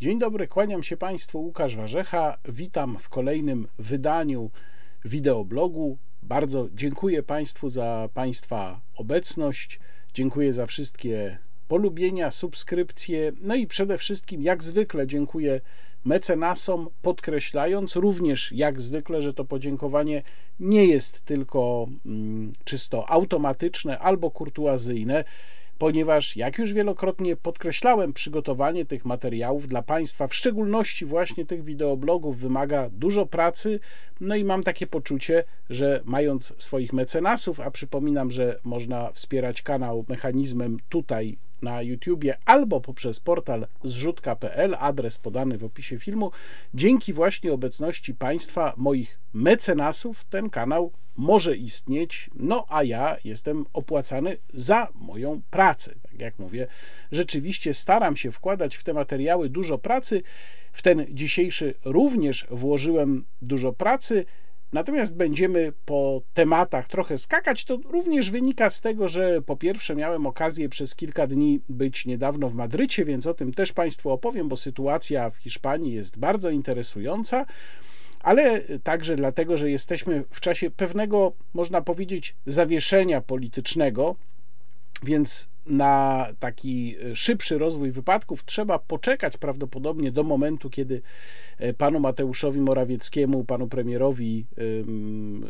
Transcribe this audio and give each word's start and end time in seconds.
Dzień 0.00 0.18
dobry, 0.18 0.48
kłaniam 0.48 0.82
się 0.82 0.96
Państwu, 0.96 1.42
Łukasz 1.42 1.76
Warzecha. 1.76 2.38
Witam 2.48 2.98
w 2.98 3.08
kolejnym 3.08 3.68
wydaniu 3.78 4.50
wideoblogu. 5.04 5.98
Bardzo 6.22 6.68
dziękuję 6.74 7.22
Państwu 7.22 7.68
za 7.68 8.08
Państwa 8.14 8.80
obecność. 8.96 9.80
Dziękuję 10.14 10.52
za 10.52 10.66
wszystkie 10.66 11.38
polubienia, 11.68 12.30
subskrypcje. 12.30 13.32
No 13.40 13.54
i 13.54 13.66
przede 13.66 13.98
wszystkim, 13.98 14.42
jak 14.42 14.62
zwykle, 14.62 15.06
dziękuję 15.06 15.60
mecenasom, 16.04 16.88
podkreślając 17.02 17.96
również, 17.96 18.52
jak 18.52 18.80
zwykle, 18.80 19.22
że 19.22 19.34
to 19.34 19.44
podziękowanie 19.44 20.22
nie 20.60 20.84
jest 20.84 21.24
tylko 21.24 21.88
mm, 22.06 22.52
czysto 22.64 23.10
automatyczne 23.10 23.98
albo 23.98 24.30
kurtuazyjne 24.30 25.24
ponieważ, 25.80 26.36
jak 26.36 26.58
już 26.58 26.72
wielokrotnie 26.72 27.36
podkreślałem, 27.36 28.12
przygotowanie 28.12 28.84
tych 28.84 29.04
materiałów 29.04 29.68
dla 29.68 29.82
Państwa, 29.82 30.28
w 30.28 30.34
szczególności 30.34 31.06
właśnie 31.06 31.46
tych 31.46 31.64
wideoblogów, 31.64 32.38
wymaga 32.38 32.90
dużo 32.92 33.26
pracy. 33.26 33.80
No 34.20 34.36
i 34.36 34.44
mam 34.44 34.62
takie 34.62 34.86
poczucie, 34.86 35.44
że 35.70 36.00
mając 36.04 36.54
swoich 36.58 36.92
mecenasów, 36.92 37.60
a 37.60 37.70
przypominam, 37.70 38.30
że 38.30 38.60
można 38.64 39.12
wspierać 39.12 39.62
kanał 39.62 40.04
mechanizmem 40.08 40.78
tutaj 40.88 41.38
na 41.62 41.82
YouTubie 41.82 42.36
albo 42.44 42.80
poprzez 42.80 43.20
portal 43.20 43.66
zrzutka.pl, 43.84 44.76
adres 44.78 45.18
podany 45.18 45.58
w 45.58 45.64
opisie 45.64 45.98
filmu. 45.98 46.30
Dzięki 46.74 47.12
właśnie 47.12 47.52
obecności 47.52 48.14
Państwa, 48.14 48.74
moich 48.76 49.18
mecenasów, 49.32 50.24
ten 50.24 50.50
kanał 50.50 50.92
może 51.16 51.56
istnieć, 51.56 52.30
no 52.34 52.66
a 52.68 52.82
ja 52.82 53.16
jestem 53.24 53.66
opłacany 53.72 54.36
za 54.54 54.88
moją 54.94 55.40
pracę. 55.50 55.94
Tak 56.02 56.20
jak 56.20 56.38
mówię, 56.38 56.66
rzeczywiście 57.12 57.74
staram 57.74 58.16
się 58.16 58.32
wkładać 58.32 58.76
w 58.76 58.84
te 58.84 58.92
materiały 58.92 59.48
dużo 59.48 59.78
pracy. 59.78 60.22
W 60.72 60.82
ten 60.82 61.06
dzisiejszy 61.10 61.74
również 61.84 62.46
włożyłem 62.50 63.24
dużo 63.42 63.72
pracy. 63.72 64.24
Natomiast 64.72 65.16
będziemy 65.16 65.72
po 65.84 66.22
tematach 66.34 66.88
trochę 66.88 67.18
skakać. 67.18 67.64
To 67.64 67.78
również 67.84 68.30
wynika 68.30 68.70
z 68.70 68.80
tego, 68.80 69.08
że 69.08 69.42
po 69.42 69.56
pierwsze 69.56 69.96
miałem 69.96 70.26
okazję 70.26 70.68
przez 70.68 70.94
kilka 70.94 71.26
dni 71.26 71.60
być 71.68 72.06
niedawno 72.06 72.48
w 72.48 72.54
Madrycie, 72.54 73.04
więc 73.04 73.26
o 73.26 73.34
tym 73.34 73.52
też 73.52 73.72
Państwu 73.72 74.10
opowiem, 74.10 74.48
bo 74.48 74.56
sytuacja 74.56 75.30
w 75.30 75.36
Hiszpanii 75.36 75.92
jest 75.92 76.18
bardzo 76.18 76.50
interesująca 76.50 77.46
ale 78.22 78.60
także 78.82 79.16
dlatego, 79.16 79.56
że 79.56 79.70
jesteśmy 79.70 80.24
w 80.30 80.40
czasie 80.40 80.70
pewnego, 80.70 81.32
można 81.54 81.80
powiedzieć, 81.82 82.34
zawieszenia 82.46 83.20
politycznego, 83.20 84.16
więc 85.02 85.48
na 85.66 86.26
taki 86.38 86.96
szybszy 87.14 87.58
rozwój 87.58 87.90
wypadków 87.90 88.44
trzeba 88.44 88.78
poczekać 88.78 89.36
prawdopodobnie 89.36 90.12
do 90.12 90.22
momentu, 90.22 90.70
kiedy 90.70 91.02
e, 91.58 91.74
panu 91.74 92.00
Mateuszowi 92.00 92.60
Morawieckiemu, 92.60 93.44
panu 93.44 93.68
premierowi 93.68 94.46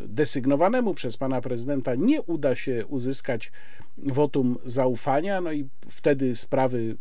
desygnowanemu 0.07 0.93
przez 0.93 1.17
pana 1.17 1.41
prezydenta 1.41 1.95
nie 1.95 2.21
uda 2.21 2.55
się 2.55 2.85
uzyskać 2.85 3.51
wotum 3.97 4.57
zaufania, 4.65 5.41
no 5.41 5.51
i 5.51 5.67
wtedy 5.89 6.35
sprawy 6.35 6.97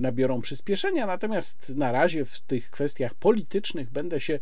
nabiorą 0.00 0.40
przyspieszenia. 0.40 1.06
Natomiast 1.06 1.76
na 1.76 1.92
razie 1.92 2.24
w 2.24 2.40
tych 2.40 2.70
kwestiach 2.70 3.14
politycznych 3.14 3.90
będę 3.90 4.20
się 4.20 4.38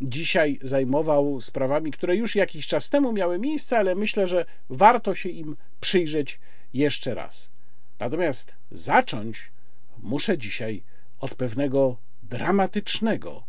dzisiaj 0.00 0.58
zajmował 0.62 1.40
sprawami, 1.40 1.90
które 1.90 2.16
już 2.16 2.36
jakiś 2.36 2.66
czas 2.66 2.90
temu 2.90 3.12
miały 3.12 3.38
miejsce, 3.38 3.78
ale 3.78 3.94
myślę, 3.94 4.26
że 4.26 4.44
warto 4.70 5.14
się 5.14 5.28
im 5.28 5.56
przyjrzeć 5.80 6.40
jeszcze 6.76 7.14
raz. 7.14 7.50
Natomiast 7.98 8.54
zacząć 8.70 9.50
muszę 9.98 10.38
dzisiaj 10.38 10.82
od 11.20 11.34
pewnego 11.34 11.96
dramatycznego 12.22 13.44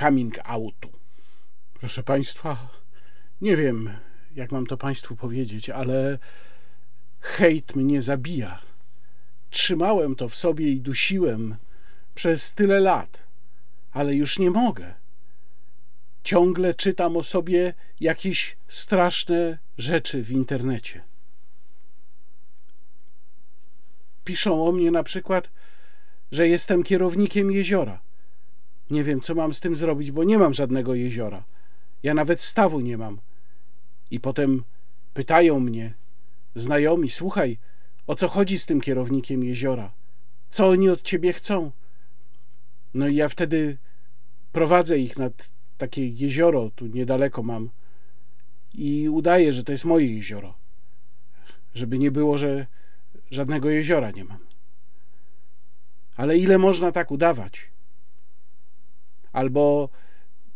coming 0.00 0.38
outu. 0.44 0.90
Proszę 1.74 2.02
Państwa, 2.02 2.68
nie 3.40 3.56
wiem, 3.56 3.90
jak 4.36 4.52
mam 4.52 4.66
to 4.66 4.76
Państwu 4.76 5.16
powiedzieć, 5.16 5.70
ale 5.70 6.18
hejt 7.20 7.76
mnie 7.76 8.02
zabija. 8.02 8.60
Trzymałem 9.50 10.14
to 10.14 10.28
w 10.28 10.34
sobie 10.34 10.68
i 10.68 10.80
dusiłem 10.80 11.56
przez 12.14 12.54
tyle 12.54 12.80
lat, 12.80 13.22
ale 13.92 14.14
już 14.14 14.38
nie 14.38 14.50
mogę. 14.50 14.94
Ciągle 16.24 16.74
czytam 16.74 17.16
o 17.16 17.22
sobie 17.22 17.74
jakieś 18.00 18.56
straszne 18.68 19.58
rzeczy 19.78 20.22
w 20.22 20.30
internecie. 20.30 21.09
Piszą 24.24 24.66
o 24.66 24.72
mnie 24.72 24.90
na 24.90 25.02
przykład, 25.02 25.50
że 26.32 26.48
jestem 26.48 26.82
kierownikiem 26.82 27.52
jeziora. 27.52 28.00
Nie 28.90 29.04
wiem, 29.04 29.20
co 29.20 29.34
mam 29.34 29.54
z 29.54 29.60
tym 29.60 29.76
zrobić, 29.76 30.10
bo 30.10 30.24
nie 30.24 30.38
mam 30.38 30.54
żadnego 30.54 30.94
jeziora. 30.94 31.44
Ja 32.02 32.14
nawet 32.14 32.42
stawu 32.42 32.80
nie 32.80 32.98
mam. 32.98 33.20
I 34.10 34.20
potem 34.20 34.64
pytają 35.14 35.60
mnie 35.60 35.94
znajomi: 36.54 37.10
Słuchaj, 37.10 37.58
o 38.06 38.14
co 38.14 38.28
chodzi 38.28 38.58
z 38.58 38.66
tym 38.66 38.80
kierownikiem 38.80 39.44
jeziora? 39.44 39.92
Co 40.48 40.68
oni 40.68 40.88
od 40.88 41.02
ciebie 41.02 41.32
chcą? 41.32 41.70
No 42.94 43.08
i 43.08 43.14
ja 43.14 43.28
wtedy 43.28 43.78
prowadzę 44.52 44.98
ich 44.98 45.18
nad 45.18 45.50
takie 45.78 46.08
jezioro 46.08 46.70
tu 46.76 46.86
niedaleko 46.86 47.42
mam 47.42 47.70
i 48.74 49.08
udaję, 49.08 49.52
że 49.52 49.64
to 49.64 49.72
jest 49.72 49.84
moje 49.84 50.16
jezioro. 50.16 50.54
Żeby 51.74 51.98
nie 51.98 52.10
było, 52.10 52.38
że 52.38 52.66
żadnego 53.30 53.70
jeziora 53.70 54.10
nie 54.10 54.24
mam. 54.24 54.38
Ale 56.16 56.38
ile 56.38 56.58
można 56.58 56.92
tak 56.92 57.10
udawać? 57.10 57.70
Albo 59.32 59.88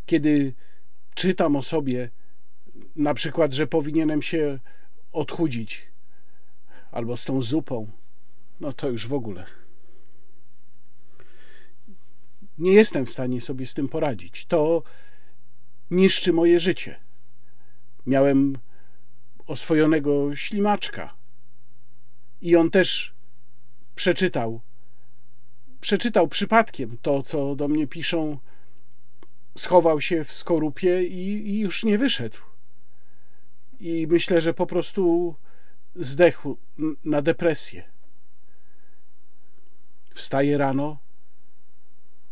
kiedy 0.07 0.55
czytam 1.15 1.57
o 1.57 1.63
sobie, 1.63 2.11
na 2.97 3.15
przykład, 3.15 3.53
że 3.53 3.67
powinienem 3.67 4.23
się 4.23 4.59
odchudzić, 5.13 5.87
albo 6.93 7.17
z 7.17 7.25
tą 7.25 7.43
zupą, 7.43 7.91
no 8.61 8.73
to 8.73 8.89
już 8.89 9.07
w 9.07 9.15
ogóle. 9.15 9.47
Nie 12.59 12.73
jestem 12.73 13.07
w 13.07 13.11
stanie 13.11 13.41
sobie 13.41 13.67
z 13.67 13.75
tym 13.75 13.89
poradzić. 13.89 14.47
To 14.47 14.83
niszczy 15.91 16.33
moje 16.33 16.59
życie. 16.59 17.01
Miałem 18.07 18.59
oswojonego 19.47 20.37
ślimaczka 20.37 21.15
i 22.45 22.57
on 22.57 22.71
też 22.71 23.15
przeczytał, 23.95 24.61
przeczytał 25.81 26.29
przypadkiem 26.29 26.99
to, 27.03 27.23
co 27.23 27.57
do 27.57 27.69
mnie 27.69 27.87
piszą, 27.87 28.39
schował 29.59 30.01
się 30.01 30.25
w 30.25 30.33
skorupie 30.33 31.03
i, 31.03 31.51
i 31.51 31.61
już 31.61 31.85
nie 31.85 31.99
wyszedł. 31.99 32.39
I 33.81 34.07
myślę, 34.11 34.41
że 34.41 34.55
po 34.55 34.67
prostu 34.67 35.35
zdechł 35.97 36.57
na 37.05 37.23
depresję. 37.23 37.83
Wstaję 40.15 40.59
rano, 40.59 40.99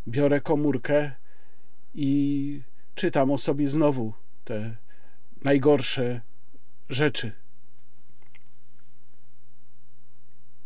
biorę 0.08 0.40
komórkę 0.40 1.12
i 1.94 2.62
czytam 2.94 3.30
o 3.30 3.38
sobie 3.38 3.68
znowu 3.68 4.12
te 4.44 4.76
najgorsze 5.42 6.20
rzeczy. 6.88 7.41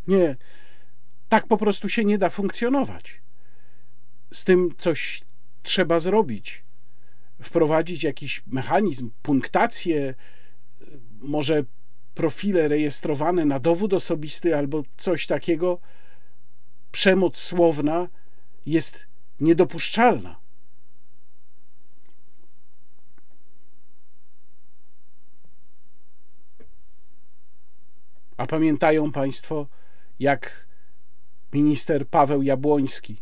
Nie, 0.06 0.36
tak 1.28 1.46
po 1.46 1.56
prostu 1.56 1.88
się 1.88 2.04
nie 2.04 2.18
da 2.18 2.30
funkcjonować. 2.30 3.20
Z 4.30 4.44
tym 4.44 4.74
coś 4.76 5.22
trzeba 5.62 6.00
zrobić. 6.00 6.64
Wprowadzić 7.42 8.02
jakiś 8.02 8.42
mechanizm, 8.46 9.10
punktację, 9.22 10.14
może 11.20 11.64
profile 12.14 12.68
rejestrowane 12.68 13.44
na 13.44 13.58
dowód 13.58 13.92
osobisty 13.92 14.56
albo 14.56 14.82
coś 14.96 15.26
takiego. 15.26 15.78
Przemoc 16.92 17.36
słowna 17.36 18.08
jest 18.66 19.06
niedopuszczalna. 19.40 20.36
A 28.36 28.46
pamiętają 28.46 29.12
Państwo, 29.12 29.66
jak 30.20 30.66
minister 31.52 32.08
Paweł 32.08 32.42
Jabłoński 32.42 33.16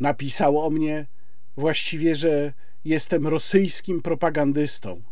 napisał 0.00 0.60
o 0.60 0.70
mnie 0.70 1.06
właściwie, 1.56 2.16
że 2.16 2.52
jestem 2.84 3.26
rosyjskim 3.26 4.02
propagandystą. 4.02 5.02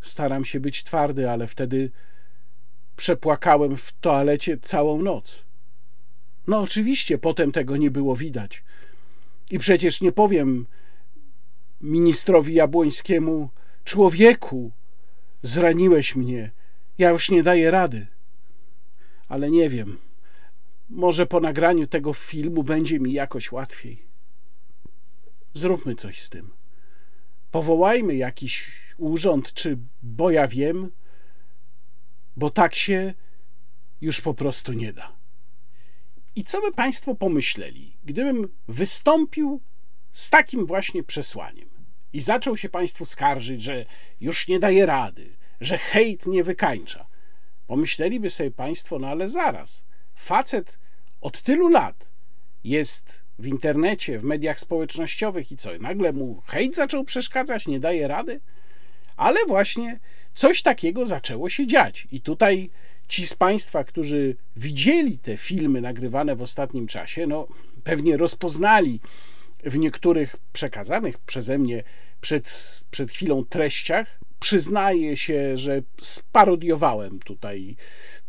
Staram 0.00 0.44
się 0.44 0.60
być 0.60 0.84
twardy, 0.84 1.30
ale 1.30 1.46
wtedy 1.46 1.90
przepłakałem 2.96 3.76
w 3.76 3.92
toalecie 3.92 4.58
całą 4.58 5.02
noc. 5.02 5.44
No 6.46 6.60
oczywiście, 6.60 7.18
potem 7.18 7.52
tego 7.52 7.76
nie 7.76 7.90
było 7.90 8.16
widać. 8.16 8.64
I 9.50 9.58
przecież 9.58 10.00
nie 10.00 10.12
powiem 10.12 10.66
ministrowi 11.80 12.54
Jabłońskiemu, 12.54 13.48
człowieku, 13.84 14.70
zraniłeś 15.42 16.16
mnie, 16.16 16.50
ja 16.98 17.10
już 17.10 17.30
nie 17.30 17.42
daję 17.42 17.70
rady. 17.70 18.06
Ale 19.32 19.50
nie 19.50 19.68
wiem. 19.68 19.98
może 20.88 21.26
po 21.26 21.40
nagraniu 21.40 21.86
tego 21.86 22.12
filmu 22.12 22.62
będzie 22.62 23.00
mi 23.00 23.12
jakoś 23.12 23.52
łatwiej. 23.52 24.02
Zróbmy 25.54 25.94
coś 25.94 26.20
z 26.20 26.30
tym. 26.30 26.50
Powołajmy 27.50 28.16
jakiś 28.16 28.70
urząd, 28.98 29.52
czy 29.52 29.78
bo 30.02 30.30
ja 30.30 30.48
wiem, 30.48 30.90
bo 32.36 32.50
tak 32.50 32.74
się 32.74 33.14
już 34.00 34.20
po 34.20 34.34
prostu 34.34 34.72
nie 34.72 34.92
da. 34.92 35.16
I 36.36 36.44
co 36.44 36.60
by 36.60 36.72
Państwo 36.72 37.14
pomyśleli, 37.14 37.96
gdybym 38.04 38.48
wystąpił 38.68 39.60
z 40.12 40.30
takim 40.30 40.66
właśnie 40.66 41.02
przesłaniem 41.02 41.68
i 42.12 42.20
zaczął 42.20 42.56
się 42.56 42.68
Państwu 42.68 43.06
skarżyć, 43.06 43.62
że 43.62 43.86
już 44.20 44.48
nie 44.48 44.58
daje 44.58 44.86
rady, 44.86 45.36
że 45.60 45.78
hejt 45.78 46.26
mnie 46.26 46.44
wykańcza? 46.44 47.11
Pomyśleliby 47.72 48.30
sobie 48.30 48.50
Państwo, 48.50 48.98
no 48.98 49.08
ale 49.08 49.28
zaraz, 49.28 49.84
facet 50.14 50.78
od 51.20 51.42
tylu 51.42 51.68
lat 51.68 52.10
jest 52.64 53.22
w 53.38 53.46
internecie, 53.46 54.18
w 54.18 54.24
mediach 54.24 54.60
społecznościowych 54.60 55.52
i 55.52 55.56
co? 55.56 55.70
Nagle 55.80 56.12
mu 56.12 56.42
hejt 56.46 56.76
zaczął 56.76 57.04
przeszkadzać, 57.04 57.66
nie 57.66 57.80
daje 57.80 58.08
rady? 58.08 58.40
Ale 59.16 59.38
właśnie 59.48 60.00
coś 60.34 60.62
takiego 60.62 61.06
zaczęło 61.06 61.48
się 61.48 61.66
dziać. 61.66 62.06
I 62.12 62.20
tutaj 62.20 62.70
ci 63.08 63.26
z 63.26 63.34
Państwa, 63.34 63.84
którzy 63.84 64.36
widzieli 64.56 65.18
te 65.18 65.36
filmy 65.36 65.80
nagrywane 65.80 66.36
w 66.36 66.42
ostatnim 66.42 66.86
czasie, 66.86 67.26
no 67.26 67.48
pewnie 67.84 68.16
rozpoznali 68.16 69.00
w 69.64 69.78
niektórych 69.78 70.36
przekazanych 70.52 71.18
przeze 71.18 71.58
mnie 71.58 71.82
przed, 72.20 72.44
przed 72.90 73.10
chwilą 73.10 73.44
treściach. 73.44 74.18
Przyznaję 74.42 75.16
się, 75.16 75.56
że 75.56 75.82
sparodiowałem 76.00 77.18
tutaj 77.18 77.76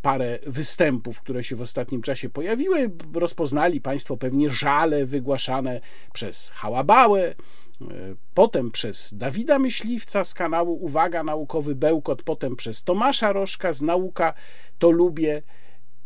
parę 0.02 0.40
występów, 0.46 1.22
które 1.22 1.44
się 1.44 1.56
w 1.56 1.62
ostatnim 1.62 2.02
czasie 2.02 2.30
pojawiły. 2.30 2.92
Rozpoznali 3.14 3.82
Państwo 3.82 4.18
pewnie 4.18 4.50
żale 4.50 5.06
wygłaszane 5.06 5.82
przez 6.14 6.50
Hałabałę, 6.50 7.36
potem 8.34 8.72
przez 8.72 9.14
Dawida 9.14 9.60
Myśliwca 9.60 10.24
z 10.24 10.34
kanału 10.34 10.86
Uwaga 10.86 11.24
Naukowy 11.24 11.76
Bełkot, 11.76 12.24
potem 12.24 12.56
przez 12.56 12.84
Tomasza 12.84 13.34
Rożka 13.34 13.74
z 13.74 13.82
Nauka 13.82 14.34
To 14.80 14.92
Lubię. 14.92 15.42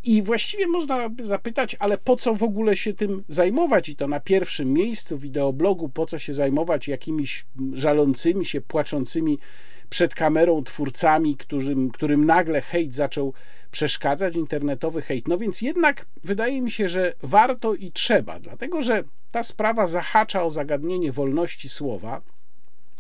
I 0.04 0.22
właściwie 0.22 0.68
można 0.68 1.10
by 1.10 1.26
zapytać, 1.26 1.76
ale 1.80 1.98
po 1.98 2.16
co 2.16 2.36
w 2.36 2.44
ogóle 2.44 2.78
się 2.78 2.94
tym 2.94 3.24
zajmować? 3.28 3.90
I 3.90 3.96
to 3.96 4.08
na 4.08 4.20
pierwszym 4.20 4.74
miejscu 4.74 5.18
wideoblogu, 5.18 5.90
po 5.90 6.06
co 6.06 6.20
się 6.20 6.34
zajmować 6.34 6.88
jakimiś 6.88 7.46
żalącymi 7.74 8.46
się, 8.46 8.62
płaczącymi 8.62 9.40
przed 9.90 10.16
kamerą 10.16 10.64
twórcami, 10.64 11.38
którym, 11.38 11.92
którym 11.92 12.26
nagle 12.26 12.62
hejt 12.62 12.96
zaczął 12.96 13.34
przeszkadzać, 13.72 14.36
internetowy 14.36 15.02
hejt. 15.02 15.28
No 15.28 15.38
więc 15.38 15.62
jednak 15.62 16.06
wydaje 16.24 16.62
mi 16.62 16.72
się, 16.72 16.90
że 16.90 17.14
warto 17.24 17.74
i 17.74 17.92
trzeba, 17.92 18.40
dlatego 18.40 18.82
że 18.82 19.04
ta 19.32 19.44
sprawa 19.44 19.88
zahacza 19.88 20.44
o 20.44 20.50
zagadnienie 20.50 21.12
wolności 21.12 21.70
słowa. 21.70 22.22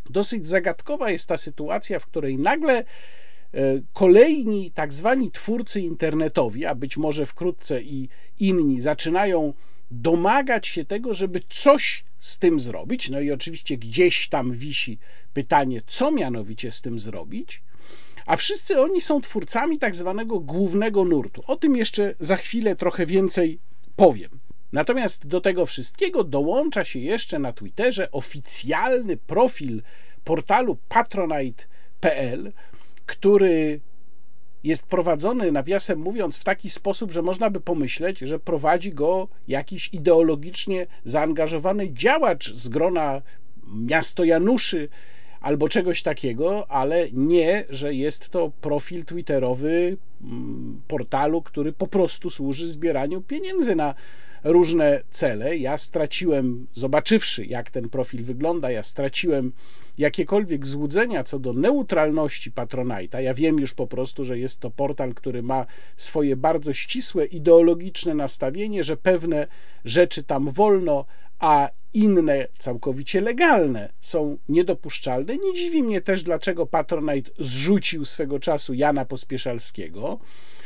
Dosyć 0.09 0.47
zagadkowa 0.47 1.11
jest 1.11 1.29
ta 1.29 1.37
sytuacja, 1.37 1.99
w 1.99 2.05
której 2.05 2.37
nagle 2.37 2.77
e, 2.77 2.83
kolejni 3.93 4.71
tak 4.71 4.93
zwani 4.93 5.31
twórcy 5.31 5.81
internetowi, 5.81 6.65
a 6.65 6.75
być 6.75 6.97
może 6.97 7.25
wkrótce 7.25 7.81
i 7.81 8.09
inni, 8.39 8.81
zaczynają 8.81 9.53
domagać 9.91 10.67
się 10.67 10.85
tego, 10.85 11.13
żeby 11.13 11.41
coś 11.49 12.03
z 12.19 12.39
tym 12.39 12.59
zrobić. 12.59 13.09
No 13.09 13.19
i 13.19 13.31
oczywiście 13.31 13.77
gdzieś 13.77 14.29
tam 14.29 14.51
wisi 14.51 14.97
pytanie, 15.33 15.81
co 15.87 16.11
mianowicie 16.11 16.71
z 16.71 16.81
tym 16.81 16.99
zrobić. 16.99 17.61
A 18.25 18.35
wszyscy 18.35 18.81
oni 18.81 19.01
są 19.01 19.21
twórcami 19.21 19.77
tak 19.77 19.95
zwanego 19.95 20.39
głównego 20.39 21.05
nurtu. 21.05 21.43
O 21.47 21.55
tym 21.55 21.75
jeszcze 21.75 22.15
za 22.19 22.35
chwilę 22.35 22.75
trochę 22.75 23.05
więcej 23.05 23.59
powiem. 23.95 24.29
Natomiast 24.71 25.27
do 25.27 25.41
tego 25.41 25.65
wszystkiego 25.65 26.23
dołącza 26.23 26.85
się 26.85 26.99
jeszcze 26.99 27.39
na 27.39 27.53
Twitterze 27.53 28.11
oficjalny 28.11 29.17
profil 29.17 29.81
portalu 30.23 30.77
patronite.pl, 30.89 32.53
który 33.05 33.79
jest 34.67 34.85
prowadzony, 34.85 35.51
nawiasem 35.51 35.99
mówiąc, 35.99 36.37
w 36.37 36.43
taki 36.43 36.69
sposób, 36.69 37.11
że 37.11 37.21
można 37.21 37.49
by 37.49 37.61
pomyśleć, 37.61 38.19
że 38.19 38.39
prowadzi 38.39 38.91
go 38.91 39.27
jakiś 39.47 39.89
ideologicznie 39.93 40.87
zaangażowany 41.03 41.93
działacz 41.93 42.53
z 42.53 42.67
grona 42.67 43.21
miasto 43.67 44.23
Januszy 44.23 44.89
albo 45.41 45.69
czegoś 45.69 46.01
takiego, 46.01 46.71
ale 46.71 47.07
nie, 47.13 47.63
że 47.69 47.93
jest 47.93 48.29
to 48.29 48.51
profil 48.61 49.05
twitterowy 49.05 49.97
mm, 50.21 50.81
portalu, 50.87 51.41
który 51.41 51.73
po 51.73 51.87
prostu 51.87 52.29
służy 52.29 52.69
zbieraniu 52.69 53.21
pieniędzy 53.21 53.75
na 53.75 53.95
różne 54.43 55.01
cele. 55.09 55.57
Ja 55.57 55.77
straciłem, 55.77 56.67
zobaczywszy 56.73 57.45
jak 57.45 57.69
ten 57.69 57.89
profil 57.89 58.23
wygląda, 58.23 58.71
ja 58.71 58.83
straciłem 58.83 59.51
jakiekolwiek 59.97 60.65
złudzenia 60.65 61.23
co 61.23 61.39
do 61.39 61.53
neutralności 61.53 62.51
Patronite'a. 62.51 63.19
Ja 63.19 63.33
wiem 63.33 63.59
już 63.59 63.73
po 63.73 63.87
prostu, 63.87 64.25
że 64.25 64.39
jest 64.39 64.59
to 64.59 64.71
portal, 64.71 65.13
który 65.13 65.43
ma 65.43 65.65
swoje 65.97 66.35
bardzo 66.35 66.73
ścisłe 66.73 67.25
ideologiczne 67.25 68.13
nastawienie, 68.13 68.83
że 68.83 68.97
pewne 68.97 69.47
rzeczy 69.85 70.23
tam 70.23 70.51
wolno, 70.51 71.05
a 71.39 71.69
inne, 71.93 72.47
całkowicie 72.57 73.21
legalne, 73.21 73.89
są 73.99 74.37
niedopuszczalne. 74.49 75.37
Nie 75.37 75.53
dziwi 75.53 75.83
mnie 75.83 76.01
też, 76.01 76.23
dlaczego 76.23 76.65
Patronite 76.65 77.31
zrzucił 77.39 78.05
swego 78.05 78.39
czasu 78.39 78.73
Jana 78.73 79.05
Pospieszalskiego. 79.05 80.19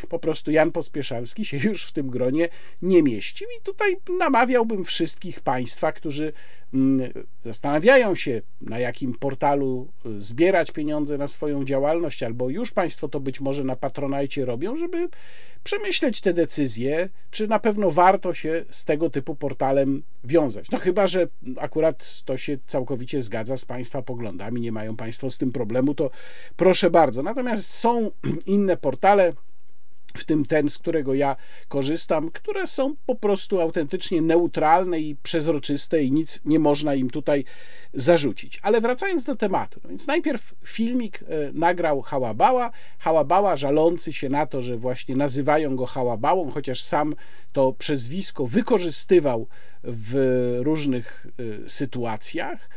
Po 0.10 0.20
prostu 0.20 0.52
Jan 0.52 0.72
Pospieszalski 0.72 1.46
się 1.46 1.58
już 1.58 1.86
w 1.86 1.92
tym 1.92 2.10
gronie 2.10 2.50
nie 2.82 3.04
mieścił 3.04 3.48
i 3.60 3.64
tutaj 3.64 3.98
namawiałbym 4.20 4.86
wszystkich 4.86 5.40
Państwa, 5.40 5.92
którzy 5.92 6.34
mm, 6.74 7.12
zastanawiają 7.44 8.16
się, 8.16 8.42
na 8.62 8.80
jakim 8.80 9.14
portalu 9.14 9.88
y, 10.06 10.22
zbierać 10.22 10.72
pieniądze 10.72 11.18
na 11.18 11.28
swoją 11.28 11.66
działalność, 11.66 12.24
albo 12.24 12.50
już 12.50 12.72
Państwo 12.72 13.08
to 13.08 13.20
być 13.20 13.42
może 13.42 13.64
na 13.64 13.76
Patronite 13.76 14.46
robią, 14.46 14.78
żeby 14.78 15.10
przemyśleć 15.64 16.22
te 16.22 16.34
decyzje, 16.34 17.10
czy 17.32 17.48
na 17.48 17.60
pewno 17.60 17.92
warto 17.92 18.34
się 18.34 18.66
z 18.70 18.86
tego 18.86 19.10
typu 19.10 19.36
portalem 19.36 20.04
wiązać. 20.24 20.72
No 20.72 20.78
chyba, 20.78 21.08
że 21.12 21.28
akurat 21.58 22.22
to 22.26 22.38
się 22.38 22.58
całkowicie 22.66 23.22
zgadza 23.22 23.58
z 23.58 23.66
Państwa 23.66 24.02
poglądami, 24.02 24.62
nie 24.62 24.72
mają 24.72 24.96
Państwo 24.96 25.30
z 25.30 25.38
tym 25.38 25.52
problemu, 25.52 25.96
to 25.96 26.10
proszę 26.56 26.90
bardzo. 26.90 27.24
Natomiast 27.24 27.70
są 27.70 28.12
inne 28.46 28.78
portale, 28.78 29.34
w 30.18 30.24
tym 30.24 30.46
ten, 30.46 30.70
z 30.70 30.78
którego 30.78 31.14
ja 31.14 31.36
korzystam, 31.68 32.32
które 32.32 32.68
są 32.68 32.96
po 33.06 33.16
prostu 33.16 33.62
autentycznie 33.62 34.22
neutralne 34.22 35.00
i 35.00 35.16
przezroczyste 35.16 36.04
i 36.04 36.12
nic 36.12 36.42
nie 36.46 36.60
można 36.60 36.96
im 36.96 37.10
tutaj 37.10 37.46
zarzucić. 37.94 38.60
Ale 38.64 38.82
wracając 38.82 39.24
do 39.24 39.36
tematu, 39.36 39.80
no 39.84 39.90
więc 39.90 40.08
najpierw 40.08 40.54
filmik 40.66 41.24
e, 41.24 41.26
nagrał 41.54 42.02
Hałabała, 42.02 42.72
Hałabała 43.00 43.56
żalący 43.56 44.14
się 44.14 44.30
na 44.30 44.46
to, 44.46 44.62
że 44.62 44.78
właśnie 44.78 45.16
nazywają 45.16 45.76
go 45.76 45.86
Hałabałą, 45.86 46.52
chociaż 46.52 46.82
sam 46.82 47.14
to 47.54 47.74
przezwisko 47.74 48.48
wykorzystywał 48.48 49.48
w 49.84 50.58
różnych 50.60 51.28
e, 51.66 51.70
sytuacjach 51.70 52.70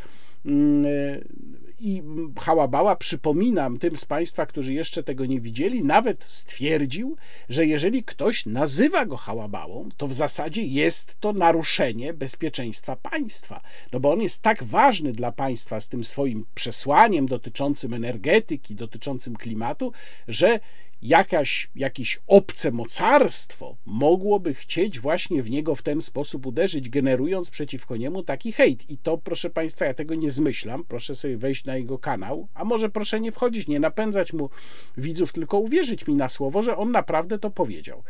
mm, 0.47 0.87
e, 0.87 1.64
i 1.85 2.03
Hałabała, 2.41 2.97
przypominam 2.97 3.79
tym 3.79 3.97
z 3.97 4.05
Państwa, 4.05 4.47
którzy 4.47 4.73
jeszcze 4.73 5.03
tego 5.03 5.27
nie 5.27 5.41
widzieli, 5.41 5.85
nawet 5.85 6.25
stwierdził, 6.25 7.17
że 7.49 7.67
jeżeli 7.67 8.05
ktoś 8.05 8.47
nazywa 8.47 9.07
go 9.07 9.17
Hałabałą, 9.17 9.89
to 9.97 10.07
w 10.07 10.13
zasadzie 10.13 10.63
jest 10.63 11.21
to 11.21 11.33
naruszenie 11.33 12.15
bezpieczeństwa 12.15 12.97
państwa. 12.97 13.61
No 13.93 14.01
bo 14.01 14.13
on 14.13 14.21
jest 14.21 14.43
tak 14.43 14.65
ważny 14.65 15.13
dla 15.13 15.33
państwa 15.33 15.81
z 15.81 15.89
tym 15.89 16.05
swoim 16.05 16.47
przesłaniem 16.55 17.27
dotyczącym 17.27 17.95
energetyki, 17.95 18.75
dotyczącym 18.75 19.37
klimatu, 19.37 19.93
że 20.29 20.61
jakaś, 21.05 21.71
jakieś 21.75 22.21
obce 22.27 22.71
mocarstwo 22.71 23.77
mogłoby 23.87 24.55
chcieć 24.55 25.01
właśnie 25.01 25.43
w 25.43 25.51
niego 25.51 25.75
w 25.75 25.83
ten 25.83 26.03
sposób 26.03 26.47
uderzyć, 26.47 26.91
generując 26.91 27.51
przeciwko 27.51 27.97
niemu 27.97 28.23
taki 28.23 28.53
hejt. 28.53 28.91
I 28.91 28.99
to, 28.99 29.19
proszę 29.19 29.51
Państwa, 29.51 29.85
ja 29.85 29.95
tego 29.95 30.15
nie 30.15 30.31
zmyślam. 30.31 30.85
Proszę 30.85 31.15
sobie 31.15 31.37
wejść 31.37 31.65
na 31.65 31.77
jego 31.77 31.99
kanał, 31.99 32.49
a 32.55 32.65
może 32.65 32.91
proszę 32.91 33.21
nie 33.21 33.33
wchodzić, 33.33 33.69
nie 33.69 33.81
napędzać 33.81 34.33
mu 34.33 34.51
widzów, 34.97 35.33
tylko 35.33 35.59
uwierzyć 35.59 36.07
mi 36.07 36.15
na 36.15 36.29
słowo, 36.29 36.63
że 36.63 36.77
on 36.77 36.91
naprawdę 36.91 37.39
to 37.39 37.51
powiedział. 37.51 38.03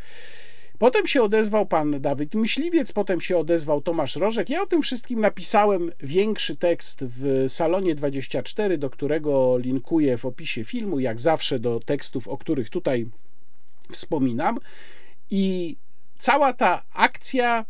Potem 0.84 1.06
się 1.06 1.22
odezwał 1.22 1.66
pan 1.66 2.00
Dawid 2.00 2.34
Myśliwiec, 2.34 2.92
potem 2.92 3.20
się 3.20 3.38
odezwał 3.38 3.80
Tomasz 3.80 4.16
Rożek. 4.16 4.50
Ja 4.50 4.62
o 4.62 4.66
tym 4.66 4.82
wszystkim 4.82 5.20
napisałem 5.20 5.92
większy 6.00 6.56
tekst 6.56 7.04
w 7.04 7.44
Salonie 7.48 7.94
24, 7.94 8.78
do 8.78 8.90
którego 8.90 9.58
linkuję 9.58 10.18
w 10.18 10.24
opisie 10.24 10.64
filmu, 10.64 11.00
jak 11.00 11.20
zawsze 11.20 11.58
do 11.58 11.80
tekstów, 11.80 12.28
o 12.28 12.38
których 12.38 12.70
tutaj 12.70 13.06
wspominam. 13.92 14.58
I 15.30 15.76
cała 16.18 16.52
ta 16.52 16.82
akcja 16.94 17.64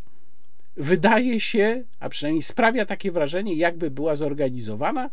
wydaje 0.77 1.41
się, 1.41 1.85
a 2.01 2.09
przynajmniej 2.09 2.43
sprawia 2.43 2.87
takie 2.87 3.13
wrażenie, 3.13 3.55
jakby 3.55 3.91
była 3.91 4.17
zorganizowana. 4.17 5.11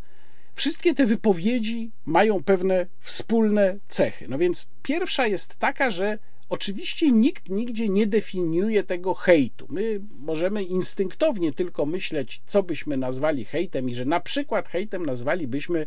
Wszystkie 0.56 0.94
te 0.94 1.06
wypowiedzi 1.06 1.92
mają 2.06 2.44
pewne 2.44 2.86
wspólne 3.00 3.78
cechy. 3.88 4.26
No 4.30 4.38
więc 4.38 4.68
pierwsza 4.84 5.28
jest 5.28 5.56
taka, 5.56 5.92
że 5.92 6.20
Oczywiście 6.52 7.12
nikt 7.12 7.50
nigdzie 7.50 7.90
nie 7.90 8.08
definiuje 8.08 8.84
tego 8.84 9.14
hejtu. 9.14 9.68
My 9.70 10.00
możemy 10.20 10.64
instynktownie 10.64 11.54
tylko 11.54 11.86
myśleć, 11.86 12.42
co 12.46 12.64
byśmy 12.64 12.98
nazwali 12.98 13.46
hejtem, 13.46 13.90
i 13.90 13.96
że 13.96 14.06
na 14.06 14.20
przykład 14.20 14.70
hejtem 14.70 15.06
nazwalibyśmy 15.06 15.86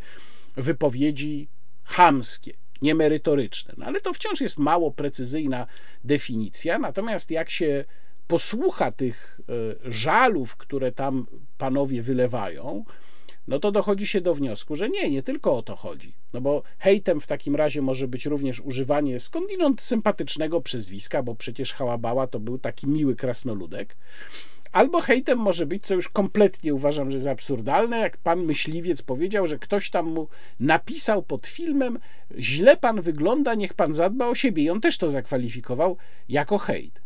wypowiedzi 0.56 1.48
chamskie, 1.84 2.52
niemerytoryczne. 2.82 3.74
No 3.76 3.86
ale 3.86 4.00
to 4.00 4.12
wciąż 4.12 4.40
jest 4.40 4.58
mało 4.58 4.90
precyzyjna 4.90 5.66
definicja. 6.04 6.78
Natomiast 6.78 7.30
jak 7.30 7.50
się 7.50 7.84
posłucha 8.26 8.92
tych 8.92 9.40
e, 9.84 9.92
żalów, 9.92 10.56
które 10.56 10.92
tam 10.92 11.26
panowie 11.58 12.02
wylewają, 12.02 12.84
no 13.48 13.58
to 13.58 13.72
dochodzi 13.72 14.06
się 14.06 14.20
do 14.20 14.34
wniosku, 14.34 14.76
że 14.76 14.88
nie, 14.88 15.10
nie 15.10 15.22
tylko 15.22 15.56
o 15.56 15.62
to 15.62 15.76
chodzi. 15.76 16.14
No 16.32 16.40
bo 16.40 16.62
hejtem 16.78 17.20
w 17.20 17.26
takim 17.26 17.56
razie 17.56 17.82
może 17.82 18.08
być 18.08 18.26
również 18.26 18.60
używanie 18.60 19.20
skądinąd 19.20 19.82
sympatycznego 19.82 20.60
przezwiska, 20.60 21.22
bo 21.22 21.34
przecież 21.34 21.72
Hałabała 21.72 22.26
to 22.26 22.40
był 22.40 22.58
taki 22.58 22.86
miły 22.86 23.16
krasnoludek. 23.16 23.96
Albo 24.72 25.00
hejtem 25.00 25.38
może 25.38 25.66
być, 25.66 25.86
co 25.86 25.94
już 25.94 26.08
kompletnie 26.08 26.74
uważam, 26.74 27.10
że 27.10 27.16
jest 27.16 27.26
absurdalne, 27.26 27.98
jak 27.98 28.16
pan 28.16 28.44
myśliwiec 28.44 29.02
powiedział, 29.02 29.46
że 29.46 29.58
ktoś 29.58 29.90
tam 29.90 30.06
mu 30.06 30.28
napisał 30.60 31.22
pod 31.22 31.46
filmem, 31.46 31.98
źle 32.38 32.76
pan 32.76 33.00
wygląda, 33.00 33.54
niech 33.54 33.74
pan 33.74 33.92
zadba 33.92 34.26
o 34.28 34.34
siebie. 34.34 34.62
I 34.62 34.70
on 34.70 34.80
też 34.80 34.98
to 34.98 35.10
zakwalifikował 35.10 35.96
jako 36.28 36.58
hejt. 36.58 37.02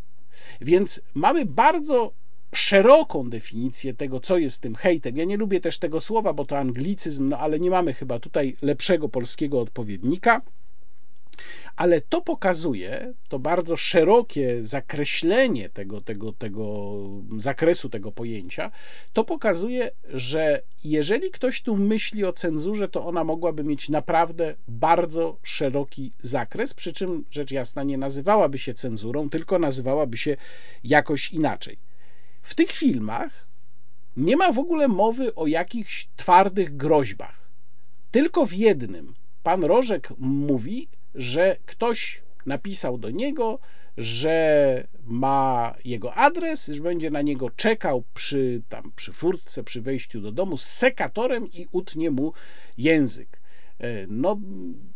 Więc 0.61 1.01
mamy 1.15 1.47
bardzo 1.47 2.13
szeroką 2.55 3.31
definicję 3.31 3.95
tego, 3.95 4.21
co 4.21 4.39
jest 4.39 4.63
tym 4.63 4.75
hejtem. 4.75 5.17
Ja 5.17 5.25
nie 5.25 5.37
lubię 5.37 5.61
też 5.61 5.79
tego 5.79 6.01
słowa, 6.01 6.33
bo 6.33 6.45
to 6.45 6.59
anglicyzm, 6.59 7.29
no 7.29 7.39
ale 7.39 7.59
nie 7.59 7.71
mamy 7.71 7.95
chyba 7.95 8.19
tutaj 8.19 8.57
lepszego 8.63 9.09
polskiego 9.09 9.61
odpowiednika. 9.61 10.41
Ale 11.77 12.01
to 12.01 12.21
pokazuje, 12.21 13.15
to 13.29 13.39
bardzo 13.39 13.77
szerokie 13.77 14.65
zakreślenie 14.65 15.69
tego, 15.69 16.01
tego, 16.01 16.33
tego 16.33 16.95
zakresu 17.39 17.89
tego 17.89 18.13
pojęcia, 18.13 18.71
to 19.13 19.25
pokazuje, 19.25 19.91
że 20.09 20.63
jeżeli 20.85 21.31
ktoś 21.31 21.63
tu 21.63 21.77
myśli 21.77 22.25
o 22.25 22.33
cenzurze, 22.33 22.89
to 22.89 23.07
ona 23.07 23.25
mogłaby 23.25 23.65
mieć 23.65 23.89
naprawdę 23.89 24.55
bardzo 24.69 25.39
szeroki 25.43 26.13
zakres, 26.23 26.75
przy 26.75 26.93
czym 26.93 27.25
rzecz 27.31 27.51
jasna 27.51 27.83
nie 27.83 27.99
nazywałaby 27.99 28.59
się 28.59 28.75
cenzurą, 28.75 29.31
tylko 29.31 29.59
nazywałaby 29.59 30.17
się 30.17 30.37
jakoś 30.85 31.33
inaczej. 31.33 31.88
W 32.49 32.55
tych 32.55 32.71
filmach 32.71 33.47
nie 34.17 34.37
ma 34.37 34.53
w 34.53 34.59
ogóle 34.59 34.89
mowy 34.89 35.35
o 35.35 35.47
jakichś 35.47 36.09
twardych 36.17 36.77
groźbach. 36.77 37.49
Tylko 38.11 38.47
w 38.47 38.53
jednym 38.53 39.15
pan 39.43 39.65
Rożek 39.65 40.09
mówi, 40.19 40.89
że 41.15 41.57
ktoś 41.67 42.23
napisał 42.47 42.99
do 42.99 43.11
niego, 43.11 43.59
że 43.97 44.87
ma 45.05 45.75
jego 45.85 46.15
adres, 46.15 46.67
że 46.67 46.83
będzie 46.83 47.11
na 47.11 47.23
niego 47.23 47.51
czekał 47.51 48.05
przy, 48.15 48.63
tam, 48.69 48.93
przy 48.97 49.13
furtce, 49.13 49.65
przy 49.65 49.81
wejściu 49.81 50.21
do 50.21 50.33
domu 50.33 50.57
z 50.57 50.67
sekatorem 50.67 51.53
i 51.53 51.67
utnie 51.73 52.11
mu 52.11 52.33
język. 52.79 53.41
E, 53.81 54.07
no, 54.09 54.41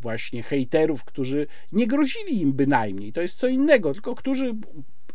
właśnie 0.00 0.42
hejterów, 0.42 1.04
którzy 1.04 1.46
nie 1.72 1.86
grozili 1.86 2.40
im 2.40 2.52
bynajmniej. 2.52 3.12
To 3.12 3.19
jest 3.20 3.38
co 3.38 3.48
innego, 3.48 3.92
tylko 3.92 4.14
którzy 4.14 4.54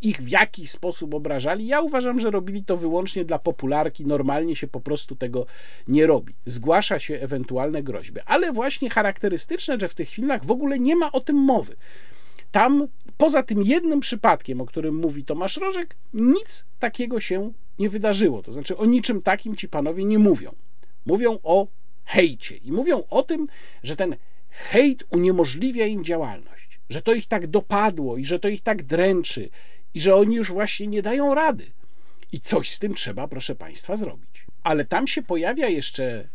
ich 0.01 0.21
w 0.21 0.29
jakiś 0.29 0.71
sposób 0.71 1.13
obrażali. 1.13 1.67
Ja 1.67 1.81
uważam, 1.81 2.19
że 2.19 2.31
robili 2.31 2.63
to 2.63 2.77
wyłącznie 2.77 3.25
dla 3.25 3.39
popularki. 3.39 4.05
Normalnie 4.05 4.55
się 4.55 4.67
po 4.67 4.81
prostu 4.81 5.15
tego 5.15 5.45
nie 5.88 6.07
robi. 6.07 6.33
Zgłasza 6.45 7.00
się 7.00 7.15
ewentualne 7.15 7.83
groźby. 7.83 8.19
Ale 8.25 8.51
właśnie 8.51 8.89
charakterystyczne, 8.89 9.79
że 9.79 9.88
w 9.88 9.95
tych 9.95 10.09
filmach 10.09 10.45
w 10.45 10.51
ogóle 10.51 10.79
nie 10.79 10.95
ma 10.95 11.12
o 11.12 11.19
tym 11.19 11.35
mowy. 11.35 11.75
Tam, 12.51 12.88
poza 13.17 13.43
tym 13.43 13.63
jednym 13.63 14.00
przypadkiem, 14.00 14.62
o 14.62 14.65
którym 14.65 14.95
mówi 14.95 15.24
Tomasz 15.24 15.57
Rożek, 15.57 15.95
nic 16.13 16.65
takiego 16.79 17.19
się 17.19 17.51
nie 17.79 17.89
wydarzyło. 17.89 18.43
To 18.43 18.51
znaczy, 18.51 18.77
o 18.77 18.85
niczym 18.85 19.21
takim 19.21 19.55
ci 19.55 19.69
panowie 19.69 20.03
nie 20.03 20.19
mówią. 20.19 20.55
Mówią 21.05 21.39
o 21.43 21.67
hejcie 22.05 22.55
i 22.55 22.71
mówią 22.71 23.03
o 23.09 23.24
tym, 23.24 23.45
że 23.83 23.95
ten 23.95 24.15
hejt 24.50 25.03
uniemożliwia 25.09 25.85
im 25.85 26.03
działalność, 26.03 26.64
że 26.89 27.01
to 27.01 27.13
ich 27.13 27.27
tak 27.27 27.47
dopadło 27.47 28.17
i 28.17 28.25
że 28.25 28.39
to 28.39 28.47
ich 28.47 28.61
tak 28.61 28.83
dręczy 28.83 29.49
i 29.93 30.01
że 30.01 30.15
oni 30.15 30.35
już 30.35 30.51
właśnie 30.51 30.87
nie 30.87 31.01
dają 31.01 31.35
rady. 31.35 31.65
I 32.31 32.39
coś 32.39 32.71
z 32.71 32.79
tym 32.79 32.93
trzeba, 32.93 33.27
proszę 33.27 33.55
Państwa, 33.55 33.97
zrobić. 33.97 34.45
Ale 34.63 34.85
tam 34.85 35.07
się 35.07 35.21
pojawia 35.21 35.69
jeszcze 35.69 36.27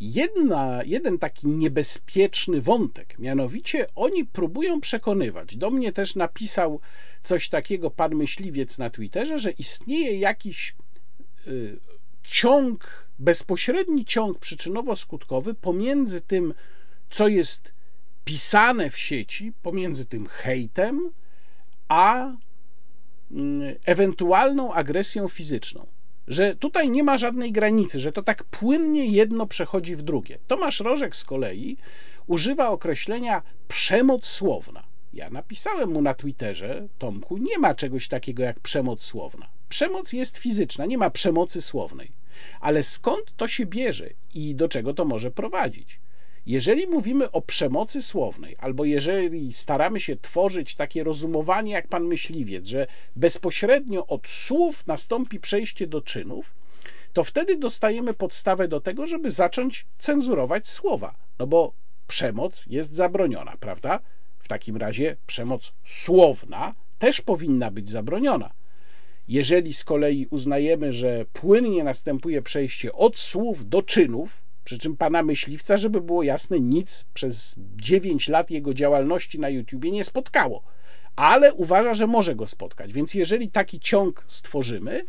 jedna, 0.00 0.80
jeden 0.86 1.18
taki 1.18 1.46
niebezpieczny 1.46 2.60
wątek. 2.60 3.18
Mianowicie 3.18 3.86
oni 3.94 4.24
próbują 4.24 4.80
przekonywać. 4.80 5.56
Do 5.56 5.70
mnie 5.70 5.92
też 5.92 6.14
napisał 6.14 6.80
coś 7.22 7.48
takiego 7.48 7.90
pan 7.90 8.14
myśliwiec 8.14 8.78
na 8.78 8.90
Twitterze, 8.90 9.38
że 9.38 9.50
istnieje 9.50 10.18
jakiś 10.18 10.74
y, 11.46 11.76
ciąg, 12.22 13.08
bezpośredni 13.18 14.04
ciąg 14.04 14.38
przyczynowo-skutkowy 14.38 15.54
pomiędzy 15.54 16.20
tym, 16.20 16.54
co 17.10 17.28
jest 17.28 17.72
pisane 18.24 18.90
w 18.90 18.98
sieci, 18.98 19.52
pomiędzy 19.62 20.06
tym 20.06 20.26
hejtem, 20.26 21.10
a 21.88 22.32
Mm, 23.34 23.74
ewentualną 23.84 24.72
agresją 24.72 25.28
fizyczną. 25.28 25.86
Że 26.28 26.56
tutaj 26.56 26.90
nie 26.90 27.04
ma 27.04 27.18
żadnej 27.18 27.52
granicy, 27.52 28.00
że 28.00 28.12
to 28.12 28.22
tak 28.22 28.44
płynnie 28.44 29.06
jedno 29.06 29.46
przechodzi 29.46 29.96
w 29.96 30.02
drugie. 30.02 30.38
Tomasz 30.46 30.80
Rożek 30.80 31.16
z 31.16 31.24
kolei 31.24 31.76
używa 32.26 32.68
określenia 32.68 33.42
przemoc 33.68 34.26
słowna. 34.26 34.84
Ja 35.12 35.30
napisałem 35.30 35.92
mu 35.92 36.02
na 36.02 36.14
Twitterze, 36.14 36.88
Tomku, 36.98 37.36
nie 37.36 37.58
ma 37.58 37.74
czegoś 37.74 38.08
takiego 38.08 38.42
jak 38.42 38.60
przemoc 38.60 39.02
słowna. 39.02 39.48
Przemoc 39.68 40.12
jest 40.12 40.38
fizyczna, 40.38 40.86
nie 40.86 40.98
ma 40.98 41.10
przemocy 41.10 41.62
słownej. 41.62 42.12
Ale 42.60 42.82
skąd 42.82 43.36
to 43.36 43.48
się 43.48 43.66
bierze 43.66 44.10
i 44.34 44.54
do 44.54 44.68
czego 44.68 44.94
to 44.94 45.04
może 45.04 45.30
prowadzić? 45.30 46.00
Jeżeli 46.46 46.86
mówimy 46.86 47.30
o 47.30 47.42
przemocy 47.42 48.02
słownej, 48.02 48.56
albo 48.58 48.84
jeżeli 48.84 49.52
staramy 49.52 50.00
się 50.00 50.16
tworzyć 50.16 50.74
takie 50.74 51.04
rozumowanie 51.04 51.72
jak 51.72 51.88
pan 51.88 52.04
myśliwiec, 52.04 52.66
że 52.66 52.86
bezpośrednio 53.16 54.06
od 54.06 54.28
słów 54.28 54.86
nastąpi 54.86 55.40
przejście 55.40 55.86
do 55.86 56.00
czynów, 56.00 56.54
to 57.12 57.24
wtedy 57.24 57.56
dostajemy 57.56 58.14
podstawę 58.14 58.68
do 58.68 58.80
tego, 58.80 59.06
żeby 59.06 59.30
zacząć 59.30 59.86
cenzurować 59.98 60.68
słowa. 60.68 61.14
No 61.38 61.46
bo 61.46 61.72
przemoc 62.06 62.66
jest 62.70 62.94
zabroniona, 62.94 63.56
prawda? 63.60 64.00
W 64.38 64.48
takim 64.48 64.76
razie 64.76 65.16
przemoc 65.26 65.72
słowna 65.84 66.74
też 66.98 67.20
powinna 67.20 67.70
być 67.70 67.88
zabroniona. 67.88 68.50
Jeżeli 69.28 69.74
z 69.74 69.84
kolei 69.84 70.26
uznajemy, 70.30 70.92
że 70.92 71.24
płynnie 71.32 71.84
następuje 71.84 72.42
przejście 72.42 72.92
od 72.92 73.18
słów 73.18 73.68
do 73.68 73.82
czynów, 73.82 74.43
Przy 74.64 74.78
czym 74.78 74.96
pana 74.96 75.22
myśliwca, 75.22 75.76
żeby 75.76 76.00
było 76.00 76.22
jasne, 76.22 76.60
nic 76.60 77.06
przez 77.14 77.54
9 77.76 78.28
lat 78.28 78.50
jego 78.50 78.74
działalności 78.74 79.38
na 79.38 79.48
YouTubie 79.48 79.90
nie 79.90 80.04
spotkało. 80.04 80.62
Ale 81.16 81.54
uważa, 81.54 81.94
że 81.94 82.06
może 82.06 82.34
go 82.34 82.46
spotkać. 82.46 82.92
Więc 82.92 83.14
jeżeli 83.14 83.50
taki 83.50 83.80
ciąg 83.80 84.24
stworzymy, 84.28 85.04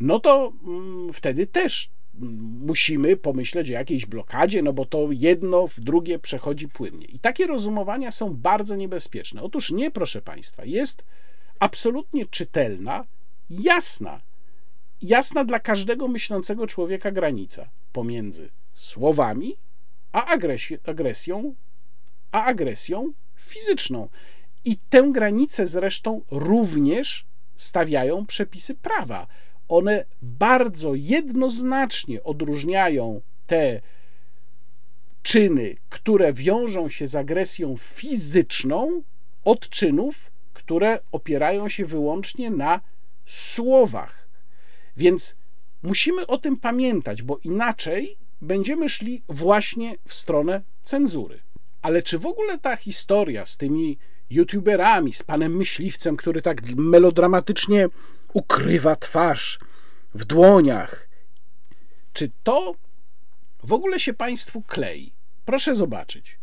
no 0.00 0.20
to 0.20 0.52
mm, 0.66 1.12
wtedy 1.12 1.46
też 1.46 1.90
musimy 2.66 3.16
pomyśleć 3.16 3.70
o 3.70 3.72
jakiejś 3.72 4.06
blokadzie, 4.06 4.62
no 4.62 4.72
bo 4.72 4.84
to 4.84 5.08
jedno 5.10 5.66
w 5.66 5.80
drugie 5.80 6.18
przechodzi 6.18 6.68
płynnie. 6.68 7.04
I 7.04 7.18
takie 7.18 7.46
rozumowania 7.46 8.12
są 8.12 8.34
bardzo 8.34 8.76
niebezpieczne. 8.76 9.42
Otóż 9.42 9.70
nie, 9.70 9.90
proszę 9.90 10.22
Państwa, 10.22 10.64
jest 10.64 11.04
absolutnie 11.58 12.26
czytelna, 12.26 13.04
jasna, 13.50 14.20
jasna 15.02 15.44
dla 15.44 15.60
każdego 15.60 16.08
myślącego 16.08 16.66
człowieka 16.66 17.10
granica 17.10 17.68
pomiędzy 17.92 18.50
słowami 18.76 19.56
a 20.12 20.26
agresji, 20.26 20.78
agresją, 20.86 21.54
a 22.32 22.44
agresją 22.44 23.12
fizyczną. 23.36 24.08
I 24.64 24.76
tę 24.90 25.08
granicę 25.12 25.66
zresztą 25.66 26.20
również 26.30 27.26
stawiają 27.56 28.26
przepisy 28.26 28.74
prawa 28.74 29.26
one 29.68 30.04
bardzo 30.22 30.94
jednoznacznie 30.94 32.22
odróżniają 32.22 33.20
te 33.46 33.80
czyny, 35.22 35.76
które 35.88 36.32
wiążą 36.32 36.88
się 36.88 37.08
z 37.08 37.14
agresją 37.14 37.76
fizyczną, 37.76 39.02
od 39.44 39.68
czynów, 39.68 40.30
które 40.52 40.98
opierają 41.12 41.68
się 41.68 41.86
wyłącznie 41.86 42.50
na 42.50 42.80
słowach. 43.26 44.28
Więc 44.96 45.36
musimy 45.82 46.26
o 46.26 46.38
tym 46.38 46.56
pamiętać, 46.56 47.22
bo 47.22 47.38
inaczej 47.44 48.16
będziemy 48.40 48.88
szli 48.88 49.22
właśnie 49.28 49.94
w 50.08 50.14
stronę 50.14 50.62
cenzury. 50.82 51.40
Ale 51.82 52.02
czy 52.02 52.18
w 52.18 52.26
ogóle 52.26 52.58
ta 52.58 52.76
historia 52.76 53.46
z 53.46 53.56
tymi 53.56 53.98
youtuberami, 54.30 55.12
z 55.12 55.22
panem 55.22 55.56
myśliwcem, 55.56 56.16
który 56.16 56.42
tak 56.42 56.62
melodramatycznie 56.76 57.88
ukrywa 58.32 58.96
twarz 58.96 59.58
w 60.14 60.24
dłoniach. 60.24 61.08
Czy 62.12 62.30
to 62.42 62.74
w 63.62 63.72
ogóle 63.72 64.00
się 64.00 64.14
Państwu 64.14 64.62
klei? 64.62 65.12
Proszę 65.44 65.74
zobaczyć. 65.74 66.38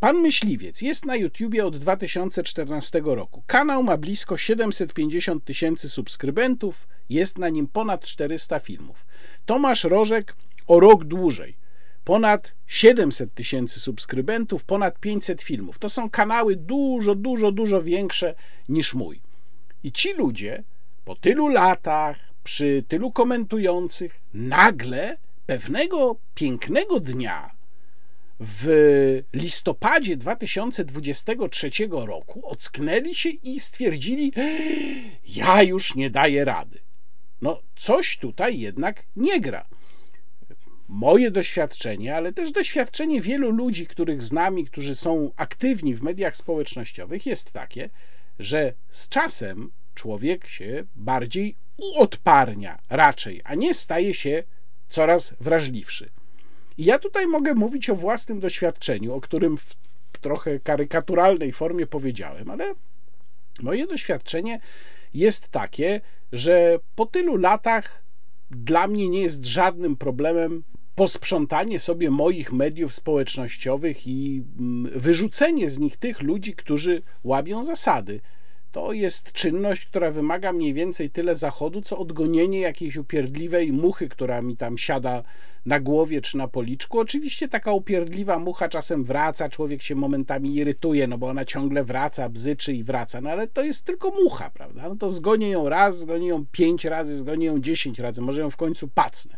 Pan 0.00 0.16
Myśliwiec 0.16 0.82
jest 0.82 1.04
na 1.04 1.16
YouTubie 1.16 1.66
od 1.66 1.76
2014 1.76 3.02
roku. 3.04 3.42
Kanał 3.46 3.82
ma 3.82 3.96
blisko 3.96 4.38
750 4.38 5.44
tysięcy 5.44 5.88
subskrybentów, 5.88 6.88
jest 7.10 7.38
na 7.38 7.48
nim 7.48 7.66
ponad 7.66 8.04
400 8.04 8.58
filmów. 8.58 9.06
Tomasz 9.46 9.84
Rożek 9.84 10.36
o 10.68 10.80
rok 10.80 11.04
dłużej. 11.04 11.56
Ponad 12.04 12.54
700 12.66 13.34
tysięcy 13.34 13.80
subskrybentów, 13.80 14.64
ponad 14.64 14.98
500 14.98 15.42
filmów. 15.42 15.78
To 15.78 15.88
są 15.88 16.10
kanały 16.10 16.56
dużo, 16.56 17.14
dużo, 17.14 17.52
dużo 17.52 17.82
większe 17.82 18.34
niż 18.68 18.94
mój. 18.94 19.20
I 19.84 19.92
ci 19.92 20.14
ludzie 20.14 20.62
po 21.04 21.16
tylu 21.16 21.48
latach, 21.48 22.16
przy 22.44 22.84
tylu 22.88 23.12
komentujących, 23.12 24.20
nagle 24.34 25.18
pewnego 25.46 26.16
pięknego 26.34 27.00
dnia 27.00 27.50
w 28.40 29.22
listopadzie 29.32 30.16
2023 30.16 31.70
roku 31.90 32.46
ocknęli 32.46 33.14
się 33.14 33.28
i 33.28 33.60
stwierdzili: 33.60 34.32
Ja 35.26 35.62
już 35.62 35.94
nie 35.94 36.10
daję 36.10 36.44
rady. 36.44 36.78
No, 37.42 37.62
coś 37.76 38.18
tutaj 38.18 38.58
jednak 38.58 39.04
nie 39.16 39.40
gra. 39.40 39.66
Moje 40.88 41.30
doświadczenie, 41.30 42.16
ale 42.16 42.32
też 42.32 42.52
doświadczenie 42.52 43.20
wielu 43.20 43.50
ludzi, 43.50 43.86
których 43.86 44.22
znam 44.22 44.58
i 44.58 44.64
którzy 44.64 44.94
są 44.94 45.30
aktywni 45.36 45.94
w 45.94 46.02
mediach 46.02 46.36
społecznościowych, 46.36 47.26
jest 47.26 47.52
takie, 47.52 47.90
że 48.38 48.72
z 48.88 49.08
czasem 49.08 49.70
człowiek 49.94 50.46
się 50.46 50.84
bardziej 50.96 51.54
uodparnia 51.76 52.78
raczej, 52.90 53.40
a 53.44 53.54
nie 53.54 53.74
staje 53.74 54.14
się 54.14 54.42
coraz 54.88 55.34
wrażliwszy. 55.40 56.10
I 56.78 56.84
ja 56.84 56.98
tutaj 56.98 57.26
mogę 57.26 57.54
mówić 57.54 57.90
o 57.90 57.96
własnym 57.96 58.40
doświadczeniu, 58.40 59.14
o 59.14 59.20
którym 59.20 59.56
w 59.56 59.74
trochę 60.20 60.60
karykaturalnej 60.60 61.52
formie 61.52 61.86
powiedziałem, 61.86 62.50
ale 62.50 62.74
moje 63.62 63.86
doświadczenie 63.86 64.60
jest 65.14 65.48
takie, 65.48 66.00
że 66.32 66.78
po 66.96 67.06
tylu 67.06 67.36
latach 67.36 68.02
dla 68.50 68.86
mnie 68.86 69.08
nie 69.08 69.20
jest 69.20 69.46
żadnym 69.46 69.96
problemem 69.96 70.62
posprzątanie 70.98 71.78
sobie 71.78 72.10
moich 72.10 72.52
mediów 72.52 72.94
społecznościowych 72.94 74.06
i 74.06 74.42
mm, 74.58 75.00
wyrzucenie 75.00 75.70
z 75.70 75.78
nich 75.78 75.96
tych 75.96 76.22
ludzi, 76.22 76.54
którzy 76.54 77.02
łabią 77.24 77.64
zasady 77.64 78.20
to 78.72 78.92
jest 78.92 79.32
czynność, 79.32 79.86
która 79.86 80.10
wymaga 80.10 80.52
mniej 80.52 80.74
więcej 80.74 81.10
tyle 81.10 81.36
zachodu, 81.36 81.82
co 81.82 81.98
odgonienie 81.98 82.60
jakiejś 82.60 82.96
upierdliwej 82.96 83.72
muchy, 83.72 84.08
która 84.08 84.42
mi 84.42 84.56
tam 84.56 84.78
siada 84.78 85.22
na 85.66 85.80
głowie 85.80 86.20
czy 86.20 86.36
na 86.36 86.48
policzku. 86.48 86.98
Oczywiście 86.98 87.48
taka 87.48 87.72
upierdliwa 87.72 88.38
mucha 88.38 88.68
czasem 88.68 89.04
wraca, 89.04 89.48
człowiek 89.48 89.82
się 89.82 89.94
momentami 89.94 90.54
irytuje, 90.54 91.06
no 91.06 91.18
bo 91.18 91.28
ona 91.28 91.44
ciągle 91.44 91.84
wraca, 91.84 92.28
bzyczy 92.28 92.72
i 92.72 92.84
wraca, 92.84 93.20
no 93.20 93.30
ale 93.30 93.46
to 93.48 93.64
jest 93.64 93.84
tylko 93.84 94.10
mucha, 94.10 94.50
prawda? 94.50 94.88
No 94.88 94.96
to 94.96 95.10
zgonię 95.10 95.50
ją 95.50 95.68
raz, 95.68 95.98
zgonię 95.98 96.28
ją 96.28 96.46
pięć 96.52 96.84
razy, 96.84 97.16
zgonię 97.16 97.46
ją 97.46 97.60
dziesięć 97.60 97.98
razy, 97.98 98.22
może 98.22 98.40
ją 98.40 98.50
w 98.50 98.56
końcu 98.56 98.88
pacnę. 98.88 99.36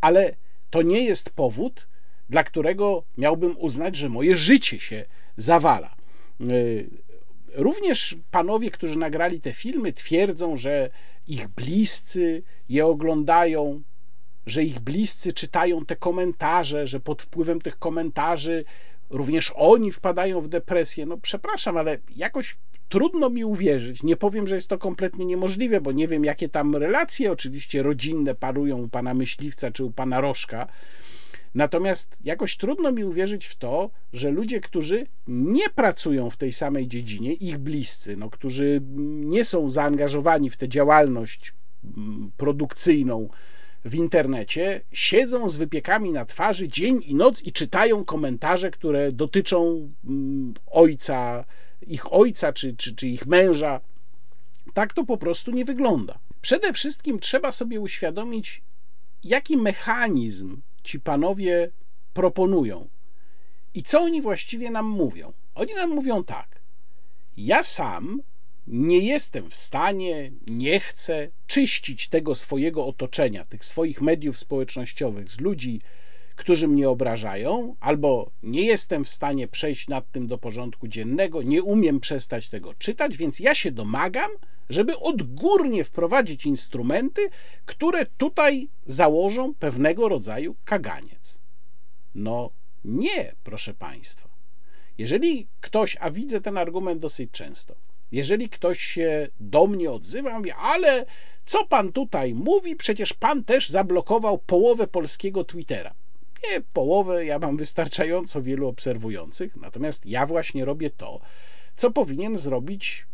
Ale 0.00 0.36
to 0.74 0.82
nie 0.82 1.04
jest 1.04 1.30
powód, 1.30 1.88
dla 2.28 2.44
którego 2.44 3.04
miałbym 3.18 3.56
uznać, 3.58 3.96
że 3.96 4.08
moje 4.08 4.36
życie 4.36 4.80
się 4.80 5.04
zawala. 5.36 5.94
Y, 6.40 6.90
Również 7.54 8.16
panowie, 8.30 8.70
którzy 8.70 8.98
nagrali 8.98 9.40
te 9.40 9.52
filmy, 9.52 9.92
twierdzą, 9.92 10.56
że 10.56 10.90
ich 11.26 11.48
bliscy 11.48 12.42
je 12.68 12.86
oglądają, 12.86 13.82
że 14.46 14.64
ich 14.64 14.80
bliscy 14.80 15.32
czytają 15.32 15.86
te 15.86 15.96
komentarze, 15.96 16.86
że 16.86 17.00
pod 17.00 17.22
wpływem 17.22 17.60
tych 17.60 17.78
komentarzy 17.78 18.64
również 19.10 19.52
oni 19.56 19.92
wpadają 19.92 20.40
w 20.40 20.48
depresję. 20.48 21.06
No 21.06 21.16
przepraszam, 21.16 21.76
ale 21.76 21.98
jakoś 22.16 22.56
trudno 22.88 23.30
mi 23.30 23.44
uwierzyć. 23.44 24.02
Nie 24.02 24.16
powiem, 24.16 24.46
że 24.46 24.54
jest 24.54 24.68
to 24.68 24.78
kompletnie 24.78 25.24
niemożliwe, 25.24 25.80
bo 25.80 25.92
nie 25.92 26.08
wiem, 26.08 26.24
jakie 26.24 26.48
tam 26.48 26.76
relacje 26.76 27.32
oczywiście 27.32 27.82
rodzinne 27.82 28.34
parują 28.34 28.78
u 28.78 28.88
pana 28.88 29.14
myśliwca 29.14 29.70
czy 29.70 29.84
u 29.84 29.90
pana 29.90 30.20
Rożka 30.20 30.66
Natomiast 31.54 32.18
jakoś 32.24 32.56
trudno 32.56 32.92
mi 32.92 33.04
uwierzyć 33.04 33.46
w 33.46 33.54
to, 33.54 33.90
że 34.12 34.30
ludzie, 34.30 34.60
którzy 34.60 35.06
nie 35.26 35.68
pracują 35.74 36.30
w 36.30 36.36
tej 36.36 36.52
samej 36.52 36.88
dziedzinie, 36.88 37.32
ich 37.32 37.58
bliscy, 37.58 38.16
no, 38.16 38.30
którzy 38.30 38.80
nie 39.24 39.44
są 39.44 39.68
zaangażowani 39.68 40.50
w 40.50 40.56
tę 40.56 40.68
działalność 40.68 41.54
mm, 41.84 42.30
produkcyjną 42.36 43.28
w 43.84 43.94
internecie, 43.94 44.80
siedzą 44.92 45.50
z 45.50 45.56
wypiekami 45.56 46.12
na 46.12 46.24
twarzy 46.24 46.68
dzień 46.68 47.00
i 47.04 47.14
noc 47.14 47.42
i 47.42 47.52
czytają 47.52 48.04
komentarze, 48.04 48.70
które 48.70 49.12
dotyczą 49.12 49.88
mm, 50.04 50.54
ojca, 50.66 51.44
ich 51.88 52.12
ojca 52.12 52.52
czy, 52.52 52.76
czy, 52.76 52.96
czy 52.96 53.08
ich 53.08 53.26
męża. 53.26 53.80
Tak 54.74 54.92
to 54.92 55.04
po 55.04 55.16
prostu 55.16 55.50
nie 55.50 55.64
wygląda. 55.64 56.18
Przede 56.40 56.72
wszystkim 56.72 57.20
trzeba 57.20 57.52
sobie 57.52 57.80
uświadomić, 57.80 58.62
jaki 59.24 59.56
mechanizm 59.56 60.60
ci 60.82 61.00
panowie 61.00 61.70
proponują. 62.14 62.88
I 63.74 63.82
co 63.82 64.00
oni 64.00 64.22
właściwie 64.22 64.70
nam 64.70 64.86
mówią? 64.86 65.32
Oni 65.54 65.74
nam 65.74 65.90
mówią 65.90 66.24
tak. 66.24 66.60
Ja 67.36 67.62
sam 67.62 68.22
nie 68.66 68.98
jestem 68.98 69.50
w 69.50 69.54
stanie, 69.56 70.32
nie 70.46 70.80
chcę 70.80 71.28
czyścić 71.46 72.08
tego 72.08 72.34
swojego 72.34 72.86
otoczenia, 72.86 73.44
tych 73.44 73.64
swoich 73.64 74.00
mediów 74.00 74.38
społecznościowych 74.38 75.30
z 75.30 75.40
ludzi, 75.40 75.80
którzy 76.36 76.68
mnie 76.68 76.88
obrażają, 76.88 77.76
albo 77.80 78.30
nie 78.42 78.62
jestem 78.62 79.04
w 79.04 79.08
stanie 79.08 79.48
przejść 79.48 79.88
nad 79.88 80.12
tym 80.12 80.26
do 80.26 80.38
porządku 80.38 80.88
dziennego, 80.88 81.42
nie 81.42 81.62
umiem 81.62 82.00
przestać 82.00 82.48
tego 82.48 82.74
czytać, 82.74 83.16
więc 83.16 83.40
ja 83.40 83.54
się 83.54 83.72
domagam, 83.72 84.30
żeby 84.68 84.98
odgórnie 84.98 85.84
wprowadzić 85.84 86.46
instrumenty, 86.46 87.28
które 87.64 88.06
tutaj 88.06 88.68
założą 88.86 89.54
pewnego 89.54 90.08
rodzaju 90.08 90.56
kaganiec. 90.64 91.38
No 92.14 92.50
nie, 92.84 93.32
proszę 93.44 93.74
Państwa. 93.74 94.28
Jeżeli 94.98 95.48
ktoś, 95.60 95.96
a 96.00 96.10
widzę 96.10 96.40
ten 96.40 96.58
argument 96.58 97.00
dosyć 97.00 97.30
często, 97.30 97.74
jeżeli 98.12 98.48
ktoś 98.48 98.80
się 98.80 99.28
do 99.40 99.66
mnie 99.66 99.90
odzywa, 99.90 100.38
mówi, 100.38 100.50
ale 100.52 101.06
co 101.46 101.66
pan 101.66 101.92
tutaj 101.92 102.34
mówi? 102.34 102.76
Przecież 102.76 103.12
pan 103.12 103.44
też 103.44 103.68
zablokował 103.68 104.38
połowę 104.38 104.86
polskiego 104.86 105.44
Twittera. 105.44 105.94
Nie 106.50 106.60
połowę, 106.72 107.24
ja 107.24 107.38
mam 107.38 107.56
wystarczająco 107.56 108.42
wielu 108.42 108.68
obserwujących, 108.68 109.56
natomiast 109.56 110.06
ja 110.06 110.26
właśnie 110.26 110.64
robię 110.64 110.90
to, 110.90 111.20
co 111.74 111.90
powinien 111.90 112.38
zrobić 112.38 113.06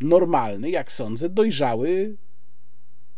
normalny, 0.00 0.70
jak 0.70 0.92
sądzę, 0.92 1.28
dojrzały 1.28 2.16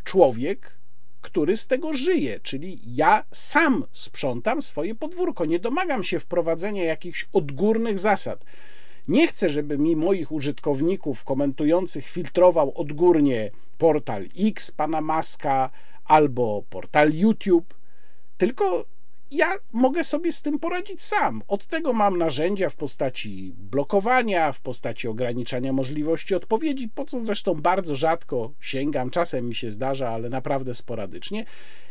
człowiek 0.05 0.81
który 1.21 1.57
z 1.57 1.67
tego 1.67 1.95
żyje, 1.95 2.41
czyli 2.41 2.81
ja 2.87 3.25
sam 3.33 3.85
sprzątam 3.93 4.63
swoje 4.63 4.95
podwórko. 4.95 5.45
Nie 5.45 5.59
domagam 5.59 6.05
się 6.05 6.21
wprowadzenia 6.21 6.85
jakichś 6.85 7.27
odgórnych 7.33 7.99
zasad. 7.99 8.45
Nie 9.09 9.27
chcę, 9.27 9.51
żeby 9.51 9.79
mi 9.79 9.97
moich 9.97 10.33
użytkowników 10.33 11.25
komentujących 11.25 12.09
filtrował 12.09 12.73
odgórnie 12.75 13.51
portal 13.79 14.25
X 14.39 14.71
pana 14.71 15.01
Maska 15.01 15.71
albo 16.05 16.63
portal 16.71 17.13
YouTube, 17.13 17.75
tylko 18.39 18.85
ja 19.31 19.53
mogę 19.73 20.05
sobie 20.05 20.33
z 20.33 20.43
tym 20.43 20.59
poradzić 20.59 21.03
sam. 21.03 21.43
Od 21.49 21.67
tego 21.67 21.93
mam 21.93 22.19
narzędzia 22.19 22.71
w 22.71 22.77
postaci 22.77 23.53
blokowania, 23.57 24.53
w 24.53 24.61
postaci 24.61 25.09
ograniczania 25.09 25.73
możliwości 25.73 26.35
odpowiedzi, 26.35 26.89
po 26.89 27.05
co 27.05 27.21
zresztą 27.21 27.55
bardzo 27.55 27.97
rzadko 27.97 28.53
sięgam, 28.61 29.11
czasem 29.11 29.49
mi 29.49 29.55
się 29.55 29.71
zdarza, 29.71 30.09
ale 30.09 30.29
naprawdę 30.29 30.75
sporadycznie. 30.75 31.45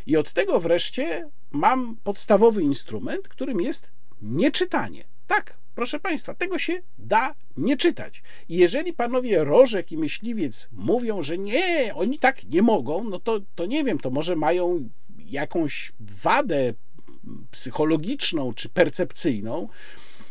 I 0.06 0.18
od 0.18 0.34
tego 0.34 0.60
wreszcie 0.60 1.30
mam 1.52 1.98
podstawowy 2.04 2.62
instrument, 2.62 3.28
którym 3.28 3.62
jest 3.62 3.92
nieczytanie. 4.22 5.04
Tak, 5.28 5.58
proszę 5.76 6.00
Państwa, 6.00 6.34
tego 6.34 6.60
się 6.60 6.74
da 6.98 7.36
nie 7.58 7.78
czytać. 7.78 8.24
I 8.50 8.58
jeżeli 8.58 8.94
panowie 8.94 9.44
Rożek 9.44 9.92
i 9.92 9.98
Myśliwiec 9.98 10.70
mówią, 10.72 11.22
że 11.22 11.38
nie, 11.38 11.92
oni 11.96 12.20
tak 12.20 12.44
nie 12.44 12.62
mogą, 12.62 13.04
no 13.04 13.20
to, 13.20 13.40
to 13.56 13.66
nie 13.66 13.84
wiem, 13.84 13.98
to 13.98 14.10
może 14.10 14.36
mają 14.36 14.90
jakąś 15.26 15.92
wadę 16.00 16.74
psychologiczną 17.52 18.54
czy 18.54 18.70
percepcyjną, 18.70 19.68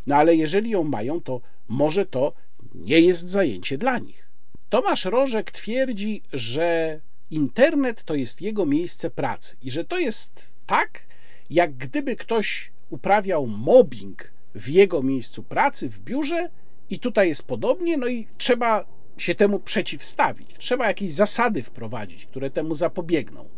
no 0.07 0.17
ale 0.17 0.37
jeżeli 0.37 0.71
ją 0.71 0.85
mają, 0.85 1.21
to 1.21 1.41
może 1.69 2.07
to 2.07 2.33
nie 2.75 3.01
jest 3.01 3.31
zajęcie 3.31 3.79
dla 3.79 3.99
nich. 3.99 4.29
Tomasz 4.69 5.05
Rożek 5.05 5.51
twierdzi, 5.51 6.23
że 6.33 7.01
internet 7.31 8.05
to 8.05 8.15
jest 8.15 8.43
jego 8.43 8.67
miejsce 8.67 9.11
pracy 9.11 9.57
i 9.63 9.71
że 9.71 9.85
to 9.85 9.99
jest 9.99 10.57
tak, 10.67 11.07
jak 11.51 11.77
gdyby 11.77 12.17
ktoś 12.17 12.71
uprawiał 12.91 13.47
mobbing 13.47 14.33
w 14.55 14.69
jego 14.69 15.03
miejscu 15.03 15.43
pracy, 15.43 15.89
w 15.89 15.99
biurze, 15.99 16.51
i 16.91 16.99
tutaj 16.99 17.29
jest 17.29 17.43
podobnie, 17.43 17.97
no 17.97 18.07
i 18.07 18.27
trzeba 18.39 18.85
się 19.17 19.35
temu 19.35 19.61
przeciwstawić. 19.61 20.55
Trzeba 20.59 20.87
jakieś 20.87 21.13
zasady 21.13 21.63
wprowadzić, 21.63 22.27
które 22.27 22.51
temu 22.51 22.75
zapobiegną. 22.75 23.49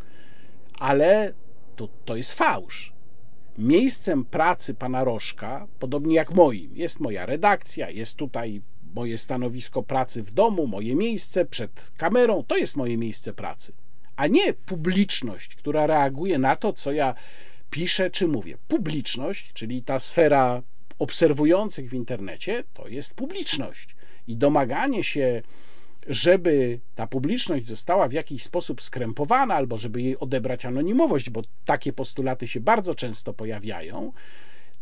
Ale 0.79 1.35
to, 1.76 1.88
to 2.05 2.16
jest 2.16 2.33
fałsz. 2.33 2.92
Miejscem 3.59 4.25
pracy 4.25 4.75
pana 4.75 5.05
Rożka, 5.05 5.67
podobnie 5.79 6.15
jak 6.15 6.35
moim, 6.35 6.77
jest 6.77 7.01
moja 7.01 7.27
redakcja, 7.27 7.91
jest 7.91 8.15
tutaj 8.15 8.63
moje 8.95 9.19
stanowisko 9.19 9.83
pracy 9.83 10.23
w 10.23 10.31
domu, 10.31 10.67
moje 10.67 10.95
miejsce 10.95 11.45
przed 11.45 11.93
kamerą, 11.97 12.45
to 12.47 12.57
jest 12.57 12.77
moje 12.77 12.99
miejsce 12.99 13.33
pracy, 13.33 13.73
a 14.17 14.27
nie 14.27 14.53
publiczność, 14.53 15.55
która 15.55 15.87
reaguje 15.87 16.39
na 16.39 16.57
to, 16.57 16.73
co 16.73 16.93
ja 16.93 17.15
piszę 17.71 18.11
czy 18.11 18.29
mówię. 18.29 18.59
Publiczność, 18.69 19.53
czyli 19.53 19.83
ta 19.83 20.01
sfera 20.01 20.63
obserwujących 20.99 21.91
w 21.91 21.95
internecie, 21.95 22.65
to 22.75 22.89
jest 22.89 23.15
publiczność. 23.15 23.97
I 24.27 24.37
domaganie 24.37 25.05
się 25.05 25.43
żeby 26.09 26.81
ta 26.95 27.07
publiczność 27.07 27.69
została 27.69 28.09
w 28.09 28.13
jakiś 28.13 28.43
sposób 28.43 28.83
skrępowana, 28.83 29.55
albo 29.55 29.79
żeby 29.79 30.03
jej 30.03 30.19
odebrać 30.19 30.65
anonimowość, 30.65 31.31
bo 31.31 31.43
takie 31.65 31.93
postulaty 31.93 32.49
się 32.49 32.61
bardzo 32.61 32.95
często 32.95 33.35
pojawiają, 33.35 34.13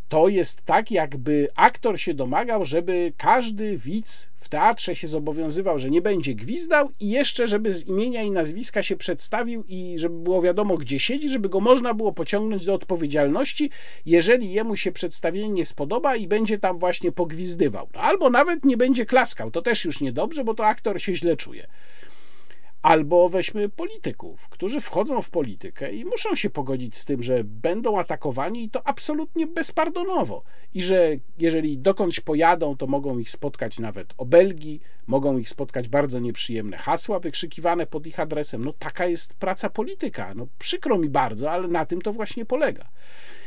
to 0.08 0.28
jest 0.28 0.62
tak, 0.62 0.90
jakby 0.90 1.48
aktor 1.54 2.00
się 2.00 2.14
domagał, 2.14 2.64
żeby 2.64 3.12
każdy 3.16 3.78
widz 3.78 4.30
w 4.36 4.48
teatrze 4.48 4.96
się 4.96 5.08
zobowiązywał, 5.08 5.78
że 5.78 5.90
nie 5.90 6.02
będzie 6.02 6.34
gwizdał 6.34 6.90
i 7.00 7.08
jeszcze, 7.08 7.48
żeby 7.48 7.74
z 7.74 7.86
imienia 7.88 8.22
i 8.22 8.30
nazwiska 8.30 8.82
się 8.82 8.96
przedstawił 8.96 9.64
i 9.68 9.98
żeby 9.98 10.18
było 10.18 10.42
wiadomo, 10.42 10.76
gdzie 10.76 11.00
siedzi, 11.00 11.28
żeby 11.28 11.48
go 11.48 11.60
można 11.60 11.94
było 11.94 12.12
pociągnąć 12.12 12.64
do 12.64 12.74
odpowiedzialności, 12.74 13.70
jeżeli 14.06 14.52
jemu 14.52 14.76
się 14.76 14.92
przedstawienie 14.92 15.48
nie 15.48 15.66
spodoba 15.66 16.16
i 16.16 16.28
będzie 16.28 16.58
tam 16.58 16.78
właśnie 16.78 17.12
pogwizdywał. 17.12 17.88
Albo 17.92 18.30
nawet 18.30 18.64
nie 18.64 18.76
będzie 18.76 19.06
klaskał, 19.06 19.50
to 19.50 19.62
też 19.62 19.84
już 19.84 20.00
niedobrze, 20.00 20.44
bo 20.44 20.54
to 20.54 20.66
aktor 20.66 21.02
się 21.02 21.14
źle 21.14 21.36
czuje. 21.36 21.66
Albo 22.82 23.28
weźmy 23.28 23.68
polityków, 23.68 24.48
którzy 24.48 24.80
wchodzą 24.80 25.22
w 25.22 25.30
politykę 25.30 25.92
i 25.92 26.04
muszą 26.04 26.34
się 26.34 26.50
pogodzić 26.50 26.96
z 26.96 27.04
tym, 27.04 27.22
że 27.22 27.44
będą 27.44 27.98
atakowani 27.98 28.64
i 28.64 28.70
to 28.70 28.86
absolutnie 28.86 29.46
bezpardonowo. 29.46 30.42
I 30.74 30.82
że 30.82 31.16
jeżeli 31.38 31.78
dokądś 31.78 32.20
pojadą, 32.20 32.76
to 32.76 32.86
mogą 32.86 33.18
ich 33.18 33.30
spotkać 33.30 33.78
nawet 33.78 34.14
obelgi, 34.18 34.80
mogą 35.06 35.38
ich 35.38 35.48
spotkać 35.48 35.88
bardzo 35.88 36.18
nieprzyjemne 36.18 36.76
hasła 36.76 37.20
wykrzykiwane 37.20 37.86
pod 37.86 38.06
ich 38.06 38.20
adresem. 38.20 38.64
No 38.64 38.72
taka 38.78 39.06
jest 39.06 39.34
praca 39.34 39.70
polityka. 39.70 40.34
No 40.34 40.46
przykro 40.58 40.98
mi 40.98 41.08
bardzo, 41.08 41.50
ale 41.50 41.68
na 41.68 41.86
tym 41.86 42.02
to 42.02 42.12
właśnie 42.12 42.44
polega. 42.44 42.88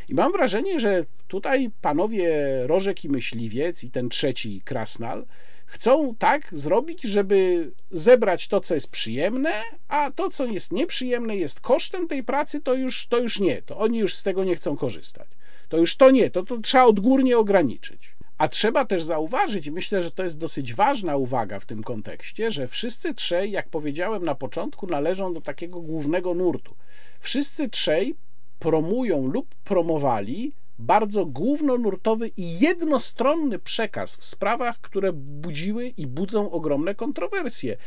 I 0.10 0.14
mam 0.14 0.32
wrażenie, 0.32 0.80
że 0.80 1.06
tutaj 1.28 1.70
panowie 1.82 2.30
Rożek 2.68 3.06
i 3.06 3.10
Myśliwiec 3.10 3.84
i 3.84 3.92
ten 3.92 4.10
trzeci 4.10 4.62
Krasnal 4.66 5.26
Chcą 5.72 6.16
tak 6.16 6.48
zrobić, 6.52 7.04
żeby 7.04 7.72
zebrać 7.92 8.48
to, 8.48 8.62
co 8.62 8.76
jest 8.76 8.88
przyjemne, 8.88 9.52
a 9.88 10.12
to, 10.12 10.30
co 10.30 10.46
jest 10.46 10.72
nieprzyjemne, 10.72 11.36
jest 11.36 11.60
kosztem 11.60 12.08
tej 12.08 12.24
pracy, 12.24 12.62
to 12.62 12.74
już, 12.74 13.08
to 13.08 13.18
już 13.18 13.40
nie. 13.40 13.62
To 13.62 13.78
oni 13.78 14.00
już 14.00 14.16
z 14.16 14.24
tego 14.24 14.44
nie 14.44 14.56
chcą 14.56 14.78
korzystać. 14.78 15.28
To 15.70 15.78
już 15.78 15.96
to 15.96 16.12
nie, 16.12 16.30
to, 16.30 16.44
to 16.44 16.58
trzeba 16.58 16.86
odgórnie 16.86 17.38
ograniczyć. 17.38 18.16
A 18.38 18.48
trzeba 18.48 18.86
też 18.86 19.04
zauważyć, 19.04 19.68
i 19.68 19.72
myślę, 19.72 20.04
że 20.04 20.12
to 20.12 20.24
jest 20.24 20.40
dosyć 20.40 20.74
ważna 20.74 21.16
uwaga 21.16 21.60
w 21.60 21.66
tym 21.66 21.84
kontekście, 21.84 22.52
że 22.52 22.68
wszyscy 22.68 23.14
trzej, 23.14 23.52
jak 23.52 23.70
powiedziałem 23.70 24.26
na 24.26 24.36
początku, 24.36 24.88
należą 24.88 25.34
do 25.34 25.42
takiego 25.42 25.82
głównego 25.82 26.34
nurtu. 26.34 26.76
Wszyscy 27.20 27.70
trzej 27.70 28.16
promują 28.60 29.28
lub 29.28 29.56
promowali 29.56 30.54
bardzo 30.82 31.26
głównonurtowy 31.26 32.28
i 32.38 32.60
jednostronny 32.60 33.60
przekaz 33.60 34.16
w 34.16 34.26
sprawach, 34.26 34.82
które 34.82 35.14
budziły 35.14 35.88
i 35.88 36.08
budzą 36.08 36.52
ogromne 36.52 36.96
kontrowersje. 36.96 37.78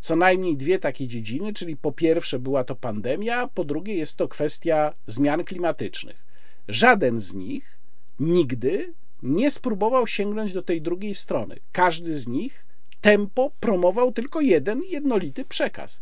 Co 0.00 0.16
najmniej 0.16 0.56
dwie 0.56 0.78
takie 0.78 1.08
dziedziny, 1.08 1.52
czyli 1.52 1.76
po 1.76 1.92
pierwsze 1.92 2.38
była 2.38 2.64
to 2.64 2.74
pandemia, 2.74 3.48
po 3.48 3.64
drugie 3.64 3.94
jest 3.94 4.16
to 4.16 4.28
kwestia 4.28 4.94
zmian 5.06 5.44
klimatycznych. 5.44 6.24
Żaden 6.68 7.20
z 7.20 7.34
nich 7.34 7.78
nigdy 8.20 8.94
nie 9.22 9.50
spróbował 9.50 10.06
sięgnąć 10.06 10.52
do 10.52 10.62
tej 10.62 10.82
drugiej 10.82 11.14
strony. 11.14 11.56
Każdy 11.72 12.14
z 12.14 12.28
nich 12.28 12.66
tempo 13.00 13.50
promował 13.60 14.12
tylko 14.12 14.40
jeden 14.40 14.82
jednolity 14.82 15.44
przekaz. 15.44 16.00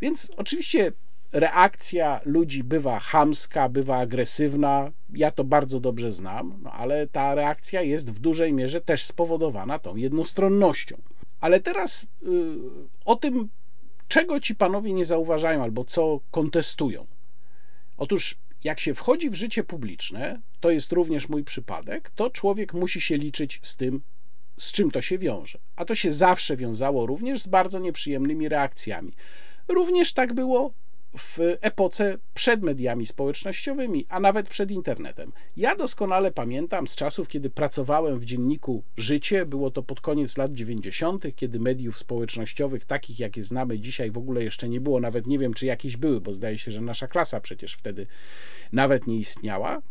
Więc 0.00 0.30
oczywiście 0.36 0.92
reakcja 1.40 2.20
ludzi 2.24 2.64
bywa 2.64 2.98
chamska, 2.98 3.68
bywa 3.68 3.96
agresywna. 3.96 4.92
Ja 5.14 5.30
to 5.30 5.44
bardzo 5.44 5.80
dobrze 5.80 6.12
znam, 6.12 6.58
no 6.62 6.72
ale 6.72 7.06
ta 7.06 7.34
reakcja 7.34 7.82
jest 7.82 8.10
w 8.10 8.18
dużej 8.18 8.52
mierze 8.52 8.80
też 8.80 9.04
spowodowana 9.04 9.78
tą 9.78 9.96
jednostronnością. 9.96 10.96
Ale 11.40 11.60
teraz 11.60 12.02
y, 12.02 12.06
o 13.04 13.16
tym, 13.16 13.48
czego 14.08 14.40
ci 14.40 14.54
panowie 14.54 14.92
nie 14.92 15.04
zauważają 15.04 15.62
albo 15.62 15.84
co 15.84 16.20
kontestują. 16.30 17.06
Otóż, 17.96 18.36
jak 18.64 18.80
się 18.80 18.94
wchodzi 18.94 19.30
w 19.30 19.34
życie 19.34 19.64
publiczne, 19.64 20.40
to 20.60 20.70
jest 20.70 20.92
również 20.92 21.28
mój 21.28 21.44
przypadek, 21.44 22.10
to 22.10 22.30
człowiek 22.30 22.74
musi 22.74 23.00
się 23.00 23.16
liczyć 23.16 23.60
z 23.62 23.76
tym, 23.76 24.02
z 24.58 24.72
czym 24.72 24.90
to 24.90 25.02
się 25.02 25.18
wiąże. 25.18 25.58
A 25.76 25.84
to 25.84 25.94
się 25.94 26.12
zawsze 26.12 26.56
wiązało 26.56 27.06
również 27.06 27.42
z 27.42 27.46
bardzo 27.46 27.78
nieprzyjemnymi 27.78 28.48
reakcjami. 28.48 29.12
Również 29.68 30.12
tak 30.12 30.34
było 30.34 30.72
w 31.18 31.38
epoce 31.60 32.18
przed 32.34 32.62
mediami 32.62 33.06
społecznościowymi, 33.06 34.06
a 34.08 34.20
nawet 34.20 34.48
przed 34.48 34.70
internetem. 34.70 35.32
Ja 35.56 35.76
doskonale 35.76 36.32
pamiętam 36.32 36.88
z 36.88 36.96
czasów, 36.96 37.28
kiedy 37.28 37.50
pracowałem 37.50 38.18
w 38.18 38.24
dzienniku 38.24 38.82
Życie, 38.96 39.46
było 39.46 39.70
to 39.70 39.82
pod 39.82 40.00
koniec 40.00 40.36
lat 40.36 40.54
90., 40.54 41.24
kiedy 41.36 41.60
mediów 41.60 41.98
społecznościowych, 41.98 42.84
takich 42.84 43.20
jakie 43.20 43.42
znamy 43.42 43.78
dzisiaj, 43.78 44.10
w 44.10 44.18
ogóle 44.18 44.44
jeszcze 44.44 44.68
nie 44.68 44.80
było, 44.80 45.00
nawet 45.00 45.26
nie 45.26 45.38
wiem, 45.38 45.54
czy 45.54 45.66
jakieś 45.66 45.96
były, 45.96 46.20
bo 46.20 46.32
zdaje 46.32 46.58
się, 46.58 46.70
że 46.70 46.80
nasza 46.80 47.08
klasa 47.08 47.40
przecież 47.40 47.72
wtedy 47.72 48.06
nawet 48.72 49.06
nie 49.06 49.16
istniała. 49.16 49.82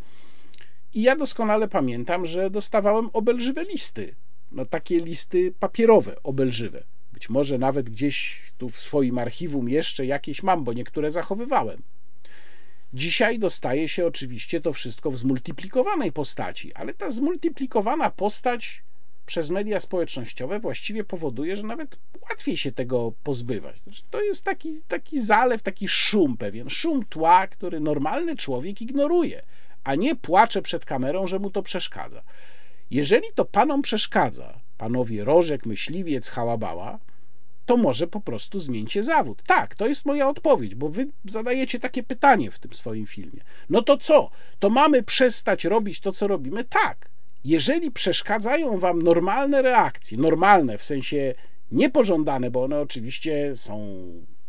I 0.94 1.02
ja 1.02 1.16
doskonale 1.16 1.68
pamiętam, 1.68 2.26
że 2.26 2.50
dostawałem 2.50 3.10
obelżywe 3.14 3.64
listy. 3.64 4.16
No 4.52 4.66
takie 4.66 5.00
listy 5.00 5.54
papierowe, 5.60 6.16
obelżywe 6.24 6.95
być 7.16 7.30
może 7.30 7.58
nawet 7.58 7.90
gdzieś 7.90 8.42
tu 8.58 8.70
w 8.70 8.80
swoim 8.80 9.18
archiwum 9.18 9.70
jeszcze 9.70 10.06
jakieś 10.06 10.44
mam, 10.44 10.64
bo 10.64 10.74
niektóre 10.74 11.12
zachowywałem. 11.12 11.84
Dzisiaj 12.94 13.40
dostaje 13.40 13.90
się 13.90 14.08
oczywiście 14.08 14.62
to 14.62 14.74
wszystko 14.74 15.12
w 15.12 15.18
zmultiplikowanej 15.18 16.12
postaci, 16.12 16.74
ale 16.74 16.94
ta 16.94 17.12
zmultiplikowana 17.12 18.10
postać 18.10 18.84
przez 19.26 19.50
media 19.50 19.80
społecznościowe 19.80 20.60
właściwie 20.60 21.04
powoduje, 21.04 21.58
że 21.58 21.64
nawet 21.64 21.98
łatwiej 22.30 22.58
się 22.58 22.72
tego 22.72 23.14
pozbywać. 23.24 23.80
Znaczy, 23.80 24.02
to 24.10 24.22
jest 24.22 24.44
taki, 24.44 24.82
taki 24.88 25.20
zalew, 25.20 25.62
taki 25.62 25.88
szum 25.88 26.38
pewien, 26.38 26.70
szum 26.70 27.06
tła, 27.06 27.48
który 27.48 27.80
normalny 27.80 28.36
człowiek 28.36 28.82
ignoruje, 28.82 29.42
a 29.84 29.96
nie 29.96 30.16
płacze 30.16 30.62
przed 30.62 30.86
kamerą, 30.86 31.28
że 31.28 31.40
mu 31.40 31.50
to 31.50 31.64
przeszkadza. 31.64 32.24
Jeżeli 32.92 33.28
to 33.36 33.46
panom 33.46 33.82
przeszkadza, 33.82 34.65
panowie 34.78 35.24
Rożek, 35.24 35.66
Myśliwiec, 35.66 36.30
Hałabała, 36.30 37.00
to 37.66 37.78
może 37.78 38.08
po 38.08 38.22
prostu 38.22 38.60
zmieńcie 38.60 39.04
zawód. 39.04 39.44
Tak, 39.44 39.76
to 39.76 39.88
jest 39.88 40.06
moja 40.06 40.30
odpowiedź, 40.30 40.76
bo 40.76 40.90
wy 40.90 41.08
zadajecie 41.26 41.80
takie 41.80 42.04
pytanie 42.04 42.52
w 42.52 42.60
tym 42.60 42.74
swoim 42.74 43.06
filmie. 43.06 43.42
No 43.70 43.82
to 43.82 43.98
co? 43.98 44.30
To 44.60 44.70
mamy 44.70 45.04
przestać 45.04 45.66
robić 45.66 46.00
to, 46.00 46.12
co 46.12 46.28
robimy? 46.28 46.64
Tak. 46.64 47.10
Jeżeli 47.44 47.92
przeszkadzają 47.92 48.80
wam 48.80 49.02
normalne 49.02 49.62
reakcje, 49.62 50.18
normalne 50.18 50.78
w 50.78 50.84
sensie 50.84 51.34
niepożądane, 51.72 52.52
bo 52.52 52.64
one 52.64 52.80
oczywiście 52.80 53.56
są 53.56 53.96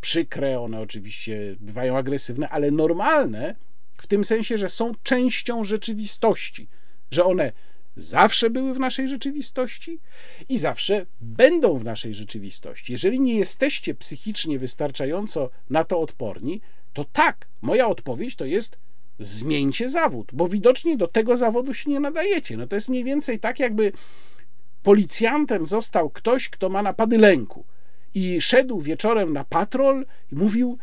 przykre, 0.00 0.60
one 0.60 0.80
oczywiście 0.80 1.56
bywają 1.60 1.96
agresywne, 1.96 2.48
ale 2.48 2.70
normalne 2.70 3.54
w 3.96 4.06
tym 4.06 4.24
sensie, 4.24 4.58
że 4.58 4.70
są 4.70 4.92
częścią 5.02 5.64
rzeczywistości, 5.64 6.68
że 7.10 7.24
one 7.24 7.52
zawsze 7.96 8.50
były 8.50 8.74
w 8.74 8.80
naszej 8.80 9.08
rzeczywistości 9.08 9.98
i 10.48 10.58
zawsze 10.58 11.06
będą 11.20 11.78
w 11.78 11.84
naszej 11.84 12.14
rzeczywistości. 12.14 12.92
Jeżeli 12.92 13.20
nie 13.20 13.34
jesteście 13.34 13.94
psychicznie 13.94 14.58
wystarczająco 14.58 15.50
na 15.70 15.84
to 15.84 16.00
odporni, 16.00 16.60
to 16.92 17.04
tak, 17.04 17.46
moja 17.62 17.88
odpowiedź 17.88 18.36
to 18.36 18.44
jest 18.44 18.78
zmieńcie 19.18 19.88
zawód, 19.88 20.30
bo 20.32 20.48
widocznie 20.48 20.96
do 20.96 21.08
tego 21.08 21.36
zawodu 21.36 21.74
się 21.74 21.90
nie 21.90 22.00
nadajecie. 22.00 22.56
No 22.56 22.66
to 22.66 22.74
jest 22.74 22.88
mniej 22.88 23.04
więcej 23.04 23.38
tak, 23.38 23.58
jakby 23.58 23.92
policjantem 24.82 25.66
został 25.66 26.10
ktoś, 26.10 26.48
kto 26.48 26.68
ma 26.68 26.82
napady 26.82 27.18
lęku 27.18 27.64
i 28.14 28.40
szedł 28.40 28.80
wieczorem 28.80 29.32
na 29.32 29.44
patrol 29.44 30.06
i 30.32 30.34
mówił: 30.34 30.78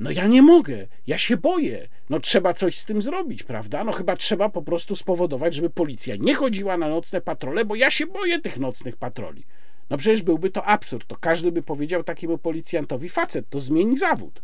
no 0.00 0.10
ja 0.10 0.26
nie 0.26 0.42
mogę, 0.42 0.86
ja 1.06 1.18
się 1.18 1.36
boję. 1.36 1.88
No 2.10 2.20
trzeba 2.20 2.54
coś 2.54 2.78
z 2.78 2.86
tym 2.86 3.02
zrobić, 3.02 3.42
prawda? 3.42 3.84
No 3.84 3.92
chyba 3.92 4.16
trzeba 4.16 4.48
po 4.48 4.62
prostu 4.62 4.96
spowodować, 4.96 5.54
żeby 5.54 5.70
policja 5.70 6.16
nie 6.16 6.34
chodziła 6.34 6.76
na 6.76 6.88
nocne 6.88 7.20
patrole, 7.20 7.64
bo 7.64 7.74
ja 7.74 7.90
się 7.90 8.06
boję 8.06 8.38
tych 8.38 8.58
nocnych 8.58 8.96
patroli. 8.96 9.44
No 9.90 9.98
przecież 9.98 10.22
byłby 10.22 10.50
to 10.50 10.64
absurd. 10.64 11.08
To 11.08 11.16
każdy 11.16 11.52
by 11.52 11.62
powiedział 11.62 12.04
takiemu 12.04 12.38
policjantowi: 12.38 13.08
facet, 13.08 13.50
to 13.50 13.60
zmień 13.60 13.96
zawód. 13.96 14.42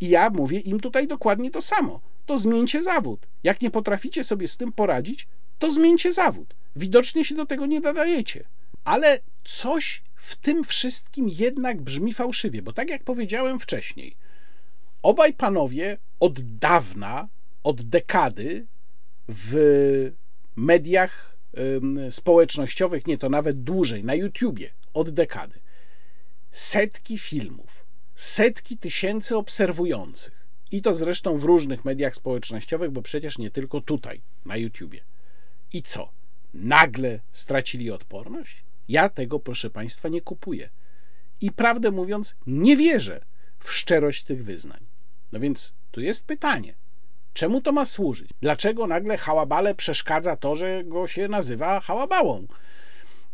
I 0.00 0.08
ja 0.08 0.30
mówię 0.30 0.58
im 0.58 0.80
tutaj 0.80 1.06
dokładnie 1.06 1.50
to 1.50 1.62
samo. 1.62 2.00
To 2.26 2.38
zmieńcie 2.38 2.82
zawód. 2.82 3.26
Jak 3.42 3.60
nie 3.60 3.70
potraficie 3.70 4.24
sobie 4.24 4.48
z 4.48 4.56
tym 4.56 4.72
poradzić, 4.72 5.26
to 5.58 5.70
zmieńcie 5.70 6.12
zawód. 6.12 6.54
Widocznie 6.76 7.24
się 7.24 7.34
do 7.34 7.46
tego 7.46 7.66
nie 7.66 7.80
nadajecie. 7.80 8.44
Ale 8.84 9.20
coś 9.44 10.02
w 10.16 10.36
tym 10.36 10.64
wszystkim 10.64 11.28
jednak 11.28 11.82
brzmi 11.82 12.12
fałszywie, 12.12 12.62
bo 12.62 12.72
tak 12.72 12.90
jak 12.90 13.04
powiedziałem 13.04 13.60
wcześniej, 13.60 14.16
Obaj 15.04 15.32
panowie 15.32 15.98
od 16.20 16.40
dawna, 16.58 17.28
od 17.62 17.82
dekady 17.82 18.66
w 19.28 20.12
mediach 20.56 21.36
społecznościowych, 22.10 23.06
nie 23.06 23.18
to 23.18 23.28
nawet 23.28 23.62
dłużej, 23.62 24.04
na 24.04 24.14
YouTubie, 24.14 24.70
od 24.94 25.10
dekady, 25.10 25.60
setki 26.50 27.18
filmów, 27.18 27.84
setki 28.14 28.78
tysięcy 28.78 29.36
obserwujących. 29.36 30.46
I 30.70 30.82
to 30.82 30.94
zresztą 30.94 31.38
w 31.38 31.44
różnych 31.44 31.84
mediach 31.84 32.16
społecznościowych, 32.16 32.90
bo 32.90 33.02
przecież 33.02 33.38
nie 33.38 33.50
tylko 33.50 33.80
tutaj, 33.80 34.22
na 34.44 34.56
YouTubie. 34.56 35.00
I 35.72 35.82
co? 35.82 36.10
Nagle 36.54 37.20
stracili 37.32 37.90
odporność? 37.90 38.64
Ja 38.88 39.08
tego, 39.08 39.40
proszę 39.40 39.70
Państwa, 39.70 40.08
nie 40.08 40.20
kupuję. 40.20 40.70
I 41.40 41.52
prawdę 41.52 41.90
mówiąc, 41.90 42.36
nie 42.46 42.76
wierzę 42.76 43.24
w 43.58 43.72
szczerość 43.72 44.24
tych 44.24 44.44
wyznań. 44.44 44.83
No 45.34 45.40
więc 45.40 45.74
tu 45.90 46.00
jest 46.00 46.24
pytanie. 46.24 46.74
Czemu 47.32 47.60
to 47.60 47.72
ma 47.72 47.84
służyć? 47.84 48.30
Dlaczego 48.40 48.86
nagle 48.86 49.16
hałabale 49.16 49.74
przeszkadza 49.74 50.36
to, 50.36 50.56
że 50.56 50.84
go 50.84 51.08
się 51.08 51.28
nazywa 51.28 51.80
hałabałą? 51.80 52.46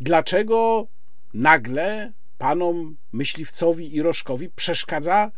Dlaczego 0.00 0.86
nagle 1.34 2.12
panom 2.38 2.96
myśliwcowi 3.12 3.96
i 3.96 4.02
rożkowi 4.02 4.48
przeszkadza 4.48 5.30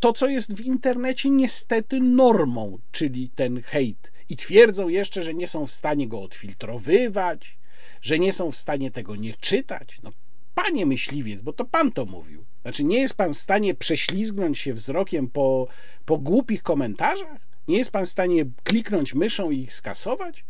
to, 0.00 0.12
co 0.12 0.28
jest 0.28 0.54
w 0.54 0.60
internecie 0.60 1.30
niestety 1.30 2.00
normą, 2.00 2.78
czyli 2.92 3.30
ten 3.30 3.62
hejt? 3.62 4.12
I 4.28 4.36
twierdzą 4.36 4.88
jeszcze, 4.88 5.22
że 5.22 5.34
nie 5.34 5.48
są 5.48 5.66
w 5.66 5.72
stanie 5.72 6.08
go 6.08 6.22
odfiltrowywać, 6.22 7.58
że 8.00 8.18
nie 8.18 8.32
są 8.32 8.50
w 8.50 8.56
stanie 8.56 8.90
tego 8.90 9.16
nie 9.16 9.34
czytać. 9.34 10.00
No, 10.02 10.10
panie 10.54 10.86
myśliwiec, 10.86 11.42
bo 11.42 11.52
to 11.52 11.64
pan 11.64 11.92
to 11.92 12.06
mówił. 12.06 12.44
Znaczy, 12.62 12.84
nie 12.84 13.00
jest 13.00 13.14
pan 13.14 13.34
w 13.34 13.38
stanie 13.38 13.74
prześlizgnąć 13.74 14.58
się 14.58 14.74
wzrokiem 14.74 15.28
po, 15.28 15.68
po 16.04 16.18
głupich 16.18 16.62
komentarzach? 16.62 17.40
Nie 17.68 17.78
jest 17.78 17.90
pan 17.90 18.06
w 18.06 18.10
stanie 18.10 18.44
kliknąć 18.64 19.14
myszą 19.14 19.50
i 19.50 19.58
ich 19.58 19.72
skasować? 19.72 20.44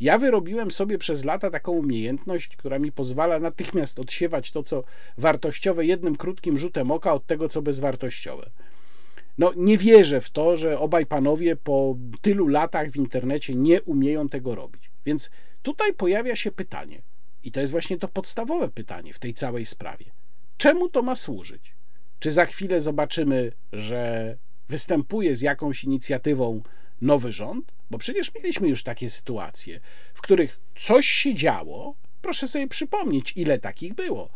Ja 0.00 0.18
wyrobiłem 0.18 0.70
sobie 0.70 0.98
przez 0.98 1.24
lata 1.24 1.50
taką 1.50 1.72
umiejętność, 1.72 2.56
która 2.56 2.78
mi 2.78 2.92
pozwala 2.92 3.38
natychmiast 3.38 3.98
odsiewać 3.98 4.52
to, 4.52 4.62
co 4.62 4.84
wartościowe, 5.18 5.86
jednym 5.86 6.16
krótkim 6.16 6.58
rzutem 6.58 6.90
oka 6.90 7.12
od 7.12 7.26
tego, 7.26 7.48
co 7.48 7.62
bezwartościowe. 7.62 8.50
No, 9.38 9.52
nie 9.56 9.78
wierzę 9.78 10.20
w 10.20 10.30
to, 10.30 10.56
że 10.56 10.78
obaj 10.78 11.06
panowie 11.06 11.56
po 11.56 11.96
tylu 12.20 12.48
latach 12.48 12.90
w 12.90 12.96
internecie 12.96 13.54
nie 13.54 13.82
umieją 13.82 14.28
tego 14.28 14.54
robić. 14.54 14.90
Więc 15.06 15.30
tutaj 15.62 15.92
pojawia 15.92 16.36
się 16.36 16.52
pytanie, 16.52 17.02
i 17.44 17.52
to 17.52 17.60
jest 17.60 17.72
właśnie 17.72 17.98
to 17.98 18.08
podstawowe 18.08 18.68
pytanie 18.68 19.12
w 19.12 19.18
tej 19.18 19.34
całej 19.34 19.66
sprawie. 19.66 20.15
Czemu 20.58 20.88
to 20.88 21.02
ma 21.02 21.16
służyć? 21.16 21.74
Czy 22.18 22.30
za 22.30 22.46
chwilę 22.46 22.80
zobaczymy, 22.80 23.52
że 23.72 24.36
występuje 24.68 25.36
z 25.36 25.42
jakąś 25.42 25.84
inicjatywą 25.84 26.62
nowy 27.00 27.32
rząd? 27.32 27.72
Bo 27.90 27.98
przecież 27.98 28.34
mieliśmy 28.34 28.68
już 28.68 28.82
takie 28.82 29.10
sytuacje, 29.10 29.80
w 30.14 30.20
których 30.20 30.60
coś 30.76 31.06
się 31.06 31.34
działo. 31.34 31.94
Proszę 32.22 32.48
sobie 32.48 32.68
przypomnieć, 32.68 33.32
ile 33.36 33.58
takich 33.58 33.94
było. 33.94 34.30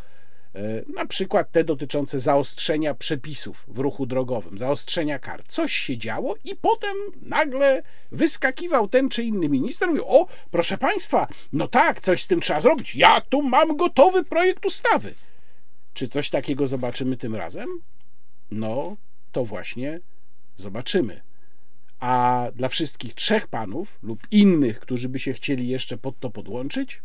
E, 0.55 0.83
na 0.97 1.07
przykład 1.07 1.53
te 1.53 1.65
dotyczące 1.65 2.21
zaostrzenia 2.21 2.95
przepisów 2.95 3.65
w 3.69 3.79
ruchu 3.79 4.07
drogowym, 4.07 4.59
zaostrzenia 4.59 5.19
kar. 5.19 5.45
Coś 5.45 5.73
się 5.73 5.99
działo 5.99 6.35
i 6.45 6.57
potem 6.57 6.97
nagle 7.23 7.83
wyskakiwał 8.13 8.89
ten 8.89 9.09
czy 9.09 9.23
inny 9.25 9.49
minister 9.49 9.89
mówił: 9.89 10.05
O, 10.07 10.27
proszę 10.51 10.79
państwa, 10.79 11.29
no 11.53 11.69
tak, 11.69 12.01
coś 12.01 12.23
z 12.23 12.27
tym 12.27 12.41
trzeba 12.41 12.61
zrobić. 12.61 12.97
Ja 12.97 13.21
tu 13.21 13.43
mam 13.43 13.77
gotowy 13.77 14.25
projekt 14.25 14.67
ustawy. 14.67 15.15
Czy 15.95 16.09
coś 16.09 16.31
takiego 16.31 16.67
zobaczymy 16.67 17.17
tym 17.17 17.35
razem? 17.35 17.69
No, 18.51 18.97
to 19.33 19.45
właśnie 19.45 20.01
zobaczymy. 20.57 21.21
A 22.01 22.47
dla 22.55 22.69
wszystkich 22.69 23.15
trzech 23.15 23.47
panów 23.47 23.99
lub 24.03 24.27
innych, 24.31 24.81
którzy 24.81 25.09
by 25.09 25.19
się 25.19 25.33
chcieli 25.33 25.69
jeszcze 25.69 25.99
pod 25.99 26.21
to 26.21 26.31
podłączyć, 26.31 27.03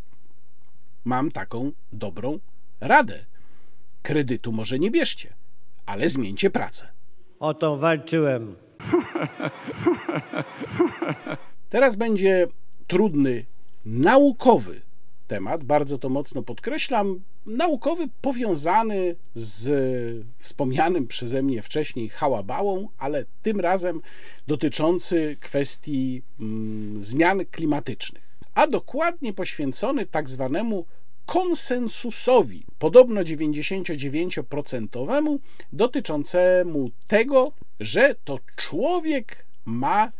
mam 1.06 1.32
taką 1.32 1.72
dobrą 1.94 2.40
radę. 2.80 3.26
Kredytu 4.02 4.52
może 4.52 4.80
nie 4.80 4.92
bierzcie, 4.92 5.34
ale 5.86 6.10
zmieńcie 6.10 6.50
pracę. 6.50 6.92
O 7.40 7.54
to 7.54 7.78
walczyłem. 7.78 8.56
Teraz 11.70 11.96
będzie 11.96 12.48
trudny, 12.88 13.46
naukowy 13.86 14.82
temat, 15.28 15.64
bardzo 15.64 15.98
to 15.98 16.10
mocno 16.10 16.44
podkreślam, 16.44 17.20
naukowy 17.46 18.08
powiązany 18.22 19.16
z 19.34 20.26
wspomnianym 20.40 21.08
przeze 21.08 21.44
mnie 21.44 21.62
wcześniej 21.62 22.10
hałabałą, 22.10 22.88
ale 22.98 23.26
tym 23.42 23.60
razem 23.60 24.02
dotyczący 24.48 25.38
kwestii 25.40 26.22
mm, 26.40 27.04
zmian 27.04 27.46
klimatycznych, 27.52 28.24
a 28.54 28.68
dokładnie 28.68 29.34
poświęcony 29.34 30.06
tak 30.06 30.30
zwanemu 30.30 30.86
konsensusowi, 31.26 32.66
podobno 32.80 33.22
99% 33.22 35.40
dotyczącemu 35.74 36.92
tego, 37.08 37.52
że 37.80 38.16
to 38.24 38.40
człowiek 38.56 39.46
ma 39.66 40.12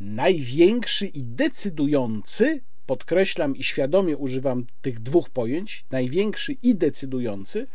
największy 0.00 1.06
i 1.06 1.22
decydujący 1.22 2.60
podkreślam 2.86 3.56
i 3.56 3.64
świadomie 3.64 4.16
używam 4.16 4.66
tych 4.82 5.00
dwóch 5.00 5.30
pojęć, 5.30 5.84
największy 5.90 6.52
i 6.62 6.74
decydujący 6.74 7.66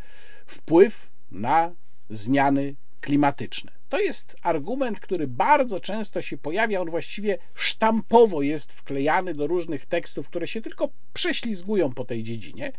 wpływ 0.45 1.09
na 1.31 1.71
zmiany 2.09 2.75
klimatyczne. 3.01 3.71
To 3.89 3.99
jest 3.99 4.35
argument, 4.43 4.99
który 4.99 5.27
bardzo 5.27 5.79
często 5.79 6.21
się 6.21 6.37
pojawia, 6.37 6.81
on 6.81 6.89
właściwie 6.89 7.37
sztampowo 7.55 8.41
jest 8.41 8.73
wklejany 8.73 9.33
do 9.33 9.47
różnych 9.47 9.85
tekstów, 9.85 10.27
które 10.27 10.47
się 10.47 10.61
tylko 10.61 10.89
prześlizgują 11.13 11.93
po 11.93 12.05
tej 12.05 12.23
dziedzinie. 12.23 12.71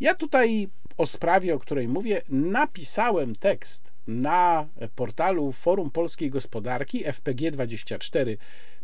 Ja 0.00 0.14
tutaj 0.14 0.68
o 0.96 1.06
sprawie, 1.06 1.54
o 1.54 1.58
której 1.58 1.88
mówię, 1.88 2.22
napisałem 2.28 3.36
tekst 3.36 3.92
na 4.06 4.68
portalu 4.94 5.52
Forum 5.52 5.90
Polskiej 5.90 6.30
Gospodarki 6.30 7.04
fpg24 7.04 8.36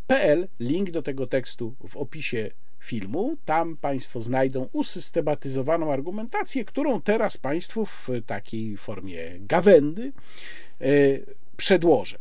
pl. 0.09 0.49
Link 0.61 0.91
do 0.91 1.03
tego 1.03 1.27
tekstu 1.27 1.75
w 1.89 1.97
opisie 1.97 2.51
filmu. 2.79 3.37
Tam 3.45 3.77
Państwo 3.77 4.21
znajdą 4.21 4.69
usystematyzowaną 4.73 5.93
argumentację, 5.93 6.65
którą 6.65 7.01
teraz 7.01 7.37
Państwu 7.37 7.87
w 7.87 8.09
takiej 8.27 8.77
formie 8.77 9.19
gawędy 9.41 10.13
e, 10.81 10.87
przedłożę. 11.57 12.19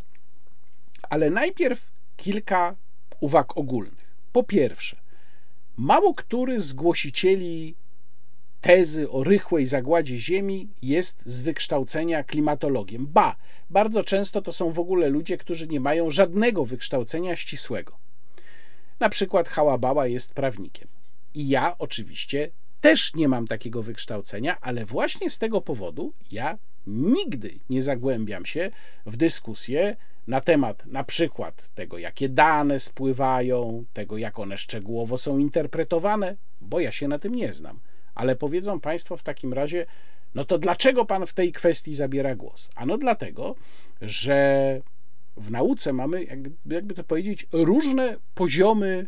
Ale 1.09 1.29
najpierw 1.29 1.91
kilka 2.17 2.75
uwag 3.19 3.57
ogólnych. 3.57 4.07
Po 4.31 4.43
pierwsze, 4.43 4.97
mało 5.77 6.13
który 6.13 6.61
z 6.61 6.73
głosicieli 6.73 7.75
tezy 8.61 9.09
o 9.09 9.23
rychłej 9.23 9.65
zagładzie 9.65 10.19
Ziemi 10.19 10.69
jest 10.81 11.21
z 11.25 11.41
wykształcenia 11.41 12.23
klimatologiem. 12.23 13.07
Ba, 13.07 13.35
bardzo 13.69 14.03
często 14.03 14.41
to 14.41 14.51
są 14.51 14.71
w 14.71 14.79
ogóle 14.79 15.09
ludzie, 15.09 15.37
którzy 15.37 15.67
nie 15.67 15.79
mają 15.79 16.09
żadnego 16.09 16.65
wykształcenia 16.65 17.35
ścisłego. 17.35 17.97
Na 18.99 19.09
przykład 19.09 19.49
Hałabała 19.49 20.07
jest 20.07 20.33
prawnikiem. 20.33 20.87
I 21.33 21.49
ja 21.49 21.75
oczywiście 21.77 22.51
też 22.81 23.15
nie 23.15 23.27
mam 23.27 23.47
takiego 23.47 23.83
wykształcenia, 23.83 24.57
ale 24.61 24.85
właśnie 24.85 25.29
z 25.29 25.37
tego 25.37 25.61
powodu 25.61 26.13
ja 26.31 26.57
nigdy 26.87 27.51
nie 27.69 27.81
zagłębiam 27.81 28.45
się 28.45 28.71
w 29.05 29.17
dyskusję 29.17 29.95
na 30.27 30.41
temat 30.41 30.85
na 30.85 31.03
przykład 31.03 31.69
tego, 31.75 31.97
jakie 31.97 32.29
dane 32.29 32.79
spływają, 32.79 33.85
tego, 33.93 34.17
jak 34.17 34.39
one 34.39 34.57
szczegółowo 34.57 35.17
są 35.17 35.37
interpretowane, 35.37 36.35
bo 36.61 36.79
ja 36.79 36.91
się 36.91 37.07
na 37.07 37.19
tym 37.19 37.35
nie 37.35 37.53
znam. 37.53 37.79
Ale 38.17 38.35
powiedzą 38.35 38.79
Państwo 38.79 39.17
w 39.17 39.23
takim 39.23 39.53
razie, 39.53 39.85
no 40.35 40.45
to 40.45 40.57
dlaczego 40.57 41.05
Pan 41.05 41.25
w 41.25 41.33
tej 41.33 41.51
kwestii 41.51 41.93
zabiera 41.93 42.35
głos? 42.35 42.69
Ano 42.75 42.97
dlatego, 42.97 43.55
że 44.01 44.81
w 45.37 45.51
nauce 45.51 45.93
mamy, 45.93 46.23
jakby 46.65 46.93
to 46.93 47.03
powiedzieć, 47.03 47.47
różne 47.53 48.17
poziomy 48.35 49.07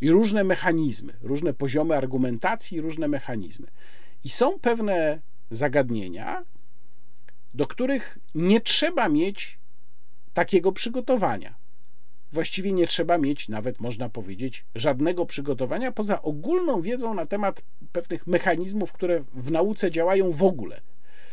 i 0.00 0.10
różne 0.10 0.44
mechanizmy, 0.44 1.12
różne 1.22 1.54
poziomy 1.54 1.96
argumentacji, 1.96 2.80
różne 2.80 3.08
mechanizmy. 3.08 3.66
I 4.24 4.28
są 4.28 4.58
pewne 4.58 5.20
zagadnienia, 5.50 6.44
do 7.54 7.66
których 7.66 8.18
nie 8.34 8.60
trzeba 8.60 9.08
mieć 9.08 9.58
takiego 10.34 10.72
przygotowania. 10.72 11.54
Właściwie 12.34 12.72
nie 12.72 12.86
trzeba 12.86 13.18
mieć, 13.18 13.48
nawet 13.48 13.80
można 13.80 14.08
powiedzieć, 14.08 14.64
żadnego 14.74 15.26
przygotowania 15.26 15.92
poza 15.92 16.22
ogólną 16.22 16.82
wiedzą 16.82 17.14
na 17.14 17.26
temat 17.26 17.62
pewnych 17.92 18.26
mechanizmów, 18.26 18.92
które 18.92 19.24
w 19.34 19.50
nauce 19.50 19.90
działają 19.90 20.32
w 20.32 20.42
ogóle, 20.42 20.80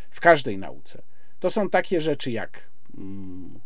w 0.09 0.19
każdej 0.19 0.57
nauce. 0.57 1.01
To 1.39 1.49
są 1.49 1.69
takie 1.69 2.01
rzeczy 2.01 2.31
jak 2.31 2.69
mm, 2.97 3.59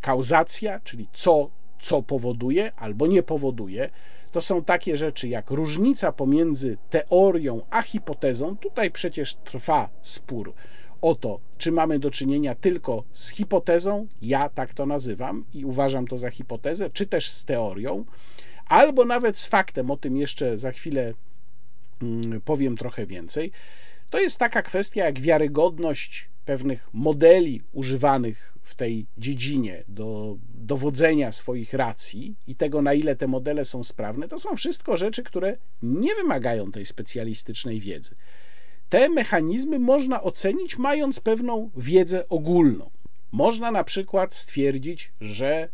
kauzacja, 0.00 0.80
czyli 0.80 1.08
co, 1.12 1.50
co 1.80 2.02
powoduje 2.02 2.72
albo 2.74 3.06
nie 3.06 3.22
powoduje. 3.22 3.90
To 4.32 4.40
są 4.40 4.64
takie 4.64 4.96
rzeczy 4.96 5.28
jak 5.28 5.50
różnica 5.50 6.12
pomiędzy 6.12 6.76
teorią 6.90 7.62
a 7.70 7.82
hipotezą. 7.82 8.56
Tutaj 8.56 8.90
przecież 8.90 9.34
trwa 9.34 9.88
spór 10.02 10.54
o 11.02 11.14
to, 11.14 11.40
czy 11.58 11.72
mamy 11.72 11.98
do 11.98 12.10
czynienia 12.10 12.54
tylko 12.54 13.04
z 13.12 13.28
hipotezą, 13.30 14.06
ja 14.22 14.48
tak 14.48 14.74
to 14.74 14.86
nazywam 14.86 15.44
i 15.54 15.64
uważam 15.64 16.06
to 16.06 16.18
za 16.18 16.30
hipotezę, 16.30 16.90
czy 16.90 17.06
też 17.06 17.30
z 17.30 17.44
teorią, 17.44 18.04
albo 18.66 19.04
nawet 19.04 19.38
z 19.38 19.48
faktem, 19.48 19.90
o 19.90 19.96
tym 19.96 20.16
jeszcze 20.16 20.58
za 20.58 20.72
chwilę 20.72 21.14
mm, 22.02 22.40
powiem 22.40 22.76
trochę 22.76 23.06
więcej. 23.06 23.52
To 24.10 24.20
jest 24.20 24.38
taka 24.38 24.62
kwestia 24.62 25.04
jak 25.04 25.20
wiarygodność 25.20 26.28
pewnych 26.44 26.88
modeli 26.92 27.62
używanych 27.72 28.54
w 28.62 28.74
tej 28.74 29.06
dziedzinie 29.18 29.84
do 29.88 30.36
dowodzenia 30.54 31.32
swoich 31.32 31.72
racji 31.74 32.36
i 32.46 32.54
tego, 32.54 32.82
na 32.82 32.94
ile 32.94 33.16
te 33.16 33.26
modele 33.26 33.64
są 33.64 33.84
sprawne, 33.84 34.28
to 34.28 34.38
są 34.38 34.56
wszystko 34.56 34.96
rzeczy, 34.96 35.22
które 35.22 35.56
nie 35.82 36.14
wymagają 36.14 36.72
tej 36.72 36.86
specjalistycznej 36.86 37.80
wiedzy. 37.80 38.14
Te 38.92 39.08
mechanizmy 39.08 39.78
można 39.78 40.22
ocenić 40.22 40.78
mając 40.78 41.20
pewną 41.20 41.70
wiedzę 41.76 42.28
ogólną. 42.28 42.90
Można 43.32 43.70
na 43.70 43.84
przykład 43.84 44.34
stwierdzić, 44.34 45.12
że 45.20 45.68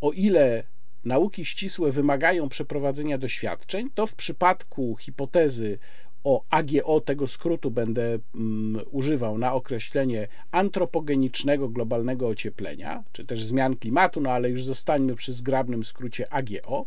o 0.00 0.12
ile 0.12 0.64
nauki 1.04 1.44
ścisłe 1.44 1.92
wymagają 1.92 2.48
przeprowadzenia 2.48 3.18
doświadczeń, 3.18 3.90
to 3.94 4.06
w 4.06 4.14
przypadku 4.14 4.96
hipotezy 4.96 5.78
o 6.24 6.44
AGO, 6.50 7.00
tego 7.00 7.26
skrótu 7.26 7.70
będę 7.70 8.18
um, 8.34 8.80
używał 8.90 9.38
na 9.38 9.52
określenie 9.52 10.28
antropogenicznego 10.50 11.68
globalnego 11.68 12.28
ocieplenia, 12.28 13.04
czy 13.12 13.24
też 13.24 13.44
zmian 13.44 13.76
klimatu, 13.76 14.20
no 14.20 14.30
ale 14.30 14.50
już 14.50 14.64
zostańmy 14.64 15.14
przy 15.14 15.32
zgrabnym 15.32 15.84
skrócie 15.84 16.32
AGO. 16.32 16.86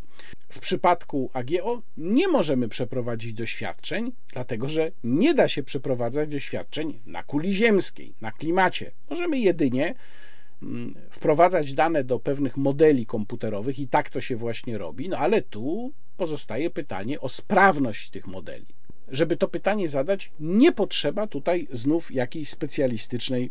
W 0.49 0.59
przypadku 0.59 1.29
AGO 1.33 1.81
nie 1.97 2.27
możemy 2.27 2.67
przeprowadzić 2.67 3.33
doświadczeń, 3.33 4.11
dlatego 4.33 4.69
że 4.69 4.91
nie 5.03 5.33
da 5.33 5.47
się 5.47 5.63
przeprowadzać 5.63 6.29
doświadczeń 6.29 6.99
na 7.05 7.23
kuli 7.23 7.53
ziemskiej, 7.53 8.13
na 8.21 8.31
klimacie. 8.31 8.91
Możemy 9.09 9.39
jedynie 9.39 9.95
mm, 10.63 10.95
wprowadzać 11.09 11.73
dane 11.73 12.03
do 12.03 12.19
pewnych 12.19 12.57
modeli 12.57 13.05
komputerowych 13.05 13.79
i 13.79 13.87
tak 13.87 14.09
to 14.09 14.21
się 14.21 14.35
właśnie 14.35 14.77
robi, 14.77 15.09
no 15.09 15.17
ale 15.17 15.41
tu 15.41 15.93
pozostaje 16.17 16.69
pytanie 16.69 17.21
o 17.21 17.29
sprawność 17.29 18.09
tych 18.09 18.27
modeli 18.27 18.65
żeby 19.13 19.37
to 19.37 19.47
pytanie 19.47 19.89
zadać, 19.89 20.31
nie 20.39 20.71
potrzeba 20.71 21.27
tutaj 21.27 21.67
znów 21.71 22.11
jakiejś 22.11 22.49
specjalistycznej 22.49 23.49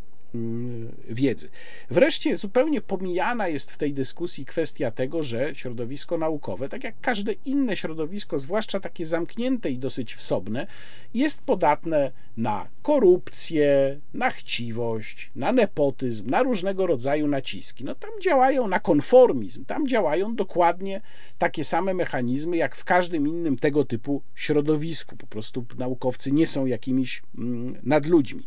wiedzy. 1.08 1.48
Wreszcie 1.90 2.36
zupełnie 2.36 2.80
pomijana 2.80 3.48
jest 3.48 3.72
w 3.72 3.78
tej 3.78 3.94
dyskusji 3.94 4.44
kwestia 4.44 4.90
tego, 4.90 5.22
że 5.22 5.54
środowisko 5.54 6.18
naukowe, 6.18 6.68
tak 6.68 6.84
jak 6.84 6.94
każde 7.00 7.32
inne 7.32 7.76
środowisko, 7.76 8.38
zwłaszcza 8.38 8.80
takie 8.80 9.06
zamknięte 9.06 9.70
i 9.70 9.78
dosyć 9.78 10.14
wsobne, 10.14 10.66
jest 11.14 11.42
podatne 11.42 12.12
na 12.36 12.68
korupcję, 12.82 14.00
na 14.14 14.30
chciwość, 14.30 15.30
na 15.36 15.52
nepotyzm, 15.52 16.30
na 16.30 16.42
różnego 16.42 16.86
rodzaju 16.86 17.28
naciski. 17.28 17.84
No 17.84 17.94
tam 17.94 18.10
działają 18.22 18.68
na 18.68 18.80
konformizm, 18.80 19.64
tam 19.64 19.88
działają 19.88 20.34
dokładnie 20.34 21.00
takie 21.38 21.64
same 21.64 21.94
mechanizmy 21.94 22.56
jak 22.56 22.76
w 22.76 22.84
każdym 22.84 23.28
innym 23.28 23.58
tego 23.58 23.84
typu 23.84 24.22
środowisku. 24.34 25.16
Po 25.16 25.26
prostu 25.26 25.64
naukowcy 25.78 26.32
nie 26.32 26.46
są 26.46 26.66
jakimiś 26.66 27.22
mm, 27.38 27.78
nadludźmi. 27.82 28.42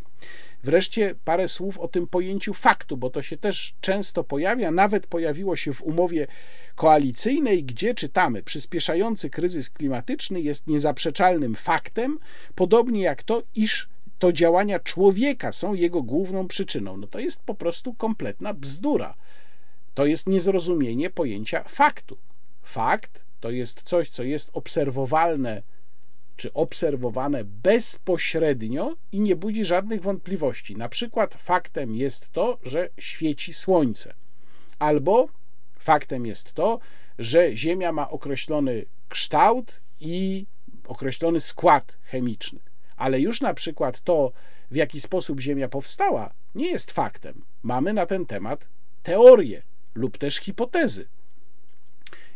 Wreszcie 0.64 1.16
parę 1.26 1.48
słów 1.48 1.80
o 1.80 1.88
tym 1.88 2.08
pojęciu 2.08 2.54
faktu, 2.54 2.98
bo 2.98 3.10
to 3.10 3.22
się 3.22 3.38
też 3.38 3.74
często 3.82 4.24
pojawia, 4.24 4.72
nawet 4.72 5.08
pojawiło 5.08 5.56
się 5.56 5.74
w 5.74 5.84
umowie 5.84 6.28
koalicyjnej, 6.76 7.64
gdzie 7.64 7.96
czytamy: 7.96 8.44
Przyspieszający 8.44 9.30
kryzys 9.30 9.70
klimatyczny 9.70 10.42
jest 10.42 10.68
niezaprzeczalnym 10.68 11.56
faktem, 11.56 12.20
podobnie 12.56 13.02
jak 13.02 13.24
to, 13.24 13.44
iż 13.56 13.90
to 14.20 14.34
działania 14.34 14.80
człowieka 14.80 15.52
są 15.52 15.74
jego 15.74 16.04
główną 16.04 16.48
przyczyną. 16.48 16.98
No 16.98 17.08
to 17.08 17.20
jest 17.20 17.40
po 17.40 17.56
prostu 17.56 17.94
kompletna 17.94 18.54
bzdura. 18.54 19.16
To 19.94 20.06
jest 20.06 20.28
niezrozumienie 20.28 21.10
pojęcia 21.10 21.64
faktu. 21.64 22.18
Fakt 22.64 23.26
to 23.40 23.52
jest 23.52 23.84
coś, 23.84 24.10
co 24.10 24.24
jest 24.24 24.50
obserwowalne 24.54 25.62
czy 26.38 26.54
obserwowane 26.54 27.44
bezpośrednio 27.44 28.96
i 29.12 29.20
nie 29.20 29.36
budzi 29.36 29.66
żadnych 29.66 30.02
wątpliwości. 30.02 30.76
Na 30.76 30.90
przykład 30.90 31.34
faktem 31.34 31.96
jest 31.96 32.32
to, 32.32 32.58
że 32.64 32.90
świeci 32.98 33.54
słońce, 33.54 34.14
albo 34.80 35.28
faktem 35.80 36.26
jest 36.26 36.54
to, 36.54 36.80
że 37.20 37.58
Ziemia 37.58 37.92
ma 37.92 38.10
określony 38.10 38.86
kształt 39.10 39.82
i 40.00 40.46
określony 40.88 41.42
skład 41.42 41.98
chemiczny. 42.04 42.60
Ale 42.98 43.20
już 43.20 43.42
na 43.42 43.54
przykład 43.54 44.02
to, 44.02 44.32
w 44.72 44.76
jaki 44.76 45.02
sposób 45.02 45.40
Ziemia 45.40 45.70
powstała, 45.70 46.34
nie 46.56 46.68
jest 46.68 46.92
faktem. 46.92 47.46
Mamy 47.64 47.94
na 47.94 48.06
ten 48.06 48.26
temat 48.26 48.68
teorie 49.04 49.62
lub 49.96 50.18
też 50.18 50.36
hipotezy. 50.36 51.08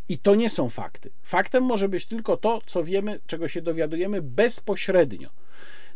I 0.10 0.18
to 0.18 0.36
nie 0.36 0.50
są 0.50 0.70
fakty. 0.70 1.10
Faktem 1.24 1.64
może 1.64 1.90
być 1.90 2.06
tylko 2.06 2.38
to, 2.38 2.62
co 2.66 2.84
wiemy, 2.84 3.20
czego 3.28 3.48
się 3.48 3.62
dowiadujemy 3.62 4.22
bezpośrednio. 4.22 5.30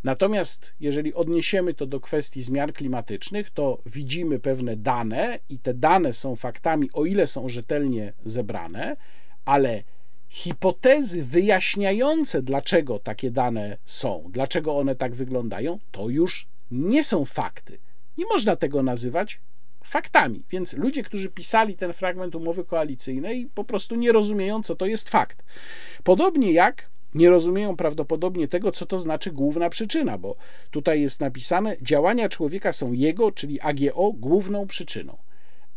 Natomiast 0.03 0.73
jeżeli 0.79 1.13
odniesiemy 1.13 1.73
to 1.73 1.85
do 1.85 1.99
kwestii 1.99 2.41
zmian 2.41 2.73
klimatycznych, 2.73 3.49
to 3.49 3.81
widzimy 3.85 4.39
pewne 4.39 4.75
dane 4.75 5.39
i 5.49 5.59
te 5.59 5.73
dane 5.73 6.13
są 6.13 6.35
faktami, 6.35 6.89
o 6.93 7.05
ile 7.05 7.27
są 7.27 7.49
rzetelnie 7.49 8.13
zebrane, 8.25 8.97
ale 9.45 9.83
hipotezy 10.29 11.23
wyjaśniające, 11.23 12.41
dlaczego 12.41 12.99
takie 12.99 13.31
dane 13.31 13.77
są, 13.85 14.23
dlaczego 14.29 14.77
one 14.77 14.95
tak 14.95 15.15
wyglądają, 15.15 15.79
to 15.91 16.09
już 16.09 16.47
nie 16.71 17.03
są 17.03 17.25
fakty. 17.25 17.77
Nie 18.17 18.25
można 18.25 18.55
tego 18.55 18.83
nazywać 18.83 19.39
faktami. 19.83 20.43
Więc 20.49 20.73
ludzie, 20.73 21.03
którzy 21.03 21.29
pisali 21.29 21.75
ten 21.75 21.93
fragment 21.93 22.35
umowy 22.35 22.65
koalicyjnej, 22.65 23.49
po 23.53 23.63
prostu 23.63 23.95
nie 23.95 24.11
rozumieją, 24.11 24.63
co 24.63 24.75
to 24.75 24.85
jest 24.85 25.09
fakt. 25.09 25.43
Podobnie 26.03 26.51
jak 26.51 26.89
nie 27.15 27.29
rozumieją 27.29 27.75
prawdopodobnie 27.75 28.47
tego, 28.47 28.71
co 28.71 28.85
to 28.85 28.99
znaczy 28.99 29.31
główna 29.31 29.69
przyczyna, 29.69 30.17
bo 30.17 30.35
tutaj 30.71 31.01
jest 31.01 31.19
napisane: 31.19 31.77
działania 31.81 32.29
człowieka 32.29 32.73
są 32.73 32.91
jego, 32.91 33.31
czyli 33.31 33.61
AGO, 33.61 34.11
główną 34.13 34.67
przyczyną. 34.67 35.17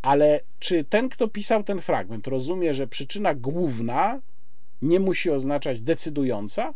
Ale 0.02 0.40
czy 0.58 0.84
ten, 0.84 1.08
kto 1.08 1.28
pisał 1.28 1.64
ten 1.64 1.80
fragment, 1.80 2.26
rozumie, 2.26 2.74
że 2.74 2.86
przyczyna 2.86 3.34
główna 3.34 4.20
nie 4.82 5.00
musi 5.00 5.30
oznaczać 5.30 5.80
decydująca? 5.80 6.74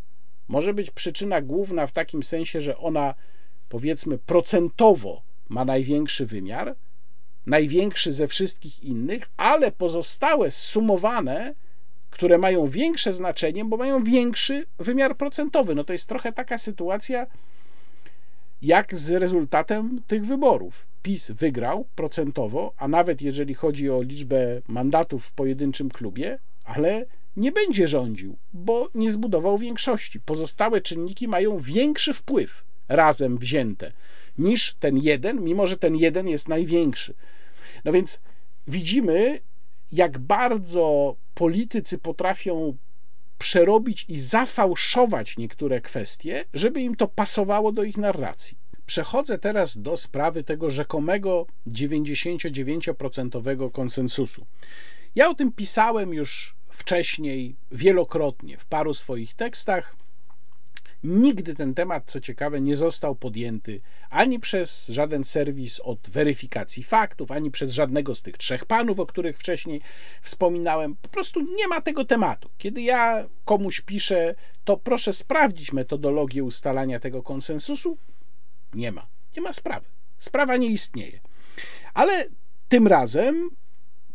Może 0.48 0.74
być 0.74 0.90
przyczyna 0.90 1.40
główna 1.40 1.86
w 1.86 1.92
takim 1.92 2.22
sensie, 2.22 2.60
że 2.60 2.78
ona 2.78 3.14
powiedzmy 3.68 4.18
procentowo 4.18 5.22
ma 5.48 5.64
największy 5.64 6.26
wymiar, 6.26 6.76
największy 7.46 8.12
ze 8.12 8.28
wszystkich 8.28 8.84
innych, 8.84 9.30
ale 9.36 9.72
pozostałe 9.72 10.50
sumowane, 10.50 11.54
które 12.10 12.38
mają 12.38 12.66
większe 12.66 13.12
znaczenie, 13.12 13.64
bo 13.64 13.76
mają 13.76 14.04
większy 14.04 14.66
wymiar 14.78 15.16
procentowy. 15.16 15.74
No 15.74 15.84
to 15.84 15.92
jest 15.92 16.08
trochę 16.08 16.32
taka 16.32 16.58
sytuacja 16.58 17.26
jak 18.62 18.96
z 18.96 19.10
rezultatem 19.10 20.02
tych 20.06 20.26
wyborów. 20.26 20.86
PiS 21.02 21.30
wygrał 21.30 21.86
procentowo, 21.94 22.72
a 22.76 22.88
nawet 22.88 23.22
jeżeli 23.22 23.54
chodzi 23.54 23.90
o 23.90 24.02
liczbę 24.02 24.62
mandatów 24.68 25.24
w 25.24 25.32
pojedynczym 25.32 25.90
klubie, 25.90 26.38
ale 26.64 27.06
nie 27.36 27.52
będzie 27.52 27.88
rządził, 27.88 28.36
bo 28.52 28.88
nie 28.94 29.10
zbudował 29.10 29.58
większości. 29.58 30.20
Pozostałe 30.20 30.80
czynniki 30.80 31.28
mają 31.28 31.58
większy 31.58 32.14
wpływ 32.14 32.64
razem 32.88 33.38
wzięte 33.38 33.92
niż 34.38 34.76
ten 34.80 34.98
jeden, 34.98 35.44
mimo 35.44 35.66
że 35.66 35.76
ten 35.76 35.96
jeden 35.96 36.28
jest 36.28 36.48
największy. 36.48 37.14
No 37.84 37.92
więc 37.92 38.20
widzimy, 38.68 39.40
jak 39.92 40.18
bardzo 40.18 41.16
politycy 41.34 41.98
potrafią 41.98 42.76
przerobić 43.38 44.04
i 44.08 44.18
zafałszować 44.18 45.36
niektóre 45.36 45.80
kwestie, 45.80 46.44
żeby 46.54 46.80
im 46.80 46.96
to 46.96 47.08
pasowało 47.08 47.72
do 47.72 47.82
ich 47.82 47.96
narracji. 47.96 48.58
Przechodzę 48.86 49.38
teraz 49.38 49.78
do 49.78 49.96
sprawy 49.96 50.44
tego 50.44 50.70
rzekomego 50.70 51.46
99% 51.66 53.70
konsensusu. 53.72 54.46
Ja 55.14 55.28
o 55.28 55.34
tym 55.34 55.52
pisałem 55.52 56.14
już 56.14 56.54
wcześniej 56.70 57.56
wielokrotnie 57.72 58.58
w 58.58 58.64
paru 58.64 58.94
swoich 58.94 59.34
tekstach. 59.34 59.96
Nigdy 61.04 61.54
ten 61.54 61.74
temat, 61.74 62.04
co 62.06 62.20
ciekawe, 62.20 62.60
nie 62.60 62.76
został 62.76 63.14
podjęty 63.14 63.80
ani 64.10 64.40
przez 64.40 64.88
żaden 64.88 65.24
serwis 65.24 65.80
od 65.80 66.10
weryfikacji 66.10 66.82
faktów, 66.82 67.30
ani 67.30 67.50
przez 67.50 67.72
żadnego 67.72 68.14
z 68.14 68.22
tych 68.22 68.38
trzech 68.38 68.64
panów, 68.64 69.00
o 69.00 69.06
których 69.06 69.38
wcześniej 69.38 69.80
wspominałem. 70.22 70.96
Po 71.02 71.08
prostu 71.08 71.40
nie 71.40 71.68
ma 71.68 71.80
tego 71.80 72.04
tematu. 72.04 72.50
Kiedy 72.58 72.82
ja 72.82 73.26
komuś 73.44 73.80
piszę, 73.80 74.34
to 74.64 74.76
proszę 74.76 75.12
sprawdzić 75.12 75.72
metodologię 75.72 76.44
ustalania 76.44 77.00
tego 77.00 77.22
konsensusu. 77.22 77.98
Nie 78.74 78.92
ma. 78.92 79.06
Nie 79.36 79.42
ma 79.42 79.52
sprawy. 79.52 79.86
Sprawa 80.18 80.56
nie 80.56 80.68
istnieje. 80.68 81.20
Ale 81.94 82.24
tym 82.68 82.86
razem 82.86 83.50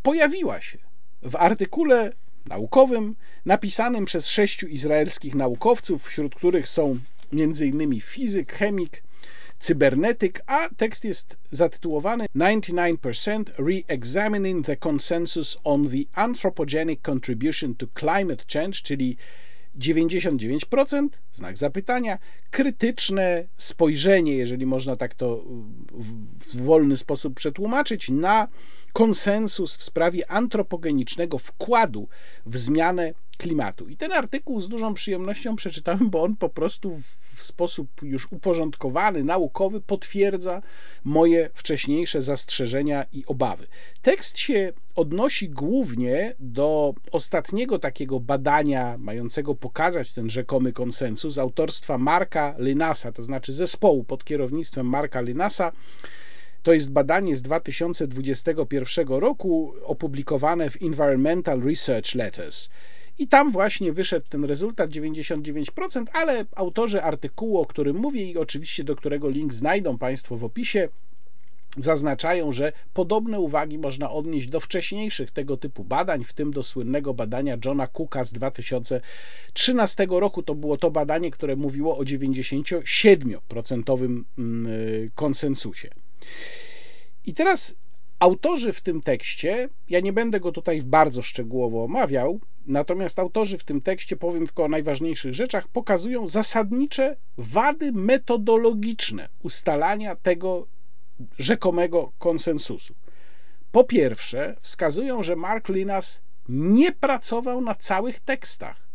pojawiła 0.02 0.60
się 0.60 0.78
w 1.22 1.36
artykule 1.36 2.12
naukowym 2.48 3.14
napisanym 3.44 4.04
przez 4.04 4.26
sześciu 4.26 4.66
izraelskich 4.66 5.34
naukowców, 5.34 6.06
wśród 6.06 6.34
których 6.34 6.68
są 6.68 6.98
m.in. 7.32 8.00
fizyk, 8.00 8.52
chemik, 8.52 9.02
cybernetyk, 9.58 10.42
a 10.46 10.68
tekst 10.76 11.04
jest 11.04 11.38
zatytułowany 11.50 12.26
99% 12.36 13.44
Re-examining 13.58 14.66
the 14.66 14.76
Consensus 14.76 15.58
on 15.64 15.88
the 15.88 16.20
Anthropogenic 16.20 17.00
Contribution 17.02 17.74
to 17.74 17.86
Climate 17.86 18.44
Change, 18.52 18.78
czyli 18.82 19.16
99%, 19.78 21.08
znak 21.32 21.58
zapytania, 21.58 22.18
krytyczne 22.50 23.44
spojrzenie, 23.56 24.36
jeżeli 24.36 24.66
można 24.66 24.96
tak 24.96 25.14
to 25.14 25.44
w 26.40 26.56
wolny 26.56 26.96
sposób 26.96 27.34
przetłumaczyć, 27.34 28.10
na 28.10 28.48
konsensus 28.92 29.76
w 29.76 29.84
sprawie 29.84 30.30
antropogenicznego 30.30 31.38
wkładu 31.38 32.08
w 32.46 32.56
zmianę 32.56 33.14
klimatu. 33.36 33.88
I 33.88 33.96
ten 33.96 34.12
artykuł 34.12 34.60
z 34.60 34.68
dużą 34.68 34.94
przyjemnością 34.94 35.56
przeczytałem, 35.56 36.10
bo 36.10 36.22
on 36.22 36.36
po 36.36 36.48
prostu 36.48 37.00
w 37.34 37.42
sposób 37.42 37.88
już 38.02 38.32
uporządkowany, 38.32 39.24
naukowy 39.24 39.80
potwierdza 39.80 40.62
moje 41.04 41.50
wcześniejsze 41.54 42.22
zastrzeżenia 42.22 43.04
i 43.12 43.24
obawy. 43.26 43.66
Tekst 44.02 44.38
się 44.38 44.72
odnosi 44.94 45.48
głównie 45.48 46.34
do 46.40 46.94
ostatniego 47.12 47.78
takiego 47.78 48.20
badania 48.20 48.98
mającego 48.98 49.54
pokazać 49.54 50.14
ten 50.14 50.30
rzekomy 50.30 50.72
konsensus 50.72 51.38
autorstwa 51.38 51.98
Marka 51.98 52.54
Lynasa, 52.58 53.12
to 53.12 53.22
znaczy 53.22 53.52
zespołu 53.52 54.04
pod 54.04 54.24
kierownictwem 54.24 54.86
Marka 54.86 55.20
Lynasa. 55.20 55.72
To 56.62 56.72
jest 56.72 56.90
badanie 56.90 57.36
z 57.36 57.42
2021 57.42 59.08
roku 59.08 59.74
opublikowane 59.84 60.70
w 60.70 60.82
Environmental 60.82 61.60
Research 61.60 62.14
Letters. 62.14 62.68
I 63.18 63.28
tam 63.28 63.52
właśnie 63.52 63.92
wyszedł 63.92 64.26
ten 64.28 64.44
rezultat 64.44 64.90
99%, 64.90 66.04
ale 66.12 66.44
autorzy 66.56 67.02
artykułu, 67.02 67.58
o 67.58 67.66
którym 67.66 67.96
mówię 67.96 68.30
i 68.30 68.38
oczywiście 68.38 68.84
do 68.84 68.96
którego 68.96 69.28
link 69.28 69.52
znajdą 69.52 69.98
Państwo 69.98 70.36
w 70.36 70.44
opisie, 70.44 70.88
zaznaczają, 71.76 72.52
że 72.52 72.72
podobne 72.94 73.40
uwagi 73.40 73.78
można 73.78 74.10
odnieść 74.10 74.48
do 74.48 74.60
wcześniejszych 74.60 75.30
tego 75.30 75.56
typu 75.56 75.84
badań, 75.84 76.24
w 76.24 76.32
tym 76.32 76.50
do 76.50 76.62
słynnego 76.62 77.14
badania 77.14 77.58
Johna 77.64 77.86
Cooka 77.86 78.24
z 78.24 78.32
2013 78.32 80.06
roku. 80.10 80.42
To 80.42 80.54
było 80.54 80.76
to 80.76 80.90
badanie, 80.90 81.30
które 81.30 81.56
mówiło 81.56 81.98
o 81.98 82.02
97% 82.02 84.24
mm, 84.38 85.10
konsensusie. 85.14 85.90
I 87.26 87.34
teraz 87.34 87.76
autorzy 88.18 88.72
w 88.72 88.80
tym 88.80 89.00
tekście, 89.00 89.68
ja 89.88 90.00
nie 90.00 90.12
będę 90.12 90.40
go 90.40 90.52
tutaj 90.52 90.82
bardzo 90.82 91.22
szczegółowo 91.22 91.84
omawiał, 91.84 92.40
natomiast 92.66 93.18
autorzy 93.18 93.58
w 93.58 93.64
tym 93.64 93.80
tekście, 93.80 94.16
powiem 94.16 94.46
tylko 94.46 94.64
o 94.64 94.68
najważniejszych 94.68 95.34
rzeczach, 95.34 95.68
pokazują 95.68 96.28
zasadnicze 96.28 97.16
wady 97.38 97.92
metodologiczne 97.92 99.28
ustalania 99.42 100.16
tego 100.16 100.66
rzekomego 101.38 102.12
konsensusu. 102.18 102.94
Po 103.72 103.84
pierwsze, 103.84 104.56
wskazują, 104.60 105.22
że 105.22 105.36
Mark 105.36 105.68
Linas 105.68 106.22
nie 106.48 106.92
pracował 106.92 107.60
na 107.60 107.74
całych 107.74 108.20
tekstach. 108.20 108.86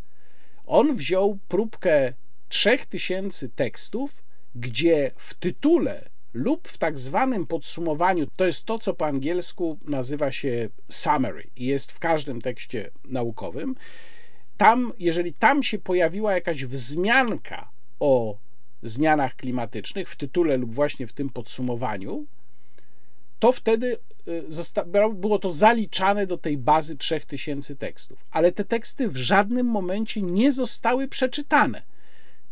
On 0.65 0.95
wziął 0.95 1.37
próbkę 1.47 2.13
3000 2.49 3.49
tekstów, 3.49 4.23
gdzie 4.55 5.11
w 5.15 5.33
tytule 5.33 6.09
lub 6.33 6.67
w 6.67 6.77
tak 6.77 6.99
zwanym 6.99 7.47
podsumowaniu, 7.47 8.27
to 8.35 8.45
jest 8.45 8.65
to, 8.65 8.79
co 8.79 8.93
po 8.93 9.05
angielsku 9.05 9.77
nazywa 9.87 10.31
się 10.31 10.69
summary 10.89 11.47
i 11.55 11.65
jest 11.65 11.91
w 11.91 11.99
każdym 11.99 12.41
tekście 12.41 12.91
naukowym. 13.05 13.75
Tam, 14.57 14.93
jeżeli 14.99 15.33
tam 15.33 15.63
się 15.63 15.79
pojawiła 15.79 16.33
jakaś 16.33 16.65
wzmianka 16.65 17.69
o 17.99 18.37
zmianach 18.83 19.35
klimatycznych 19.35 20.09
w 20.09 20.15
tytule 20.15 20.57
lub 20.57 20.73
właśnie 20.73 21.07
w 21.07 21.13
tym 21.13 21.29
podsumowaniu, 21.29 22.25
to 23.39 23.51
wtedy 23.51 23.97
y, 24.27 25.13
było 25.13 25.39
to 25.39 25.51
zaliczane 25.51 26.27
do 26.27 26.37
tej 26.37 26.57
bazy 26.57 26.97
3000 26.97 27.75
tekstów. 27.75 28.25
Ale 28.31 28.51
te 28.51 28.65
teksty 28.65 29.09
w 29.09 29.17
żadnym 29.17 29.65
momencie 29.65 30.21
nie 30.21 30.53
zostały 30.53 31.07
przeczytane. 31.07 31.81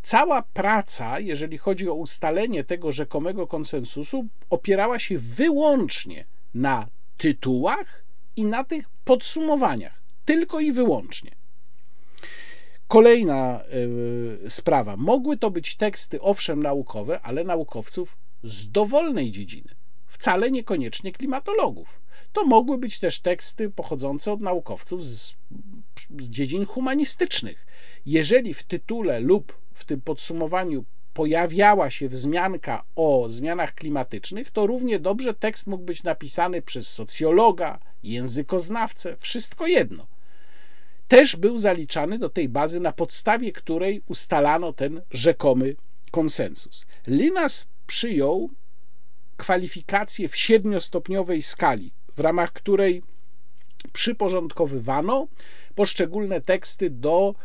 Cała 0.01 0.41
praca, 0.41 1.19
jeżeli 1.19 1.57
chodzi 1.57 1.89
o 1.89 1.93
ustalenie 1.93 2.63
tego 2.63 2.91
rzekomego 2.91 3.47
konsensusu, 3.47 4.25
opierała 4.49 4.99
się 4.99 5.17
wyłącznie 5.17 6.25
na 6.53 6.87
tytułach 7.17 8.03
i 8.35 8.45
na 8.45 8.63
tych 8.63 8.89
podsumowaniach. 9.05 10.01
Tylko 10.25 10.59
i 10.59 10.71
wyłącznie. 10.71 11.31
Kolejna 12.87 13.61
y, 14.45 14.49
sprawa. 14.49 14.97
Mogły 14.97 15.37
to 15.37 15.51
być 15.51 15.75
teksty, 15.75 16.21
owszem, 16.21 16.63
naukowe, 16.63 17.21
ale 17.21 17.43
naukowców 17.43 18.17
z 18.43 18.71
dowolnej 18.71 19.31
dziedziny, 19.31 19.69
wcale 20.07 20.51
niekoniecznie 20.51 21.11
klimatologów. 21.11 22.01
To 22.33 22.45
mogły 22.45 22.77
być 22.77 22.99
też 22.99 23.19
teksty 23.19 23.69
pochodzące 23.69 24.33
od 24.33 24.41
naukowców 24.41 25.05
z, 25.05 25.35
z 26.19 26.29
dziedzin 26.29 26.65
humanistycznych. 26.65 27.67
Jeżeli 28.05 28.53
w 28.53 28.63
tytule 28.63 29.19
lub 29.19 29.59
w 29.79 29.85
tym 29.85 30.01
podsumowaniu 30.01 30.85
pojawiała 31.13 31.89
się 31.89 32.09
wzmianka 32.09 32.83
o 32.95 33.25
zmianach 33.29 33.75
klimatycznych, 33.75 34.51
to 34.51 34.67
równie 34.67 34.99
dobrze 34.99 35.33
tekst 35.33 35.67
mógł 35.67 35.83
być 35.83 36.03
napisany 36.03 36.61
przez 36.61 36.87
socjologa, 36.87 37.79
językoznawcę, 38.03 39.17
wszystko 39.19 39.67
jedno 39.67 40.07
też 41.09 41.35
był 41.35 41.57
zaliczany 41.57 42.19
do 42.19 42.29
tej 42.29 42.49
bazy, 42.49 42.79
na 42.79 42.91
podstawie 42.91 43.51
której 43.51 44.01
ustalano 44.07 44.73
ten 44.73 45.01
rzekomy 45.11 45.75
konsensus. 46.11 46.85
Linas 47.07 47.67
przyjął 47.87 48.49
kwalifikację 49.37 50.29
w 50.29 50.35
siedmiostopniowej 50.35 51.41
skali, 51.41 51.91
w 52.15 52.19
ramach 52.19 52.53
której 52.53 53.03
przyporządkowywano 53.93 55.27
poszczególne 55.75 56.41
teksty 56.41 56.89
do 56.89 57.35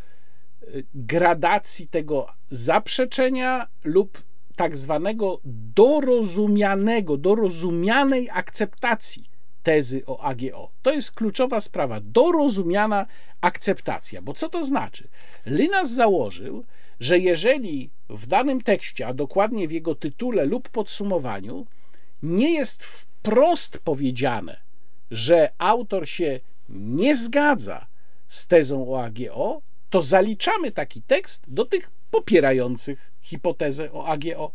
gradacji 0.95 1.89
tego 1.89 2.27
zaprzeczenia 2.47 3.67
lub 3.85 4.23
tak 4.57 4.77
zwanego 4.77 5.41
dorozumianego, 5.75 7.17
dorozumianej 7.17 8.31
akceptacji 8.33 9.31
tezy 9.63 10.03
o 10.07 10.21
AGO. 10.21 10.71
To 10.83 10.93
jest 10.93 11.13
kluczowa 11.13 11.61
sprawa, 11.61 12.01
dorozumiana 12.01 13.07
akceptacja. 13.41 14.23
Bo 14.23 14.33
co 14.33 14.49
to 14.49 14.65
znaczy? 14.65 15.09
Linas 15.47 15.91
założył, 15.91 16.65
że 17.01 17.19
jeżeli 17.19 17.91
w 18.09 18.27
danym 18.27 18.61
tekście, 18.61 19.07
a 19.07 19.15
dokładnie 19.15 19.69
w 19.69 19.73
jego 19.73 19.95
tytule 19.95 20.45
lub 20.45 20.69
podsumowaniu, 20.69 21.67
nie 22.23 22.53
jest 22.53 22.85
wprost 22.85 23.79
powiedziane, 23.79 24.57
że 25.11 25.53
autor 25.59 26.09
się 26.09 26.41
nie 26.69 27.17
zgadza 27.17 27.87
z 28.29 28.47
tezą 28.47 28.91
o 28.93 29.05
AGO, 29.05 29.63
to 29.95 30.03
zaliczamy 30.03 30.71
taki 30.71 31.03
tekst 31.03 31.45
do 31.49 31.65
tych 31.65 31.91
popierających 32.11 33.13
hipotezę 33.23 33.93
o 33.93 34.07
AGO. 34.07 34.53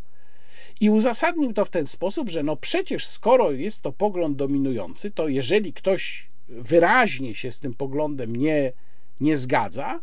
I 0.80 0.90
uzasadnił 0.90 1.54
to 1.54 1.66
w 1.66 1.70
ten 1.70 1.88
sposób, 1.88 2.30
że 2.30 2.44
no 2.44 2.56
przecież 2.56 3.08
skoro 3.08 3.52
jest 3.52 3.82
to 3.82 3.92
pogląd 3.92 4.38
dominujący, 4.38 5.12
to 5.12 5.28
jeżeli 5.28 5.74
ktoś 5.74 6.30
wyraźnie 6.48 7.36
się 7.36 7.52
z 7.52 7.60
tym 7.60 7.74
poglądem 7.74 8.36
nie, 8.36 8.72
nie 9.22 9.38
zgadza, 9.38 10.00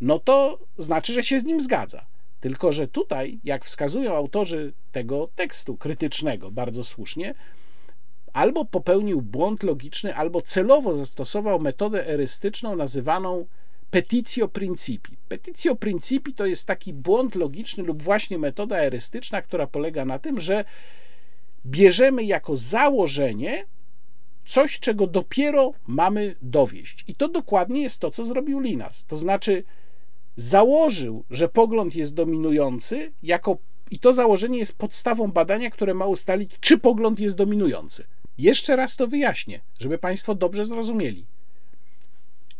no 0.00 0.18
to 0.18 0.58
znaczy, 0.78 1.12
że 1.12 1.22
się 1.22 1.40
z 1.40 1.44
nim 1.44 1.60
zgadza. 1.60 2.06
Tylko, 2.40 2.72
że 2.72 2.88
tutaj, 2.88 3.38
jak 3.44 3.64
wskazują 3.64 4.16
autorzy 4.16 4.72
tego 4.92 5.28
tekstu 5.36 5.76
krytycznego, 5.76 6.50
bardzo 6.50 6.84
słusznie, 6.84 7.34
albo 8.32 8.64
popełnił 8.64 9.22
błąd 9.22 9.62
logiczny, 9.62 10.14
albo 10.14 10.42
celowo 10.42 10.96
zastosował 10.96 11.60
metodę 11.60 12.06
erystyczną 12.06 12.76
nazywaną 12.76 13.46
petitio 13.90 14.48
principi. 14.48 15.16
Petitio 15.28 15.76
principi 15.76 16.34
to 16.34 16.46
jest 16.46 16.66
taki 16.66 16.92
błąd 16.92 17.34
logiczny 17.34 17.84
lub 17.84 18.02
właśnie 18.02 18.38
metoda 18.38 18.78
erystyczna, 18.78 19.42
która 19.42 19.66
polega 19.66 20.04
na 20.04 20.18
tym, 20.18 20.40
że 20.40 20.64
bierzemy 21.66 22.24
jako 22.24 22.56
założenie 22.56 23.64
coś, 24.46 24.80
czego 24.80 25.06
dopiero 25.06 25.72
mamy 25.86 26.36
dowieść. 26.42 27.04
I 27.08 27.14
to 27.14 27.28
dokładnie 27.28 27.82
jest 27.82 28.00
to, 28.00 28.10
co 28.10 28.24
zrobił 28.24 28.60
Linas. 28.60 29.04
To 29.04 29.16
znaczy, 29.16 29.64
założył, 30.36 31.24
że 31.30 31.48
pogląd 31.48 31.94
jest 31.94 32.14
dominujący, 32.14 33.12
jako, 33.22 33.58
i 33.90 33.98
to 33.98 34.12
założenie 34.12 34.58
jest 34.58 34.78
podstawą 34.78 35.32
badania, 35.32 35.70
które 35.70 35.94
ma 35.94 36.06
ustalić, 36.06 36.50
czy 36.60 36.78
pogląd 36.78 37.20
jest 37.20 37.36
dominujący. 37.36 38.04
Jeszcze 38.38 38.76
raz 38.76 38.96
to 38.96 39.06
wyjaśnię, 39.06 39.60
żeby 39.78 39.98
Państwo 39.98 40.34
dobrze 40.34 40.66
zrozumieli. 40.66 41.26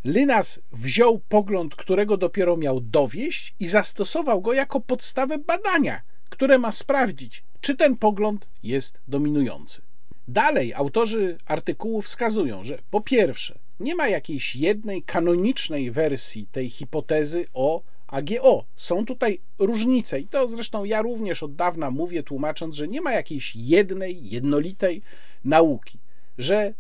Linas 0.05 0.61
wziął 0.73 1.21
pogląd, 1.29 1.75
którego 1.75 2.17
dopiero 2.17 2.57
miał 2.57 2.81
dowieść 2.81 3.55
i 3.61 3.67
zastosował 3.67 4.41
go 4.41 4.53
jako 4.53 4.81
podstawę 4.81 5.39
badania, 5.39 6.01
które 6.29 6.59
ma 6.59 6.73
sprawdzić, 6.73 7.43
czy 7.61 7.77
ten 7.77 7.97
pogląd 7.97 8.49
jest 8.63 9.01
dominujący. 9.09 9.83
Dalej 10.29 10.75
autorzy 10.75 11.39
artykułu 11.47 12.03
wskazują, 12.03 12.65
że 12.65 12.79
po 12.91 13.01
pierwsze, 13.01 13.59
nie 13.81 13.95
ma 13.95 14.09
jakiejś 14.09 14.57
jednej 14.57 15.03
kanonicznej 15.03 15.91
wersji 15.91 16.47
tej 16.53 16.71
hipotezy 16.71 17.47
o 17.55 17.83
AGO. 18.07 18.65
Są 18.77 19.05
tutaj 19.05 19.41
różnice 19.59 20.21
i 20.21 20.27
to 20.27 20.49
zresztą 20.49 20.85
ja 20.85 21.03
również 21.03 21.43
od 21.43 21.55
dawna 21.55 21.91
mówię, 21.91 22.23
tłumacząc, 22.23 22.75
że 22.75 22.89
nie 22.89 23.01
ma 23.01 23.13
jakiejś 23.13 23.57
jednej, 23.57 24.31
jednolitej 24.31 25.03
nauki, 25.45 25.99
że 26.39 26.75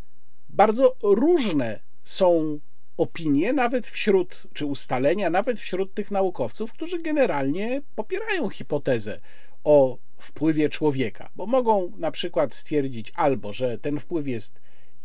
bardzo 0.48 0.96
różne 1.02 1.80
są 2.02 2.58
opinie, 2.98 3.52
nawet 3.52 3.88
wśród, 3.88 4.42
czy 4.54 4.66
ustalenia, 4.66 5.30
nawet 5.30 5.60
wśród 5.60 5.94
tych 5.94 6.10
naukowców, 6.10 6.72
którzy 6.72 7.02
generalnie 7.02 7.82
popierają 7.94 8.48
hipotezę 8.48 9.20
o 9.64 9.98
wpływie 10.18 10.68
człowieka, 10.68 11.30
bo 11.36 11.46
mogą 11.46 11.92
na 11.96 12.10
przykład 12.10 12.54
stwierdzić 12.54 13.12
albo, 13.14 13.52
że 13.52 13.78
ten 13.78 14.00
wpływ 14.00 14.28
jest 14.28 14.60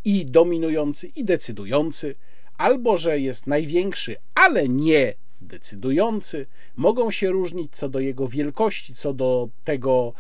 i 0.06 0.26
dominujący, 0.26 1.08
i 1.08 1.26
decydujący, 1.26 2.16
albo 2.58 2.98
że 2.98 3.20
jest 3.20 3.48
największy, 3.48 4.16
ale 4.36 4.68
nie 4.68 5.14
decydujący, 5.42 6.46
mogą 6.76 7.12
się 7.12 7.30
różnić 7.30 7.76
co 7.76 7.90
do 7.90 8.00
jego 8.00 8.28
wielkości, 8.28 8.96
co 8.96 9.14
do 9.14 9.50
tego, 9.64 10.14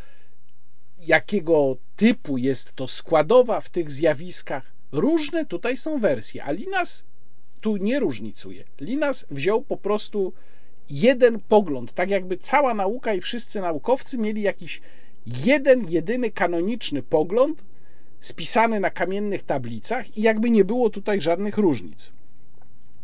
jakiego 0.99 1.77
typu 1.95 2.37
jest 2.37 2.73
to 2.73 2.87
składowa 2.87 3.61
w 3.61 3.69
tych 3.69 3.91
zjawiskach. 3.91 4.73
Różne 4.91 5.45
tutaj 5.45 5.77
są 5.77 5.99
wersje, 5.99 6.43
a 6.43 6.51
tu 7.63 7.77
nie 7.77 7.99
różnicuje. 7.99 8.63
Linas 8.81 9.25
wziął 9.31 9.61
po 9.61 9.77
prostu 9.77 10.33
jeden 10.89 11.39
pogląd, 11.39 11.93
tak 11.93 12.09
jakby 12.09 12.37
cała 12.37 12.73
nauka 12.73 13.13
i 13.13 13.21
wszyscy 13.21 13.61
naukowcy 13.61 14.17
mieli 14.17 14.41
jakiś 14.41 14.81
jeden, 15.25 15.89
jedyny 15.89 16.31
kanoniczny 16.31 17.03
pogląd, 17.03 17.63
spisany 18.19 18.79
na 18.79 18.89
kamiennych 18.89 19.43
tablicach 19.43 20.17
i 20.17 20.21
jakby 20.21 20.49
nie 20.49 20.65
było 20.65 20.89
tutaj 20.89 21.21
żadnych 21.21 21.57
różnic. 21.57 22.11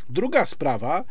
Druga 0.09 0.45
sprawa, 0.45 1.03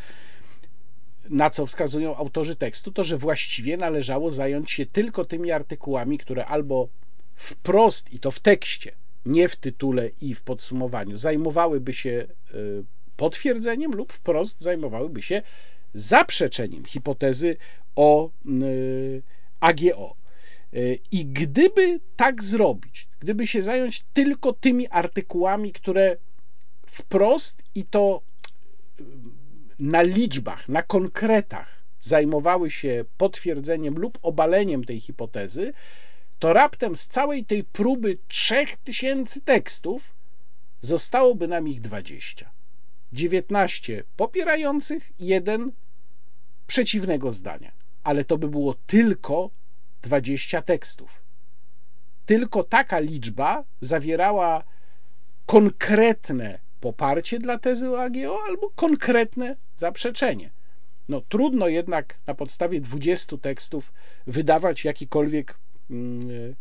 na 1.30 1.50
co 1.50 1.66
wskazują 1.66 2.16
autorzy 2.16 2.56
tekstu, 2.56 2.92
to 2.92 3.04
że 3.04 3.18
właściwie 3.18 3.76
należało 3.76 4.30
zająć 4.30 4.70
się 4.70 4.86
tylko 4.86 5.24
tymi 5.24 5.52
artykułami, 5.52 6.18
które 6.18 6.46
albo 6.46 6.88
wprost 7.34 8.12
i 8.12 8.20
to 8.20 8.30
w 8.30 8.40
tekście, 8.40 8.92
nie 9.26 9.48
w 9.48 9.56
tytule 9.56 10.10
i 10.20 10.34
w 10.34 10.42
podsumowaniu, 10.42 11.18
zajmowałyby 11.18 11.92
się 11.92 12.26
y, 12.54 12.84
potwierdzeniem 13.18 13.92
lub 13.92 14.12
wprost 14.12 14.60
zajmowałyby 14.60 15.22
się 15.22 15.42
zaprzeczeniem 15.94 16.84
hipotezy 16.84 17.56
o 17.96 18.30
y, 18.62 19.22
AGO. 19.60 20.16
Y, 20.74 20.98
I 21.10 21.26
gdyby 21.26 22.00
tak 22.16 22.42
zrobić, 22.42 23.08
gdyby 23.20 23.46
się 23.46 23.62
zająć 23.62 24.04
tylko 24.12 24.52
tymi 24.52 24.88
artykułami, 24.88 25.72
które 25.72 26.16
wprost 26.86 27.62
i 27.74 27.84
to 27.84 28.22
y, 29.00 29.04
na 29.78 30.02
liczbach, 30.02 30.68
na 30.68 30.82
konkretach 30.82 31.84
zajmowały 32.00 32.70
się 32.70 33.04
potwierdzeniem 33.16 33.94
lub 33.94 34.18
obaleniem 34.22 34.84
tej 34.84 35.00
hipotezy, 35.00 35.72
to 36.38 36.52
raptem 36.52 36.96
z 36.96 37.06
całej 37.06 37.44
tej 37.44 37.64
próby 37.64 38.18
3000 38.28 39.40
tekstów 39.40 40.14
zostałoby 40.80 41.48
nam 41.48 41.68
ich 41.68 41.80
20. 41.80 42.57
19 43.12 44.02
popierających, 44.16 45.12
jeden 45.18 45.72
przeciwnego 46.66 47.32
zdania. 47.32 47.72
Ale 48.04 48.24
to 48.24 48.38
by 48.38 48.48
było 48.48 48.74
tylko 48.86 49.50
20 50.02 50.62
tekstów. 50.62 51.22
Tylko 52.26 52.64
taka 52.64 52.98
liczba 52.98 53.64
zawierała 53.80 54.64
konkretne 55.46 56.58
poparcie 56.80 57.38
dla 57.38 57.58
tezy 57.58 57.90
o 57.90 58.02
AGO 58.02 58.38
albo 58.48 58.70
konkretne 58.70 59.56
zaprzeczenie. 59.76 60.50
No, 61.08 61.20
trudno 61.20 61.68
jednak 61.68 62.18
na 62.26 62.34
podstawie 62.34 62.80
20 62.80 63.36
tekstów 63.38 63.92
wydawać 64.26 64.84
jakikolwiek 64.84 65.58
mm, 65.90 66.54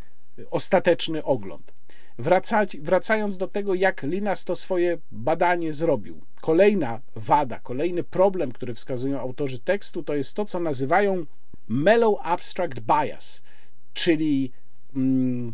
ostateczny 0.51 1.23
ogląd. 1.23 1.76
Wracać, 2.19 2.77
wracając 2.77 3.37
do 3.37 3.47
tego, 3.47 3.73
jak 3.73 4.03
Linas 4.03 4.43
to 4.43 4.55
swoje 4.55 4.97
badanie 5.11 5.73
zrobił. 5.73 6.21
Kolejna 6.41 7.01
wada, 7.15 7.59
kolejny 7.59 8.03
problem, 8.03 8.51
który 8.51 8.73
wskazują 8.73 9.19
autorzy 9.19 9.59
tekstu, 9.59 10.03
to 10.03 10.15
jest 10.15 10.33
to, 10.33 10.45
co 10.45 10.59
nazywają 10.59 11.25
mellow 11.67 12.19
abstract 12.21 12.79
bias, 12.79 13.41
czyli 13.93 14.51
um, 14.95 15.53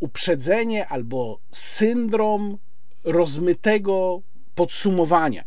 uprzedzenie 0.00 0.86
albo 0.86 1.38
syndrom 1.50 2.58
rozmytego 3.04 4.22
podsumowania. 4.54 5.44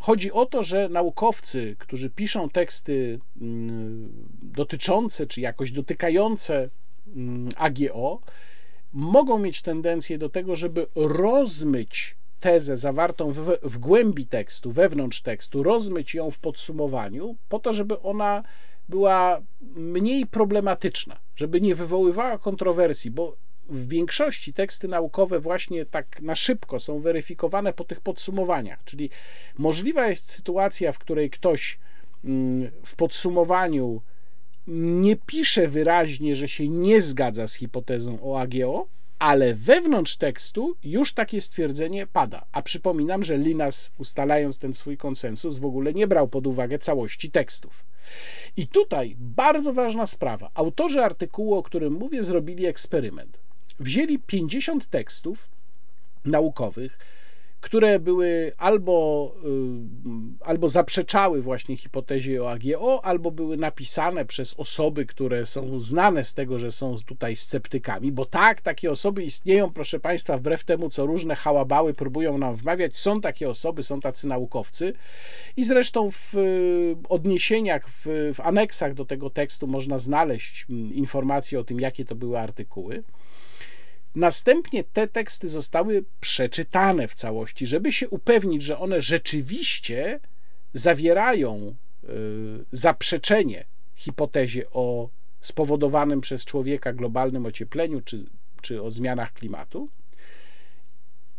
Chodzi 0.00 0.32
o 0.32 0.46
to, 0.46 0.62
że 0.62 0.88
naukowcy, 0.88 1.76
którzy 1.78 2.10
piszą 2.10 2.50
teksty 2.50 3.18
mm, 3.40 4.28
dotyczące 4.42 5.26
czy 5.26 5.40
jakoś 5.40 5.72
dotykające 5.72 6.70
mm, 7.16 7.48
AGO, 7.56 8.20
mogą 8.92 9.38
mieć 9.38 9.62
tendencję 9.62 10.18
do 10.18 10.28
tego, 10.28 10.56
żeby 10.56 10.86
rozmyć 10.94 12.16
tezę 12.40 12.76
zawartą 12.76 13.32
w, 13.32 13.58
w 13.62 13.78
głębi 13.78 14.26
tekstu, 14.26 14.72
wewnątrz 14.72 15.22
tekstu, 15.22 15.62
rozmyć 15.62 16.14
ją 16.14 16.30
w 16.30 16.38
podsumowaniu, 16.38 17.36
po 17.48 17.58
to, 17.58 17.72
żeby 17.72 18.00
ona 18.00 18.42
była 18.88 19.40
mniej 19.74 20.26
problematyczna, 20.26 21.20
żeby 21.36 21.60
nie 21.60 21.74
wywoływała 21.74 22.38
kontrowersji, 22.38 23.10
bo 23.10 23.36
w 23.68 23.88
większości 23.88 24.52
teksty 24.52 24.88
naukowe 24.88 25.40
właśnie 25.40 25.86
tak 25.86 26.22
na 26.22 26.34
szybko 26.34 26.80
są 26.80 27.00
weryfikowane 27.00 27.72
po 27.72 27.84
tych 27.84 28.00
podsumowaniach, 28.00 28.84
czyli 28.84 29.10
możliwa 29.58 30.06
jest 30.06 30.30
sytuacja, 30.30 30.92
w 30.92 30.98
której 30.98 31.30
ktoś 31.30 31.78
mm, 32.24 32.70
w 32.84 32.96
podsumowaniu 32.96 34.02
nie 34.66 35.16
pisze 35.16 35.68
wyraźnie, 35.68 36.36
że 36.36 36.48
się 36.48 36.68
nie 36.68 37.00
zgadza 37.00 37.48
z 37.48 37.54
hipotezą 37.54 38.18
o 38.22 38.40
AGO, 38.40 38.88
ale 39.18 39.54
wewnątrz 39.54 40.16
tekstu 40.16 40.76
już 40.84 41.12
takie 41.12 41.40
stwierdzenie 41.40 42.06
pada. 42.06 42.44
A 42.52 42.62
przypominam, 42.62 43.24
że 43.24 43.38
Linas, 43.38 43.92
ustalając 43.98 44.58
ten 44.58 44.74
swój 44.74 44.96
konsensus, 44.96 45.58
w 45.58 45.64
ogóle 45.64 45.92
nie 45.92 46.06
brał 46.06 46.28
pod 46.28 46.46
uwagę 46.46 46.78
całości 46.78 47.30
tekstów. 47.30 47.84
I 48.56 48.68
tutaj 48.68 49.16
bardzo 49.18 49.72
ważna 49.72 50.06
sprawa. 50.06 50.50
Autorzy 50.54 51.04
artykułu, 51.04 51.54
o 51.54 51.62
którym 51.62 51.92
mówię, 51.92 52.22
zrobili 52.22 52.66
eksperyment. 52.66 53.38
Wzięli 53.80 54.18
50 54.18 54.86
tekstów 54.86 55.48
naukowych, 56.24 56.98
które 57.60 57.98
były 57.98 58.52
albo, 58.58 59.32
y, 59.44 60.44
albo 60.44 60.68
zaprzeczały 60.68 61.42
właśnie 61.42 61.76
hipotezie 61.76 62.42
o 62.42 62.50
AGO, 62.50 63.04
albo 63.04 63.30
były 63.30 63.56
napisane 63.56 64.24
przez 64.24 64.54
osoby, 64.54 65.06
które 65.06 65.46
są 65.46 65.80
znane 65.80 66.24
z 66.24 66.34
tego, 66.34 66.58
że 66.58 66.72
są 66.72 66.96
tutaj 67.06 67.36
sceptykami, 67.36 68.12
bo 68.12 68.24
tak, 68.24 68.60
takie 68.60 68.90
osoby 68.90 69.22
istnieją, 69.22 69.72
proszę 69.72 70.00
Państwa, 70.00 70.38
wbrew 70.38 70.64
temu, 70.64 70.90
co 70.90 71.06
różne 71.06 71.36
hałabały 71.36 71.94
próbują 71.94 72.38
nam 72.38 72.56
wmawiać, 72.56 72.96
są 72.96 73.20
takie 73.20 73.48
osoby, 73.48 73.82
są 73.82 74.00
tacy 74.00 74.28
naukowcy 74.28 74.92
i 75.56 75.64
zresztą 75.64 76.10
w 76.10 76.34
y, 76.34 76.96
odniesieniach, 77.08 77.88
w, 77.88 78.32
w 78.34 78.40
aneksach 78.40 78.94
do 78.94 79.04
tego 79.04 79.30
tekstu 79.30 79.66
można 79.66 79.98
znaleźć 79.98 80.66
mm, 80.70 80.94
informacje 80.94 81.60
o 81.60 81.64
tym, 81.64 81.80
jakie 81.80 82.04
to 82.04 82.14
były 82.14 82.38
artykuły. 82.38 83.02
Następnie 84.14 84.84
te 84.84 85.08
teksty 85.08 85.48
zostały 85.48 86.04
przeczytane 86.20 87.08
w 87.08 87.14
całości, 87.14 87.66
żeby 87.66 87.92
się 87.92 88.08
upewnić, 88.08 88.62
że 88.62 88.78
one 88.78 89.00
rzeczywiście 89.00 90.20
zawierają 90.74 91.74
y, 92.04 92.06
zaprzeczenie 92.72 93.64
hipotezie 93.94 94.70
o 94.70 95.08
spowodowanym 95.40 96.20
przez 96.20 96.44
człowieka 96.44 96.92
globalnym 96.92 97.46
ociepleniu 97.46 98.00
czy, 98.00 98.24
czy 98.62 98.82
o 98.82 98.90
zmianach 98.90 99.32
klimatu. 99.32 99.88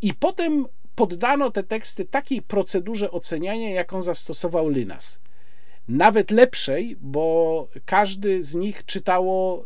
I 0.01 0.13
potem 0.13 0.65
poddano 0.95 1.51
te 1.51 1.63
teksty 1.63 2.05
takiej 2.05 2.41
procedurze 2.41 3.11
oceniania, 3.11 3.69
jaką 3.69 4.01
zastosował 4.01 4.69
Linas 4.69 5.19
nawet 5.92 6.32
lepszej, 6.32 6.96
bo 7.02 7.68
każdy 7.86 8.44
z 8.44 8.56
nich 8.56 8.86
czytało 8.86 9.66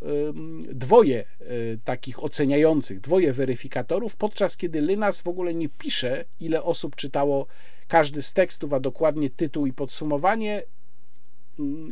dwoje 0.71 1.25
y, 1.41 1.79
takich 1.83 2.23
oceniających, 2.23 2.99
dwoje 2.99 3.33
weryfikatorów, 3.33 4.15
podczas 4.15 4.57
kiedy 4.57 4.81
Lynas 4.81 5.21
w 5.21 5.27
ogóle 5.27 5.53
nie 5.53 5.69
pisze, 5.69 6.25
ile 6.39 6.63
osób 6.63 6.95
czytało 6.95 7.47
każdy 7.87 8.21
z 8.21 8.33
tekstów, 8.33 8.73
a 8.73 8.79
dokładnie 8.79 9.29
tytuł 9.29 9.65
i 9.65 9.73
podsumowanie. 9.73 10.63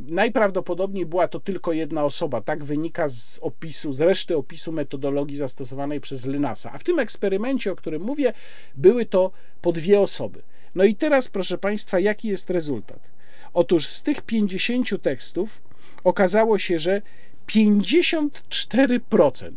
Najprawdopodobniej 0.08 1.06
była 1.06 1.28
to 1.28 1.40
tylko 1.40 1.74
jedna 1.74 2.06
osoba. 2.06 2.42
Tak 2.42 2.64
wynika 2.64 3.10
z 3.10 3.40
opisu, 3.42 3.94
z 3.94 4.02
reszty 4.02 4.38
opisu 4.38 4.72
metodologii 4.72 5.36
zastosowanej 5.36 6.02
przez 6.02 6.26
Lynasa. 6.26 6.72
A 6.74 6.78
w 6.78 6.84
tym 6.84 7.00
eksperymencie, 7.00 7.72
o 7.72 7.76
którym 7.76 8.02
mówię, 8.02 8.34
były 8.76 9.06
to 9.06 9.32
po 9.62 9.72
dwie 9.72 10.00
osoby. 10.00 10.42
No 10.76 10.84
i 10.84 10.96
teraz, 10.96 11.28
proszę 11.28 11.58
Państwa, 11.58 12.00
jaki 12.00 12.28
jest 12.28 12.50
rezultat? 12.50 13.14
Otóż 13.54 13.88
z 13.88 14.04
tych 14.04 14.22
50 14.22 15.02
tekstów 15.02 15.62
okazało 16.04 16.60
się, 16.60 16.80
że 16.80 17.02
54% 17.48 19.52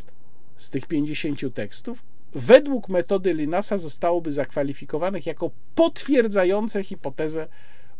z 0.56 0.70
tych 0.70 0.86
50 0.86 1.54
tekstów 1.54 2.02
według 2.32 2.88
metody 2.88 3.32
Linasa 3.32 3.78
zostałoby 3.78 4.32
zakwalifikowanych 4.32 5.26
jako 5.26 5.50
potwierdzające 5.74 6.84
hipotezę 6.84 7.48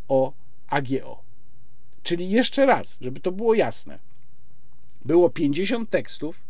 o 0.08 0.32
AGO. 0.68 1.22
Czyli 2.02 2.30
jeszcze 2.30 2.66
raz, 2.66 2.98
żeby 3.00 3.20
to 3.20 3.32
było 3.32 3.54
jasne, 3.54 3.98
było 5.04 5.30
50 5.30 5.90
tekstów, 5.90 6.42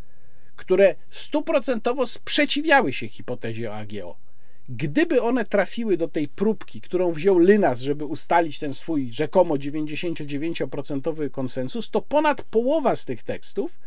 które 0.55 0.95
stuprocentowo 1.11 2.07
sprzeciwiały 2.07 2.93
się 2.93 3.07
hipotezie 3.07 3.71
o 3.71 3.75
AGO. 3.75 4.26
Gdyby 4.69 5.21
one 5.21 5.45
trafiły 5.45 5.97
do 5.97 6.07
tej 6.07 6.27
próbki, 6.27 6.81
którą 6.81 7.11
wziął 7.11 7.37
Lynas, 7.37 7.79
żeby 7.81 8.05
ustalić 8.05 8.59
ten 8.59 8.73
swój 8.73 9.13
rzekomo 9.13 9.55
99% 9.55 11.29
konsensus, 11.29 11.89
to 11.89 12.01
ponad 12.01 12.41
połowa 12.41 12.95
z 12.95 13.05
tych 13.05 13.23
tekstów 13.23 13.79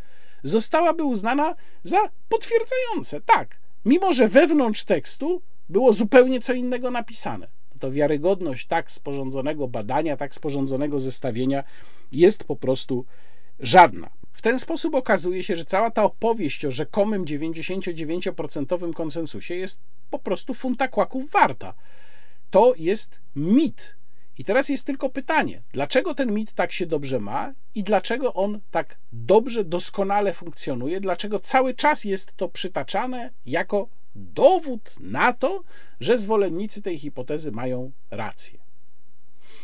zostałaby 0.43 1.05
uznana 1.05 1.55
za 1.83 1.99
potwierdzające. 2.29 3.21
Tak, 3.21 3.57
mimo 3.85 4.13
że 4.13 4.29
wewnątrz 4.29 4.85
tekstu 4.85 5.43
było 5.69 5.93
zupełnie 5.93 6.41
co 6.41 6.53
innego 6.53 6.91
napisane. 6.91 7.49
To 7.79 7.93
wiarygodność 7.93 8.67
tak 8.67 8.91
sporządzonego 8.91 9.69
badania, 9.69 10.17
tak 10.17 10.35
sporządzonego 10.35 11.01
zestawienia 11.01 11.65
jest 12.13 12.45
po 12.45 12.57
prostu 12.57 13.05
żadna. 13.61 14.11
W 14.33 14.43
ten 14.43 14.59
sposób 14.59 14.95
okazuje 14.95 15.45
się, 15.45 15.57
że 15.57 15.65
cała 15.65 15.91
ta 15.91 16.03
opowieść 16.03 16.65
o 16.65 16.71
rzekomym 16.71 17.25
99% 17.25 18.93
konsensusie 18.93 19.55
jest 19.55 19.81
po 20.11 20.19
prostu 20.19 20.55
funta 20.55 20.89
kłaków 20.89 21.31
warta. 21.31 21.75
To 22.51 22.75
jest 22.77 23.21
mit. 23.37 23.97
I 24.39 24.45
teraz 24.45 24.69
jest 24.69 24.87
tylko 24.87 25.11
pytanie, 25.11 25.63
dlaczego 25.73 26.15
ten 26.15 26.35
mit 26.35 26.53
tak 26.53 26.73
się 26.73 26.87
dobrze 26.87 27.21
ma 27.21 27.53
i 27.75 27.85
dlaczego 27.85 28.35
on 28.35 28.61
tak 28.71 28.99
dobrze, 29.13 29.65
doskonale 29.65 30.35
funkcjonuje, 30.35 31.01
dlaczego 31.01 31.41
cały 31.41 31.75
czas 31.75 32.05
jest 32.05 32.37
to 32.37 32.49
przytaczane 32.49 33.31
jako 33.47 33.89
dowód 34.15 34.95
na 35.01 35.33
to, 35.33 35.63
że 36.01 36.19
zwolennicy 36.19 36.83
tej 36.83 36.99
hipotezy 36.99 37.53
mają 37.53 37.93
rację. 38.11 38.70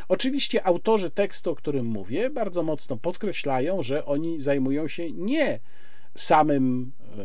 Oczywiście 0.09 0.67
autorzy 0.67 1.11
tekstu, 1.11 1.51
o 1.51 1.55
którym 1.55 1.87
mówię, 1.87 2.31
bardzo 2.31 2.63
mocno 2.63 2.97
podkreślają, 2.97 3.83
że 3.83 4.05
oni 4.05 4.41
zajmują 4.41 4.89
się 4.89 5.13
nie 5.13 5.61
samym 6.15 6.93
e, 7.19 7.25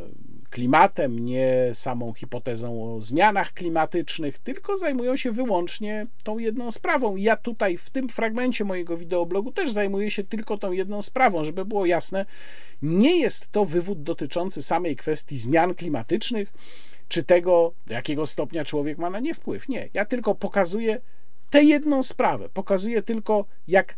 klimatem, 0.50 1.26
nie 1.26 1.70
samą 1.74 2.14
hipotezą 2.14 2.96
o 2.96 3.02
zmianach 3.02 3.54
klimatycznych, 3.54 4.40
tylko 4.40 4.78
zajmują 4.78 5.18
się 5.18 5.32
wyłącznie 5.32 6.08
tą 6.24 6.38
jedną 6.38 6.72
sprawą. 6.72 7.16
Ja 7.16 7.36
tutaj 7.36 7.78
w 7.78 7.90
tym 7.90 8.10
fragmencie 8.10 8.66
mojego 8.66 8.98
wideoblogu 8.98 9.52
też 9.52 9.72
zajmuję 9.72 10.12
się 10.12 10.24
tylko 10.24 10.58
tą 10.58 10.72
jedną 10.72 11.02
sprawą, 11.02 11.44
żeby 11.44 11.66
było 11.66 11.86
jasne, 11.86 12.26
nie 12.82 13.20
jest 13.20 13.52
to 13.52 13.66
wywód 13.66 14.04
dotyczący 14.04 14.62
samej 14.62 14.96
kwestii 14.96 15.38
zmian 15.38 15.76
klimatycznych, 15.76 16.54
czy 17.08 17.24
tego, 17.24 17.74
do 17.88 17.94
jakiego 17.94 18.28
stopnia 18.28 18.66
człowiek 18.66 18.98
ma 18.98 19.10
na 19.10 19.20
nie 19.20 19.34
wpływ. 19.34 19.70
Nie, 19.70 19.90
ja 19.94 20.06
tylko 20.06 20.36
pokazuję 20.36 21.02
tę 21.52 21.64
jedną 21.64 22.04
sprawę. 22.04 22.50
Pokazuje 22.50 23.02
tylko, 23.02 23.46
jak 23.68 23.98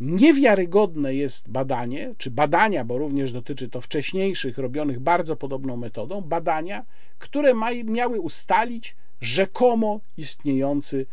niewiarygodne 0.00 1.14
jest 1.14 1.50
badanie, 1.50 2.14
czy 2.18 2.30
badania, 2.30 2.84
bo 2.84 2.98
również 2.98 3.32
dotyczy 3.32 3.68
to 3.68 3.80
wcześniejszych, 3.80 4.58
robionych 4.58 5.00
bardzo 5.00 5.36
podobną 5.36 5.76
metodą, 5.76 6.20
badania, 6.20 6.84
które 7.18 7.54
ma, 7.54 7.70
miały 7.84 8.20
ustalić 8.20 8.96
rzekomo 9.20 10.00
istniejący 10.16 11.06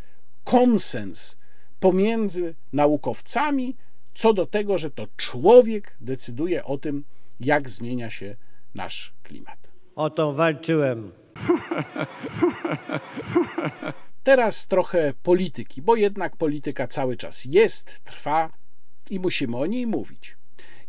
konsens 0.44 1.38
pomiędzy 1.80 2.56
naukowcami 2.74 3.76
co 4.14 4.34
do 4.34 4.46
tego, 4.46 4.78
że 4.78 4.92
to 4.92 5.08
człowiek 5.18 5.98
decyduje 6.02 6.64
o 6.64 6.78
tym, 6.78 7.04
jak 7.40 7.70
zmienia 7.70 8.10
się 8.10 8.36
nasz 8.76 9.14
klimat. 9.24 9.72
O 9.96 10.10
to 10.10 10.34
walczyłem. 10.34 11.12
Teraz 14.24 14.68
trochę 14.68 15.14
polityki, 15.24 15.82
bo 15.82 15.96
jednak 15.96 16.36
polityka 16.36 16.88
cały 16.88 17.18
czas 17.18 17.46
jest, 17.46 18.00
trwa 18.04 18.50
i 19.10 19.20
musimy 19.20 19.58
o 19.58 19.66
niej 19.66 19.88
mówić. 19.88 20.36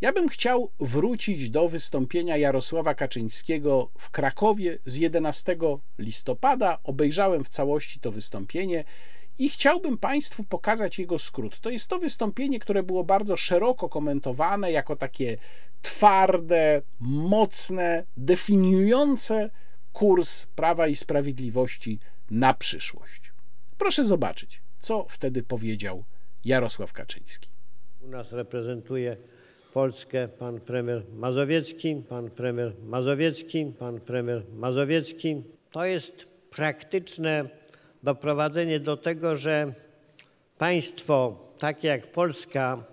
Ja 0.00 0.12
bym 0.12 0.28
chciał 0.28 0.70
wrócić 0.80 1.50
do 1.50 1.68
wystąpienia 1.68 2.36
Jarosława 2.36 2.94
Kaczyńskiego 2.94 3.88
w 3.98 4.10
Krakowie 4.10 4.78
z 4.86 4.96
11 4.96 5.56
listopada. 5.98 6.78
Obejrzałem 6.84 7.44
w 7.44 7.48
całości 7.48 8.00
to 8.00 8.12
wystąpienie 8.12 8.84
i 9.38 9.48
chciałbym 9.48 9.98
Państwu 9.98 10.44
pokazać 10.44 10.98
jego 10.98 11.18
skrót. 11.18 11.60
To 11.60 11.70
jest 11.70 11.88
to 11.88 11.98
wystąpienie, 11.98 12.58
które 12.58 12.82
było 12.82 13.04
bardzo 13.04 13.36
szeroko 13.36 13.88
komentowane 13.88 14.72
jako 14.72 14.96
takie 14.96 15.36
twarde, 15.82 16.82
mocne, 17.00 18.04
definiujące 18.16 19.50
kurs 19.92 20.46
Prawa 20.46 20.86
i 20.86 20.96
Sprawiedliwości 20.96 21.98
na 22.30 22.54
przyszłość. 22.54 23.21
Proszę 23.82 24.04
zobaczyć, 24.04 24.60
co 24.80 25.06
wtedy 25.08 25.42
powiedział 25.42 26.04
Jarosław 26.44 26.92
Kaczyński. 26.92 27.48
U 28.00 28.08
nas 28.08 28.32
reprezentuje 28.32 29.16
Polskę 29.72 30.28
pan 30.28 30.60
premier 30.60 31.02
Mazowiecki, 31.14 32.02
pan 32.08 32.30
premier 32.30 32.72
Mazowiecki, 32.84 33.72
pan 33.78 34.00
premier 34.00 34.42
Mazowiecki. 34.54 35.42
To 35.70 35.84
jest 35.84 36.26
praktyczne 36.50 37.48
doprowadzenie 38.02 38.80
do 38.80 38.96
tego, 38.96 39.36
że 39.36 39.74
państwo 40.58 41.46
takie 41.58 41.88
jak 41.88 42.12
Polska 42.12 42.84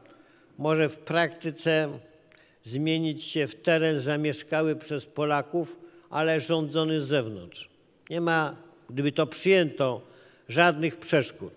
może 0.57 0.89
w 0.89 0.99
praktyce 0.99 1.99
zmienić 2.63 3.23
się 3.23 3.47
w 3.47 3.55
teren 3.55 3.99
zamieszkały 3.99 4.75
przez 4.75 5.05
Polaków, 5.05 5.79
ale 6.09 6.41
rządzony 6.41 7.01
z 7.01 7.07
zewnątrz. 7.07 7.69
Nie 8.09 8.21
ma, 8.21 8.55
gdyby 8.89 9.11
to 9.11 9.27
przyjęto, 9.27 10.08
żadnych 10.49 10.97
przeszkód. 10.97 11.53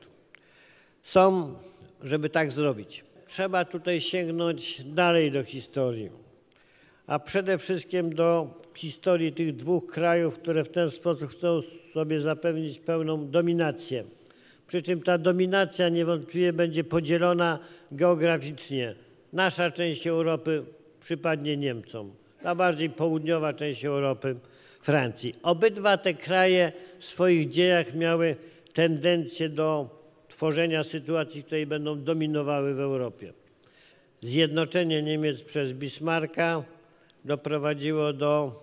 Są, 1.02 1.54
żeby 2.02 2.28
tak 2.28 2.52
zrobić. 2.52 3.04
Trzeba 3.26 3.64
tutaj 3.64 4.00
sięgnąć 4.00 4.84
dalej 4.84 5.30
do 5.30 5.44
historii, 5.44 6.10
a 7.06 7.18
przede 7.18 7.58
wszystkim 7.58 8.14
do 8.14 8.60
historii 8.74 9.32
tych 9.32 9.56
dwóch 9.56 9.86
krajów, 9.86 10.38
które 10.38 10.64
w 10.64 10.68
ten 10.68 10.90
sposób 10.90 11.30
chcą 11.30 11.60
sobie 11.94 12.20
zapewnić 12.20 12.78
pełną 12.78 13.30
dominację. 13.30 14.04
Przy 14.66 14.82
czym 14.82 15.02
ta 15.02 15.18
dominacja 15.18 15.88
niewątpliwie 15.88 16.52
będzie 16.52 16.84
podzielona 16.84 17.58
geograficznie. 17.92 18.94
Nasza 19.32 19.70
część 19.70 20.06
Europy 20.06 20.64
przypadnie 21.00 21.56
Niemcom, 21.56 22.12
ta 22.42 22.54
bardziej 22.54 22.90
południowa 22.90 23.52
część 23.52 23.84
Europy 23.84 24.36
Francji. 24.80 25.34
Obydwa 25.42 25.96
te 25.96 26.14
kraje 26.14 26.72
w 26.98 27.04
swoich 27.04 27.48
dziejach 27.48 27.94
miały 27.94 28.36
tendencje 28.72 29.48
do 29.48 29.88
tworzenia 30.28 30.84
sytuacji, 30.84 31.44
które 31.44 31.66
będą 31.66 32.04
dominowały 32.04 32.74
w 32.74 32.80
Europie. 32.80 33.32
Zjednoczenie 34.20 35.02
Niemiec 35.02 35.42
przez 35.42 35.72
Bismarcka 35.72 36.62
doprowadziło 37.24 38.12
do 38.12 38.62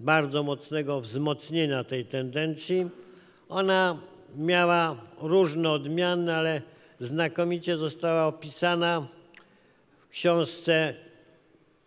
bardzo 0.00 0.42
mocnego 0.42 1.00
wzmocnienia 1.00 1.84
tej 1.84 2.04
tendencji. 2.04 2.88
Ona 3.48 3.98
miała 4.36 4.96
różne 5.20 5.70
odmiany, 5.70 6.34
ale 6.34 6.62
znakomicie 7.00 7.76
została 7.76 8.26
opisana 8.26 9.06
w 10.08 10.08
książce 10.08 10.94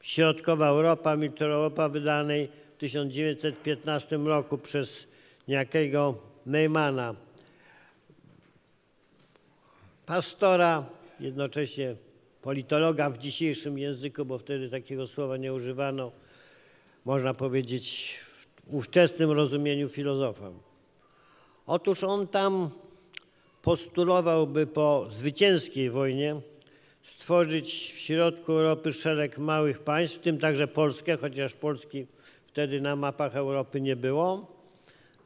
Środkowa 0.02 0.68
Europa, 0.68 1.16
Mitteleuropa 1.16 1.90
wydanej 1.90 2.50
w 2.76 2.80
1915 2.80 4.18
roku 4.18 4.58
przez 4.58 5.08
niejakiego 5.48 6.18
Neymana. 6.48 7.16
Pastora, 10.06 10.86
jednocześnie 11.20 11.96
politologa 12.42 13.10
w 13.10 13.18
dzisiejszym 13.18 13.78
języku, 13.78 14.26
bo 14.26 14.38
wtedy 14.38 14.70
takiego 14.70 15.08
słowa 15.08 15.38
nie 15.38 15.54
używano, 15.54 16.12
można 17.06 17.34
powiedzieć 17.34 18.16
w 18.68 18.76
ówczesnym 18.76 19.32
rozumieniu 19.32 19.90
filozofa. 19.90 20.52
Otóż 21.66 22.04
on 22.04 22.28
tam 22.28 22.70
postulowałby 23.62 24.68
po 24.68 25.06
zwycięskiej 25.10 25.90
wojnie 25.90 26.42
stworzyć 27.02 27.94
w 27.96 28.00
środku 28.00 28.52
Europy 28.52 28.94
szereg 28.94 29.38
małych 29.38 29.80
państw, 29.80 30.18
w 30.18 30.22
tym 30.22 30.38
także 30.38 30.68
Polskę, 30.68 31.18
chociaż 31.18 31.54
Polski 31.54 32.08
wtedy 32.46 32.82
na 32.82 32.96
mapach 32.96 33.36
Europy 33.36 33.82
nie 33.82 33.96
było. 33.96 34.57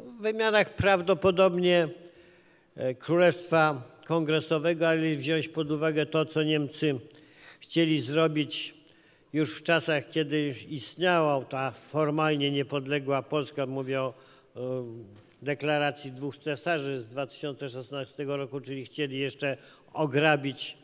W 0.06 0.22
wymiarach 0.22 0.76
prawdopodobnie 0.76 1.88
e, 2.76 2.96
Królestwa 2.96 3.84
Kongresowego, 4.06 4.88
ale 4.88 5.16
wziąć 5.16 5.48
pod 5.48 5.72
uwagę 5.72 6.06
to, 6.06 6.26
co 6.26 6.44
Niemcy 6.44 7.00
chcieli 7.60 8.02
zrobić 8.02 8.74
już 9.34 9.58
w 9.58 9.64
czasach, 9.64 10.10
kiedy 10.10 10.54
istniała 10.70 11.46
ta 11.46 11.72
formalnie 11.72 12.52
niepodległa 12.52 13.24
Polska, 13.24 13.66
mówię 13.66 14.02
o 14.02 14.14
deklaracji 15.42 16.12
dwóch 16.12 16.38
cesarzy 16.38 17.00
z 17.00 17.08
2016 17.08 18.26
roku, 18.26 18.62
czyli 18.62 18.86
chcieli 18.86 19.20
jeszcze 19.20 19.58
ograbić 19.94 20.78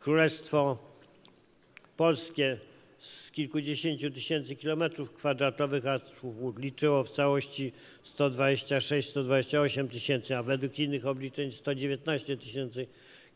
Królestwo 0.00 0.78
Polskie 1.96 2.58
z 3.00 3.30
kilkudziesięciu 3.30 4.10
tysięcy 4.10 4.56
kilometrów 4.56 5.12
kwadratowych, 5.12 5.86
a 5.86 6.00
liczyło 6.58 7.04
w 7.04 7.10
całości 7.10 7.72
126-128 8.18 9.88
tysięcy, 9.88 10.36
a 10.36 10.42
według 10.42 10.78
innych 10.78 11.06
obliczeń 11.06 11.52
119 11.52 12.36
tysięcy 12.36 12.86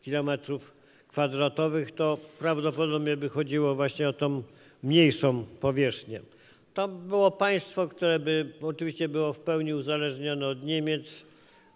kilometrów 0.01 0.73
kwadratowych, 1.07 1.91
to 1.91 2.17
prawdopodobnie 2.39 3.17
by 3.17 3.29
chodziło 3.29 3.75
właśnie 3.75 4.09
o 4.09 4.13
tą 4.13 4.43
mniejszą 4.83 5.45
powierzchnię. 5.59 6.21
To 6.73 6.87
było 6.87 7.31
państwo, 7.31 7.87
które 7.87 8.19
by 8.19 8.53
oczywiście 8.61 9.09
było 9.09 9.33
w 9.33 9.39
pełni 9.39 9.73
uzależnione 9.73 10.47
od 10.47 10.63
Niemiec, 10.63 11.23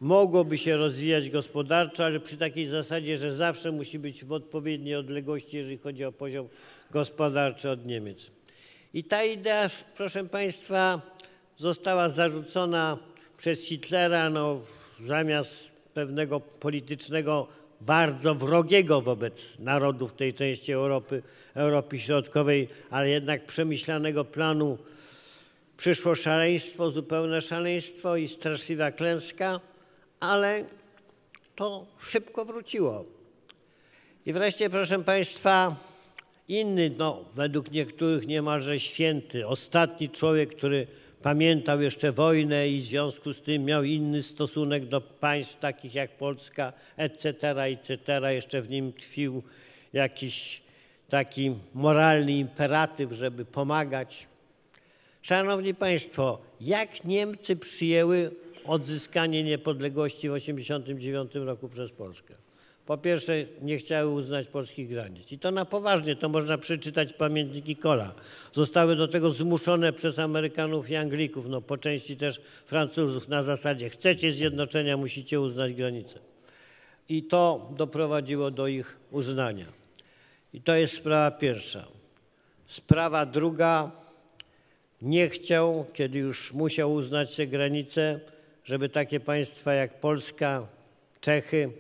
mogłoby 0.02 0.58
się 0.58 0.78
rozwijać 0.78 1.30
gospodarczo, 1.30 2.06
ale 2.06 2.20
przy 2.20 2.38
takiej 2.38 2.66
zasadzie, 2.66 3.18
że 3.18 3.32
zawsze 3.32 3.72
musi 3.72 4.00
być 4.00 4.26
w 4.26 4.32
odpowiedniej 4.32 4.96
odległości, 4.96 5.58
jeżeli 5.58 5.78
chodzi 5.78 6.06
o 6.06 6.12
poziom 6.12 6.50
gospodarczy 6.92 7.70
od 7.70 7.86
Niemiec. 7.86 8.32
I 8.94 9.04
ta 9.04 9.24
idea, 9.24 9.70
proszę 9.96 10.24
Państwa, 10.24 11.02
została 11.58 12.10
zarzucona 12.10 12.98
przez 13.38 13.62
Hitlera 13.62 14.30
no, 14.30 14.62
zamiast 15.06 15.74
pewnego 15.94 16.40
politycznego 16.40 17.48
bardzo 17.82 18.36
wrogiego 18.36 19.02
wobec 19.02 19.60
narodów 19.60 20.14
tej 20.14 20.34
części 20.34 20.72
Europy, 20.72 21.24
Europy 21.56 22.00
Środkowej, 22.00 22.68
ale 22.90 23.10
jednak 23.10 23.46
przemyślanego 23.46 24.26
planu 24.26 24.78
przyszło 25.78 26.16
szaleństwo, 26.16 26.92
zupełne 26.92 27.42
szaleństwo 27.42 28.16
i 28.16 28.28
straszliwa 28.28 28.92
klęska, 28.92 29.60
ale 30.20 30.66
to 31.56 31.86
szybko 32.00 32.46
wróciło. 32.46 33.06
I 34.26 34.34
wreszcie, 34.34 34.70
proszę 34.70 35.04
Państwa, 35.04 35.76
inny, 36.50 36.92
no, 36.98 37.26
według 37.34 37.72
niektórych 37.72 38.28
niemalże 38.28 38.80
święty, 38.80 39.48
ostatni 39.48 40.10
człowiek, 40.10 40.56
który 40.56 40.88
pamiętał 41.22 41.82
jeszcze 41.82 42.12
wojnę 42.12 42.70
i 42.70 42.80
w 42.80 42.84
związku 42.84 43.34
z 43.34 43.42
tym 43.42 43.66
miał 43.66 43.84
inny 43.84 44.24
stosunek 44.24 44.86
do 44.86 45.02
państw 45.02 45.60
takich 45.60 45.96
jak 45.96 46.18
Polska, 46.18 46.74
etc., 46.98 47.64
etc. 47.64 48.34
Jeszcze 48.34 48.62
w 48.62 48.70
nim 48.70 48.94
tkwił 48.94 49.44
jakiś 49.94 50.62
taki 51.10 51.56
moralny 51.74 52.32
imperatyw, 52.32 53.12
żeby 53.12 53.46
pomagać. 53.46 54.28
Szanowni 55.22 55.74
Państwo, 55.74 56.40
jak 56.62 57.04
Niemcy 57.04 57.56
przyjęły 57.56 58.32
odzyskanie 58.66 59.44
niepodległości 59.44 60.30
w 60.30 60.34
1989 60.34 61.48
roku 61.48 61.70
przez 61.70 61.92
Polskę? 61.92 62.49
Po 62.90 62.98
pierwsze, 62.98 63.34
nie 63.62 63.78
chciały 63.78 64.10
uznać 64.10 64.48
polskich 64.48 64.90
granic. 64.90 65.32
I 65.32 65.40
to 65.40 65.52
na 65.52 65.66
poważnie, 65.66 66.16
to 66.16 66.30
można 66.30 66.58
przeczytać 66.58 67.14
pamiętniki 67.14 67.76
Kola. 67.76 68.14
Zostały 68.54 68.96
do 68.96 69.08
tego 69.08 69.32
zmuszone 69.32 69.94
przez 69.94 70.20
Amerykanów 70.20 70.90
i 70.90 70.96
Anglików, 70.96 71.48
no 71.48 71.62
po 71.62 71.78
części 71.78 72.18
też 72.18 72.42
Francuzów 72.66 73.28
na 73.28 73.44
zasadzie 73.44 73.90
chcecie 73.90 74.32
zjednoczenia, 74.32 74.98
musicie 74.98 75.42
uznać 75.42 75.74
granice. 75.74 76.20
I 77.10 77.24
to 77.24 77.72
doprowadziło 77.78 78.52
do 78.52 78.68
ich 78.68 78.98
uznania. 79.12 79.66
I 80.54 80.62
to 80.62 80.76
jest 80.76 80.96
sprawa 80.96 81.32
pierwsza. 81.32 81.86
Sprawa 82.68 83.26
druga, 83.26 83.92
nie 85.02 85.30
chciał, 85.30 85.86
kiedy 85.94 86.20
już 86.20 86.54
musiał 86.54 86.94
uznać 86.94 87.36
te 87.36 87.48
granice, 87.48 88.20
żeby 88.66 88.90
takie 88.90 89.20
państwa 89.20 89.74
jak 89.74 90.00
Polska, 90.00 90.68
Czechy, 91.22 91.72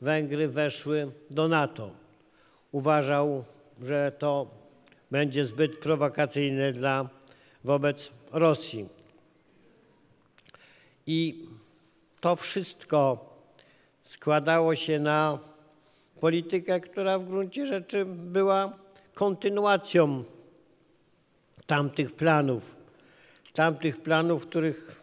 Węgry 0.00 0.48
weszły 0.48 1.10
do 1.30 1.48
NATO. 1.48 1.90
Uważał, 2.72 3.44
że 3.82 4.12
to 4.18 4.50
będzie 5.10 5.46
zbyt 5.46 5.78
prowokacyjne 5.78 6.72
dla, 6.72 7.08
wobec 7.64 8.10
Rosji. 8.32 8.88
I 11.06 11.46
to 12.20 12.36
wszystko 12.36 13.30
składało 14.04 14.76
się 14.76 14.98
na 14.98 15.38
politykę, 16.20 16.80
która 16.80 17.18
w 17.18 17.24
gruncie 17.24 17.66
rzeczy 17.66 18.04
była 18.04 18.78
kontynuacją 19.14 20.24
tamtych 21.66 22.12
planów, 22.12 22.76
tamtych 23.54 24.02
planów, 24.02 24.46
których 24.46 25.02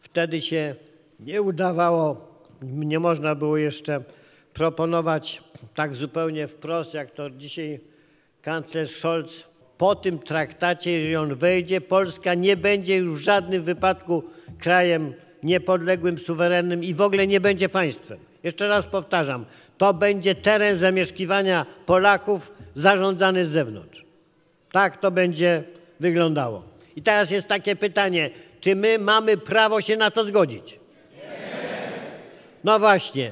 wtedy 0.00 0.42
się 0.42 0.74
nie 1.20 1.42
udawało, 1.42 2.28
nie 2.62 2.98
można 2.98 3.34
było 3.34 3.56
jeszcze 3.56 4.04
proponować 4.54 5.42
tak 5.74 5.94
zupełnie 5.94 6.48
wprost, 6.48 6.94
jak 6.94 7.10
to 7.10 7.30
dzisiaj 7.30 7.80
kanclerz 8.42 8.90
Scholz 8.90 9.44
po 9.78 9.94
tym 9.94 10.18
traktacie, 10.18 10.90
jeżeli 10.90 11.16
on 11.16 11.34
wejdzie, 11.34 11.80
Polska 11.80 12.34
nie 12.34 12.56
będzie 12.56 12.96
już 12.96 13.20
w 13.20 13.24
żadnym 13.24 13.62
wypadku 13.62 14.24
krajem 14.58 15.14
niepodległym, 15.42 16.18
suwerennym 16.18 16.84
i 16.84 16.94
w 16.94 17.00
ogóle 17.00 17.26
nie 17.26 17.40
będzie 17.40 17.68
państwem. 17.68 18.18
Jeszcze 18.42 18.68
raz 18.68 18.86
powtarzam, 18.86 19.44
to 19.78 19.94
będzie 19.94 20.34
teren 20.34 20.78
zamieszkiwania 20.78 21.66
Polaków 21.86 22.52
zarządzany 22.74 23.46
z 23.46 23.48
zewnątrz. 23.48 24.04
Tak 24.72 24.96
to 24.96 25.10
będzie 25.10 25.64
wyglądało. 26.00 26.62
I 26.96 27.02
teraz 27.02 27.30
jest 27.30 27.48
takie 27.48 27.76
pytanie, 27.76 28.30
czy 28.60 28.76
my 28.76 28.98
mamy 28.98 29.36
prawo 29.36 29.80
się 29.80 29.96
na 29.96 30.10
to 30.10 30.24
zgodzić? 30.24 30.80
No 32.64 32.78
właśnie, 32.78 33.30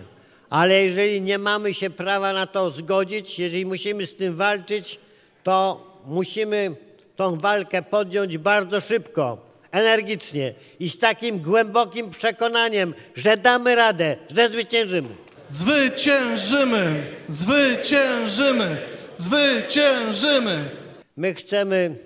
ale 0.53 0.85
jeżeli 0.85 1.21
nie 1.21 1.39
mamy 1.39 1.75
się 1.75 1.91
prawa 1.91 2.33
na 2.33 2.47
to 2.47 2.71
zgodzić, 2.71 3.39
jeżeli 3.39 3.67
musimy 3.67 4.07
z 4.07 4.15
tym 4.15 4.37
walczyć, 4.37 4.99
to 5.43 5.87
musimy 6.07 6.77
tą 7.17 7.39
walkę 7.39 7.83
podjąć 7.83 8.39
bardzo 8.39 8.81
szybko, 8.81 9.39
energicznie 9.71 10.55
i 10.81 10.91
z 10.91 10.99
takim 10.99 11.39
głębokim 11.39 12.11
przekonaniem, 12.11 12.95
że 13.15 13.37
damy 13.37 13.75
radę, 13.75 14.17
że 14.35 14.51
zwyciężymy. 14.51 15.09
Zwyciężymy! 15.51 17.07
Zwyciężymy! 17.29 18.77
Zwyciężymy! 19.19 20.71
My 21.17 21.35
chcemy, 21.35 21.97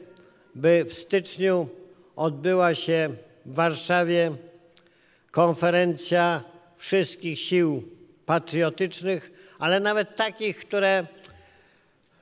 by 0.55 0.85
w 0.85 0.95
styczniu 0.95 1.69
odbyła 2.17 2.75
się 2.75 3.09
w 3.47 3.55
Warszawie 3.55 4.31
konferencja 5.31 6.43
wszystkich 6.79 7.39
sił 7.41 7.96
patriotycznych, 8.27 9.31
ale 9.59 9.81
nawet 9.81 10.17
takich, 10.17 10.59
które 10.59 11.07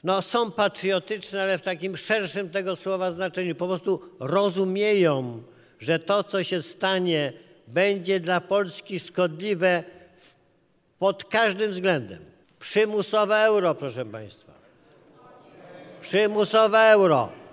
no, 0.05 0.23
są 0.23 0.51
patriotyczne, 0.51 1.43
ale 1.43 1.59
w 1.59 1.63
takim 1.63 1.97
szerszym 1.97 2.51
tego 2.51 2.77
słowa 2.77 3.13
znaczeniu. 3.13 3.55
Po 3.55 3.67
prostu 3.67 4.03
rozumieją, 4.21 5.43
że 5.81 5.99
to, 5.99 6.25
co 6.25 6.45
się 6.45 6.63
stanie 6.63 7.33
będzie 7.69 8.21
dla 8.21 8.41
Polski 8.41 9.01
szkodliwe 9.01 9.85
pod 10.99 11.25
każdym 11.25 11.71
względem. 11.71 12.25
Przymusowe 12.59 13.37
euro, 13.37 13.75
proszę 13.75 14.05
Państwa. 14.05 14.53
Przymusowe 16.01 16.79
euro. 16.79 17.44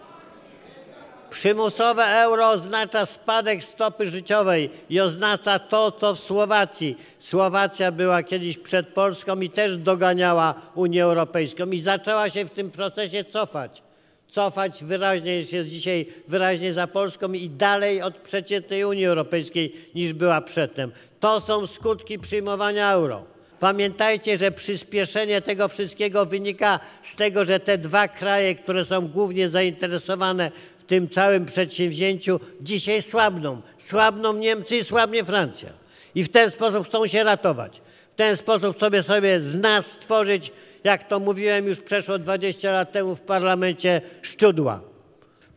Przymusowe 1.31 2.05
euro 2.05 2.49
oznacza 2.49 3.05
spadek 3.05 3.63
stopy 3.63 4.09
życiowej 4.09 4.69
i 4.89 4.99
oznacza 4.99 5.59
to, 5.59 5.91
co 5.91 6.15
w 6.15 6.19
Słowacji. 6.19 6.97
Słowacja 7.19 7.91
była 7.91 8.23
kiedyś 8.23 8.57
przed 8.57 8.87
Polską 8.87 9.39
i 9.39 9.49
też 9.49 9.77
doganiała 9.77 10.53
Unię 10.75 11.03
Europejską 11.03 11.65
i 11.65 11.79
zaczęła 11.79 12.29
się 12.29 12.45
w 12.45 12.49
tym 12.49 12.71
procesie 12.71 13.23
cofać. 13.23 13.83
Cofać 14.29 14.83
wyraźnie 14.83 15.35
jest 15.35 15.69
dzisiaj 15.69 16.05
wyraźnie 16.27 16.73
za 16.73 16.87
Polską 16.87 17.33
i 17.33 17.49
dalej 17.49 18.01
od 18.01 18.15
przeciętnej 18.15 18.85
Unii 18.85 19.05
Europejskiej 19.05 19.75
niż 19.95 20.13
była 20.13 20.41
przedtem. 20.41 20.91
To 21.19 21.41
są 21.41 21.67
skutki 21.67 22.19
przyjmowania 22.19 22.91
euro. 22.91 23.23
Pamiętajcie, 23.59 24.37
że 24.37 24.51
przyspieszenie 24.51 25.41
tego 25.41 25.67
wszystkiego 25.67 26.25
wynika 26.25 26.79
z 27.03 27.15
tego, 27.15 27.45
że 27.45 27.59
te 27.59 27.77
dwa 27.77 28.07
kraje, 28.07 28.55
które 28.55 28.85
są 28.85 29.07
głównie 29.07 29.49
zainteresowane 29.49 30.51
tym 30.91 31.09
całym 31.09 31.45
przedsięwzięciu, 31.45 32.39
dzisiaj 32.61 33.01
słabną. 33.01 33.61
Słabną 33.77 34.33
Niemcy 34.33 34.77
i 34.77 34.83
słabnie 34.83 35.25
Francja. 35.25 35.69
I 36.15 36.23
w 36.23 36.29
ten 36.29 36.51
sposób 36.51 36.87
chcą 36.87 37.07
się 37.07 37.23
ratować. 37.23 37.81
W 38.13 38.15
ten 38.15 38.37
sposób 38.37 38.79
sobie 38.79 39.03
sobie 39.03 39.41
z 39.41 39.59
nas 39.59 39.85
stworzyć, 39.85 40.51
jak 40.83 41.07
to 41.07 41.19
mówiłem 41.19 41.67
już 41.67 41.81
przeszło 41.81 42.19
20 42.19 42.71
lat 42.71 42.91
temu 42.91 43.15
w 43.15 43.21
parlamencie, 43.21 44.01
szczudła. 44.21 44.81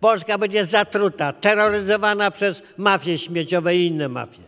Polska 0.00 0.38
będzie 0.38 0.64
zatruta, 0.64 1.32
terroryzowana 1.32 2.30
przez 2.30 2.62
mafie 2.76 3.18
śmieciowe 3.18 3.76
i 3.76 3.86
inne 3.86 4.08
mafie. 4.08 4.42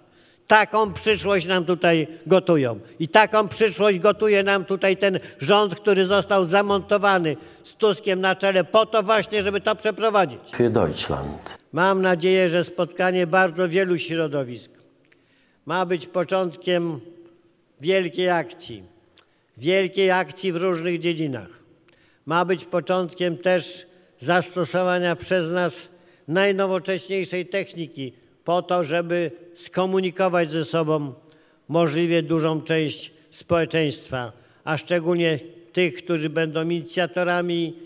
Taką 0.46 0.92
przyszłość 0.92 1.46
nam 1.46 1.64
tutaj 1.64 2.06
gotują. 2.26 2.80
I 2.98 3.08
taką 3.08 3.48
przyszłość 3.48 3.98
gotuje 3.98 4.42
nam 4.42 4.64
tutaj 4.64 4.96
ten 4.96 5.18
rząd, 5.40 5.74
który 5.74 6.06
został 6.06 6.44
zamontowany 6.44 7.36
z 7.64 7.74
Tuskiem 7.74 8.20
na 8.20 8.36
czele 8.36 8.64
po 8.64 8.86
to 8.86 9.02
właśnie, 9.02 9.42
żeby 9.42 9.60
to 9.60 9.76
przeprowadzić. 9.76 10.40
Für 10.52 10.70
Deutschland. 10.70 11.58
Mam 11.72 12.02
nadzieję, 12.02 12.48
że 12.48 12.64
spotkanie 12.64 13.26
bardzo 13.26 13.68
wielu 13.68 13.98
środowisk 13.98 14.70
ma 15.66 15.86
być 15.86 16.06
początkiem 16.06 17.00
wielkiej 17.80 18.30
akcji. 18.30 18.82
Wielkiej 19.56 20.10
akcji 20.10 20.52
w 20.52 20.56
różnych 20.56 20.98
dziedzinach. 20.98 21.48
Ma 22.26 22.44
być 22.44 22.64
początkiem 22.64 23.38
też 23.38 23.86
zastosowania 24.18 25.16
przez 25.16 25.50
nas 25.50 25.88
najnowocześniejszej 26.28 27.46
techniki 27.46 28.12
po 28.46 28.62
to, 28.62 28.84
żeby 28.84 29.30
skomunikować 29.54 30.52
ze 30.52 30.64
sobą 30.64 31.12
możliwie 31.68 32.22
dużą 32.22 32.62
część 32.62 33.12
społeczeństwa, 33.30 34.32
a 34.64 34.78
szczególnie 34.78 35.38
tych, 35.72 35.94
którzy 35.94 36.30
będą 36.30 36.68
inicjatorami, 36.68 37.76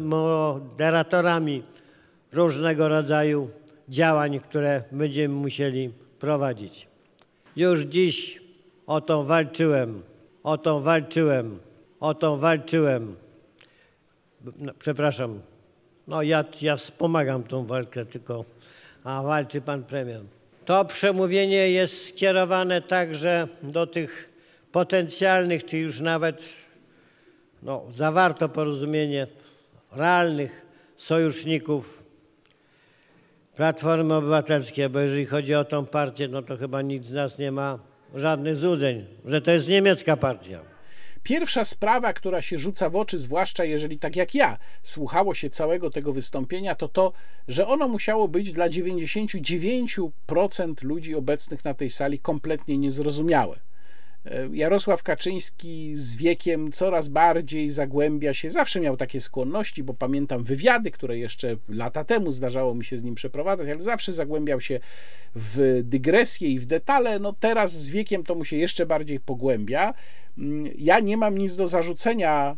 moderatorami 0.00 1.62
różnego 2.32 2.88
rodzaju 2.88 3.50
działań, 3.88 4.40
które 4.40 4.82
będziemy 4.92 5.34
musieli 5.34 5.90
prowadzić. 6.18 6.86
Już 7.56 7.80
dziś 7.80 8.40
o 8.86 9.00
to 9.00 9.24
walczyłem, 9.24 10.02
o 10.42 10.58
to 10.58 10.80
walczyłem, 10.80 11.58
o 12.00 12.14
to 12.14 12.36
walczyłem. 12.36 13.16
No, 14.58 14.72
przepraszam, 14.78 15.40
no 16.08 16.22
ja, 16.22 16.44
ja 16.62 16.76
wspomagam 16.76 17.42
tą 17.42 17.66
walkę, 17.66 18.06
tylko 18.06 18.44
a 19.04 19.22
walczy 19.22 19.60
pan 19.60 19.84
premier. 19.84 20.20
To 20.64 20.84
przemówienie 20.84 21.70
jest 21.70 22.08
skierowane 22.08 22.82
także 22.82 23.48
do 23.62 23.86
tych 23.86 24.30
potencjalnych, 24.72 25.64
czy 25.64 25.78
już 25.78 26.00
nawet 26.00 26.42
no, 27.62 27.84
zawarto 27.94 28.48
porozumienie 28.48 29.26
realnych 29.92 30.66
sojuszników 30.96 32.02
Platformy 33.56 34.14
Obywatelskiej, 34.14 34.88
bo 34.88 35.00
jeżeli 35.00 35.26
chodzi 35.26 35.54
o 35.54 35.64
tą 35.64 35.86
partię, 35.86 36.28
no 36.28 36.42
to 36.42 36.56
chyba 36.56 36.82
nikt 36.82 37.06
z 37.06 37.12
nas 37.12 37.38
nie 37.38 37.52
ma 37.52 37.78
żadnych 38.14 38.56
złudzeń, 38.56 39.06
że 39.24 39.40
to 39.40 39.50
jest 39.50 39.68
niemiecka 39.68 40.16
partia. 40.16 40.71
Pierwsza 41.22 41.64
sprawa, 41.64 42.12
która 42.12 42.42
się 42.42 42.58
rzuca 42.58 42.90
w 42.90 42.96
oczy, 42.96 43.18
zwłaszcza 43.18 43.64
jeżeli 43.64 43.98
tak 43.98 44.16
jak 44.16 44.34
ja 44.34 44.58
słuchało 44.82 45.34
się 45.34 45.50
całego 45.50 45.90
tego 45.90 46.12
wystąpienia, 46.12 46.74
to 46.74 46.88
to, 46.88 47.12
że 47.48 47.66
ono 47.66 47.88
musiało 47.88 48.28
być 48.28 48.52
dla 48.52 48.68
99% 48.68 50.82
ludzi 50.82 51.14
obecnych 51.14 51.64
na 51.64 51.74
tej 51.74 51.90
sali 51.90 52.18
kompletnie 52.18 52.78
niezrozumiałe. 52.78 53.60
E, 54.26 54.48
Jarosław 54.52 55.02
Kaczyński 55.02 55.96
z 55.96 56.16
wiekiem 56.16 56.72
coraz 56.72 57.08
bardziej 57.08 57.70
zagłębia 57.70 58.34
się, 58.34 58.50
zawsze 58.50 58.80
miał 58.80 58.96
takie 58.96 59.20
skłonności, 59.20 59.82
bo 59.82 59.94
pamiętam 59.94 60.44
wywiady, 60.44 60.90
które 60.90 61.18
jeszcze 61.18 61.56
lata 61.68 62.04
temu 62.04 62.30
zdarzało 62.30 62.74
mi 62.74 62.84
się 62.84 62.98
z 62.98 63.02
nim 63.02 63.14
przeprowadzać, 63.14 63.68
ale 63.68 63.82
zawsze 63.82 64.12
zagłębiał 64.12 64.60
się 64.60 64.80
w 65.34 65.80
dygresję 65.84 66.48
i 66.48 66.58
w 66.58 66.66
detale. 66.66 67.18
No 67.18 67.32
teraz 67.32 67.72
z 67.72 67.90
wiekiem 67.90 68.24
to 68.24 68.34
mu 68.34 68.44
się 68.44 68.56
jeszcze 68.56 68.86
bardziej 68.86 69.20
pogłębia. 69.20 69.94
Mm, 70.38 70.72
ja 70.78 71.00
nie 71.00 71.16
mam 71.16 71.38
nic 71.38 71.56
do 71.56 71.68
zarzucenia 71.68 72.56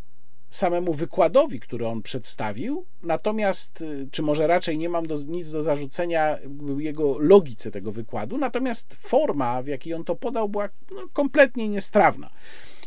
samemu 0.55 0.95
wykładowi, 0.95 1.61
który 1.61 1.87
on 1.87 2.03
przedstawił, 2.03 2.85
natomiast, 3.03 3.81
y, 3.81 4.09
czy 4.11 4.23
może 4.23 4.47
raczej 4.47 4.79
nie 4.79 4.89
mam 4.89 5.07
do, 5.07 5.17
nic 5.29 5.51
do 5.51 5.63
zarzucenia 5.63 6.39
jego 6.79 7.19
logice 7.19 7.71
tego 7.71 7.93
wykładu, 7.93 8.39
natomiast 8.39 8.95
forma, 8.95 9.63
w 9.63 9.67
jakiej 9.67 9.95
on 9.95 10.05
to 10.05 10.17
podał, 10.17 10.49
była 10.49 10.69
no, 10.91 11.09
kompletnie 11.13 11.69
niestrawna, 11.69 12.31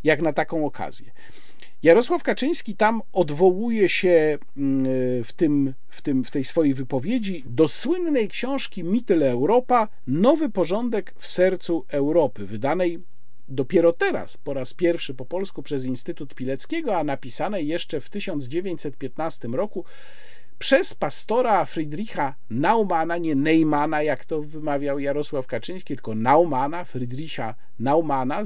jak 0.03 0.21
na 0.21 0.33
taką 0.33 0.65
okazję. 0.65 1.11
Jarosław 1.83 2.23
Kaczyński 2.23 2.75
tam 2.75 3.01
odwołuje 3.13 3.89
się 3.89 4.37
mm, 4.57 4.85
w, 5.23 5.33
tym, 5.33 5.73
w, 5.89 6.01
tym, 6.01 6.23
w 6.23 6.31
tej 6.31 6.45
swojej 6.45 6.73
wypowiedzi 6.73 7.43
do 7.45 7.67
słynnej 7.67 8.27
książki 8.27 8.83
Mittel 8.83 9.23
Europa 9.23 9.87
Nowy 10.07 10.49
porządek 10.49 11.13
w 11.17 11.27
sercu 11.27 11.85
Europy, 11.89 12.45
wydanej 12.45 13.03
dopiero 13.47 13.93
teraz, 13.93 14.37
po 14.37 14.53
raz 14.53 14.73
pierwszy 14.73 15.13
po 15.13 15.25
polsku 15.25 15.63
przez 15.63 15.85
Instytut 15.85 16.35
Pileckiego, 16.35 16.97
a 16.97 17.03
napisane 17.03 17.61
jeszcze 17.61 18.01
w 18.01 18.09
1915 18.09 19.47
roku 19.47 19.85
przez 20.59 20.93
pastora 20.93 21.65
Friedricha 21.65 22.35
Naumana, 22.49 23.17
nie 23.17 23.35
Neymana, 23.35 24.03
jak 24.03 24.25
to 24.25 24.41
wymawiał 24.41 24.99
Jarosław 24.99 25.47
Kaczyński, 25.47 25.93
tylko 25.93 26.15
Naumana, 26.15 26.83
Friedricha 26.83 27.55
Naumana. 27.79 28.43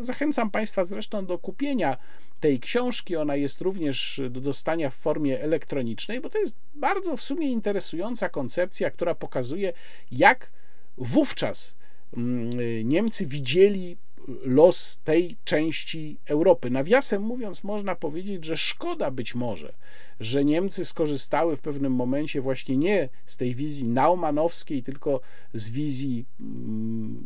Zachęcam 0.00 0.50
Państwa 0.50 0.84
zresztą 0.84 1.26
do 1.26 1.38
kupienia 1.38 1.96
tej 2.40 2.60
książki. 2.60 3.16
Ona 3.16 3.36
jest 3.36 3.60
również 3.60 4.20
do 4.30 4.40
dostania 4.40 4.90
w 4.90 4.94
formie 4.94 5.40
elektronicznej, 5.40 6.20
bo 6.20 6.30
to 6.30 6.38
jest 6.38 6.56
bardzo 6.74 7.16
w 7.16 7.22
sumie 7.22 7.48
interesująca 7.48 8.28
koncepcja, 8.28 8.90
która 8.90 9.14
pokazuje, 9.14 9.72
jak 10.10 10.50
wówczas 10.96 11.76
mm, 12.16 12.50
Niemcy 12.88 13.26
widzieli 13.26 13.96
los 14.44 15.00
tej 15.04 15.36
części 15.44 16.16
Europy. 16.26 16.70
Nawiasem 16.70 17.22
mówiąc, 17.22 17.64
można 17.64 17.94
powiedzieć, 17.94 18.44
że 18.44 18.56
szkoda 18.56 19.10
być 19.10 19.34
może, 19.34 19.72
że 20.20 20.44
Niemcy 20.44 20.84
skorzystały 20.84 21.56
w 21.56 21.60
pewnym 21.60 21.92
momencie 21.92 22.40
właśnie 22.40 22.76
nie 22.76 23.08
z 23.26 23.36
tej 23.36 23.54
wizji 23.54 23.88
naumanowskiej, 23.88 24.82
tylko 24.82 25.20
z 25.54 25.70
wizji 25.70 26.26
mm, 26.40 27.24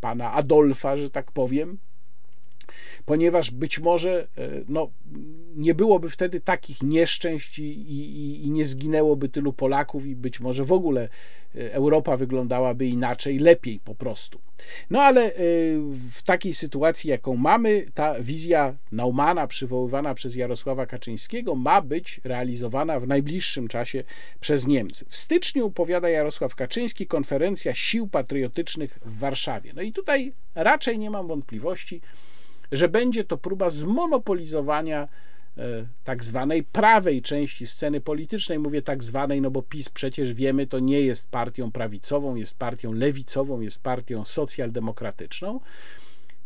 pana 0.00 0.32
Adolfa, 0.32 0.96
że 0.96 1.10
tak 1.10 1.32
powiem, 1.32 1.78
ponieważ 3.04 3.50
być 3.50 3.78
może 3.78 4.28
e, 4.38 4.48
no, 4.68 4.90
nie 5.56 5.74
byłoby 5.74 6.10
wtedy 6.10 6.40
takich 6.40 6.82
nieszczęść 6.82 7.58
i, 7.58 7.64
i, 7.64 8.44
i, 8.46 8.50
nie 8.50 8.66
zginęłoby 8.66 9.28
tylu 9.28 9.52
Polaków, 9.52 10.06
i 10.06 10.16
być 10.16 10.40
może 10.40 10.64
w 10.64 10.72
ogóle 10.72 11.08
e, 11.54 11.74
Europa 11.74 12.16
wyglądałaby 12.16 12.86
inaczej, 12.86 13.38
lepiej 13.38 13.80
po 13.84 13.94
prostu. 13.94 14.40
No 14.90 15.02
ale 15.02 15.24
e, 15.24 15.34
w 16.10 16.22
takiej 16.24 16.54
sytuacji, 16.54 17.10
jaką 17.10 17.36
mamy, 17.36 17.86
ta 17.94 18.20
wizja 18.20 18.74
Naumana, 18.92 19.46
przywoływana 19.46 20.14
przez 20.14 20.36
Jarosława 20.36 20.86
Kaczyńskiego, 20.86 21.54
ma 21.54 21.82
być 21.82 22.20
realizowana 22.24 23.00
w 23.00 23.06
najbliższym 23.06 23.68
czasie 23.68 24.04
przez 24.40 24.66
Niemcy. 24.66 25.04
W 25.08 25.16
styczniu, 25.16 25.70
powiada 25.70 26.08
Jarosław 26.08 26.54
Kaczyński, 26.54 27.06
konferencja 27.06 27.74
sił 27.74 28.08
patriotycznych 28.08 28.98
w 29.04 29.18
Warszawie. 29.18 29.72
No 29.76 29.82
i 29.82 29.92
tutaj 29.92 30.32
raczej 30.54 30.98
nie 30.98 31.10
mam 31.10 31.28
wątpliwości, 31.28 32.00
że 32.72 32.88
będzie 32.88 33.24
to 33.24 33.36
próba 33.36 33.70
zmonopolizowania 33.70 35.08
e, 35.58 35.86
tak 36.04 36.24
zwanej 36.24 36.62
prawej 36.62 37.22
części 37.22 37.66
sceny 37.66 38.00
politycznej. 38.00 38.58
Mówię 38.58 38.82
tak 38.82 39.04
zwanej, 39.04 39.40
no 39.40 39.50
bo 39.50 39.62
PiS 39.62 39.88
przecież 39.88 40.32
wiemy, 40.32 40.66
to 40.66 40.78
nie 40.78 41.00
jest 41.00 41.30
partią 41.30 41.72
prawicową, 41.72 42.34
jest 42.34 42.58
partią 42.58 42.92
lewicową, 42.92 43.60
jest 43.60 43.82
partią 43.82 44.24
socjaldemokratyczną. 44.24 45.60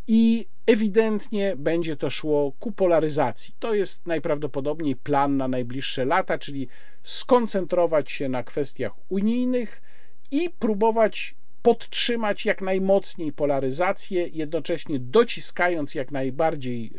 I 0.09 0.47
ewidentnie 0.66 1.57
będzie 1.57 1.97
to 1.97 2.11
szło 2.11 2.53
ku 2.61 2.72
polaryzacji. 2.72 3.55
To 3.59 3.74
jest 3.74 4.07
najprawdopodobniej 4.07 4.97
plan 4.97 5.37
na 5.37 5.49
najbliższe 5.49 6.05
lata, 6.05 6.39
czyli 6.39 6.68
skoncentrować 7.03 8.12
się 8.12 8.29
na 8.29 8.43
kwestiach 8.43 8.93
unijnych 9.09 9.83
i 10.31 10.51
próbować 10.51 11.35
podtrzymać 11.67 12.45
jak 12.45 12.62
najmocniej 12.62 13.33
polaryzację, 13.33 14.29
jednocześnie 14.33 14.99
dociskając 14.99 15.95
jak 15.95 16.11
najbardziej 16.11 16.93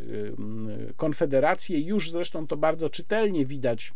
Konfederację. 0.97 1.79
Już 1.79 2.11
zresztą 2.11 2.47
to 2.47 2.57
bardzo 2.57 2.89
czytelnie 2.89 3.45
widać 3.45 3.93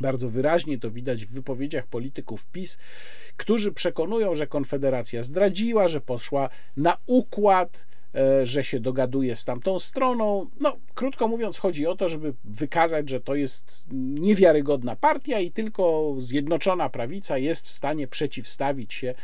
bardzo 0.00 0.30
wyraźnie 0.30 0.78
to 0.78 0.90
widać 0.90 1.26
w 1.26 1.32
wypowiedziach 1.32 1.86
polityków 1.86 2.46
PiS, 2.46 2.78
którzy 3.36 3.72
przekonują, 3.72 4.34
że 4.34 4.46
Konfederacja 4.46 5.22
zdradziła, 5.22 5.88
że 5.88 6.00
poszła 6.00 6.48
na 6.76 6.96
układ, 7.06 7.86
e, 8.14 8.46
że 8.46 8.64
się 8.64 8.80
dogaduje 8.80 9.36
z 9.36 9.44
tamtą 9.44 9.78
stroną. 9.78 10.46
No, 10.60 10.76
krótko 10.94 11.28
mówiąc, 11.28 11.58
chodzi 11.58 11.86
o 11.86 11.96
to, 11.96 12.08
żeby 12.08 12.34
wykazać, 12.44 13.08
że 13.08 13.20
to 13.20 13.34
jest 13.34 13.86
niewiarygodna 13.92 14.96
partia 14.96 15.40
i 15.40 15.50
tylko 15.50 16.14
zjednoczona 16.18 16.88
prawica 16.88 17.38
jest 17.38 17.68
w 17.68 17.72
stanie 17.72 18.08
przeciwstawić 18.08 18.94
się 18.94 19.14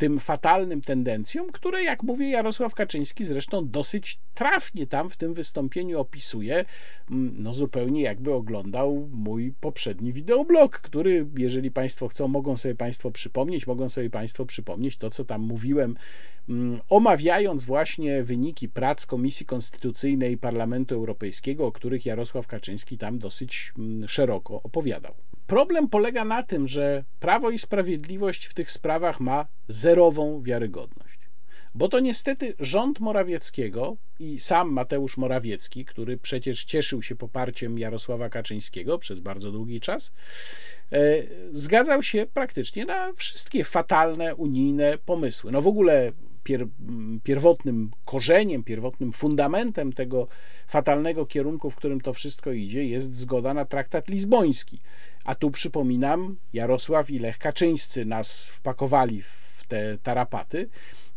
tym 0.00 0.20
fatalnym 0.20 0.80
tendencjom, 0.80 1.52
które, 1.52 1.82
jak 1.82 2.02
mówię, 2.02 2.30
Jarosław 2.30 2.74
Kaczyński 2.74 3.24
zresztą 3.24 3.68
dosyć 3.68 4.18
trafnie 4.34 4.86
tam 4.86 5.10
w 5.10 5.16
tym 5.16 5.34
wystąpieniu 5.34 6.00
opisuje, 6.00 6.64
mm, 7.10 7.34
no 7.38 7.54
zupełnie 7.54 8.02
jakby 8.02 8.32
oglądał 8.32 9.08
mój 9.12 9.54
poprzedni 9.60 10.12
wideoblog, 10.12 10.80
który, 10.80 11.26
jeżeli 11.38 11.70
Państwo 11.70 12.08
chcą, 12.08 12.28
mogą 12.28 12.56
sobie 12.56 12.74
Państwo 12.74 13.10
przypomnieć, 13.10 13.66
mogą 13.66 13.88
sobie 13.88 14.10
Państwo 14.10 14.46
przypomnieć 14.46 14.96
to, 14.96 15.10
co 15.10 15.24
tam 15.24 15.40
mówiłem, 15.40 15.96
omawiając 16.88 17.64
właśnie 17.64 18.22
wyniki 18.22 18.68
prac 18.68 19.06
Komisji 19.06 19.46
Konstytucyjnej 19.46 20.38
Parlamentu 20.38 20.94
Europejskiego, 20.94 21.66
o 21.66 21.72
których 21.72 22.06
Jarosław 22.06 22.46
Kaczyński 22.46 22.98
tam 22.98 23.18
dosyć 23.18 23.72
mm, 23.78 24.08
szeroko 24.08 24.62
opowiadał. 24.62 25.14
Problem 25.46 25.88
polega 25.88 26.24
na 26.24 26.42
tym, 26.42 26.68
że 26.68 27.04
Prawo 27.20 27.50
i 27.50 27.58
Sprawiedliwość 27.58 28.46
w 28.46 28.54
tych 28.54 28.70
sprawach 28.70 29.20
ma 29.20 29.46
zerową 29.68 30.42
wiarygodność. 30.42 31.20
Bo 31.74 31.88
to 31.88 32.00
niestety 32.00 32.54
rząd 32.58 33.00
Morawieckiego 33.00 33.96
i 34.18 34.38
sam 34.38 34.72
Mateusz 34.72 35.16
Morawiecki, 35.16 35.84
który 35.84 36.16
przecież 36.16 36.64
cieszył 36.64 37.02
się 37.02 37.16
poparciem 37.16 37.78
Jarosława 37.78 38.28
Kaczyńskiego 38.28 38.98
przez 38.98 39.20
bardzo 39.20 39.52
długi 39.52 39.80
czas, 39.80 40.12
e, 40.92 41.22
zgadzał 41.52 42.02
się 42.02 42.26
praktycznie 42.34 42.84
na 42.84 43.12
wszystkie 43.12 43.64
fatalne 43.64 44.34
unijne 44.34 44.98
pomysły. 44.98 45.52
No 45.52 45.62
w 45.62 45.66
ogóle 45.66 46.12
pier, 46.44 46.66
pierwotnym 47.22 47.90
korzeniem, 48.04 48.64
pierwotnym 48.64 49.12
fundamentem 49.12 49.92
tego 49.92 50.28
fatalnego 50.66 51.26
kierunku, 51.26 51.70
w 51.70 51.76
którym 51.76 52.00
to 52.00 52.12
wszystko 52.12 52.52
idzie, 52.52 52.84
jest 52.84 53.16
zgoda 53.16 53.54
na 53.54 53.64
traktat 53.64 54.08
lizboński. 54.08 54.80
A 55.24 55.34
tu 55.34 55.50
przypominam, 55.50 56.36
Jarosław 56.52 57.10
i 57.10 57.18
Lech 57.18 57.38
Kaczyńscy 57.38 58.04
nas 58.04 58.50
wpakowali 58.50 59.22
w 59.22 59.50
te 59.68 59.98
tarapaty. 59.98 60.68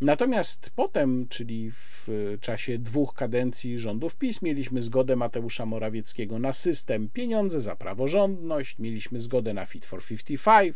Natomiast 0.02 0.70
potem, 0.76 1.28
czyli 1.30 1.72
w 1.72 2.08
czasie 2.42 2.78
dwóch 2.78 3.14
kadencji 3.14 3.80
rządów 3.80 4.16
PiS, 4.16 4.42
mieliśmy 4.42 4.82
zgodę 4.82 5.16
Mateusza 5.16 5.66
Morawieckiego 5.66 6.40
na 6.40 6.54
system 6.54 7.10
pieniądze 7.10 7.62
za 7.62 7.76
praworządność, 7.76 8.80
mieliśmy 8.80 9.20
zgodę 9.20 9.54
na 9.54 9.66
Fit 9.66 9.86
for 9.86 10.06
55, 10.06 10.76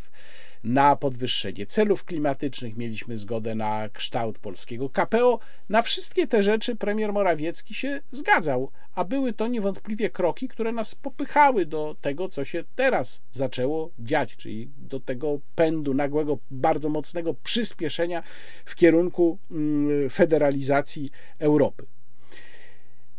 na 0.68 0.96
podwyższenie 0.96 1.66
celów 1.66 2.04
klimatycznych, 2.04 2.78
mieliśmy 2.78 3.18
zgodę 3.18 3.56
na 3.56 3.90
kształt 3.90 4.40
polskiego 4.40 4.90
KPO. 4.90 5.40
Na 5.70 5.82
wszystkie 5.82 6.28
te 6.28 6.44
rzeczy 6.44 6.76
premier 6.76 7.14
Morawiecki 7.14 7.74
się 7.74 8.00
zgadzał, 8.12 8.72
a 8.96 9.04
były 9.04 9.34
to 9.34 9.48
niewątpliwie 9.48 10.10
kroki, 10.10 10.48
które 10.48 10.72
nas 10.72 10.96
popychały 10.96 11.66
do 11.66 11.96
tego, 12.02 12.30
co 12.30 12.46
się 12.46 12.64
teraz 12.76 13.22
zaczęło 13.32 13.92
dziać, 14.00 14.36
czyli 14.36 14.70
do 14.78 15.00
tego 15.00 15.40
pędu 15.56 15.94
nagłego, 15.94 16.38
bardzo 16.52 16.90
mocnego 16.90 17.34
przyspieszenia 17.34 18.24
w 18.66 18.76
kierunku 18.76 19.38
mm, 19.52 20.10
federalizacji 20.10 21.12
Europy. 21.40 21.86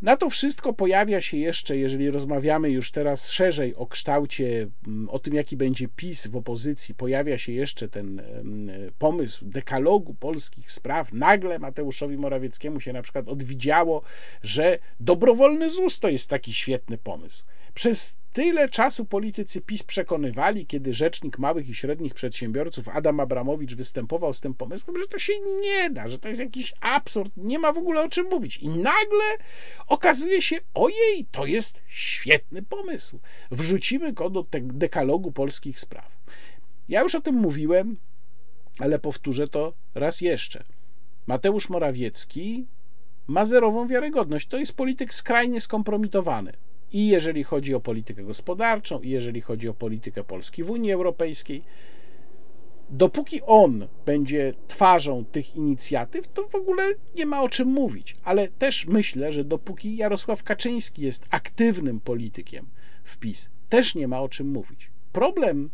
Na 0.02 0.16
to 0.16 0.30
wszystko 0.30 0.72
pojawia 0.72 1.20
się 1.20 1.36
jeszcze, 1.36 1.76
jeżeli 1.76 2.10
rozmawiamy 2.10 2.70
już 2.70 2.90
teraz 2.90 3.30
szerzej 3.30 3.76
o 3.76 3.86
kształcie, 3.86 4.68
mm, 4.86 5.08
o 5.08 5.18
tym, 5.18 5.34
jaki 5.34 5.56
będzie 5.56 5.88
PiS 5.88 6.26
w 6.26 6.36
opozycji, 6.36 6.94
pojawia 6.94 7.38
się 7.38 7.52
jeszcze 7.52 7.88
ten 7.88 8.22
pomysł 8.98 9.44
dekalogu 9.44 10.14
polskich 10.14 10.70
spraw. 10.70 11.12
Nagle 11.12 11.58
Mateuszowi 11.58 12.18
Morawieckiemu 12.18 12.80
się 12.80 12.92
na 12.92 13.02
przykład 13.02 13.28
odwidziało, 13.28 14.02
że 14.42 14.78
dobrowolny 15.00 15.70
ZUS 15.70 16.00
to 16.00 16.08
jest 16.08 16.30
taki 16.30 16.52
świetny 16.52 16.98
pomysł. 16.98 17.44
Przez 17.74 18.16
tyle 18.38 18.68
czasu 18.68 19.04
politycy 19.04 19.60
PiS 19.60 19.82
przekonywali, 19.82 20.66
kiedy 20.66 20.94
rzecznik 20.94 21.38
małych 21.38 21.68
i 21.68 21.74
średnich 21.74 22.14
przedsiębiorców 22.14 22.88
Adam 22.88 23.20
Abramowicz 23.20 23.74
występował 23.74 24.32
z 24.32 24.40
tym 24.40 24.54
pomysłem, 24.54 24.98
że 24.98 25.06
to 25.06 25.18
się 25.18 25.32
nie 25.60 25.90
da, 25.90 26.08
że 26.08 26.18
to 26.18 26.28
jest 26.28 26.40
jakiś 26.40 26.74
absurd, 26.80 27.32
nie 27.36 27.58
ma 27.58 27.72
w 27.72 27.78
ogóle 27.78 28.02
o 28.02 28.08
czym 28.08 28.26
mówić. 28.26 28.56
I 28.56 28.68
nagle 28.68 29.24
okazuje 29.86 30.42
się, 30.42 30.56
ojej, 30.74 31.26
to 31.30 31.46
jest 31.46 31.82
świetny 31.88 32.62
pomysł. 32.62 33.18
Wrzucimy 33.50 34.12
go 34.12 34.30
do 34.30 34.46
dekalogu 34.62 35.32
polskich 35.32 35.80
spraw. 35.80 36.18
Ja 36.88 37.02
już 37.02 37.14
o 37.14 37.20
tym 37.20 37.34
mówiłem, 37.34 37.96
ale 38.78 38.98
powtórzę 38.98 39.48
to 39.48 39.74
raz 39.94 40.20
jeszcze. 40.20 40.64
Mateusz 41.26 41.68
Morawiecki 41.68 42.66
ma 43.26 43.44
zerową 43.44 43.86
wiarygodność. 43.86 44.48
To 44.48 44.58
jest 44.58 44.72
polityk 44.72 45.14
skrajnie 45.14 45.60
skompromitowany 45.60 46.52
i 46.92 47.08
jeżeli 47.08 47.44
chodzi 47.44 47.74
o 47.74 47.80
politykę 47.80 48.22
gospodarczą, 48.24 49.00
i 49.00 49.10
jeżeli 49.10 49.40
chodzi 49.40 49.68
o 49.68 49.74
politykę 49.74 50.24
Polski 50.24 50.64
w 50.64 50.70
Unii 50.70 50.92
Europejskiej. 50.92 51.62
Dopóki 52.90 53.42
on 53.42 53.88
będzie 54.06 54.54
twarzą 54.68 55.24
tych 55.24 55.56
inicjatyw, 55.56 56.28
to 56.28 56.48
w 56.48 56.54
ogóle 56.54 56.82
nie 57.16 57.26
ma 57.26 57.42
o 57.42 57.48
czym 57.48 57.68
mówić. 57.68 58.16
Ale 58.24 58.48
też 58.48 58.86
myślę, 58.86 59.32
że 59.32 59.44
dopóki 59.44 59.96
Jarosław 59.96 60.42
Kaczyński 60.42 61.02
jest 61.02 61.26
aktywnym 61.30 62.00
politykiem 62.00 62.66
w 63.04 63.16
PiS, 63.16 63.50
też 63.68 63.94
nie 63.94 64.08
ma 64.08 64.20
o 64.20 64.28
czym 64.28 64.48
mówić. 64.48 64.90
Problem 65.12 65.70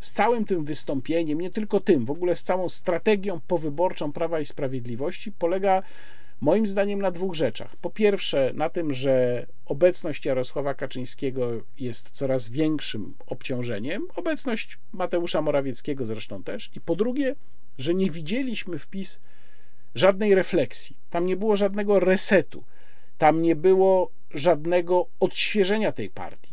z 0.00 0.12
całym 0.12 0.44
tym 0.44 0.64
wystąpieniem, 0.64 1.40
nie 1.40 1.50
tylko 1.50 1.80
tym, 1.80 2.04
w 2.04 2.10
ogóle 2.10 2.36
z 2.36 2.42
całą 2.42 2.68
strategią 2.68 3.40
powyborczą 3.46 4.12
Prawa 4.12 4.40
i 4.40 4.46
Sprawiedliwości 4.46 5.32
polega 5.32 5.82
Moim 6.40 6.66
zdaniem 6.66 7.02
na 7.02 7.10
dwóch 7.10 7.34
rzeczach. 7.34 7.76
Po 7.76 7.90
pierwsze, 7.90 8.52
na 8.54 8.68
tym, 8.68 8.92
że 8.92 9.46
obecność 9.66 10.24
Jarosława 10.24 10.74
Kaczyńskiego 10.74 11.50
jest 11.78 12.10
coraz 12.10 12.48
większym 12.48 13.14
obciążeniem, 13.26 14.06
obecność 14.16 14.78
Mateusza 14.92 15.42
Morawieckiego 15.42 16.06
zresztą 16.06 16.42
też. 16.42 16.70
I 16.76 16.80
po 16.80 16.96
drugie, 16.96 17.34
że 17.78 17.94
nie 17.94 18.10
widzieliśmy 18.10 18.78
wpis 18.78 19.20
żadnej 19.94 20.34
refleksji. 20.34 20.96
Tam 21.10 21.26
nie 21.26 21.36
było 21.36 21.56
żadnego 21.56 22.00
resetu. 22.00 22.64
Tam 23.18 23.42
nie 23.42 23.56
było 23.56 24.10
żadnego 24.34 25.06
odświeżenia 25.20 25.92
tej 25.92 26.10
partii. 26.10 26.52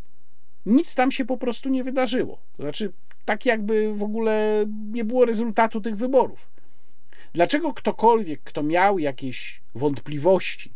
Nic 0.65 0.95
tam 0.95 1.11
się 1.11 1.25
po 1.25 1.37
prostu 1.37 1.69
nie 1.69 1.83
wydarzyło. 1.83 2.39
To 2.57 2.63
znaczy, 2.63 2.91
tak 3.25 3.45
jakby 3.45 3.93
w 3.95 4.03
ogóle 4.03 4.65
nie 4.91 5.05
było 5.05 5.25
rezultatu 5.25 5.81
tych 5.81 5.95
wyborów. 5.95 6.54
Dlaczego 7.35 7.73
ktokolwiek, 7.73 8.41
kto 8.43 8.63
miał 8.63 8.99
jakieś 8.99 9.61
wątpliwości, 9.75 10.73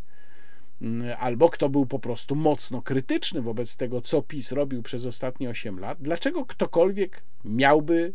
mm, 0.82 1.16
albo 1.18 1.48
kto 1.48 1.68
był 1.68 1.86
po 1.86 1.98
prostu 1.98 2.34
mocno 2.36 2.82
krytyczny 2.82 3.42
wobec 3.42 3.76
tego, 3.76 4.00
co 4.00 4.22
PiS 4.22 4.52
robił 4.52 4.82
przez 4.82 5.06
ostatnie 5.06 5.50
8 5.50 5.78
lat, 5.78 5.98
dlaczego 6.00 6.46
ktokolwiek 6.46 7.22
miałby 7.44 8.12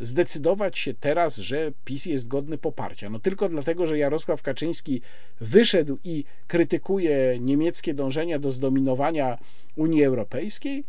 zdecydować 0.00 0.78
się 0.78 0.94
teraz, 0.94 1.36
że 1.36 1.72
PiS 1.84 2.06
jest 2.06 2.28
godny 2.28 2.58
poparcia? 2.58 3.10
No 3.10 3.18
tylko 3.18 3.48
dlatego, 3.48 3.86
że 3.86 3.98
Jarosław 3.98 4.42
Kaczyński 4.42 5.00
wyszedł 5.40 5.98
i 6.04 6.24
krytykuje 6.46 7.38
niemieckie 7.40 7.94
dążenia 7.94 8.38
do 8.38 8.50
zdominowania 8.50 9.38
Unii 9.76 10.04
Europejskiej? 10.04 10.84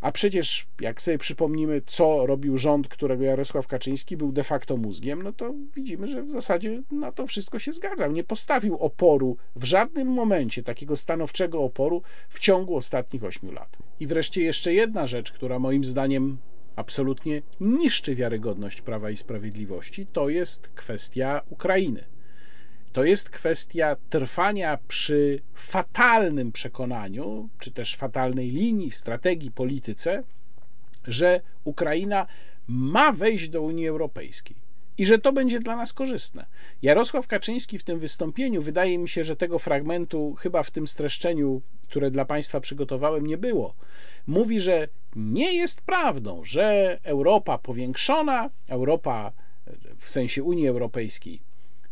A 0.00 0.12
przecież, 0.12 0.66
jak 0.80 1.02
sobie 1.02 1.18
przypomnimy, 1.18 1.82
co 1.86 2.26
robił 2.26 2.58
rząd, 2.58 2.88
którego 2.88 3.24
Jarosław 3.24 3.66
Kaczyński 3.66 4.16
był 4.16 4.32
de 4.32 4.44
facto 4.44 4.76
mózgiem, 4.76 5.22
no 5.22 5.32
to 5.32 5.54
widzimy, 5.74 6.08
że 6.08 6.22
w 6.22 6.30
zasadzie 6.30 6.82
na 6.90 7.12
to 7.12 7.26
wszystko 7.26 7.58
się 7.58 7.72
zgadzał. 7.72 8.12
Nie 8.12 8.24
postawił 8.24 8.76
oporu 8.76 9.36
w 9.56 9.64
żadnym 9.64 10.08
momencie, 10.08 10.62
takiego 10.62 10.96
stanowczego 10.96 11.62
oporu 11.62 12.02
w 12.28 12.38
ciągu 12.38 12.76
ostatnich 12.76 13.24
ośmiu 13.24 13.52
lat. 13.52 13.76
I 14.00 14.06
wreszcie 14.06 14.42
jeszcze 14.42 14.74
jedna 14.74 15.06
rzecz, 15.06 15.32
która 15.32 15.58
moim 15.58 15.84
zdaniem 15.84 16.38
absolutnie 16.76 17.42
niszczy 17.60 18.14
wiarygodność 18.14 18.82
Prawa 18.82 19.10
i 19.10 19.16
Sprawiedliwości, 19.16 20.06
to 20.06 20.28
jest 20.28 20.68
kwestia 20.68 21.40
Ukrainy. 21.50 22.04
To 22.92 23.04
jest 23.04 23.30
kwestia 23.30 23.96
trwania 24.10 24.78
przy 24.88 25.42
fatalnym 25.54 26.52
przekonaniu, 26.52 27.48
czy 27.58 27.70
też 27.70 27.96
fatalnej 27.96 28.50
linii, 28.50 28.90
strategii, 28.90 29.50
polityce, 29.50 30.22
że 31.04 31.40
Ukraina 31.64 32.26
ma 32.66 33.12
wejść 33.12 33.48
do 33.48 33.62
Unii 33.62 33.88
Europejskiej 33.88 34.56
i 34.98 35.06
że 35.06 35.18
to 35.18 35.32
będzie 35.32 35.60
dla 35.60 35.76
nas 35.76 35.92
korzystne. 35.92 36.46
Jarosław 36.82 37.26
Kaczyński 37.26 37.78
w 37.78 37.82
tym 37.82 37.98
wystąpieniu, 37.98 38.62
wydaje 38.62 38.98
mi 38.98 39.08
się, 39.08 39.24
że 39.24 39.36
tego 39.36 39.58
fragmentu 39.58 40.34
chyba 40.34 40.62
w 40.62 40.70
tym 40.70 40.88
streszczeniu, 40.88 41.62
które 41.82 42.10
dla 42.10 42.24
Państwa 42.24 42.60
przygotowałem, 42.60 43.26
nie 43.26 43.38
było. 43.38 43.74
Mówi, 44.26 44.60
że 44.60 44.88
nie 45.16 45.54
jest 45.54 45.80
prawdą, 45.80 46.44
że 46.44 46.98
Europa 47.02 47.58
powiększona, 47.58 48.50
Europa 48.68 49.32
w 49.98 50.10
sensie 50.10 50.42
Unii 50.42 50.68
Europejskiej, 50.68 51.40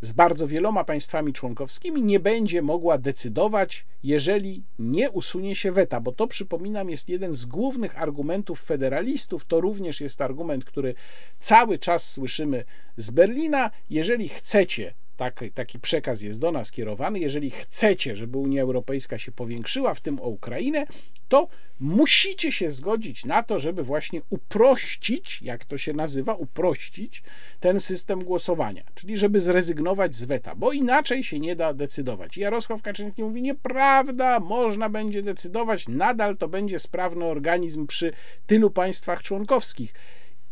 z 0.01 0.13
bardzo 0.13 0.47
wieloma 0.47 0.85
państwami 0.85 1.33
członkowskimi 1.33 2.03
nie 2.03 2.21
będzie 2.21 2.63
mogła 2.63 2.99
decydować, 2.99 3.87
jeżeli 4.03 4.65
nie 4.79 5.11
usunie 5.11 5.57
się 5.57 5.73
weta, 5.73 6.01
bo 6.01 6.13
to 6.13 6.27
przypominam 6.27 6.91
jest 6.91 7.09
jeden 7.09 7.35
z 7.35 7.45
głównych 7.45 8.03
argumentów 8.03 8.61
federalistów. 8.61 9.45
To 9.45 9.61
również 9.61 10.01
jest 10.01 10.21
argument, 10.21 10.65
który 10.65 10.95
cały 11.39 11.79
czas 11.79 12.13
słyszymy 12.13 12.65
z 12.97 13.11
Berlina. 13.11 13.71
Jeżeli 13.91 14.29
chcecie 14.29 14.95
taki, 15.19 15.51
taki 15.51 15.79
przekaz 15.79 16.23
jest 16.23 16.41
do 16.41 16.53
nas 16.53 16.71
kierowany. 16.71 17.19
Jeżeli 17.19 17.51
chcecie, 17.51 18.17
żeby 18.17 18.39
Unia 18.39 18.63
Europejska 18.63 19.19
się 19.19 19.33
powiększyła, 19.33 19.95
w 19.95 20.01
tym 20.01 20.21
o 20.21 20.29
Ukrainę, 20.29 20.87
to 21.29 21.49
musicie 21.81 22.53
się 22.53 22.71
zgodzić 22.71 23.25
na 23.25 23.43
to, 23.43 23.59
żeby 23.59 23.83
właśnie 23.83 24.21
uprościć, 24.31 25.43
jak 25.43 25.65
to 25.65 25.79
się 25.79 25.93
nazywa, 25.93 26.35
uprościć 26.35 27.23
ten 27.61 27.81
system 27.81 28.25
głosowania, 28.25 28.83
czyli 28.95 29.17
żeby 29.17 29.41
zrezygnować 29.41 30.15
z 30.15 30.25
weta, 30.25 30.55
bo 30.55 30.73
inaczej 30.73 31.25
się 31.25 31.39
nie 31.39 31.57
da 31.57 31.73
decydować. 31.73 32.37
Jarosław 32.37 32.83
Kaczyński 32.83 33.23
mówi: 33.23 33.43
Nieprawda, 33.43 34.41
można 34.41 34.89
będzie 34.89 35.23
decydować, 35.23 35.89
nadal 35.89 36.37
to 36.37 36.49
będzie 36.49 36.79
sprawny 36.79 37.25
organizm 37.25 37.87
przy 37.87 38.13
tylu 38.47 38.71
państwach 38.71 39.23
członkowskich. 39.23 39.95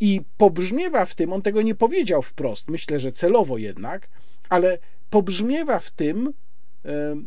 I 0.00 0.20
pobrzmiewa 0.36 1.04
w 1.04 1.14
tym, 1.14 1.32
on 1.32 1.42
tego 1.42 1.62
nie 1.62 1.74
powiedział 1.74 2.22
wprost, 2.22 2.70
myślę, 2.70 3.00
że 3.00 3.12
celowo 3.12 3.58
jednak, 3.58 4.08
ale 4.48 4.78
pobrzmiewa 5.10 5.78
w 5.78 5.90
tym 5.90 6.32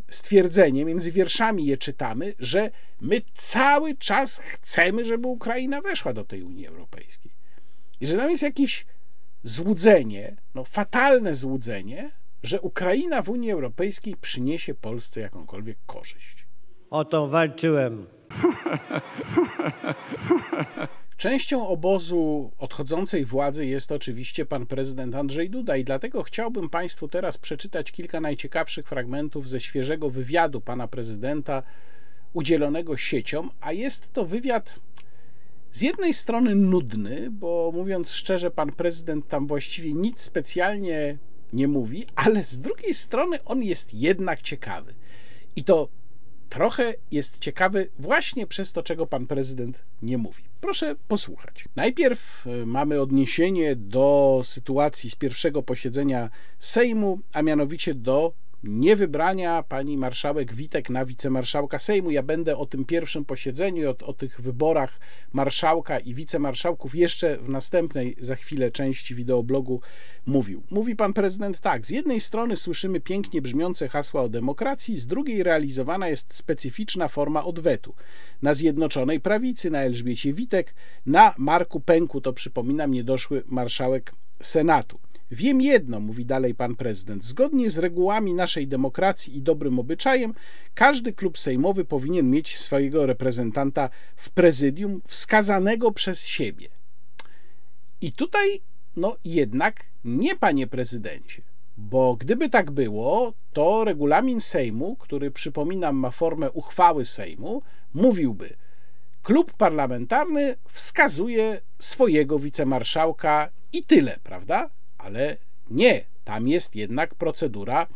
stwierdzenie, 0.10 0.86
między 0.86 1.12
wierszami 1.12 1.66
je 1.66 1.78
czytamy, 1.78 2.34
że 2.40 2.72
my 3.02 3.22
cały 3.34 3.96
czas 3.96 4.40
chcemy, 4.40 5.06
żeby 5.06 5.28
Ukraina 5.28 5.82
weszła 5.82 6.14
do 6.14 6.26
tej 6.26 6.44
Unii 6.44 6.68
Europejskiej. 6.68 7.32
I 8.02 8.08
że 8.08 8.18
tam 8.18 8.32
jest 8.32 8.44
jakieś 8.44 8.86
złudzenie, 9.44 10.36
no 10.56 10.64
fatalne 10.64 11.36
złudzenie, 11.36 12.12
że 12.44 12.62
Ukraina 12.62 13.22
w 13.22 13.30
Unii 13.30 13.52
Europejskiej 13.52 14.16
przyniesie 14.22 14.74
Polsce 14.74 15.22
jakąkolwiek 15.22 15.78
korzyść. 15.86 16.46
O 16.90 17.06
to 17.06 17.28
walczyłem. 17.28 18.08
Częścią 21.20 21.68
obozu 21.68 22.52
odchodzącej 22.58 23.26
władzy 23.26 23.66
jest 23.66 23.92
oczywiście 23.92 24.46
pan 24.46 24.66
prezydent 24.66 25.16
Andrzej 25.16 25.50
Duda 25.50 25.78
i 25.78 25.84
dlatego 25.84 26.24
chciałbym 26.24 26.70
Państwu 26.70 27.08
teraz 27.08 27.38
przeczytać 27.38 27.92
kilka 27.92 28.22
najciekawszych 28.22 28.88
fragmentów 28.88 29.50
ze 29.50 29.60
świeżego 29.60 30.10
wywiadu 30.10 30.62
pana 30.62 30.88
prezydenta 30.88 31.64
udzielonego 32.34 32.98
siecią, 32.98 33.50
a 33.62 33.72
jest 33.72 34.14
to 34.14 34.26
wywiad 34.26 34.80
z 35.72 35.82
jednej 35.82 36.14
strony 36.14 36.56
nudny, 36.56 37.28
bo 37.32 37.72
mówiąc 37.74 38.12
szczerze, 38.12 38.52
pan 38.52 38.72
prezydent 38.72 39.28
tam 39.28 39.48
właściwie 39.48 39.94
nic 39.94 40.22
specjalnie 40.22 41.18
nie 41.54 41.68
mówi, 41.68 42.06
ale 42.16 42.44
z 42.44 42.60
drugiej 42.60 42.94
strony 42.94 43.44
on 43.44 43.64
jest 43.64 43.94
jednak 43.94 44.42
ciekawy. 44.42 44.94
I 45.56 45.64
to 45.64 45.90
trochę 46.50 46.94
jest 47.12 47.40
ciekawy 47.40 47.90
właśnie 48.00 48.48
przez 48.48 48.74
to, 48.74 48.84
czego 48.84 49.08
pan 49.08 49.28
prezydent 49.28 49.80
nie 50.02 50.18
mówi. 50.18 50.44
Proszę 50.62 50.96
posłuchać. 51.08 51.66
Najpierw 51.76 52.48
e, 52.48 52.66
mamy 52.66 53.02
odniesienie 53.02 53.76
do 53.76 54.42
sytuacji 54.46 55.10
z 55.10 55.16
pierwszego 55.16 55.64
posiedzenia 55.64 56.30
Sejmu, 56.60 57.20
a 57.34 57.42
mianowicie 57.42 57.94
do 57.94 58.34
niewybrania 58.64 59.64
pani 59.64 59.98
marszałek 59.98 60.54
Witek 60.54 60.90
na 60.90 61.06
wicemarszałka 61.06 61.80
Sejmu. 61.80 62.12
Ja 62.12 62.24
będę 62.24 62.58
o 62.58 62.66
tym 62.66 62.86
pierwszym 62.86 63.26
posiedzeniu, 63.26 63.90
o, 63.90 64.06
o, 64.06 64.14
tych 64.14 64.42
wyborach 64.42 65.00
marszałka 65.34 66.00
i 66.00 66.14
wicemarszałków 66.14 66.96
jeszcze 66.96 67.38
w 67.38 67.50
następnej 67.50 68.16
za 68.20 68.36
chwilę 68.36 68.72
części 68.72 69.16
wideoblogu 69.16 69.82
mówił. 70.26 70.64
Mówi 70.72 70.96
pan 70.96 71.14
prezydent 71.14 71.60
tak, 71.60 71.88
z 71.88 71.90
jednej 71.90 72.22
strony 72.22 72.58
słyszymy 72.58 73.00
pięknie 73.00 73.42
brzmiące 73.42 73.90
hasła 73.90 74.22
o 74.22 74.30
demokracji, 74.30 74.98
z 74.98 75.08
drugiej 75.08 75.44
realizowana 75.44 76.10
jest 76.10 76.36
specyficzna 76.36 77.08
forma 77.08 77.44
odwetu. 77.44 77.96
Na 78.42 78.54
Zjednoczonej 78.54 79.20
Prawicy, 79.20 79.70
na 79.70 79.80
Elżbiecie 79.80 80.34
Witek, 80.34 80.74
na 81.06 81.34
Marku 81.38 81.80
Pęku, 81.80 82.22
to 82.22 82.34
przypominam, 82.34 82.94
niedoszły 82.94 83.44
marszałek 83.46 84.14
Senatu. 84.42 85.00
Wiem 85.32 85.62
jedno, 85.62 86.00
mówi 86.00 86.26
dalej 86.26 86.56
pan 86.56 86.76
prezydent. 86.76 87.26
Zgodnie 87.26 87.72
z 87.72 87.78
regułami 87.78 88.34
naszej 88.34 88.68
demokracji 88.68 89.38
i 89.38 89.42
dobrym 89.42 89.80
obyczajem, 89.80 90.34
każdy 90.74 91.14
klub 91.14 91.38
sejmowy 91.38 91.86
powinien 91.86 92.30
mieć 92.30 92.58
swojego 92.58 93.06
reprezentanta 93.06 93.90
w 94.16 94.30
prezydium 94.30 95.02
wskazanego 95.08 95.92
przez 95.92 96.26
siebie. 96.26 96.68
I 98.02 98.12
tutaj, 98.12 98.62
no 98.96 99.16
jednak 99.26 99.86
nie, 100.04 100.36
panie 100.36 100.68
prezydencie, 100.68 101.42
bo 101.78 102.16
gdyby 102.16 102.50
tak 102.50 102.72
było, 102.72 103.34
to 103.54 103.84
regulamin 103.84 104.40
Sejmu, 104.40 104.96
który 104.96 105.32
przypominam 105.32 105.96
ma 105.96 106.12
formę 106.12 106.52
uchwały 106.52 107.06
Sejmu, 107.06 107.62
mówiłby: 107.94 108.50
Klub 109.24 109.54
parlamentarny 109.54 110.56
wskazuje 110.68 111.62
swojego 111.80 112.40
wicemarszałka 112.40 113.50
i 113.74 113.84
tyle, 113.84 114.18
prawda? 114.24 114.70
Ale 115.00 115.38
nie, 115.70 116.06
tam 116.24 116.48
jest 116.48 116.76
jednak 116.76 117.16
procedura 117.16 117.88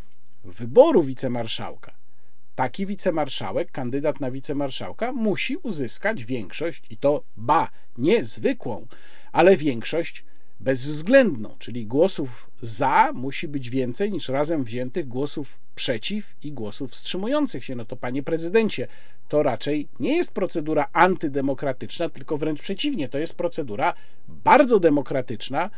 wyboru 0.44 1.04
wicemarszałka. 1.04 1.94
Taki 2.56 2.86
wicemarszałek, 2.86 3.72
kandydat 3.72 4.20
na 4.20 4.32
wicemarszałka 4.32 5.12
musi 5.12 5.58
uzyskać 5.58 6.26
większość 6.26 6.84
i 6.90 6.98
to 6.98 7.24
ba, 7.38 7.70
nie 7.98 8.26
zwykłą, 8.26 8.88
ale 9.32 9.58
większość 9.58 10.24
bezwzględną, 10.60 11.56
czyli 11.60 11.86
głosów 11.86 12.50
za 12.62 13.12
musi 13.14 13.48
być 13.48 13.70
więcej 13.70 14.12
niż 14.12 14.30
razem 14.30 14.64
wziętych 14.64 15.08
głosów 15.08 15.60
przeciw 15.76 16.36
i 16.44 16.52
głosów 16.52 16.92
wstrzymujących 16.92 17.66
się. 17.66 17.76
No 17.76 17.86
to 17.86 17.96
panie 17.96 18.24
prezydencie, 18.24 18.88
to 19.30 19.44
raczej 19.44 19.88
nie 20.00 20.16
jest 20.16 20.32
procedura 20.32 20.88
antydemokratyczna, 20.94 22.10
tylko 22.10 22.38
wręcz 22.38 22.62
przeciwnie, 22.62 23.10
to 23.10 23.18
jest 23.18 23.36
procedura 23.36 23.94
bardzo 24.28 24.80
demokratyczna, 24.80 25.70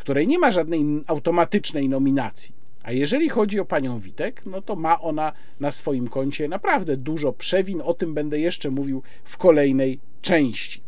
której 0.00 0.26
nie 0.26 0.38
ma 0.38 0.50
żadnej 0.50 0.84
automatycznej 1.06 1.88
nominacji. 1.88 2.54
A 2.82 2.92
jeżeli 2.92 3.28
chodzi 3.28 3.60
o 3.60 3.64
panią 3.64 3.98
Witek, 3.98 4.42
no 4.46 4.62
to 4.62 4.76
ma 4.76 5.00
ona 5.00 5.32
na 5.60 5.70
swoim 5.70 6.08
koncie 6.08 6.48
naprawdę 6.48 6.96
dużo 6.96 7.32
przewin. 7.32 7.80
O 7.84 7.94
tym 7.94 8.14
będę 8.14 8.40
jeszcze 8.40 8.70
mówił 8.70 9.02
w 9.24 9.36
kolejnej 9.36 9.98
części. 10.22 10.82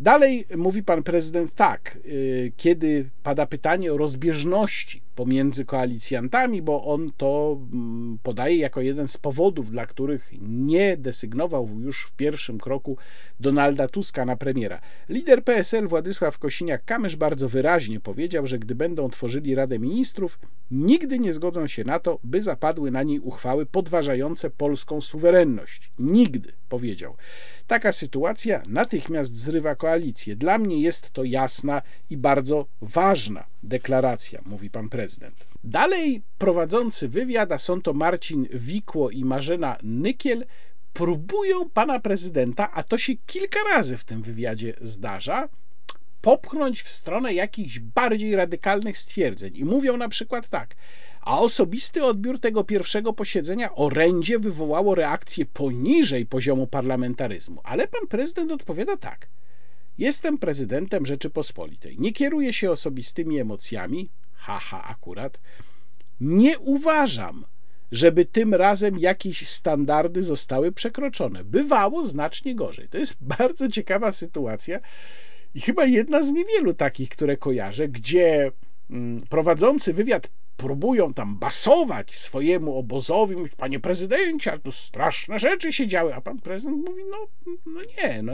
Dalej 0.00 0.46
mówi 0.56 0.82
pan 0.82 1.02
prezydent 1.02 1.54
tak, 1.54 1.98
y, 2.06 2.52
kiedy 2.56 3.10
pada 3.22 3.46
pytanie 3.46 3.92
o 3.92 3.96
rozbieżności 3.96 5.02
pomiędzy 5.14 5.64
koalicjantami, 5.64 6.62
bo 6.62 6.84
on 6.84 7.12
to 7.16 7.60
mm, 7.72 8.18
podaje 8.22 8.56
jako 8.56 8.80
jeden 8.80 9.08
z 9.08 9.16
powodów, 9.16 9.70
dla 9.70 9.86
których 9.86 10.30
nie 10.48 10.96
desygnował 10.96 11.68
już 11.80 12.06
w 12.06 12.12
pierwszym 12.12 12.58
kroku 12.58 12.96
Donalda 13.40 13.88
Tuska 13.88 14.24
na 14.24 14.36
premiera. 14.36 14.80
Lider 15.08 15.44
PSL 15.44 15.88
Władysław 15.88 16.38
Kosiniak-Kamysz 16.38 17.16
bardzo 17.16 17.48
wyraźnie 17.48 18.00
powiedział, 18.00 18.46
że 18.46 18.58
gdy 18.58 18.74
będą 18.74 19.10
tworzyli 19.10 19.54
Radę 19.54 19.78
Ministrów, 19.78 20.38
nigdy 20.70 21.18
nie 21.18 21.32
zgodzą 21.32 21.66
się 21.66 21.84
na 21.84 21.98
to, 21.98 22.18
by 22.24 22.42
zapadły 22.42 22.90
na 22.90 23.02
niej 23.02 23.20
uchwały 23.20 23.66
podważające 23.66 24.50
polską 24.50 25.00
suwerenność. 25.00 25.92
Nigdy, 25.98 26.52
powiedział. 26.68 27.16
Taka 27.66 27.92
sytuacja 27.92 28.62
natychmiast 28.66 29.36
zrywa 29.36 29.74
koalicję. 29.74 30.36
Dla 30.36 30.58
mnie 30.58 30.80
jest 30.80 31.10
to 31.10 31.24
jasna 31.24 31.82
i 32.10 32.16
bardzo 32.16 32.66
ważna 32.80 33.51
deklaracja, 33.62 34.40
mówi 34.46 34.70
pan 34.70 34.88
prezydent. 34.88 35.46
Dalej 35.64 36.22
prowadzący 36.38 37.08
wywiad, 37.08 37.52
a 37.52 37.58
są 37.58 37.82
to 37.82 37.92
Marcin 37.92 38.48
Wikło 38.54 39.10
i 39.10 39.24
Marzena 39.24 39.76
Nykiel, 39.82 40.46
próbują 40.92 41.70
pana 41.70 42.00
prezydenta, 42.00 42.72
a 42.72 42.82
to 42.82 42.98
się 42.98 43.12
kilka 43.26 43.60
razy 43.74 43.96
w 43.96 44.04
tym 44.04 44.22
wywiadzie 44.22 44.74
zdarza, 44.80 45.48
popchnąć 46.20 46.82
w 46.82 46.88
stronę 46.88 47.34
jakichś 47.34 47.78
bardziej 47.78 48.36
radykalnych 48.36 48.98
stwierdzeń. 48.98 49.56
I 49.56 49.64
mówią 49.64 49.96
na 49.96 50.08
przykład 50.08 50.48
tak. 50.48 50.74
A 51.20 51.40
osobisty 51.40 52.04
odbiór 52.04 52.40
tego 52.40 52.64
pierwszego 52.64 53.12
posiedzenia 53.12 53.74
orędzie 53.74 54.38
wywołało 54.38 54.94
reakcję 54.94 55.46
poniżej 55.46 56.26
poziomu 56.26 56.66
parlamentaryzmu. 56.66 57.60
Ale 57.64 57.88
pan 57.88 58.06
prezydent 58.08 58.52
odpowiada 58.52 58.96
tak. 58.96 59.28
Jestem 60.02 60.38
prezydentem 60.38 61.06
Rzeczypospolitej. 61.06 61.96
Nie 61.98 62.12
kieruję 62.12 62.52
się 62.52 62.70
osobistymi 62.70 63.38
emocjami, 63.38 64.10
haha, 64.34 64.82
akurat. 64.84 65.40
Nie 66.20 66.58
uważam, 66.58 67.44
żeby 67.92 68.24
tym 68.24 68.54
razem 68.54 68.98
jakieś 68.98 69.48
standardy 69.48 70.22
zostały 70.22 70.72
przekroczone. 70.72 71.44
Bywało 71.44 72.06
znacznie 72.06 72.54
gorzej. 72.54 72.88
To 72.88 72.98
jest 72.98 73.16
bardzo 73.38 73.68
ciekawa 73.68 74.12
sytuacja 74.12 74.80
i 75.54 75.60
chyba 75.60 75.84
jedna 75.84 76.22
z 76.22 76.32
niewielu 76.32 76.74
takich, 76.74 77.08
które 77.08 77.36
kojarzę, 77.36 77.88
gdzie 77.88 78.52
mm, 78.90 79.20
prowadzący 79.20 79.92
wywiad 79.92 80.28
próbują 80.62 81.14
tam 81.14 81.36
basować 81.36 82.16
swojemu 82.16 82.78
obozowi, 82.78 83.36
mówić, 83.36 83.54
panie 83.54 83.80
prezydencie, 83.80 84.50
ale 84.50 84.60
tu 84.60 84.72
straszne 84.72 85.38
rzeczy 85.38 85.72
się 85.72 85.88
działy, 85.88 86.14
a 86.14 86.20
pan 86.20 86.38
prezydent 86.38 86.88
mówi, 86.88 87.02
no, 87.10 87.18
no 87.66 87.80
nie, 87.80 88.22
no 88.22 88.32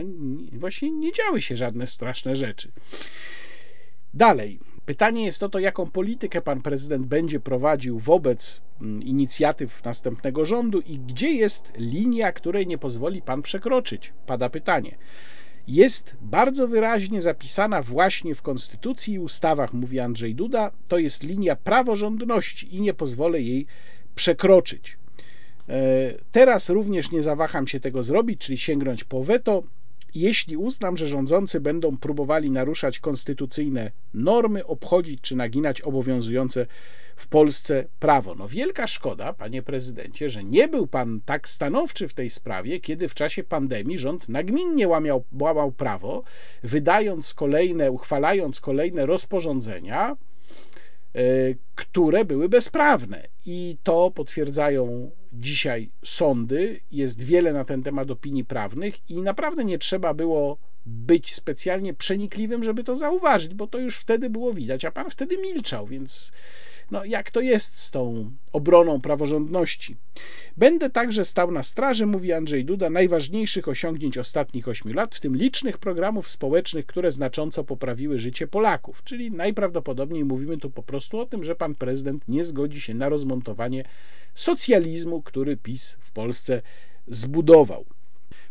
właśnie 0.53 0.91
nie 0.91 1.13
działy 1.13 1.43
się 1.43 1.57
żadne 1.57 1.87
straszne 1.87 2.37
rzeczy. 2.37 2.73
Dalej, 4.15 4.61
Pytanie 4.89 5.25
jest 5.25 5.43
o 5.43 5.49
to, 5.49 5.59
jaką 5.59 5.91
politykę 5.91 6.41
pan 6.41 6.63
prezydent 6.63 7.07
będzie 7.07 7.41
prowadził 7.41 7.99
wobec 7.99 8.61
mm, 8.81 9.03
inicjatyw 9.03 9.85
następnego 9.85 10.45
rządu 10.45 10.81
i 10.81 10.99
gdzie 10.99 11.31
jest 11.31 11.73
linia, 11.77 12.33
której 12.33 12.67
nie 12.67 12.79
pozwoli 12.79 13.23
pan 13.23 13.43
przekroczyć. 13.43 14.13
Pada 14.27 14.51
pytanie. 14.51 14.99
Jest 15.69 16.17
bardzo 16.21 16.69
wyraźnie 16.69 17.23
zapisana 17.23 17.83
właśnie 17.83 18.35
w 18.35 18.43
Konstytucji 18.43 19.15
i 19.15 19.19
ustawach, 19.19 19.73
mówi 19.73 20.01
Andrzej 20.01 20.35
Duda, 20.35 20.71
to 20.89 20.99
jest 20.99 21.23
linia 21.23 21.57
praworządności 21.57 22.77
i 22.77 22.81
nie 22.81 22.95
pozwolę 22.95 23.41
jej 23.41 23.67
przekroczyć. 24.15 24.99
E, 25.69 26.15
teraz 26.33 26.71
również 26.71 27.11
nie 27.11 27.23
zawaham 27.23 27.67
się 27.67 27.81
tego 27.81 28.05
zrobić, 28.05 28.41
czyli 28.41 28.59
sięgnąć 28.59 29.05
po 29.05 29.25
weto, 29.25 29.63
jeśli 30.15 30.57
uznam, 30.57 30.97
że 30.97 31.07
rządzący 31.07 31.61
będą 31.61 31.97
próbowali 31.97 32.51
naruszać 32.51 32.99
konstytucyjne 32.99 33.91
normy, 34.15 34.67
obchodzić 34.67 35.21
czy 35.21 35.37
naginać 35.37 35.81
obowiązujące 35.81 36.67
w 37.19 37.27
Polsce 37.27 37.85
prawo. 37.99 38.35
No 38.35 38.49
wielka 38.49 38.87
szkoda, 38.87 39.33
panie 39.33 39.63
prezydencie, 39.63 40.31
że 40.31 40.45
nie 40.45 40.69
był 40.69 40.87
pan 40.87 41.21
tak 41.25 41.49
stanowczy 41.49 42.09
w 42.09 42.15
tej 42.15 42.31
sprawie, 42.31 42.81
kiedy 42.81 43.09
w 43.09 43.15
czasie 43.15 43.45
pandemii 43.45 43.99
rząd 43.99 44.29
nagminnie 44.29 44.89
łamiał, 44.89 45.25
łamał 45.41 45.73
prawo, 45.73 46.23
wydając 46.63 47.35
kolejne, 47.35 47.91
uchwalając 47.91 48.61
kolejne 48.61 49.07
rozporządzenia, 49.07 50.17
e, 51.15 51.21
które 51.75 52.25
były 52.25 52.49
bezprawne. 52.49 53.29
I 53.47 53.77
to 53.83 54.11
potwierdzają 54.11 55.11
dzisiaj 55.33 55.91
sądy. 56.05 56.81
Jest 56.91 57.23
wiele 57.23 57.53
na 57.53 57.65
ten 57.65 57.83
temat 57.83 58.11
opinii 58.11 58.45
prawnych, 58.45 59.11
i 59.11 59.23
naprawdę 59.23 59.65
nie 59.65 59.79
trzeba 59.79 60.15
było 60.15 60.59
być 60.87 61.35
specjalnie 61.35 61.95
przenikliwym, 61.95 62.65
żeby 62.65 62.85
to 62.85 62.97
zauważyć, 62.97 63.55
bo 63.55 63.67
to 63.67 63.79
już 63.79 63.97
wtedy 63.97 64.31
było 64.31 64.55
widać, 64.55 64.85
a 64.85 64.91
pan 64.91 65.11
wtedy 65.11 65.39
milczał, 65.39 65.87
więc 65.87 66.33
no, 66.91 67.05
jak 67.05 67.31
to 67.31 67.41
jest 67.41 67.79
z 67.79 67.91
tą 67.91 68.31
obroną 68.53 69.01
praworządności. 69.01 69.97
Będę 70.57 70.91
także 70.91 71.25
stał 71.25 71.51
na 71.51 71.63
straży, 71.63 72.07
mówi 72.07 72.33
Andrzej 72.33 72.65
Duda, 72.65 72.91
najważniejszych 72.91 73.69
osiągnięć 73.69 74.19
ostatnich 74.19 74.69
ośmiu 74.69 74.95
lat, 74.95 75.15
w 75.15 75.21
tym 75.21 75.37
licznych 75.37 75.79
programów 75.79 76.29
społecznych, 76.29 76.87
które 76.87 77.13
znacząco 77.13 77.65
poprawiły 77.65 78.19
życie 78.19 78.47
Polaków. 78.47 79.05
Czyli 79.05 79.31
najprawdopodobniej 79.31 80.25
mówimy 80.25 80.59
tu 80.59 80.71
po 80.71 80.83
prostu 80.83 81.19
o 81.19 81.27
tym, 81.27 81.45
że 81.45 81.55
pan 81.55 81.75
prezydent 81.75 82.29
nie 82.29 82.45
zgodzi 82.45 82.81
się 82.81 82.95
na 82.95 83.09
rozmontowanie 83.09 83.85
socjalizmu, 84.35 85.23
który 85.23 85.57
PiS 85.57 85.97
w 86.01 86.11
Polsce 86.11 86.63
zbudował. 87.07 87.85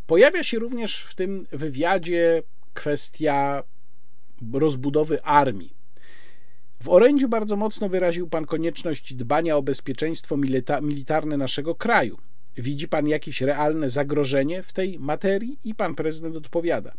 Pojawia 0.07 0.43
się 0.43 0.59
również 0.59 1.03
w 1.03 1.15
tym 1.15 1.43
wywiadzie 1.51 2.43
kwestia 2.73 3.63
rozbudowy 4.53 5.23
armii. 5.23 5.76
W 6.83 6.89
orędziu 6.89 7.29
bardzo 7.29 7.55
mocno 7.55 7.89
wyraził 7.89 8.27
pan 8.27 8.45
konieczność 8.45 9.13
dbania 9.13 9.57
o 9.57 9.61
bezpieczeństwo 9.61 10.37
militarne 10.81 11.37
naszego 11.37 11.75
kraju. 11.75 12.17
Widzi 12.57 12.87
pan 12.87 13.07
jakieś 13.07 13.41
realne 13.41 13.89
zagrożenie 13.89 14.63
w 14.63 14.73
tej 14.73 14.99
materii? 14.99 15.59
I 15.63 15.75
pan 15.75 15.95
prezydent 15.95 16.35
odpowiada. 16.35 16.93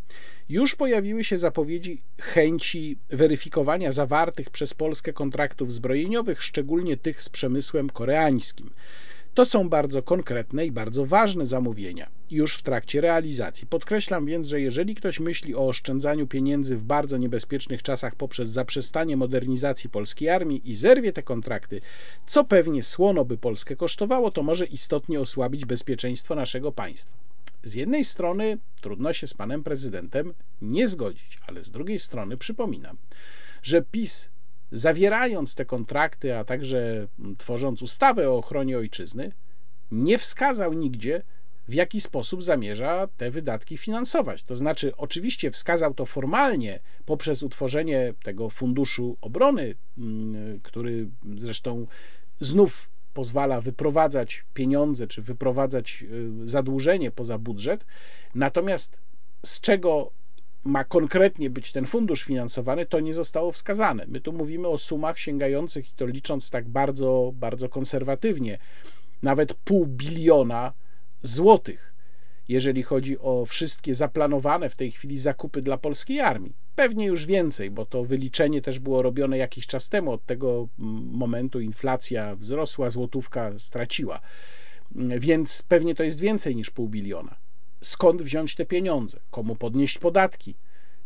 Już 0.49 0.75
pojawiły 0.75 1.23
się 1.23 1.37
zapowiedzi 1.37 2.01
chęci 2.21 2.97
weryfikowania 3.09 3.91
zawartych 3.91 4.49
przez 4.49 4.73
Polskę 4.73 5.13
kontraktów 5.13 5.73
zbrojeniowych, 5.73 6.43
szczególnie 6.43 6.97
tych 6.97 7.21
z 7.21 7.29
przemysłem 7.29 7.89
koreańskim. 7.89 8.69
To 9.39 9.45
są 9.45 9.69
bardzo 9.69 10.03
konkretne 10.03 10.65
i 10.65 10.71
bardzo 10.71 11.05
ważne 11.05 11.45
zamówienia 11.45 12.09
już 12.31 12.55
w 12.55 12.63
trakcie 12.63 13.01
realizacji. 13.01 13.67
Podkreślam 13.67 14.25
więc, 14.25 14.47
że 14.47 14.61
jeżeli 14.61 14.95
ktoś 14.95 15.19
myśli 15.19 15.55
o 15.55 15.67
oszczędzaniu 15.67 16.27
pieniędzy 16.27 16.77
w 16.77 16.83
bardzo 16.83 17.17
niebezpiecznych 17.17 17.83
czasach 17.83 18.15
poprzez 18.15 18.49
zaprzestanie 18.49 19.17
modernizacji 19.17 19.89
polskiej 19.89 20.29
armii 20.29 20.61
i 20.65 20.75
zerwie 20.75 21.13
te 21.13 21.23
kontrakty, 21.23 21.81
co 22.25 22.43
pewnie 22.43 22.83
słono 22.83 23.25
by 23.25 23.37
Polskę 23.37 23.75
kosztowało, 23.75 24.31
to 24.31 24.43
może 24.43 24.65
istotnie 24.65 25.19
osłabić 25.19 25.65
bezpieczeństwo 25.65 26.35
naszego 26.35 26.71
państwa. 26.71 27.17
Z 27.63 27.75
jednej 27.75 28.05
strony 28.05 28.57
trudno 28.81 29.13
się 29.13 29.27
z 29.27 29.33
panem 29.33 29.63
prezydentem 29.63 30.33
nie 30.61 30.87
zgodzić, 30.87 31.37
ale 31.47 31.63
z 31.63 31.71
drugiej 31.71 31.99
strony 31.99 32.37
przypominam, 32.37 32.97
że 33.61 33.81
PiS 33.81 34.29
zawierając 34.71 35.55
te 35.55 35.65
kontrakty, 35.65 36.37
a 36.37 36.43
także 36.43 37.07
tworząc 37.37 37.81
ustawę 37.81 38.29
o 38.29 38.37
ochronie 38.37 38.77
ojczyzny, 38.77 39.31
nie 39.91 40.17
wskazał 40.17 40.73
nigdzie, 40.73 41.21
w 41.67 41.73
jaki 41.73 42.01
sposób 42.01 42.43
zamierza 42.43 43.07
te 43.17 43.31
wydatki 43.31 43.77
finansować. 43.77 44.43
To 44.43 44.55
znaczy, 44.55 44.95
oczywiście 44.97 45.51
wskazał 45.51 45.93
to 45.93 46.05
formalnie 46.05 46.79
poprzez 47.05 47.43
utworzenie 47.43 48.13
tego 48.23 48.49
funduszu 48.49 49.17
obrony, 49.21 49.75
mm, 49.97 50.59
który 50.59 51.09
zresztą 51.37 51.87
znów 52.41 52.89
pozwala 53.13 53.61
wyprowadzać 53.61 54.45
pieniądze 54.53 55.07
czy 55.07 55.21
wyprowadzać 55.21 56.03
y, 56.43 56.47
zadłużenie 56.47 57.11
poza 57.11 57.37
budżet. 57.37 57.85
Natomiast 58.35 58.97
z 59.45 59.61
czego 59.61 60.11
ma 60.63 60.83
konkretnie 60.83 61.49
być 61.49 61.71
ten 61.71 61.85
fundusz 61.85 62.23
finansowany, 62.23 62.85
to 62.85 62.99
nie 62.99 63.13
zostało 63.13 63.51
wskazane. 63.51 64.05
My 64.07 64.21
tu 64.21 64.33
mówimy 64.33 64.67
o 64.67 64.77
sumach 64.77 65.19
sięgających, 65.19 65.89
i 65.89 65.93
to 65.95 66.05
licząc 66.05 66.49
tak 66.49 66.69
bardzo, 66.69 67.31
bardzo 67.35 67.69
konserwatywnie, 67.69 68.57
nawet 69.23 69.53
pół 69.53 69.87
biliona 69.87 70.73
złotych, 71.21 71.93
jeżeli 72.47 72.83
chodzi 72.83 73.19
o 73.19 73.45
wszystkie 73.45 73.95
zaplanowane 73.95 74.69
w 74.69 74.75
tej 74.75 74.91
chwili 74.91 75.17
zakupy 75.17 75.61
dla 75.61 75.77
polskiej 75.77 76.19
armii. 76.19 76.55
Pewnie 76.75 77.05
już 77.05 77.25
więcej, 77.25 77.71
bo 77.71 77.85
to 77.85 78.03
wyliczenie 78.03 78.61
też 78.61 78.79
było 78.79 79.01
robione 79.01 79.37
jakiś 79.37 79.67
czas 79.67 79.89
temu. 79.89 80.11
Od 80.11 80.25
tego 80.25 80.67
momentu 81.11 81.59
inflacja 81.59 82.35
wzrosła, 82.35 82.89
złotówka 82.89 83.59
straciła. 83.59 84.19
Więc 85.19 85.63
pewnie 85.63 85.95
to 85.95 86.03
jest 86.03 86.19
więcej 86.19 86.55
niż 86.55 86.69
pół 86.69 86.89
biliona 86.89 87.48
skąd 87.81 88.21
wziąć 88.21 88.55
te 88.55 88.65
pieniądze, 88.65 89.19
komu 89.31 89.55
podnieść 89.55 89.97
podatki, 89.97 90.55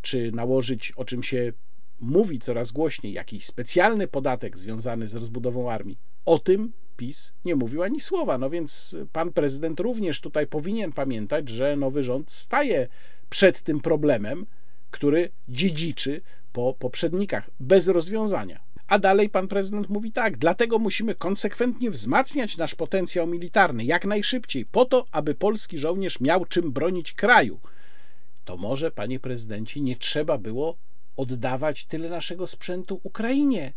czy 0.02 0.32
nałożyć, 0.32 0.92
o 0.96 1.06
czym 1.06 1.24
się 1.24 1.54
mówi 2.00 2.40
coraz 2.40 2.72
głośniej, 2.72 3.14
jakiś 3.14 3.46
specjalny 3.46 4.08
podatek 4.08 4.58
związany 4.58 5.08
z 5.08 5.16
rozbudową 5.16 5.72
armii. 5.72 5.98
O 6.26 6.40
tym 6.40 6.74
PiS 6.98 7.34
nie 7.46 7.56
mówił 7.56 7.84
ani 7.84 8.00
słowa. 8.00 8.38
No 8.38 8.50
więc 8.50 8.96
pan 9.12 9.32
prezydent 9.32 9.80
również 9.80 10.22
tutaj 10.22 10.48
powinien 10.48 10.92
pamiętać, 10.92 11.50
że 11.50 11.76
nowy 11.76 12.04
rząd 12.04 12.32
staje 12.32 12.88
przed 13.30 13.62
tym 13.62 13.80
problemem, 13.80 14.46
który 14.92 15.30
dziedziczy 15.50 16.22
po 16.54 16.74
poprzednikach, 16.74 17.50
bez 17.60 17.88
rozwiązania. 17.88 18.73
A 18.94 19.00
dalej 19.00 19.30
pan 19.30 19.48
prezydent 19.48 19.90
mówi 19.90 20.12
tak, 20.12 20.38
dlatego 20.38 20.80
musimy 20.80 21.16
konsekwentnie 21.16 21.92
wzmacniać 21.92 22.58
nasz 22.58 22.76
potencjał 22.76 23.28
militarny 23.28 23.86
jak 23.86 24.06
najszybciej, 24.06 24.66
po 24.66 24.86
to, 24.86 25.06
aby 25.12 25.36
polski 25.36 25.78
żołnierz 25.78 26.20
miał 26.20 26.46
czym 26.46 26.72
bronić 26.72 27.14
kraju. 27.14 27.60
To 28.46 28.58
może, 28.58 28.92
panie 28.92 29.20
prezydencie, 29.20 29.82
nie 29.82 29.96
trzeba 29.96 30.38
było 30.38 30.76
oddawać 31.18 31.86
tyle 31.86 32.10
naszego 32.10 32.48
sprzętu 32.48 33.00
Ukrainie. 33.04 33.74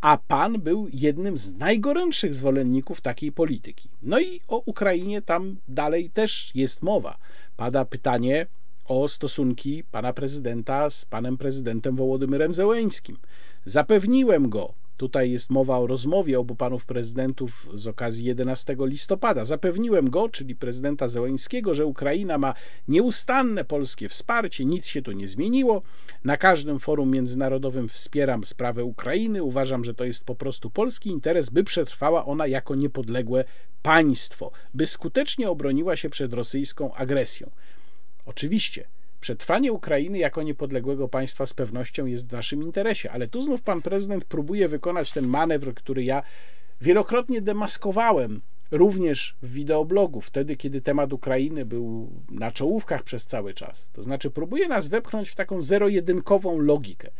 A 0.00 0.18
pan 0.18 0.60
był 0.60 0.88
jednym 0.92 1.38
z 1.38 1.54
najgorętszych 1.54 2.34
zwolenników 2.34 3.00
takiej 3.00 3.32
polityki. 3.32 3.88
No 4.02 4.20
i 4.20 4.40
o 4.48 4.62
Ukrainie 4.66 5.22
tam 5.22 5.56
dalej 5.68 6.10
też 6.10 6.50
jest 6.54 6.82
mowa. 6.82 7.16
Pada 7.56 7.84
pytanie 7.84 8.46
o 8.84 9.08
stosunki 9.08 9.84
pana 9.90 10.12
prezydenta 10.12 10.90
z 10.90 11.04
panem 11.04 11.36
prezydentem 11.36 11.96
Wołodymyrem 11.96 12.52
Zełeńskim. 12.52 13.16
Zapewniłem 13.64 14.48
go, 14.48 14.74
tutaj 14.96 15.30
jest 15.30 15.50
mowa 15.50 15.78
o 15.78 15.86
rozmowie 15.86 16.38
obu 16.38 16.54
panów 16.54 16.86
prezydentów 16.86 17.68
z 17.74 17.86
okazji 17.86 18.24
11 18.24 18.76
listopada. 18.80 19.44
Zapewniłem 19.44 20.10
go, 20.10 20.28
czyli 20.28 20.54
prezydenta 20.54 21.08
Zełańskiego, 21.08 21.74
że 21.74 21.86
Ukraina 21.86 22.38
ma 22.38 22.54
nieustanne 22.88 23.64
polskie 23.64 24.08
wsparcie, 24.08 24.64
nic 24.64 24.86
się 24.86 25.02
tu 25.02 25.12
nie 25.12 25.28
zmieniło. 25.28 25.82
Na 26.24 26.36
każdym 26.36 26.78
forum 26.78 27.10
międzynarodowym 27.10 27.88
wspieram 27.88 28.44
sprawę 28.44 28.84
Ukrainy. 28.84 29.42
Uważam, 29.42 29.84
że 29.84 29.94
to 29.94 30.04
jest 30.04 30.24
po 30.24 30.34
prostu 30.34 30.70
polski 30.70 31.10
interes, 31.10 31.50
by 31.50 31.64
przetrwała 31.64 32.24
ona 32.24 32.46
jako 32.46 32.74
niepodległe 32.74 33.44
państwo, 33.82 34.50
by 34.74 34.86
skutecznie 34.86 35.50
obroniła 35.50 35.96
się 35.96 36.10
przed 36.10 36.34
rosyjską 36.34 36.94
agresją. 36.94 37.50
Oczywiście 38.26 38.88
Przetrwanie 39.24 39.72
Ukrainy 39.72 40.18
jako 40.18 40.42
niepodległego 40.42 41.08
państwa 41.08 41.46
z 41.46 41.54
pewnością 41.54 42.06
jest 42.06 42.28
w 42.28 42.32
naszym 42.32 42.62
interesie, 42.62 43.10
ale 43.10 43.28
tu 43.28 43.42
znów 43.42 43.62
pan 43.62 43.82
prezydent 43.82 44.24
próbuje 44.24 44.68
wykonać 44.68 45.12
ten 45.12 45.26
manewr, 45.26 45.74
który 45.74 46.04
ja 46.04 46.22
wielokrotnie 46.80 47.40
demaskowałem 47.40 48.40
również 48.70 49.36
w 49.42 49.52
wideoblogu, 49.52 50.20
wtedy 50.20 50.56
kiedy 50.56 50.80
temat 50.80 51.12
Ukrainy 51.12 51.64
był 51.64 52.10
na 52.30 52.50
czołówkach 52.50 53.02
przez 53.02 53.26
cały 53.26 53.54
czas. 53.54 53.88
To 53.92 54.02
znaczy 54.02 54.30
próbuje 54.30 54.68
nas 54.68 54.88
wepchnąć 54.88 55.28
w 55.28 55.36
taką 55.36 55.62
zero-jedynkową 55.62 56.58
logikę. 56.58 57.10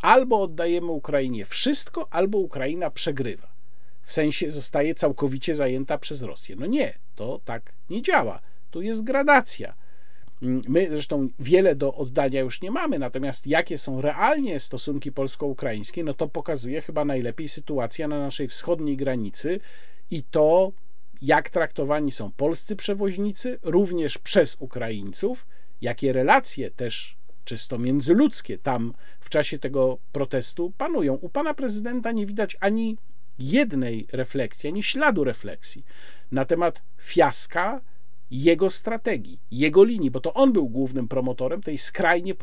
Albo 0.00 0.42
oddajemy 0.42 0.90
Ukrainie 0.90 1.46
wszystko, 1.46 2.08
albo 2.10 2.38
Ukraina 2.38 2.90
przegrywa. 2.90 3.48
W 4.02 4.12
sensie 4.12 4.50
zostaje 4.50 4.94
całkowicie 4.94 5.54
zajęta 5.54 5.98
przez 5.98 6.22
Rosję. 6.22 6.56
No 6.58 6.66
nie, 6.66 6.98
to 7.14 7.40
tak 7.44 7.72
nie 7.90 8.02
działa. 8.02 8.40
Tu 8.70 8.82
jest 8.82 9.04
gradacja 9.04 9.74
my 10.40 10.86
zresztą 10.88 11.28
wiele 11.38 11.74
do 11.74 11.94
oddania 11.94 12.40
już 12.40 12.62
nie 12.62 12.70
mamy, 12.70 12.98
natomiast 12.98 13.46
jakie 13.46 13.78
są 13.78 14.00
realnie 14.00 14.60
stosunki 14.60 15.12
polsko-ukraińskie, 15.12 16.04
no 16.04 16.14
to 16.14 16.28
pokazuje 16.28 16.82
chyba 16.82 17.04
najlepiej 17.04 17.48
sytuacja 17.48 18.08
na 18.08 18.18
naszej 18.18 18.48
wschodniej 18.48 18.96
granicy 18.96 19.60
i 20.10 20.22
to, 20.22 20.72
jak 21.22 21.50
traktowani 21.50 22.12
są 22.12 22.32
polscy 22.32 22.76
przewoźnicy, 22.76 23.58
również 23.62 24.18
przez 24.18 24.56
Ukraińców, 24.60 25.46
jakie 25.80 26.12
relacje 26.12 26.70
też 26.70 27.16
czysto 27.44 27.78
międzyludzkie 27.78 28.58
tam 28.58 28.94
w 29.20 29.28
czasie 29.28 29.58
tego 29.58 29.98
protestu 30.12 30.72
panują. 30.78 31.14
U 31.14 31.28
pana 31.28 31.54
prezydenta 31.54 32.12
nie 32.12 32.26
widać 32.26 32.56
ani 32.60 32.96
jednej 33.38 34.06
refleksji, 34.12 34.68
ani 34.68 34.82
śladu 34.82 35.24
refleksji 35.24 35.84
na 36.32 36.44
temat 36.44 36.82
fiaska 37.02 37.80
jego 38.30 38.70
strategii, 38.70 39.38
jego 39.50 39.84
linii, 39.84 40.10
bo 40.10 40.20
to 40.20 40.34
on 40.34 40.52
był 40.52 40.68
głównym 40.68 41.08
promotorem 41.08 41.62
tej 41.62 41.78
skrajnie 41.78 42.34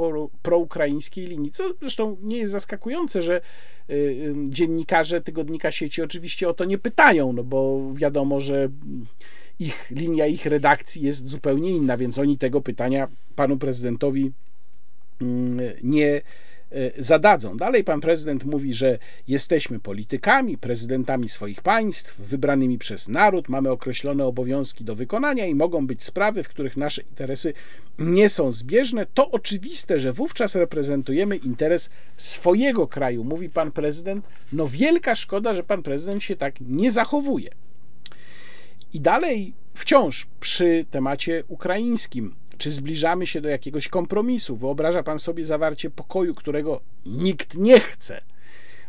proukraińskiej 0.41 1.27
linii, 1.27 1.51
co 1.51 1.63
zresztą 1.81 2.17
nie 2.21 2.37
jest 2.37 2.51
zaskakujące, 2.51 3.21
że 3.21 3.41
y, 3.89 4.33
dziennikarze 4.43 5.21
tygodnika 5.21 5.71
sieci 5.71 6.01
oczywiście 6.01 6.49
o 6.49 6.53
to 6.53 6.65
nie 6.65 6.77
pytają, 6.77 7.33
no 7.33 7.43
bo 7.43 7.91
wiadomo, 7.93 8.39
że 8.39 8.69
ich 9.59 9.91
linia, 9.91 10.25
ich 10.25 10.45
redakcji 10.45 11.01
jest 11.01 11.27
zupełnie 11.27 11.69
inna, 11.69 11.97
więc 11.97 12.17
oni 12.17 12.37
tego 12.37 12.61
pytania 12.61 13.07
panu 13.35 13.57
prezydentowi 13.57 14.31
mm, 15.21 15.59
nie 15.83 16.21
zadadzą. 16.97 17.57
Dalej 17.57 17.83
pan 17.83 18.01
prezydent 18.01 18.43
mówi, 18.43 18.73
że 18.73 18.99
jesteśmy 19.27 19.79
politykami, 19.79 20.57
prezydentami 20.57 21.29
swoich 21.29 21.61
państw, 21.61 22.19
wybranymi 22.21 22.77
przez 22.77 23.09
naród, 23.09 23.49
mamy 23.49 23.69
określone 23.69 24.25
obowiązki 24.25 24.83
do 24.83 24.95
wykonania 24.95 25.45
i 25.45 25.55
mogą 25.55 25.87
być 25.87 26.03
sprawy, 26.03 26.43
w 26.43 26.49
których 26.49 26.77
nasze 26.77 27.01
interesy 27.01 27.53
nie 27.99 28.29
są 28.29 28.51
zbieżne. 28.51 29.05
To 29.13 29.31
oczywiste, 29.31 29.99
że 29.99 30.13
wówczas 30.13 30.55
reprezentujemy 30.55 31.37
interes 31.37 31.89
swojego 32.17 32.87
kraju, 32.87 33.23
mówi 33.23 33.49
pan 33.49 33.71
prezydent. 33.71 34.27
No 34.53 34.67
wielka 34.67 35.15
szkoda, 35.15 35.53
że 35.53 35.63
pan 35.63 35.83
prezydent 35.83 36.23
się 36.23 36.35
tak 36.35 36.55
nie 36.61 36.91
zachowuje. 36.91 37.49
I 38.93 39.01
dalej 39.01 39.53
wciąż 39.73 40.27
przy 40.39 40.85
temacie 40.91 41.43
ukraińskim 41.47 42.35
czy 42.57 42.71
zbliżamy 42.71 43.27
się 43.27 43.41
do 43.41 43.49
jakiegoś 43.49 43.87
kompromisu? 43.87 44.55
Wyobraża 44.55 45.03
pan 45.03 45.19
sobie 45.19 45.45
zawarcie 45.45 45.89
pokoju, 45.89 46.35
którego 46.35 46.81
nikt 47.05 47.57
nie 47.57 47.79
chce, 47.79 48.21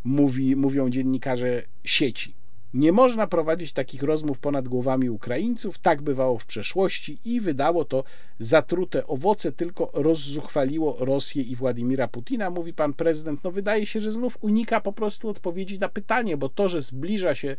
mówi, 0.05 0.56
mówią 0.56 0.90
dziennikarze 0.90 1.62
sieci. 1.84 2.34
Nie 2.74 2.93
można 2.93 3.26
prowadzić 3.26 3.72
takich 3.72 4.02
rozmów 4.02 4.38
ponad 4.38 4.68
głowami 4.68 5.10
Ukraińców, 5.10 5.78
tak 5.78 6.02
bywało 6.02 6.38
w 6.38 6.47
przeszłości 6.47 7.18
i 7.24 7.40
wydało 7.40 7.84
to 7.84 8.05
zatrute 8.38 9.06
owoce, 9.06 9.52
tylko 9.52 9.90
rozzuchwaliło 9.94 10.97
Rosję 11.01 11.43
i 11.43 11.56
Władimira 11.56 12.09
Putina, 12.09 12.51
mówi 12.51 12.72
pan 12.72 12.93
prezydent. 12.93 13.44
No 13.44 13.51
wydaje 13.51 13.86
się, 13.86 14.01
że 14.01 14.12
znów 14.12 14.38
unika 14.40 14.80
po 14.80 14.93
prostu 14.93 15.28
odpowiedzi 15.28 15.78
na 15.78 15.88
pytanie, 15.88 16.36
bo 16.36 16.48
to, 16.48 16.68
że 16.68 16.82
zbliża 16.82 17.34
się 17.34 17.56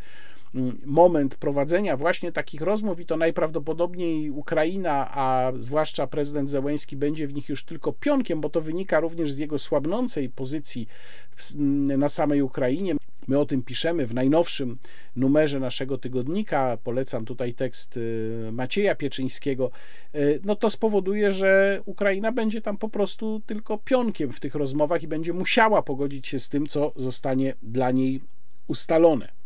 moment 0.86 1.36
prowadzenia 1.36 1.98
właśnie 1.98 2.32
takich 2.32 2.62
rozmów 2.62 3.00
i 3.00 3.06
to 3.06 3.18
najprawdopodobniej 3.18 4.30
Ukraina, 4.30 5.12
a 5.12 5.52
zwłaszcza 5.58 6.08
prezydent 6.08 6.50
Zełęński 6.50 6.98
będzie 6.98 7.28
w 7.28 7.34
nich 7.34 7.50
już 7.50 7.64
tylko 7.64 7.94
pionkiem, 7.94 8.42
bo 8.42 8.50
to 8.50 8.62
wynika 8.62 9.00
również 9.00 9.32
z 9.32 9.38
jego 9.38 9.60
słabnącej 9.60 10.30
pozycji 10.30 10.88
w, 11.36 11.56
na 11.98 12.10
samej 12.10 12.42
Ukrainie. 12.42 12.96
My 13.28 13.40
o 13.40 13.46
tym 13.46 13.64
piszemy 13.64 14.06
w 14.08 14.14
najnowszym 14.14 14.78
numerze 15.16 15.60
naszego 15.60 15.98
tygodnika. 15.98 16.78
Polecam 16.84 17.26
tutaj 17.26 17.54
tekst 17.54 17.98
y, 17.98 18.50
Macieja 18.52 18.96
Pieczyńskiego. 18.96 19.72
Y, 20.16 20.40
no 20.44 20.56
to 20.56 20.70
spowoduje, 20.70 21.32
że 21.32 21.82
Ukraina 21.86 22.32
będzie 22.32 22.62
tam 22.62 22.78
po 22.78 22.90
prostu 22.90 23.42
tylko 23.46 23.78
pionkiem 23.78 24.34
w 24.34 24.40
tych 24.40 24.56
rozmowach 24.56 25.04
i 25.04 25.08
będzie 25.08 25.34
musiała 25.34 25.82
pogodzić 25.82 26.28
się 26.28 26.40
z 26.40 26.50
tym, 26.50 26.68
co 26.68 26.94
zostanie 26.96 27.54
dla 27.64 27.92
niej 27.92 28.22
ustalone. 28.68 29.38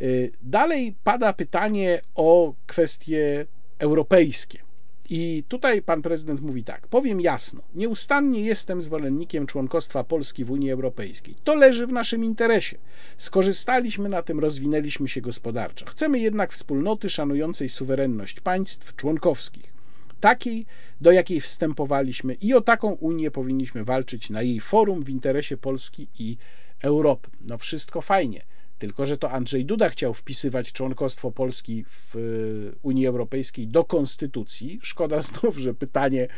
Y, 0.00 0.32
dalej 0.42 0.94
pada 1.04 1.32
pytanie 1.32 2.00
o 2.14 2.54
kwestie 2.66 3.46
europejskie. 3.78 4.58
I 5.10 5.44
tutaj 5.48 5.82
pan 5.82 6.02
prezydent 6.02 6.40
mówi 6.40 6.64
tak: 6.64 6.86
Powiem 6.88 7.20
jasno, 7.20 7.62
nieustannie 7.74 8.40
jestem 8.40 8.82
zwolennikiem 8.82 9.46
członkostwa 9.46 10.04
Polski 10.04 10.44
w 10.44 10.50
Unii 10.50 10.70
Europejskiej. 10.70 11.34
To 11.44 11.54
leży 11.54 11.86
w 11.86 11.92
naszym 11.92 12.24
interesie. 12.24 12.78
Skorzystaliśmy 13.16 14.08
na 14.08 14.22
tym, 14.22 14.40
rozwinęliśmy 14.40 15.08
się 15.08 15.20
gospodarczo. 15.20 15.86
Chcemy 15.86 16.18
jednak 16.18 16.52
wspólnoty 16.52 17.10
szanującej 17.10 17.68
suwerenność 17.68 18.40
państw 18.40 18.96
członkowskich. 18.96 19.72
Takiej, 20.20 20.66
do 21.00 21.12
jakiej 21.12 21.40
wstępowaliśmy, 21.40 22.34
i 22.34 22.54
o 22.54 22.60
taką 22.60 22.92
Unię 22.92 23.30
powinniśmy 23.30 23.84
walczyć 23.84 24.30
na 24.30 24.42
jej 24.42 24.60
forum 24.60 25.04
w 25.04 25.08
interesie 25.08 25.56
Polski 25.56 26.08
i 26.18 26.36
Europy. 26.82 27.30
No, 27.48 27.58
wszystko 27.58 28.00
fajnie 28.00 28.42
tylko, 28.82 29.06
że 29.06 29.18
to 29.18 29.30
Andrzej 29.30 29.64
Duda 29.64 29.88
chciał 29.88 30.14
wpisywać 30.14 30.72
członkostwo 30.72 31.30
Polski 31.30 31.84
w 31.88 32.16
y, 32.16 32.74
Unii 32.82 33.06
Europejskiej 33.06 33.68
do 33.68 33.84
konstytucji. 33.84 34.80
Szkoda 34.82 35.22
znów, 35.22 35.56
że 35.56 35.74
pytanie 35.74 36.28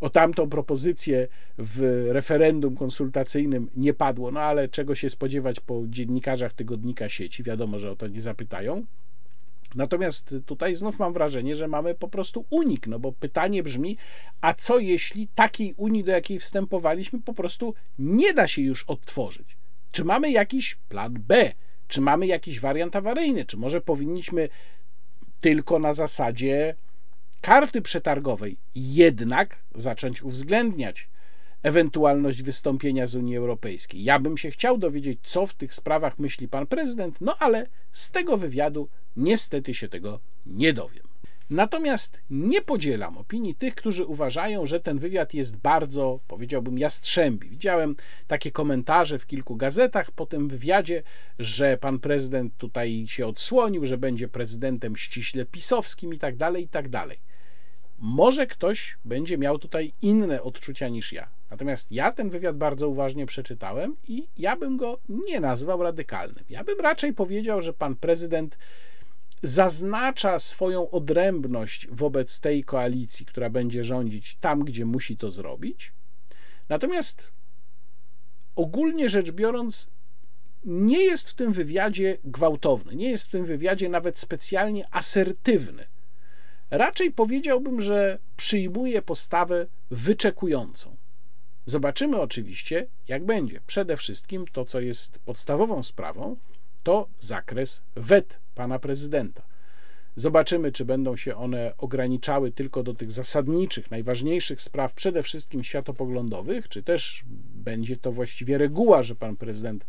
o 0.00 0.10
tamtą 0.10 0.48
propozycję 0.50 1.28
w 1.58 2.06
referendum 2.08 2.76
konsultacyjnym 2.76 3.68
nie 3.76 3.94
padło, 3.94 4.30
no 4.30 4.40
ale 4.40 4.68
czego 4.68 4.94
się 4.94 5.10
spodziewać 5.10 5.60
po 5.60 5.82
dziennikarzach 5.86 6.52
tygodnika 6.52 7.08
sieci? 7.08 7.42
Wiadomo, 7.42 7.78
że 7.78 7.90
o 7.90 7.96
to 7.96 8.08
nie 8.08 8.20
zapytają. 8.20 8.86
Natomiast 9.74 10.34
tutaj 10.46 10.76
znów 10.76 10.98
mam 10.98 11.12
wrażenie, 11.12 11.56
że 11.56 11.68
mamy 11.68 11.94
po 11.94 12.08
prostu 12.08 12.44
unik, 12.50 12.86
no 12.86 12.98
bo 12.98 13.12
pytanie 13.12 13.62
brzmi, 13.62 13.96
a 14.40 14.54
co 14.54 14.78
jeśli 14.78 15.28
takiej 15.34 15.74
Unii, 15.76 16.04
do 16.04 16.12
jakiej 16.12 16.38
wstępowaliśmy, 16.38 17.22
po 17.22 17.34
prostu 17.34 17.74
nie 17.98 18.34
da 18.34 18.48
się 18.48 18.62
już 18.62 18.82
odtworzyć? 18.82 19.56
Czy 19.92 20.04
mamy 20.04 20.30
jakiś 20.30 20.78
plan 20.88 21.14
B? 21.28 21.52
Czy 21.88 22.00
mamy 22.00 22.26
jakiś 22.26 22.60
wariant 22.60 22.96
awaryjny? 22.96 23.44
Czy 23.44 23.56
może 23.56 23.80
powinniśmy 23.80 24.48
tylko 25.40 25.78
na 25.78 25.94
zasadzie 25.94 26.74
karty 27.40 27.82
przetargowej 27.82 28.56
jednak 28.74 29.58
zacząć 29.74 30.22
uwzględniać 30.22 31.08
ewentualność 31.62 32.42
wystąpienia 32.42 33.06
z 33.06 33.14
Unii 33.14 33.36
Europejskiej. 33.36 34.04
Ja 34.04 34.18
bym 34.18 34.38
się 34.38 34.50
chciał 34.50 34.78
dowiedzieć, 34.78 35.18
co 35.22 35.46
w 35.46 35.54
tych 35.54 35.74
sprawach 35.74 36.18
myśli 36.18 36.48
pan 36.48 36.66
prezydent, 36.66 37.20
no 37.20 37.36
ale 37.38 37.66
z 37.92 38.10
tego 38.10 38.36
wywiadu 38.36 38.88
niestety 39.16 39.74
się 39.74 39.88
tego 39.88 40.20
nie 40.46 40.72
dowiem. 40.72 41.13
Natomiast 41.50 42.22
nie 42.30 42.62
podzielam 42.62 43.18
opinii 43.18 43.54
tych, 43.54 43.74
którzy 43.74 44.04
uważają, 44.04 44.66
że 44.66 44.80
ten 44.80 44.98
wywiad 44.98 45.34
jest 45.34 45.56
bardzo, 45.56 46.20
powiedziałbym, 46.28 46.78
jastrzębi. 46.78 47.48
Widziałem 47.48 47.96
takie 48.26 48.50
komentarze 48.50 49.18
w 49.18 49.26
kilku 49.26 49.56
gazetach 49.56 50.10
po 50.10 50.26
tym 50.26 50.48
wywiadzie, 50.48 51.02
że 51.38 51.76
pan 51.76 51.98
prezydent 51.98 52.56
tutaj 52.56 53.04
się 53.08 53.26
odsłonił, 53.26 53.86
że 53.86 53.98
będzie 53.98 54.28
prezydentem 54.28 54.96
ściśle 54.96 55.44
pisowskim 55.44 56.14
i 56.14 56.18
tak 56.18 56.36
dalej, 56.36 56.64
i 56.64 56.68
tak 56.68 56.88
dalej. 56.88 57.18
Może 57.98 58.46
ktoś 58.46 58.98
będzie 59.04 59.38
miał 59.38 59.58
tutaj 59.58 59.92
inne 60.02 60.42
odczucia 60.42 60.88
niż 60.88 61.12
ja. 61.12 61.28
Natomiast 61.50 61.92
ja 61.92 62.12
ten 62.12 62.30
wywiad 62.30 62.56
bardzo 62.56 62.88
uważnie 62.88 63.26
przeczytałem 63.26 63.96
i 64.08 64.28
ja 64.38 64.56
bym 64.56 64.76
go 64.76 64.98
nie 65.08 65.40
nazwał 65.40 65.82
radykalnym. 65.82 66.44
Ja 66.50 66.64
bym 66.64 66.80
raczej 66.80 67.14
powiedział, 67.14 67.62
że 67.62 67.72
pan 67.72 67.96
prezydent 67.96 68.58
zaznacza 69.42 70.38
swoją 70.38 70.90
odrębność 70.90 71.88
wobec 71.90 72.40
tej 72.40 72.64
koalicji, 72.64 73.26
która 73.26 73.50
będzie 73.50 73.84
rządzić 73.84 74.36
tam, 74.40 74.64
gdzie 74.64 74.84
musi 74.84 75.16
to 75.16 75.30
zrobić. 75.30 75.92
Natomiast 76.68 77.30
ogólnie 78.56 79.08
rzecz 79.08 79.30
biorąc, 79.30 79.90
nie 80.64 81.04
jest 81.04 81.30
w 81.30 81.34
tym 81.34 81.52
wywiadzie 81.52 82.18
gwałtowny, 82.24 82.94
nie 82.94 83.10
jest 83.10 83.26
w 83.26 83.30
tym 83.30 83.46
wywiadzie 83.46 83.88
nawet 83.88 84.18
specjalnie 84.18 84.94
asertywny. 84.94 85.84
Raczej 86.70 87.10
powiedziałbym, 87.10 87.80
że 87.80 88.18
przyjmuje 88.36 89.02
postawę 89.02 89.66
wyczekującą. 89.90 90.96
Zobaczymy 91.66 92.20
oczywiście, 92.20 92.86
jak 93.08 93.24
będzie. 93.24 93.60
Przede 93.66 93.96
wszystkim 93.96 94.46
to, 94.52 94.64
co 94.64 94.80
jest 94.80 95.18
podstawową 95.18 95.82
sprawą, 95.82 96.36
to 96.84 97.08
zakres 97.20 97.82
wet 97.96 98.38
pana 98.54 98.78
prezydenta. 98.78 99.42
Zobaczymy, 100.16 100.72
czy 100.72 100.84
będą 100.84 101.16
się 101.16 101.36
one 101.36 101.72
ograniczały 101.78 102.50
tylko 102.50 102.82
do 102.82 102.94
tych 102.94 103.12
zasadniczych, 103.12 103.90
najważniejszych 103.90 104.62
spraw, 104.62 104.92
przede 104.92 105.22
wszystkim 105.22 105.64
światopoglądowych, 105.64 106.68
czy 106.68 106.82
też 106.82 107.24
będzie 107.54 107.96
to 107.96 108.12
właściwie 108.12 108.58
reguła, 108.58 109.02
że 109.02 109.14
pan 109.14 109.36
prezydent 109.36 109.86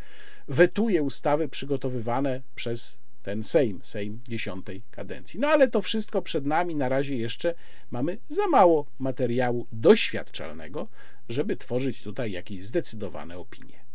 wetuje 0.47 1.03
ustawy 1.03 1.49
przygotowywane 1.49 2.41
przez 2.55 2.99
ten 3.23 3.43
Sejm, 3.43 3.79
Sejm 3.83 4.19
dziesiątej 4.27 4.81
kadencji. 4.91 5.39
No 5.39 5.47
ale 5.47 5.67
to 5.67 5.81
wszystko 5.81 6.21
przed 6.21 6.45
nami, 6.45 6.75
na 6.75 6.89
razie 6.89 7.17
jeszcze 7.17 7.53
mamy 7.91 8.17
za 8.29 8.47
mało 8.47 8.85
materiału 8.99 9.67
doświadczalnego, 9.71 10.87
żeby 11.29 11.57
tworzyć 11.57 12.03
tutaj 12.03 12.31
jakieś 12.31 12.63
zdecydowane 12.63 13.37
opinie. 13.37 13.85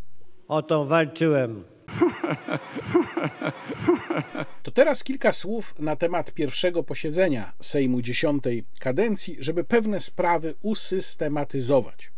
O 0.49 0.63
to 0.63 0.85
walczyłem 0.85 1.65
To 4.63 4.71
teraz 4.71 5.05
kilka 5.05 5.33
słów 5.33 5.75
na 5.79 5.97
temat 5.97 6.33
pierwszego 6.33 6.83
posiedzenia 6.83 7.53
Sejmu 7.61 8.03
dziesiątej 8.03 8.65
kadencji, 8.79 9.37
żeby 9.39 9.65
pewne 9.65 10.01
sprawy 10.01 10.55
usystematyzować. 10.63 12.11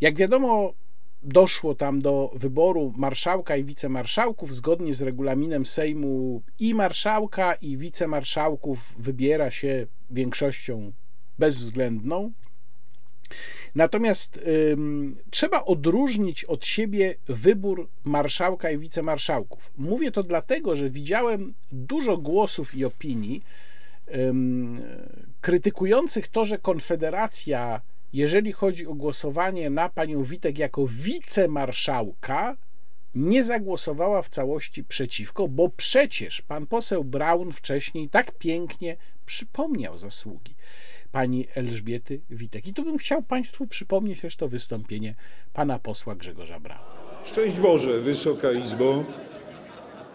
Jak 0.00 0.16
wiadomo, 0.16 0.72
doszło 1.22 1.74
tam 1.74 1.98
do 1.98 2.30
wyboru 2.34 2.92
marszałka 2.96 3.56
i 3.56 3.64
wicemarszałków. 3.64 4.54
Zgodnie 4.54 4.94
z 4.94 5.02
regulaminem 5.02 5.66
Sejmu 5.66 6.42
i 6.58 6.74
marszałka, 6.74 7.54
i 7.54 7.76
wicemarszałków 7.76 8.94
wybiera 8.98 9.50
się 9.50 9.86
większością 10.10 10.92
bezwzględną. 11.38 12.32
Natomiast 13.76 14.40
ym, 14.72 15.16
trzeba 15.30 15.64
odróżnić 15.64 16.44
od 16.44 16.66
siebie 16.66 17.14
wybór 17.28 17.88
marszałka 18.04 18.70
i 18.70 18.78
wicemarszałków. 18.78 19.72
Mówię 19.76 20.10
to 20.10 20.22
dlatego, 20.22 20.76
że 20.76 20.90
widziałem 20.90 21.54
dużo 21.72 22.16
głosów 22.16 22.74
i 22.74 22.84
opinii 22.84 23.42
ym, 24.14 24.82
krytykujących 25.40 26.28
to, 26.28 26.44
że 26.44 26.58
Konfederacja, 26.58 27.80
jeżeli 28.12 28.52
chodzi 28.52 28.86
o 28.86 28.94
głosowanie 28.94 29.70
na 29.70 29.88
panią 29.88 30.24
Witek 30.24 30.58
jako 30.58 30.86
wicemarszałka, 30.86 32.56
nie 33.14 33.44
zagłosowała 33.44 34.22
w 34.22 34.28
całości 34.28 34.84
przeciwko, 34.84 35.48
bo 35.48 35.68
przecież 35.68 36.42
pan 36.42 36.66
poseł 36.66 37.04
Braun 37.04 37.52
wcześniej 37.52 38.08
tak 38.08 38.38
pięknie 38.38 38.96
przypomniał 39.26 39.98
zasługi 39.98 40.54
pani 41.16 41.46
Elżbiety 41.54 42.20
Witek. 42.30 42.66
I 42.66 42.74
tu 42.74 42.84
bym 42.84 42.98
chciał 42.98 43.22
Państwu 43.22 43.66
przypomnieć 43.66 44.20
też 44.20 44.36
to 44.36 44.48
wystąpienie 44.48 45.14
pana 45.52 45.78
posła 45.78 46.14
Grzegorza 46.14 46.60
Brauna. 46.60 46.84
Szczęść 47.24 47.56
Boże, 47.56 48.00
Wysoka 48.00 48.52
Izbo. 48.52 49.04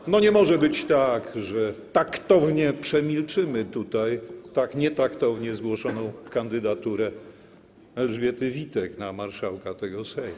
No 0.08 0.20
nie 0.20 0.32
może 0.32 0.58
być 0.58 0.84
tak, 0.84 1.32
że 1.36 1.74
taktownie 1.94 2.74
przemilczymy 2.74 3.66
tutaj 3.66 4.20
tak 4.54 4.76
nietaktownie 4.76 5.56
zgłoszoną 5.56 6.14
kandydaturę 6.30 7.12
Elżbiety 7.96 8.52
Witek 8.52 8.98
na 8.98 9.14
marszałka 9.14 9.74
tego 9.74 10.06
Sejmu, 10.06 10.38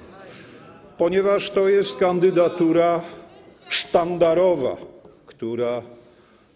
ponieważ 0.97 1.49
to 1.49 1.69
jest 1.69 1.95
kandydatura 1.95 3.01
sztandarowa, 3.69 4.77
która 5.25 5.81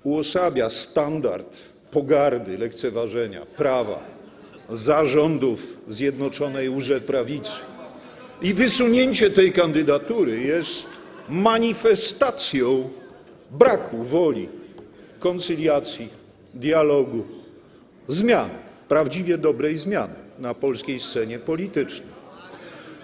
uosabia 0.03 0.69
standard 0.69 1.57
pogardy, 1.91 2.57
lekceważenia 2.57 3.45
prawa, 3.45 4.03
zarządów 4.69 5.63
Zjednoczonej 5.87 6.69
Łże-Prawicy. 6.69 7.51
I 8.41 8.53
wysunięcie 8.53 9.29
tej 9.29 9.51
kandydatury 9.51 10.39
jest 10.39 10.85
manifestacją 11.29 12.89
braku 13.51 14.03
woli 14.03 14.49
koncyliacji, 15.19 16.09
dialogu, 16.53 17.25
zmian, 18.07 18.49
prawdziwie 18.87 19.37
dobrej 19.37 19.77
zmiany 19.77 20.13
na 20.39 20.53
polskiej 20.53 20.99
scenie 20.99 21.39
politycznej. 21.39 22.17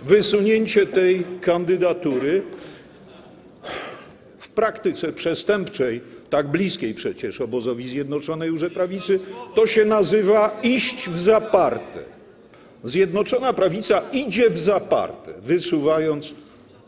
Wysunięcie 0.02 0.86
tej 0.86 1.26
kandydatury 1.42 2.44
w 4.38 4.50
praktyce 4.50 5.14
przestępczej 5.14 6.02
tak 6.34 6.48
bliskiej 6.48 6.94
przecież 6.94 7.42
obozowi 7.42 7.90
Zjednoczonej 7.90 8.52
Prawicy, 8.74 9.20
to 9.56 9.68
się 9.68 9.86
nazywa 9.86 10.60
iść 10.64 11.10
w 11.10 11.20
zaparte. 11.20 12.00
Zjednoczona 12.84 13.54
Prawica 13.54 14.02
idzie 14.14 14.50
w 14.50 14.60
zaparte, 14.60 15.34
wysuwając 15.46 16.36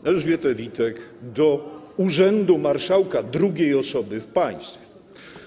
Elżbietę 0.04 0.54
Witek 0.54 1.00
do 1.22 1.70
urzędu 1.96 2.58
marszałka 2.58 3.22
drugiej 3.22 3.74
osoby 3.74 4.20
w 4.20 4.26
państwie. 4.26 4.78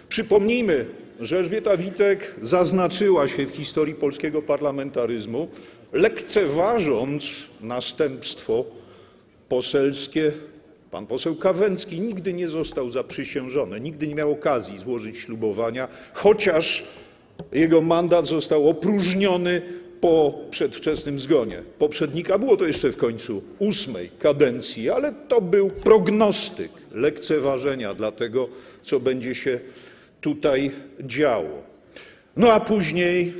Przypomnijmy, 0.09 0.85
że 1.19 1.37
Elżbieta 1.37 1.77
Witek 1.77 2.35
zaznaczyła 2.41 3.27
się 3.27 3.45
w 3.45 3.55
historii 3.55 3.95
polskiego 3.95 4.41
parlamentaryzmu, 4.41 5.47
lekceważąc 5.93 7.47
następstwo 7.61 8.65
poselskie 9.49 10.31
Pan 10.91 11.07
poseł 11.07 11.35
Kawęcki 11.35 12.01
nigdy 12.01 12.33
nie 12.33 12.49
został 12.49 12.91
zaprzysiężony, 12.91 13.79
nigdy 13.79 14.07
nie 14.07 14.15
miał 14.15 14.31
okazji 14.31 14.79
złożyć 14.79 15.17
ślubowania, 15.17 15.87
chociaż 16.13 16.83
jego 17.51 17.81
mandat 17.81 18.27
został 18.27 18.69
opróżniony 18.69 19.61
po 20.01 20.33
przedwczesnym 20.51 21.19
zgonie 21.19 21.63
poprzednika. 21.79 22.37
Było 22.37 22.57
to 22.57 22.67
jeszcze 22.67 22.91
w 22.91 22.97
końcu 22.97 23.43
ósmej 23.59 24.09
kadencji, 24.19 24.89
ale 24.89 25.13
to 25.27 25.41
był 25.41 25.69
prognostyk 25.69 26.71
lekceważenia 26.91 27.93
dla 27.93 28.11
tego, 28.11 28.49
co 28.83 28.99
będzie 28.99 29.35
się 29.35 29.59
tutaj 30.21 30.71
działo. 30.99 31.63
No 32.37 32.53
a 32.53 32.59
później 32.59 33.33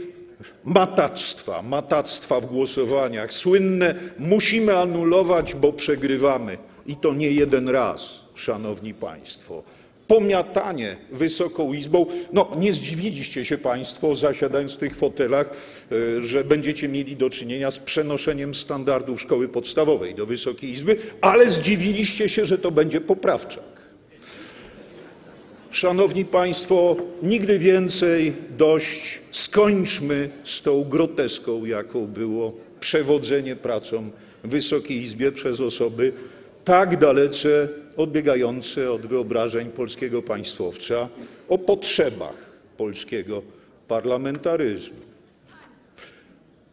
matactwa, 0.64 1.62
matactwa 1.62 2.40
w 2.40 2.46
głosowaniach, 2.46 3.34
słynne 3.34 3.96
musimy 4.20 4.78
anulować, 4.78 5.56
bo 5.56 5.74
przegrywamy 5.74 6.58
i 6.90 6.96
to 6.96 7.14
nie 7.14 7.32
jeden 7.32 7.70
raz, 7.70 8.20
szanowni 8.36 8.94
państwo. 8.94 9.64
Pomiatanie 10.08 10.98
Wysoką 11.12 11.74
Izbą. 11.74 12.06
No, 12.34 12.52
nie 12.58 12.74
zdziwiliście 12.74 13.46
się 13.46 13.58
państwo, 13.58 14.16
zasiadając 14.16 14.74
w 14.74 14.78
tych 14.78 14.96
fotelach, 14.96 15.50
e, 15.92 16.24
że 16.24 16.44
będziecie 16.44 16.90
mieli 16.90 17.16
do 17.16 17.30
czynienia 17.30 17.72
z 17.72 17.80
przenoszeniem 17.80 18.56
standardów 18.56 19.22
szkoły 19.22 19.48
podstawowej 19.48 20.16
do 20.16 20.26
Wysokiej 20.26 20.70
Izby, 20.70 20.98
ale 21.22 21.52
zdziwiliście 21.52 22.30
się, 22.30 22.46
że 22.46 22.58
to 22.58 22.72
będzie 22.72 23.02
poprawczak. 23.02 23.80
Szanowni 25.72 26.26
Państwo, 26.26 26.96
nigdy 27.24 27.60
więcej 27.60 28.34
dość. 28.58 29.20
Skończmy 29.32 30.30
z 30.44 30.62
tą 30.62 30.84
groteską, 30.84 31.66
jaką 31.66 32.08
było 32.08 32.54
przewodzenie 32.80 33.56
pracą 33.56 34.10
Wysokiej 34.44 35.04
Izbie 35.04 35.32
przez 35.32 35.62
osoby 35.62 36.14
tak 36.66 36.98
dalece 36.98 37.68
odbiegające 37.98 38.92
od 38.92 39.06
wyobrażeń 39.06 39.70
polskiego 39.70 40.22
państwowca 40.22 41.10
o 41.50 41.58
potrzebach 41.58 42.50
polskiego 42.78 43.42
parlamentaryzmu. 43.88 45.00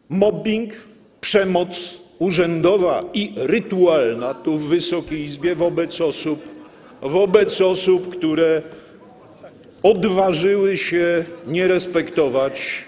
Mobbing, 0.09 0.73
przemoc 1.21 2.01
urzędowa 2.19 3.03
i 3.13 3.33
rytualna 3.35 4.33
tu 4.33 4.57
w 4.57 4.69
Wysokiej 4.69 5.25
Izbie 5.25 5.55
wobec 5.55 6.01
osób, 6.01 6.39
wobec 7.01 7.61
osób, 7.61 8.15
które 8.15 8.61
odważyły 9.83 10.77
się 10.77 11.25
nie 11.47 11.67
respektować 11.67 12.85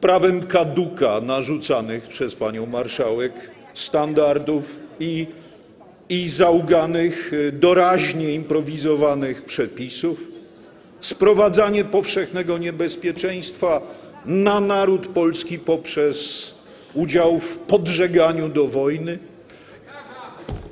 prawem 0.00 0.42
kaduka 0.42 1.20
narzucanych 1.20 2.06
przez 2.06 2.34
panią 2.34 2.66
marszałek 2.66 3.32
standardów 3.74 4.76
i 5.00 5.26
i 6.08 6.28
zauganych, 6.28 7.32
y, 7.32 7.52
doraźnie 7.52 8.34
improwizowanych 8.34 9.44
przepisów, 9.44 10.24
sprowadzanie 11.00 11.84
powszechnego 11.84 12.58
niebezpieczeństwa 12.58 13.80
na 14.26 14.60
naród 14.60 15.06
polski 15.06 15.58
poprzez 15.58 16.50
udział 16.94 17.40
w 17.40 17.58
podżeganiu 17.58 18.48
do 18.48 18.66
wojny. 18.66 19.18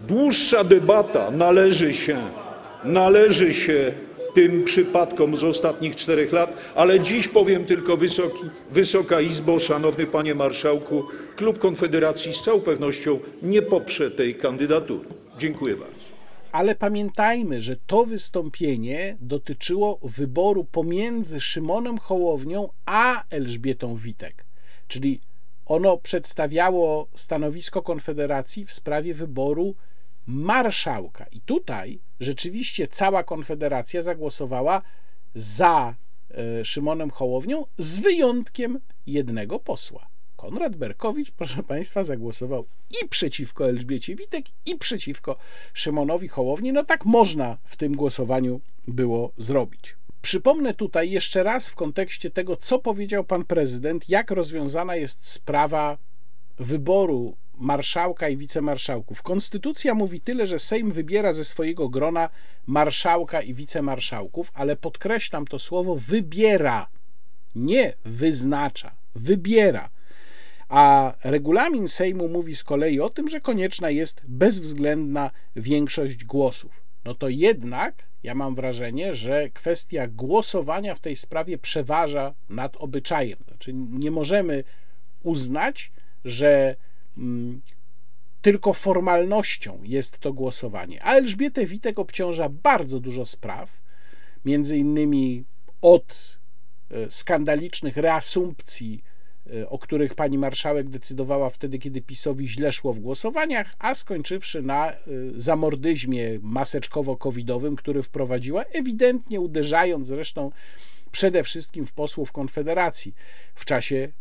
Dłuższa 0.09 0.65
debata 0.65 1.31
należy 1.31 1.95
się, 1.95 2.17
należy 2.85 3.55
się 3.55 3.93
tym 4.37 4.65
przypadkom 4.65 5.37
z 5.37 5.45
ostatnich 5.45 5.97
czterech 5.97 6.33
lat, 6.33 6.73
ale 6.75 7.01
dziś 7.01 7.29
powiem 7.29 7.65
tylko, 7.65 7.99
Wysoka 8.71 9.21
Izbo, 9.21 9.59
szanowny 9.59 10.07
panie 10.07 10.35
marszałku, 10.35 11.03
klub 11.37 11.59
Konfederacji 11.59 12.35
z 12.35 12.43
całą 12.43 12.61
pewnością 12.61 13.19
nie 13.43 13.63
poprze 13.63 14.11
tej 14.11 14.35
kandydatury. 14.35 15.09
Dziękuję 15.39 15.77
bardzo. 15.77 15.95
Ale 16.53 16.75
pamiętajmy, 16.75 17.61
że 17.61 17.77
to 17.87 18.05
wystąpienie 18.05 19.17
dotyczyło 19.21 19.99
wyboru 20.03 20.65
pomiędzy 20.65 21.41
Szymonem 21.41 21.99
Hołownią 21.99 22.69
a 22.87 23.25
Elżbietą 23.31 23.97
Witek. 23.97 24.45
Czyli 24.89 25.21
ono 25.67 25.97
przedstawiało 25.97 27.09
stanowisko 27.15 27.83
Konfederacji 27.83 28.67
w 28.67 28.73
sprawie 28.73 29.15
wyboru 29.15 29.75
marszałka. 30.27 31.27
I 31.33 31.41
tutaj 31.41 32.06
rzeczywiście 32.21 32.89
cała 32.89 33.23
Konfederacja 33.23 34.03
zagłosowała 34.03 34.83
za 35.35 35.95
e, 36.31 36.65
Szymonem 36.65 37.11
Hołownią, 37.11 37.65
z 37.79 37.99
wyjątkiem 37.99 38.81
jednego 39.07 39.59
posła. 39.59 40.07
Konrad 40.37 40.77
Berkowicz, 40.77 41.31
proszę 41.31 41.63
Państwa, 41.63 42.05
zagłosował 42.05 42.67
i 42.91 43.09
przeciwko 43.09 43.69
Elżbiecie 43.69 44.17
Witek, 44.17 44.45
i 44.67 44.79
przeciwko 44.79 45.37
Szymonowi 45.75 46.29
Hołowni. 46.29 46.73
No 46.73 46.85
tak 46.85 47.05
można 47.05 47.59
w 47.65 47.77
tym 47.77 47.97
głosowaniu 47.97 48.61
było 48.89 49.33
zrobić. 49.37 49.97
Przypomnę 50.23 50.75
tutaj 50.75 51.11
jeszcze 51.11 51.43
raz 51.43 51.69
w 51.69 51.75
kontekście 51.75 52.31
tego, 52.31 52.57
co 52.57 52.79
powiedział 52.79 53.25
pan 53.25 53.45
prezydent, 53.45 54.09
jak 54.09 54.31
rozwiązana 54.31 54.97
jest 54.97 55.29
sprawa 55.29 55.99
wyboru 56.59 57.37
marszałka 57.57 58.29
i 58.29 58.37
wicemarszałków. 58.37 59.23
Konstytucja 59.23 59.95
mówi 59.95 60.21
tyle, 60.21 60.47
że 60.47 60.59
Sejm 60.59 60.93
wybiera 60.93 61.33
ze 61.33 61.45
swojego 61.45 61.89
grona 61.89 62.29
marszałka 62.67 63.41
i 63.41 63.55
wicemarszałków, 63.55 64.51
ale 64.55 64.77
podkreślam 64.77 65.47
to 65.47 65.59
słowo 65.59 65.97
wybiera, 65.97 66.87
nie 67.55 67.95
wyznacza, 68.05 68.95
wybiera. 69.15 69.91
A 70.69 71.15
regulamin 71.25 71.89
Sejmu 71.89 72.29
mówi 72.29 72.57
z 72.57 72.65
kolei 72.65 73.01
o 73.01 73.11
tym, 73.11 73.29
że 73.29 73.41
konieczna 73.41 73.91
jest 73.91 74.23
bezwzględna 74.29 75.31
większość 75.57 76.25
głosów. 76.25 76.71
No 77.05 77.15
to 77.15 77.29
jednak 77.29 78.07
ja 78.23 78.35
mam 78.35 78.55
wrażenie, 78.55 79.15
że 79.15 79.51
kwestia 79.51 80.09
głosowania 80.09 80.95
w 80.95 81.01
tej 81.01 81.17
sprawie 81.17 81.59
przeważa 81.59 82.35
nad 82.49 82.77
obyczajem. 82.77 83.39
Znaczy 83.49 83.73
nie 83.75 84.11
możemy 84.11 84.65
uznać, 85.23 85.93
że 86.25 86.77
tylko 88.43 88.73
formalnością 88.73 89.79
jest 89.83 90.19
to 90.19 90.33
głosowanie. 90.33 91.05
A 91.05 91.15
Elżbietę 91.15 91.67
Witek 91.67 91.99
obciąża 91.99 92.49
bardzo 92.49 93.01
dużo 93.01 93.27
spraw, 93.27 93.83
między 94.45 94.77
innymi 94.79 95.45
od 95.83 96.39
e, 96.91 97.11
skandalicznych 97.11 97.97
reasumpcji 97.97 99.03
Y, 99.55 99.69
o 99.69 99.79
których 99.79 100.15
pani 100.15 100.39
marszałek 100.39 100.89
decydowała 100.89 101.51
wtedy, 101.51 101.79
kiedy 101.79 102.03
PiSowi 102.03 102.49
źle 102.49 102.73
szło 102.73 102.93
w 102.93 102.99
głosowaniach, 102.99 103.75
a 103.79 103.95
skończywszy 103.95 104.63
na 104.63 104.93
y, 104.93 104.97
zamordyzmie 105.37 106.41
maseczkowo-covidowym, 106.41 107.77
który 107.77 108.03
wprowadziła, 108.03 108.65
ewidentnie 108.65 109.41
uderzając 109.41 110.09
zresztą 110.09 110.51
przede 111.13 111.45
wszystkim 111.45 111.87
w 111.87 111.93
posłów 111.93 112.33
Konfederacji 112.33 113.15
w 113.55 113.65
czasie 113.65 114.13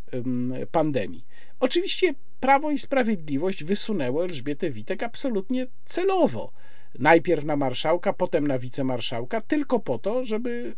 pandemii. 0.72 1.26
Oczywiście 1.60 2.14
Prawo 2.40 2.72
i 2.72 2.78
Sprawiedliwość 2.78 3.64
wysunęło 3.64 4.24
Elżbietę 4.24 4.70
Witek 4.70 5.04
absolutnie 5.04 5.68
celowo. 5.86 6.52
Najpierw 7.00 7.46
na 7.46 7.56
marszałka, 7.56 8.14
potem 8.14 8.48
na 8.48 8.60
wicemarszałka, 8.60 9.42
tylko 9.42 9.80
po 9.80 9.98
to, 9.98 10.24
żeby 10.24 10.76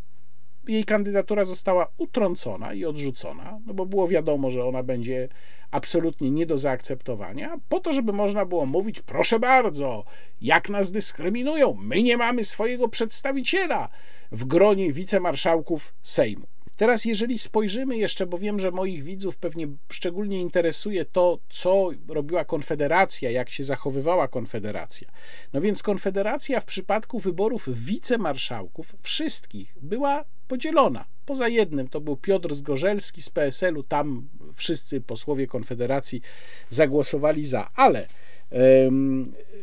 jej 0.67 0.85
kandydatura 0.85 1.45
została 1.45 1.87
utrącona 1.97 2.73
i 2.73 2.85
odrzucona, 2.85 3.59
no 3.65 3.73
bo 3.73 3.85
było 3.85 4.07
wiadomo, 4.07 4.49
że 4.49 4.65
ona 4.65 4.83
będzie 4.83 5.29
absolutnie 5.71 6.31
nie 6.31 6.45
do 6.45 6.57
zaakceptowania, 6.57 7.59
po 7.69 7.79
to, 7.79 7.93
żeby 7.93 8.13
można 8.13 8.45
było 8.45 8.65
mówić, 8.65 9.01
proszę 9.01 9.39
bardzo, 9.39 10.03
jak 10.41 10.69
nas 10.69 10.91
dyskryminują, 10.91 11.77
my 11.81 12.03
nie 12.03 12.17
mamy 12.17 12.43
swojego 12.43 12.89
przedstawiciela 12.89 13.89
w 14.31 14.45
gronie 14.45 14.93
wicemarszałków 14.93 15.93
Sejmu. 16.01 16.47
Teraz, 16.77 17.05
jeżeli 17.05 17.39
spojrzymy 17.39 17.97
jeszcze, 17.97 18.27
bo 18.27 18.37
wiem, 18.37 18.59
że 18.59 18.71
moich 18.71 19.03
widzów 19.03 19.37
pewnie 19.37 19.67
szczególnie 19.89 20.41
interesuje 20.41 21.05
to, 21.05 21.39
co 21.49 21.89
robiła 22.07 22.45
Konfederacja, 22.45 23.31
jak 23.31 23.49
się 23.49 23.63
zachowywała 23.63 24.27
Konfederacja. 24.27 25.11
No 25.53 25.61
więc 25.61 25.83
Konfederacja 25.83 26.59
w 26.59 26.65
przypadku 26.65 27.19
wyborów 27.19 27.83
wicemarszałków 27.85 28.95
wszystkich 29.01 29.75
była 29.81 30.25
podzielona. 30.47 31.05
Poza 31.25 31.47
jednym 31.47 31.87
to 31.87 32.01
był 32.01 32.17
Piotr 32.17 32.55
Zgorzelski 32.55 33.21
z 33.21 33.29
PSL-u, 33.29 33.83
tam 33.83 34.27
wszyscy 34.55 35.01
posłowie 35.01 35.47
Konfederacji 35.47 36.21
zagłosowali 36.69 37.45
za, 37.45 37.69
ale 37.75 38.07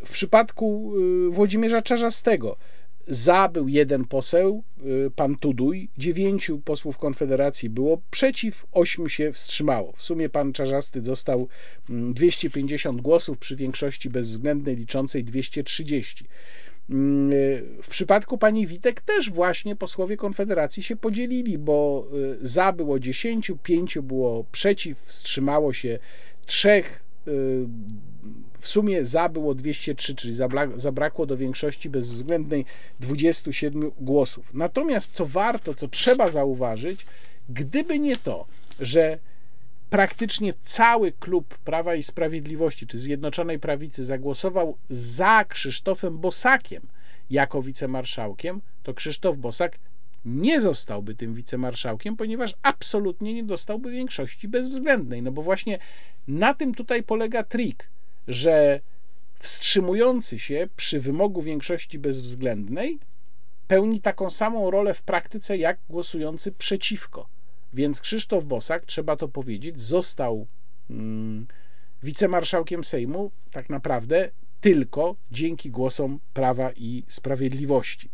w 0.04 0.10
przypadku 0.12 0.92
y, 1.28 1.30
Włodzimierza 1.30 1.82
Czarzastego 1.82 2.56
za 3.06 3.48
był 3.48 3.68
jeden 3.68 4.04
poseł, 4.04 4.64
y, 5.06 5.10
pan 5.16 5.36
Tuduj, 5.36 5.88
dziewięciu 5.98 6.58
posłów 6.58 6.98
Konfederacji 6.98 7.70
było 7.70 8.00
przeciw, 8.10 8.66
ośmiu 8.72 9.08
się 9.08 9.32
wstrzymało. 9.32 9.92
W 9.96 10.02
sumie 10.02 10.28
pan 10.28 10.52
Czarzasty 10.52 11.02
dostał 11.02 11.48
250 11.88 12.92
mm, 12.92 13.02
głosów 13.02 13.38
przy 13.38 13.56
większości 13.56 14.10
bezwzględnej 14.10 14.76
liczącej 14.76 15.24
230. 15.24 16.24
Mm, 16.90 17.32
y, 17.32 17.64
w 17.82 17.88
przypadku 17.88 18.38
pani 18.38 18.66
Witek 18.66 19.00
też 19.00 19.30
właśnie 19.30 19.76
posłowie 19.76 20.16
Konfederacji 20.16 20.82
się 20.82 20.96
podzielili, 20.96 21.58
bo 21.58 22.08
za 22.40 22.72
było 22.72 23.00
10, 23.00 23.52
5 23.62 23.98
było 24.02 24.44
przeciw, 24.52 24.98
wstrzymało 25.04 25.72
się 25.72 25.98
trzech. 26.46 27.03
Y, 27.28 27.66
w 28.58 28.68
sumie 28.68 29.04
za 29.04 29.28
było 29.28 29.54
203, 29.54 30.14
czyli 30.14 30.34
zabrakło 30.76 31.26
do 31.26 31.36
większości 31.36 31.90
bezwzględnej 31.90 32.64
27 33.00 33.90
głosów. 34.00 34.54
Natomiast 34.54 35.12
co 35.12 35.26
warto, 35.26 35.74
co 35.74 35.88
trzeba 35.88 36.30
zauważyć, 36.30 37.06
gdyby 37.48 37.98
nie 37.98 38.16
to, 38.16 38.46
że 38.80 39.18
praktycznie 39.90 40.54
cały 40.62 41.12
klub 41.12 41.58
Prawa 41.58 41.94
i 41.94 42.02
Sprawiedliwości 42.02 42.86
czy 42.86 42.98
Zjednoczonej 42.98 43.58
Prawicy 43.58 44.04
zagłosował 44.04 44.76
za 44.90 45.44
Krzysztofem 45.44 46.18
Bosakiem 46.18 46.82
jako 47.30 47.62
wicemarszałkiem, 47.62 48.60
to 48.82 48.94
Krzysztof 48.94 49.36
Bosak 49.36 49.78
nie 50.24 50.60
zostałby 50.60 51.14
tym 51.14 51.34
wicemarszałkiem, 51.34 52.16
ponieważ 52.16 52.54
absolutnie 52.62 53.34
nie 53.34 53.44
dostałby 53.44 53.90
większości 53.90 54.48
bezwzględnej. 54.48 55.22
No 55.22 55.32
bo 55.32 55.42
właśnie 55.42 55.78
na 56.28 56.54
tym 56.54 56.74
tutaj 56.74 57.02
polega 57.02 57.42
trik, 57.42 57.88
że 58.28 58.80
wstrzymujący 59.38 60.38
się 60.38 60.68
przy 60.76 61.00
wymogu 61.00 61.42
większości 61.42 61.98
bezwzględnej 61.98 62.98
pełni 63.68 64.00
taką 64.00 64.30
samą 64.30 64.70
rolę 64.70 64.94
w 64.94 65.02
praktyce 65.02 65.56
jak 65.56 65.78
głosujący 65.88 66.52
przeciwko. 66.52 67.28
Więc 67.74 68.00
Krzysztof 68.00 68.44
Bosak, 68.44 68.84
trzeba 68.86 69.16
to 69.16 69.28
powiedzieć, 69.28 69.80
został 69.80 70.46
mm, 70.90 71.46
wicemarszałkiem 72.02 72.84
Sejmu 72.84 73.30
tak 73.50 73.70
naprawdę 73.70 74.30
tylko 74.60 75.16
dzięki 75.30 75.70
głosom 75.70 76.20
Prawa 76.34 76.70
i 76.76 77.04
Sprawiedliwości. 77.08 78.13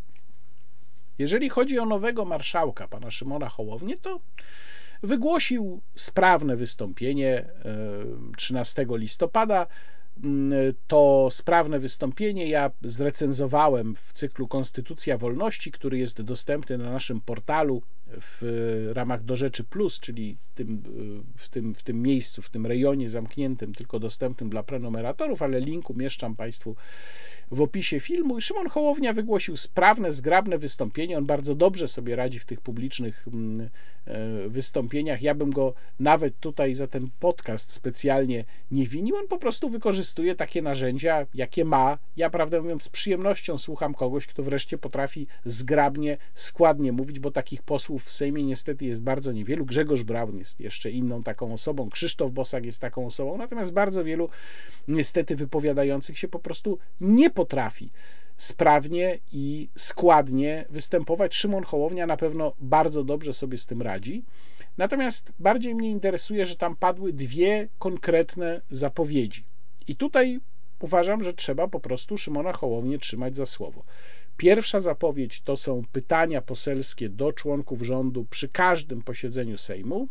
Jeżeli 1.20 1.48
chodzi 1.48 1.78
o 1.78 1.86
nowego 1.86 2.24
marszałka, 2.24 2.88
pana 2.88 3.10
Szymona 3.10 3.48
Hołownię, 3.48 3.98
to 3.98 4.20
wygłosił 5.02 5.80
sprawne 5.94 6.56
wystąpienie 6.56 7.44
13 8.36 8.82
e, 8.82 8.98
listopada. 8.98 9.66
Mm, 10.24 10.52
to 10.86 11.28
sprawne 11.30 11.78
wystąpienie 11.78 12.46
ja 12.46 12.70
zrecenzowałem 12.82 13.94
w 13.94 14.12
cyklu 14.12 14.48
Konstytucja 14.48 15.18
Wolności, 15.18 15.70
który 15.70 15.98
jest 15.98 16.22
dostępny 16.22 16.78
na 16.78 16.90
naszym 16.90 17.20
portalu 17.20 17.82
w 18.20 18.90
ramach 18.94 19.24
Do 19.24 19.36
Rzeczy 19.36 19.64
Plus, 19.64 20.00
czyli 20.00 20.36
tym, 20.54 20.82
w, 21.36 21.48
tym, 21.48 21.74
w 21.74 21.82
tym 21.82 22.02
miejscu, 22.02 22.42
w 22.42 22.50
tym 22.50 22.66
rejonie 22.66 23.08
zamkniętym, 23.08 23.74
tylko 23.74 24.00
dostępnym 24.00 24.50
dla 24.50 24.62
prenumeratorów, 24.62 25.42
ale 25.42 25.60
link 25.60 25.90
umieszczam 25.90 26.36
Państwu 26.36 26.76
w 27.50 27.60
opisie 27.60 28.00
filmu. 28.00 28.40
Szymon 28.40 28.68
Hołownia 28.68 29.12
wygłosił 29.12 29.56
sprawne, 29.56 30.12
zgrabne 30.12 30.58
wystąpienie. 30.58 31.18
On 31.18 31.26
bardzo 31.26 31.54
dobrze 31.54 31.88
sobie 31.88 32.16
radzi 32.16 32.38
w 32.38 32.44
tych 32.44 32.60
publicznych 32.60 33.26
mm, 33.28 33.68
e, 34.06 34.48
wystąpieniach. 34.48 35.22
Ja 35.22 35.34
bym 35.34 35.50
go 35.50 35.74
nawet 36.00 36.40
tutaj 36.40 36.74
za 36.74 36.86
ten 36.86 37.10
podcast 37.18 37.72
specjalnie 37.72 38.44
nie 38.70 38.86
winił. 38.86 39.16
On 39.16 39.28
po 39.28 39.38
prostu 39.38 39.70
wykorzystuje 39.70 40.34
takie 40.34 40.62
narzędzia, 40.62 41.26
jakie 41.34 41.64
ma. 41.64 41.98
Ja, 42.16 42.30
prawdę 42.30 42.62
mówiąc, 42.62 42.82
z 42.82 42.88
przyjemnością 42.88 43.58
słucham 43.58 43.94
kogoś, 43.94 44.26
kto 44.26 44.42
wreszcie 44.42 44.78
potrafi 44.78 45.26
zgrabnie, 45.44 46.18
składnie 46.34 46.92
mówić, 46.92 47.18
bo 47.18 47.30
takich 47.30 47.62
posłów 47.62 47.99
w 48.00 48.12
Sejmie 48.12 48.44
niestety 48.44 48.84
jest 48.84 49.02
bardzo 49.02 49.32
niewielu. 49.32 49.64
Grzegorz 49.66 50.02
Braun 50.02 50.36
jest 50.36 50.60
jeszcze 50.60 50.90
inną 50.90 51.22
taką 51.22 51.52
osobą, 51.52 51.90
Krzysztof 51.90 52.32
Bosak 52.32 52.66
jest 52.66 52.80
taką 52.80 53.06
osobą, 53.06 53.38
natomiast 53.38 53.72
bardzo 53.72 54.04
wielu 54.04 54.28
niestety 54.88 55.36
wypowiadających 55.36 56.18
się 56.18 56.28
po 56.28 56.38
prostu 56.38 56.78
nie 57.00 57.30
potrafi 57.30 57.90
sprawnie 58.36 59.18
i 59.32 59.68
składnie 59.76 60.64
występować. 60.70 61.34
Szymon 61.34 61.64
Hołownia 61.64 62.06
na 62.06 62.16
pewno 62.16 62.52
bardzo 62.60 63.04
dobrze 63.04 63.32
sobie 63.32 63.58
z 63.58 63.66
tym 63.66 63.82
radzi. 63.82 64.24
Natomiast 64.78 65.32
bardziej 65.38 65.74
mnie 65.74 65.90
interesuje, 65.90 66.46
że 66.46 66.56
tam 66.56 66.76
padły 66.76 67.12
dwie 67.12 67.68
konkretne 67.78 68.60
zapowiedzi. 68.70 69.44
I 69.88 69.96
tutaj 69.96 70.40
uważam, 70.80 71.22
że 71.22 71.32
trzeba 71.34 71.68
po 71.68 71.80
prostu 71.80 72.18
Szymona 72.18 72.52
Hołownię 72.52 72.98
trzymać 72.98 73.34
za 73.34 73.46
słowo. 73.46 73.84
Pierwsza 74.40 74.80
zapowiedź 74.80 75.40
to 75.40 75.56
są 75.56 75.82
pytania 75.92 76.42
poselskie 76.42 77.08
do 77.08 77.32
członków 77.32 77.82
rządu 77.82 78.26
przy 78.30 78.48
każdym 78.48 79.02
posiedzeniu 79.02 79.58
Sejmu. 79.58 80.08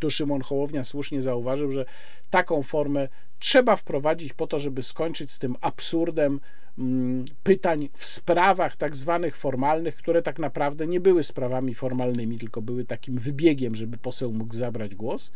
Tu 0.00 0.10
Szymon 0.10 0.40
Hołownia 0.40 0.84
słusznie 0.84 1.22
zauważył, 1.22 1.72
że 1.72 1.84
taką 2.30 2.62
formę 2.62 3.08
trzeba 3.38 3.76
wprowadzić 3.76 4.32
po 4.32 4.46
to, 4.46 4.58
żeby 4.58 4.82
skończyć 4.82 5.32
z 5.32 5.38
tym 5.38 5.56
absurdem 5.60 6.40
mm, 6.78 7.24
pytań 7.42 7.88
w 7.94 8.06
sprawach 8.06 8.76
tak 8.76 8.96
zwanych 8.96 9.36
formalnych, 9.36 9.96
które 9.96 10.22
tak 10.22 10.38
naprawdę 10.38 10.86
nie 10.86 11.00
były 11.00 11.22
sprawami 11.22 11.74
formalnymi, 11.74 12.38
tylko 12.38 12.62
były 12.62 12.84
takim 12.84 13.18
wybiegiem, 13.18 13.74
żeby 13.74 13.98
poseł 13.98 14.32
mógł 14.32 14.54
zabrać 14.54 14.94
głos. 14.94 15.32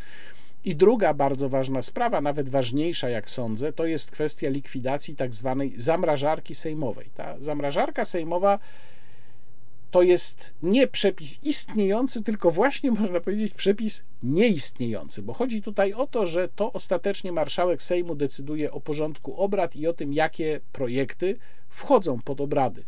I 0.64 0.76
druga 0.76 1.14
bardzo 1.14 1.48
ważna 1.48 1.82
sprawa, 1.82 2.20
nawet 2.20 2.48
ważniejsza 2.48 3.08
jak 3.08 3.30
sądzę, 3.30 3.72
to 3.72 3.86
jest 3.86 4.10
kwestia 4.10 4.50
likwidacji 4.50 5.16
tak 5.16 5.34
zwanej 5.34 5.72
zamrażarki 5.76 6.54
sejmowej. 6.54 7.06
Ta 7.14 7.36
zamrażarka 7.40 8.04
sejmowa 8.04 8.58
to 9.92 10.02
jest 10.02 10.54
nie 10.62 10.86
przepis 10.86 11.42
istniejący, 11.42 12.22
tylko 12.22 12.50
właśnie 12.50 12.90
można 12.90 13.20
powiedzieć 13.20 13.54
przepis 13.54 14.04
nieistniejący, 14.22 15.22
bo 15.22 15.32
chodzi 15.32 15.62
tutaj 15.62 15.92
o 15.92 16.06
to, 16.06 16.26
że 16.26 16.48
to 16.48 16.72
ostatecznie 16.72 17.32
marszałek 17.32 17.82
Sejmu 17.82 18.14
decyduje 18.14 18.72
o 18.72 18.80
porządku 18.80 19.36
obrad 19.36 19.76
i 19.76 19.86
o 19.86 19.92
tym, 19.92 20.12
jakie 20.12 20.60
projekty 20.72 21.36
wchodzą 21.68 22.18
pod 22.18 22.40
obrady. 22.40 22.84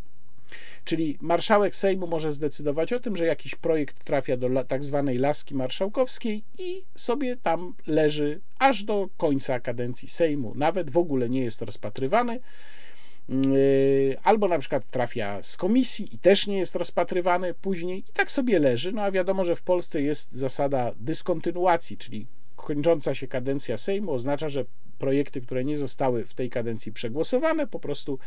Czyli 0.85 1.19
marszałek 1.21 1.77
Sejmu 1.77 2.07
może 2.07 2.33
zdecydować 2.33 2.93
o 2.93 3.01
tym, 3.01 3.17
że 3.17 3.27
jakiś 3.27 3.55
projekt 3.55 4.05
trafia 4.05 4.37
do 4.37 4.65
tak 4.65 4.85
zwanej 4.85 5.19
laski 5.19 5.55
marszałkowskiej 5.55 6.45
i 6.59 6.83
sobie 6.95 7.37
tam 7.37 7.75
leży 7.87 8.41
aż 8.59 8.85
do 8.85 9.09
końca 9.17 9.61
kadencji 9.61 10.09
Sejmu. 10.09 10.53
Nawet 10.55 10.91
w 10.91 10.99
ogóle 10.99 11.29
nie 11.29 11.41
jest 11.41 11.63
rozpatrywany. 11.63 12.41
Yy, 13.29 14.17
albo 14.23 14.49
na 14.49 14.59
przykład 14.59 14.91
trafia 14.91 15.43
z 15.43 15.57
komisji 15.57 16.15
i 16.15 16.19
też 16.19 16.47
nie 16.47 16.59
jest 16.59 16.75
rozpatrywany 16.75 17.55
później 17.55 17.99
i 17.99 18.13
tak 18.13 18.31
sobie 18.31 18.59
leży. 18.59 18.93
No 18.93 19.03
a 19.03 19.11
wiadomo, 19.11 19.45
że 19.45 19.57
w 19.57 19.63
Polsce 19.63 20.03
jest 20.03 20.33
zasada 20.33 20.93
dyskontynuacji, 20.97 21.99
czyli 21.99 22.27
kończąca 22.57 23.15
się 23.15 23.29
kadencja 23.29 23.77
Sejmu 23.77 24.13
oznacza, 24.13 24.49
że 24.49 24.65
projekty, 24.95 25.41
które 25.41 25.65
nie 25.65 25.79
zostały 25.79 26.25
w 26.25 26.35
tej 26.35 26.51
kadencji 26.51 26.93
przegłosowane, 26.93 27.67
po 27.67 27.81
prostu 27.81 28.19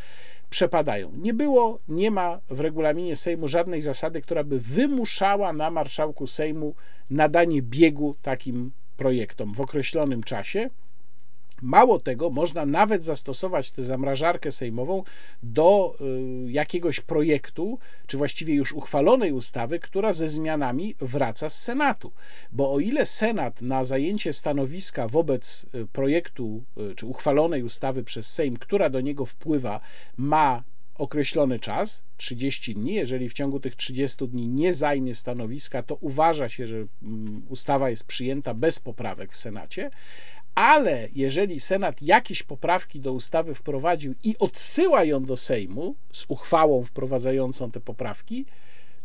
przepadają. 0.50 1.12
Nie 1.16 1.34
było, 1.34 1.80
nie 1.88 2.12
ma 2.12 2.40
w 2.50 2.60
regulaminie 2.60 3.16
Sejmu 3.16 3.48
żadnej 3.48 3.82
zasady, 3.82 4.22
która 4.22 4.44
by 4.44 4.60
wymuszała 4.60 5.54
na 5.54 5.72
marszałku 5.72 6.28
Sejmu 6.28 6.76
nadanie 7.10 7.62
biegu 7.62 8.16
takim 8.22 8.72
projektom 8.98 9.54
w 9.54 9.62
określonym 9.62 10.24
czasie. 10.24 10.70
Mało 11.62 12.00
tego, 12.00 12.30
można 12.30 12.66
nawet 12.66 13.04
zastosować 13.04 13.72
tę 13.72 13.84
zamrażarkę 13.84 14.52
sejmową 14.52 15.04
do 15.44 15.96
y, 16.48 16.52
jakiegoś 16.52 17.00
projektu, 17.00 17.80
czy 18.08 18.18
właściwie 18.18 18.54
już 18.54 18.72
uchwalonej 18.72 19.32
ustawy, 19.32 19.80
która 19.80 20.14
ze 20.14 20.30
zmianami 20.30 20.96
wraca 21.00 21.50
z 21.50 21.62
Senatu. 21.62 22.12
Bo 22.52 22.74
o 22.74 22.80
ile 22.80 23.06
Senat 23.06 23.62
na 23.62 23.84
zajęcie 23.84 24.34
stanowiska 24.34 25.08
wobec 25.08 25.66
y, 25.76 25.88
projektu 25.88 26.64
y, 26.92 26.96
czy 26.96 27.06
uchwalonej 27.06 27.64
ustawy 27.64 28.04
przez 28.04 28.34
Sejm, 28.34 28.58
która 28.58 28.90
do 28.90 29.02
niego 29.02 29.26
wpływa, 29.26 29.80
ma 30.18 30.64
określony 30.98 31.60
czas 31.60 32.04
30 32.18 32.76
dni. 32.76 32.94
Jeżeli 32.94 33.30
w 33.30 33.34
ciągu 33.34 33.60
tych 33.60 33.76
30 33.76 34.28
dni 34.28 34.48
nie 34.48 34.74
zajmie 34.74 35.16
stanowiska, 35.16 35.84
to 35.84 35.96
uważa 35.96 36.50
się, 36.50 36.68
że 36.68 36.86
mm, 37.04 37.46
ustawa 37.50 37.90
jest 37.90 38.04
przyjęta 38.04 38.54
bez 38.54 38.80
poprawek 38.80 39.34
w 39.34 39.38
Senacie 39.38 39.90
ale 40.58 41.08
jeżeli 41.16 41.60
Senat 41.60 42.02
jakieś 42.02 42.44
poprawki 42.44 43.00
do 43.00 43.14
ustawy 43.14 43.54
wprowadził 43.54 44.16
i 44.24 44.36
odsyła 44.38 45.04
ją 45.04 45.26
do 45.26 45.38
Sejmu 45.38 45.96
z 46.14 46.26
uchwałą 46.28 46.84
wprowadzającą 46.84 47.72
te 47.72 47.80
poprawki, 47.80 48.46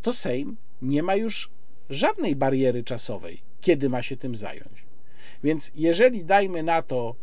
to 0.03 0.13
Sejm 0.13 0.57
nie 0.83 1.03
ma 1.03 1.15
już 1.15 1.51
żadnej 1.91 2.37
bariery 2.37 2.85
czasowej, 2.85 3.39
kiedy 3.61 3.89
ma 3.89 4.03
się 4.03 4.17
tym 4.17 4.37
zająć. 4.37 4.85
Więc 5.45 5.73
jeżeli 5.75 6.25
dajmy 6.25 6.63
na 6.63 6.83
to, 6.83 7.15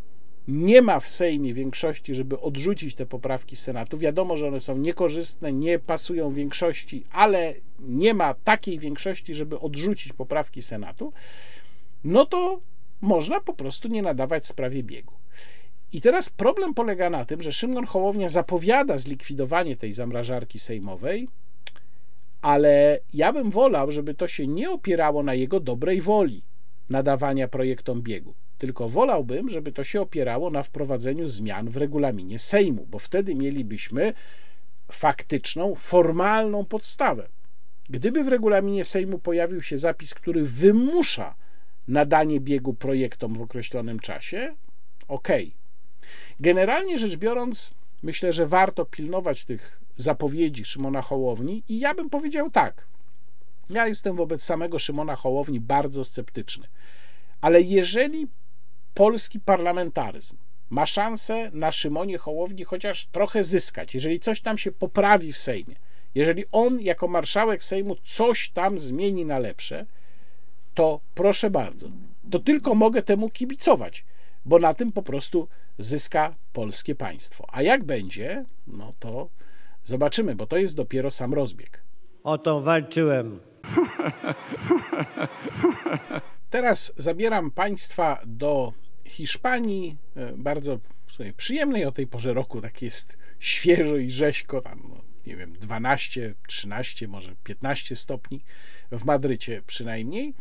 nie 0.48 0.82
ma 0.82 1.00
w 1.00 1.10
Sejmie 1.10 1.54
większości, 1.54 2.16
żeby 2.16 2.40
odrzucić 2.40 2.96
te 2.96 3.06
poprawki 3.06 3.56
Senatu, 3.56 3.98
wiadomo, 3.98 4.38
że 4.38 4.48
one 4.48 4.60
są 4.60 4.78
niekorzystne, 4.78 5.54
nie 5.54 5.80
pasują 5.80 6.34
większości, 6.34 7.04
ale 7.12 7.54
nie 7.80 8.14
ma 8.14 8.34
takiej 8.34 8.80
większości, 8.80 9.34
żeby 9.34 9.60
odrzucić 9.60 10.14
poprawki 10.14 10.62
Senatu, 10.62 11.14
no 12.04 12.26
to 12.26 12.62
można 13.02 13.40
po 13.40 13.54
prostu 13.54 13.88
nie 13.88 14.02
nadawać 14.02 14.48
sprawie 14.48 14.84
biegu. 14.84 15.14
I 15.94 16.02
teraz 16.02 16.30
problem 16.30 16.74
polega 16.74 17.10
na 17.10 17.26
tym, 17.26 17.42
że 17.42 17.52
Szymon 17.52 17.86
Hołownia 17.86 18.30
zapowiada 18.30 18.98
zlikwidowanie 18.98 19.78
tej 19.78 19.94
zamrażarki 19.94 20.60
sejmowej, 20.60 21.28
ale 22.42 23.00
ja 23.14 23.34
bym 23.34 23.52
wolał, 23.52 23.92
żeby 23.92 24.14
to 24.14 24.28
się 24.28 24.48
nie 24.48 24.72
opierało 24.72 25.24
na 25.24 25.34
jego 25.34 25.60
dobrej 25.60 26.02
woli 26.02 26.44
nadawania 26.90 27.48
projektom 27.48 28.02
biegu, 28.02 28.34
tylko 28.58 28.90
wolałbym, 28.90 29.50
żeby 29.50 29.72
to 29.72 29.84
się 29.84 30.02
opierało 30.02 30.50
na 30.50 30.64
wprowadzeniu 30.64 31.28
zmian 31.28 31.70
w 31.70 31.78
regulaminie 31.78 32.40
Sejmu, 32.40 32.86
bo 32.90 33.00
wtedy 33.00 33.36
mielibyśmy 33.36 34.14
faktyczną, 34.92 35.76
formalną 35.76 36.66
podstawę. 36.66 37.30
Gdyby 37.90 38.24
w 38.24 38.28
regulaminie 38.28 38.86
Sejmu 38.86 39.20
pojawił 39.20 39.62
się 39.62 39.78
zapis, 39.78 40.14
który 40.14 40.46
wymusza 40.46 41.36
nadanie 41.90 42.40
biegu 42.40 42.74
projektom 42.74 43.34
w 43.34 43.42
określonym 43.42 44.00
czasie, 44.00 44.56
ok. 45.08 45.28
Generalnie 46.40 46.98
rzecz 46.98 47.16
biorąc, 47.16 47.72
myślę, 48.04 48.34
że 48.34 48.48
warto 48.48 48.86
pilnować 48.86 49.46
tych 49.46 49.80
zapowiedzi 49.96 50.66
Szymona 50.66 51.02
Hołowni 51.02 51.64
i 51.70 51.80
ja 51.80 51.94
bym 51.94 52.10
powiedział 52.10 52.52
tak. 52.52 52.88
Ja 53.70 53.88
jestem 53.88 54.16
wobec 54.16 54.44
samego 54.44 54.80
Szymona 54.80 55.16
Hołowni 55.16 55.60
bardzo 55.60 56.04
sceptyczny. 56.04 56.68
Ale 57.42 57.62
jeżeli 57.62 58.28
polski 58.94 59.40
parlamentaryzm 59.40 60.38
ma 60.70 60.86
szansę 60.86 61.52
na 61.54 61.72
Szymonie 61.72 62.18
Hołowni 62.18 62.64
chociaż 62.64 63.06
trochę 63.06 63.44
zyskać, 63.44 63.94
jeżeli 63.94 64.20
coś 64.20 64.42
tam 64.42 64.58
się 64.58 64.72
poprawi 64.72 65.34
w 65.34 65.38
Sejmie, 65.38 65.76
jeżeli 66.16 66.46
on 66.52 66.82
jako 66.82 67.08
marszałek 67.08 67.64
Sejmu 67.64 67.96
coś 67.96 68.50
tam 68.50 68.80
zmieni 68.80 69.26
na 69.26 69.40
lepsze, 69.40 69.86
to 70.74 71.02
proszę 71.16 71.50
bardzo, 71.50 71.90
to 72.32 72.40
tylko 72.40 72.76
mogę 72.76 73.02
temu 73.02 73.30
kibicować, 73.30 74.06
bo 74.46 74.60
na 74.60 74.74
tym 74.74 74.92
po 74.92 75.04
prostu 75.04 75.48
zyska 75.80 76.36
polskie 76.54 76.96
państwo. 76.96 77.46
A 77.50 77.62
jak 77.62 77.84
będzie, 77.84 78.46
no 78.68 78.94
to 79.00 79.30
zobaczymy, 79.84 80.36
bo 80.36 80.46
to 80.46 80.58
jest 80.58 80.76
dopiero 80.76 81.12
sam 81.12 81.34
rozbieg. 81.34 81.84
O 82.24 82.38
to 82.38 82.62
walczyłem. 82.62 83.40
Teraz 86.50 86.94
zabieram 86.98 87.52
Państwa 87.52 88.22
do 88.26 88.74
Hiszpanii, 89.06 89.98
e, 90.16 90.34
bardzo 90.38 90.80
przyjemnej 91.38 91.86
o 91.86 91.92
tej 91.92 92.08
porze 92.08 92.34
roku, 92.34 92.62
tak 92.62 92.82
jest 92.82 93.18
świeżo 93.40 93.98
i 93.98 94.12
rzeźko, 94.12 94.62
tam 94.62 94.84
no, 94.90 95.02
nie 95.28 95.36
wiem, 95.36 95.54
12, 95.54 96.36
13, 96.48 97.08
może 97.08 97.36
15 97.44 97.96
stopni 97.96 98.44
w 98.92 99.06
Madrycie 99.06 99.62
przynajmniej. 99.68 100.34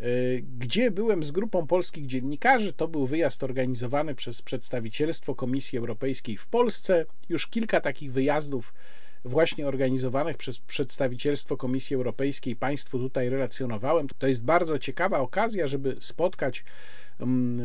Y, 0.00 0.44
gdzie 0.58 0.90
byłem 0.90 1.24
z 1.24 1.30
grupą 1.30 1.66
polskich 1.66 2.06
dziennikarzy. 2.06 2.72
To 2.72 2.88
był 2.88 3.06
wyjazd 3.06 3.44
organizowany 3.44 4.14
przez 4.14 4.42
przedstawicielstwo 4.42 5.34
Komisji 5.34 5.78
Europejskiej 5.78 6.36
w 6.36 6.46
Polsce. 6.46 7.04
Już 7.28 7.46
kilka 7.46 7.80
takich 7.80 8.12
wyjazdów 8.12 8.74
właśnie 9.24 9.68
organizowanych 9.68 10.36
przez 10.36 10.58
przedstawicielstwo 10.58 11.56
Komisji 11.56 11.96
Europejskiej 11.96 12.56
Państwu 12.56 12.98
tutaj 12.98 13.28
relacjonowałem. 13.28 14.06
To 14.18 14.26
jest 14.26 14.44
bardzo 14.44 14.78
ciekawa 14.78 15.18
okazja, 15.18 15.66
żeby 15.66 15.96
spotkać 16.00 16.64
mm, 17.20 17.60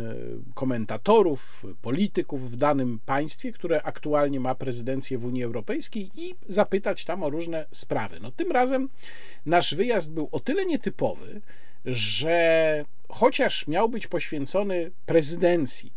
komentatorów, 0.53 1.65
polityków 1.81 2.51
w 2.51 2.55
danym 2.55 2.99
państwie, 3.05 3.51
które 3.51 3.83
aktualnie 3.83 4.39
ma 4.39 4.55
prezydencję 4.55 5.17
w 5.17 5.25
Unii 5.25 5.43
Europejskiej 5.43 6.11
i 6.15 6.35
zapytać 6.47 7.05
tam 7.05 7.23
o 7.23 7.29
różne 7.29 7.65
sprawy. 7.71 8.19
No, 8.21 8.31
tym 8.31 8.51
razem 8.51 8.89
nasz 9.45 9.75
wyjazd 9.75 10.13
był 10.13 10.29
o 10.31 10.39
tyle 10.39 10.65
nietypowy, 10.65 11.41
że 11.85 12.85
chociaż 13.09 13.67
miał 13.67 13.89
być 13.89 14.07
poświęcony 14.07 14.91
prezydencji 15.05 15.93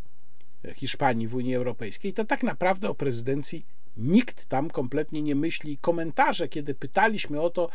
Hiszpanii 0.75 1.29
w 1.29 1.35
Unii 1.35 1.55
Europejskiej, 1.55 2.13
to 2.13 2.25
tak 2.25 2.43
naprawdę 2.43 2.89
o 2.89 2.95
prezydencji 2.95 3.67
nikt 3.97 4.47
tam 4.47 4.71
kompletnie 4.71 5.23
nie 5.23 5.35
myśli. 5.35 5.79
Komentarze, 5.79 6.49
kiedy 6.49 6.75
pytaliśmy 6.75 7.41
o 7.41 7.51
to, 7.51 7.69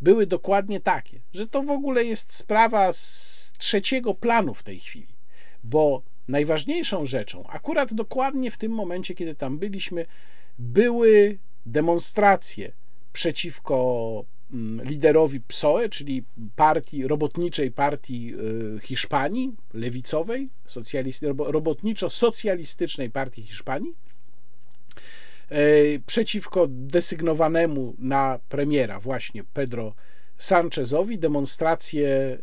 były 0.00 0.26
dokładnie 0.26 0.80
takie, 0.80 1.20
że 1.32 1.46
to 1.46 1.62
w 1.62 1.70
ogóle 1.70 2.04
jest 2.04 2.32
sprawa 2.32 2.92
z 2.92 3.52
trzeciego 3.58 4.14
planu 4.14 4.54
w 4.54 4.62
tej 4.62 4.78
chwili, 4.78 5.16
bo 5.64 6.02
najważniejszą 6.28 7.06
rzeczą, 7.06 7.46
akurat 7.48 7.94
dokładnie 7.94 8.50
w 8.50 8.56
tym 8.56 8.72
momencie, 8.72 9.14
kiedy 9.14 9.34
tam 9.34 9.58
byliśmy, 9.58 10.06
były 10.58 11.38
demonstracje 11.66 12.72
przeciwko 13.12 14.24
liderowi 14.84 15.40
PSOE, 15.40 15.88
czyli 15.88 16.24
partii, 16.56 17.08
robotniczej 17.08 17.70
partii 17.70 18.34
y, 18.76 18.80
Hiszpanii, 18.80 19.54
lewicowej, 19.74 20.48
robotniczo-socjalistycznej 21.38 23.10
partii 23.10 23.42
Hiszpanii, 23.42 23.94
e, 25.48 25.58
przeciwko 26.06 26.66
desygnowanemu 26.70 27.94
na 27.98 28.38
premiera 28.48 29.00
właśnie 29.00 29.44
Pedro 29.44 29.94
Sanchezowi, 30.38 31.18
demonstracje, 31.18 32.08
e, 32.08 32.38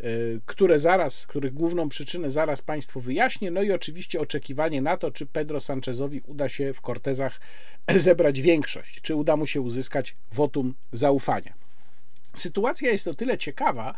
które 0.46 0.80
zaraz, 0.80 1.28
których 1.28 1.54
główną 1.54 1.90
przyczynę 1.90 2.32
zaraz 2.32 2.62
Państwu 2.62 3.02
wyjaśnię, 3.02 3.52
no 3.52 3.62
i 3.62 3.72
oczywiście 3.72 4.22
oczekiwanie 4.22 4.82
na 4.82 4.98
to, 4.98 5.12
czy 5.12 5.26
Pedro 5.26 5.60
Sanchezowi 5.60 6.22
uda 6.26 6.50
się 6.50 6.74
w 6.74 6.82
Cortezach 6.82 7.40
zebrać 7.96 8.42
większość, 8.42 9.02
czy 9.02 9.16
uda 9.16 9.38
mu 9.38 9.48
się 9.48 9.62
uzyskać 9.62 10.16
wotum 10.32 10.74
zaufania. 10.92 11.63
Sytuacja 12.36 12.92
jest 12.92 13.08
o 13.08 13.14
tyle 13.14 13.38
ciekawa, 13.38 13.94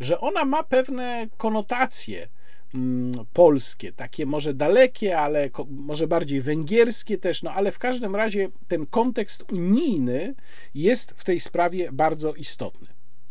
że 0.00 0.20
ona 0.20 0.44
ma 0.44 0.62
pewne 0.62 1.28
konotacje 1.36 2.28
mm, 2.74 3.12
polskie, 3.32 3.92
takie 3.92 4.26
może 4.26 4.54
dalekie, 4.54 5.18
ale 5.18 5.50
może 5.70 6.06
bardziej 6.06 6.40
węgierskie 6.40 7.18
też, 7.18 7.42
no 7.42 7.52
ale 7.52 7.72
w 7.72 7.78
każdym 7.78 8.16
razie 8.16 8.48
ten 8.68 8.86
kontekst 8.86 9.52
unijny 9.52 10.34
jest 10.74 11.14
w 11.16 11.24
tej 11.24 11.40
sprawie 11.40 11.92
bardzo 11.92 12.34
istotny. 12.34 12.86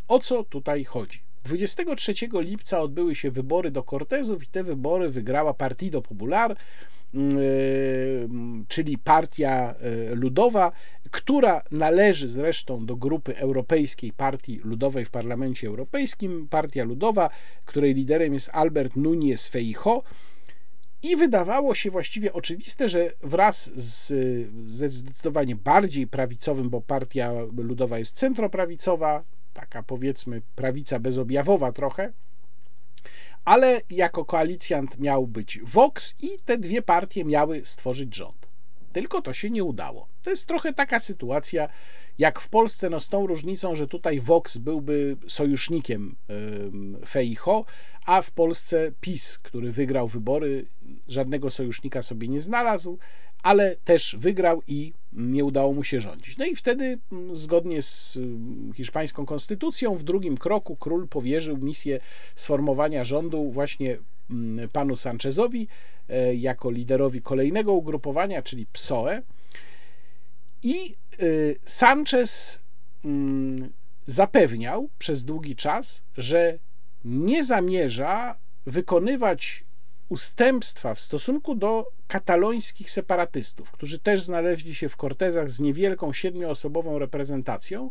O 0.07 0.19
co 0.19 0.43
tutaj 0.43 0.83
chodzi? 0.83 1.19
23 1.43 2.13
lipca 2.33 2.81
odbyły 2.81 3.15
się 3.15 3.31
wybory 3.31 3.71
do 3.71 3.83
Cortezów 3.83 4.43
i 4.43 4.47
te 4.47 4.63
wybory 4.63 5.09
wygrała 5.09 5.53
Partido 5.53 6.01
Popular, 6.01 6.57
czyli 8.67 8.97
Partia 8.97 9.75
e, 9.75 10.15
Ludowa, 10.15 10.71
która 11.11 11.61
należy 11.71 12.29
zresztą 12.29 12.85
do 12.85 12.95
grupy 12.95 13.37
Europejskiej 13.37 14.11
Partii 14.13 14.59
Ludowej 14.63 15.05
w 15.05 15.09
Parlamencie 15.09 15.67
Europejskim. 15.67 16.47
Partia 16.49 16.83
Ludowa, 16.83 17.29
której 17.65 17.93
liderem 17.93 18.33
jest 18.33 18.49
Albert 18.53 18.95
Núñez 18.95 19.49
Feijo. 19.49 20.03
I 21.03 21.15
wydawało 21.15 21.75
się 21.75 21.91
właściwie 21.91 22.33
oczywiste, 22.33 22.89
że 22.89 23.11
wraz 23.23 23.71
z, 23.75 24.07
ze 24.65 24.89
zdecydowanie 24.89 25.55
bardziej 25.55 26.07
prawicowym, 26.07 26.69
bo 26.69 26.81
Partia 26.81 27.31
Ludowa 27.57 27.99
jest 27.99 28.17
centroprawicowa, 28.17 29.23
taka 29.53 29.83
powiedzmy 29.83 30.41
prawica 30.55 30.99
bezobjawowa 30.99 31.71
trochę, 31.71 32.13
ale 33.45 33.81
jako 33.89 34.25
koalicjant 34.25 34.99
miał 34.99 35.27
być 35.27 35.59
Vox 35.63 36.15
i 36.21 36.29
te 36.45 36.57
dwie 36.57 36.81
partie 36.81 37.25
miały 37.25 37.61
stworzyć 37.65 38.15
rząd. 38.15 38.49
Tylko 38.93 39.21
to 39.21 39.33
się 39.33 39.49
nie 39.49 39.63
udało. 39.63 40.07
To 40.21 40.29
jest 40.29 40.45
trochę 40.45 40.73
taka 40.73 40.99
sytuacja 40.99 41.69
jak 42.17 42.39
w 42.39 42.49
Polsce, 42.49 42.89
no 42.89 42.99
z 42.99 43.09
tą 43.09 43.27
różnicą, 43.27 43.75
że 43.75 43.87
tutaj 43.87 44.19
Vox 44.19 44.57
byłby 44.57 45.17
sojusznikiem 45.27 46.15
Feicho, 47.07 47.65
a 48.05 48.21
w 48.21 48.31
Polsce 48.31 48.91
PiS, 49.01 49.39
który 49.39 49.71
wygrał 49.71 50.07
wybory, 50.07 50.65
żadnego 51.07 51.49
sojusznika 51.49 52.01
sobie 52.01 52.27
nie 52.27 52.41
znalazł, 52.41 52.97
ale 53.43 53.75
też 53.75 54.15
wygrał 54.19 54.61
i 54.67 54.93
nie 55.13 55.45
udało 55.45 55.73
mu 55.73 55.83
się 55.83 56.01
rządzić. 56.01 56.37
No 56.37 56.45
i 56.45 56.55
wtedy, 56.55 56.99
mm, 57.11 57.35
zgodnie 57.35 57.81
z 57.81 58.17
mm, 58.17 58.73
hiszpańską 58.73 59.25
konstytucją, 59.25 59.95
w 59.95 60.03
drugim 60.03 60.37
kroku 60.37 60.75
król 60.75 61.07
powierzył 61.07 61.57
misję 61.57 61.99
sformowania 62.35 63.03
rządu 63.03 63.51
właśnie 63.51 63.97
mm, 64.29 64.69
panu 64.69 64.95
Sanchezowi 64.95 65.67
e, 66.09 66.35
jako 66.35 66.71
liderowi 66.71 67.21
kolejnego 67.21 67.73
ugrupowania, 67.73 68.41
czyli 68.41 68.65
PSOE. 68.65 69.21
I 70.63 70.95
e, 71.13 71.25
Sanchez 71.63 72.59
zapewniał 74.05 74.89
przez 74.99 75.25
długi 75.25 75.55
czas, 75.55 76.03
że 76.17 76.59
nie 77.05 77.43
zamierza 77.43 78.35
wykonywać 78.65 79.63
ustępstwa 80.09 80.93
w 80.93 80.99
stosunku 80.99 81.55
do 81.55 81.85
katalońskich 82.07 82.91
separatystów, 82.91 83.71
którzy 83.71 83.99
też 83.99 84.21
znaleźli 84.21 84.75
się 84.75 84.89
w 84.89 84.95
Cortezach 84.95 85.49
z 85.49 85.59
niewielką 85.59 86.13
siedmioosobową 86.13 86.99
reprezentacją, 86.99 87.89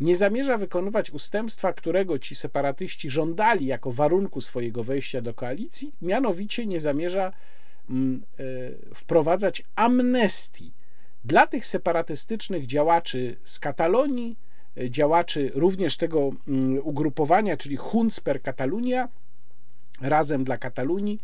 nie 0.00 0.16
zamierza 0.16 0.58
wykonywać 0.58 1.10
ustępstwa, 1.10 1.72
którego 1.72 2.18
ci 2.18 2.34
separatyści 2.34 3.10
żądali 3.10 3.66
jako 3.66 3.92
warunku 3.92 4.40
swojego 4.40 4.84
wejścia 4.84 5.20
do 5.20 5.34
koalicji, 5.34 5.92
mianowicie 6.02 6.66
nie 6.66 6.80
zamierza 6.80 7.32
mm, 7.90 8.22
e, 8.38 8.44
wprowadzać 8.94 9.62
amnestii 9.76 10.72
dla 11.24 11.46
tych 11.46 11.66
separatystycznych 11.66 12.66
działaczy 12.66 13.36
z 13.44 13.58
Katalonii, 13.58 14.36
e, 14.76 14.90
działaczy 14.90 15.50
również 15.54 15.96
tego 15.96 16.30
mm, 16.48 16.80
ugrupowania, 16.82 17.56
czyli 17.56 17.78
Junts 17.94 18.20
per 18.20 18.42
Catalunya, 18.42 19.08
razem 20.00 20.44
dla 20.44 20.58
Katalunii, 20.58 21.20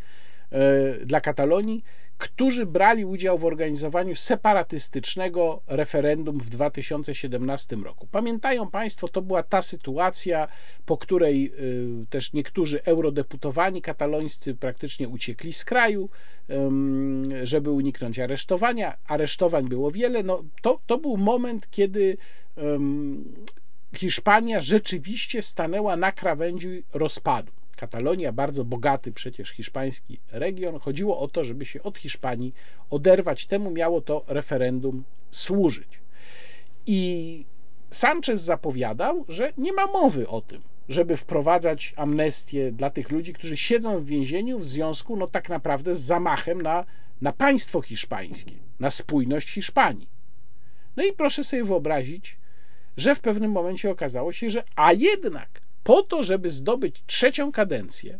dla 1.04 1.20
Katalonii, 1.20 1.84
którzy 2.18 2.66
brali 2.66 3.04
udział 3.04 3.38
w 3.38 3.44
organizowaniu 3.44 4.16
separatystycznego 4.16 5.62
referendum 5.66 6.38
w 6.38 6.50
2017 6.50 7.76
roku. 7.76 8.06
Pamiętają 8.06 8.70
Państwo, 8.70 9.08
to 9.08 9.22
była 9.22 9.42
ta 9.42 9.62
sytuacja, 9.62 10.48
po 10.86 10.96
której 10.96 11.46
e, 11.46 11.50
też 12.06 12.32
niektórzy 12.32 12.84
eurodeputowani 12.84 13.82
katalońscy 13.82 14.54
praktycznie 14.54 15.08
uciekli 15.08 15.52
z 15.52 15.64
kraju, 15.64 16.08
żeby 17.42 17.70
uniknąć 17.70 18.18
aresztowania. 18.18 18.96
Aresztowań 19.08 19.68
było 19.68 19.90
wiele. 19.90 20.22
No, 20.22 20.42
to, 20.62 20.80
to 20.86 20.98
był 20.98 21.16
moment, 21.16 21.70
kiedy 21.70 22.16
Hiszpania 23.94 24.60
rzeczywiście 24.60 25.42
stanęła 25.42 25.96
na 25.96 26.12
krawędzi 26.12 26.84
rozpadu. 26.94 27.52
Katalonia, 27.80 28.32
bardzo 28.32 28.64
bogaty 28.64 29.12
przecież 29.12 29.50
hiszpański 29.50 30.18
region. 30.32 30.78
Chodziło 30.78 31.18
o 31.18 31.28
to, 31.28 31.44
żeby 31.44 31.64
się 31.64 31.82
od 31.82 31.98
Hiszpanii 31.98 32.54
oderwać. 32.90 33.46
Temu 33.46 33.70
miało 33.70 34.00
to 34.00 34.24
referendum 34.28 35.04
służyć. 35.30 36.00
I 36.86 37.44
Sanchez 37.90 38.40
zapowiadał, 38.40 39.24
że 39.28 39.52
nie 39.58 39.72
ma 39.72 39.86
mowy 39.86 40.28
o 40.28 40.40
tym, 40.40 40.62
żeby 40.88 41.16
wprowadzać 41.16 41.94
amnestię 41.96 42.72
dla 42.72 42.90
tych 42.90 43.10
ludzi, 43.10 43.32
którzy 43.32 43.56
siedzą 43.56 43.98
w 43.98 44.06
więzieniu 44.06 44.58
w 44.58 44.66
związku, 44.66 45.16
no 45.16 45.28
tak 45.28 45.48
naprawdę, 45.48 45.94
z 45.94 46.00
zamachem 46.00 46.62
na, 46.62 46.84
na 47.20 47.32
państwo 47.32 47.82
hiszpańskie, 47.82 48.54
na 48.80 48.90
spójność 48.90 49.50
Hiszpanii. 49.50 50.08
No 50.96 51.04
i 51.04 51.12
proszę 51.12 51.44
sobie 51.44 51.64
wyobrazić, 51.64 52.36
że 52.96 53.14
w 53.14 53.20
pewnym 53.20 53.50
momencie 53.50 53.90
okazało 53.90 54.32
się, 54.32 54.50
że 54.50 54.64
a 54.76 54.92
jednak 54.92 55.59
po 55.84 56.02
to, 56.02 56.22
żeby 56.22 56.50
zdobyć 56.50 57.02
trzecią 57.06 57.52
kadencję, 57.52 58.18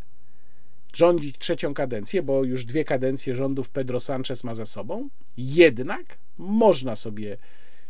rządzić 0.92 1.38
trzecią 1.38 1.74
kadencję, 1.74 2.22
bo 2.22 2.44
już 2.44 2.64
dwie 2.64 2.84
kadencje 2.84 3.36
rządów 3.36 3.68
Pedro 3.68 4.00
Sanchez 4.00 4.44
ma 4.44 4.54
za 4.54 4.66
sobą, 4.66 5.08
jednak 5.36 6.18
można 6.38 6.96
sobie 6.96 7.36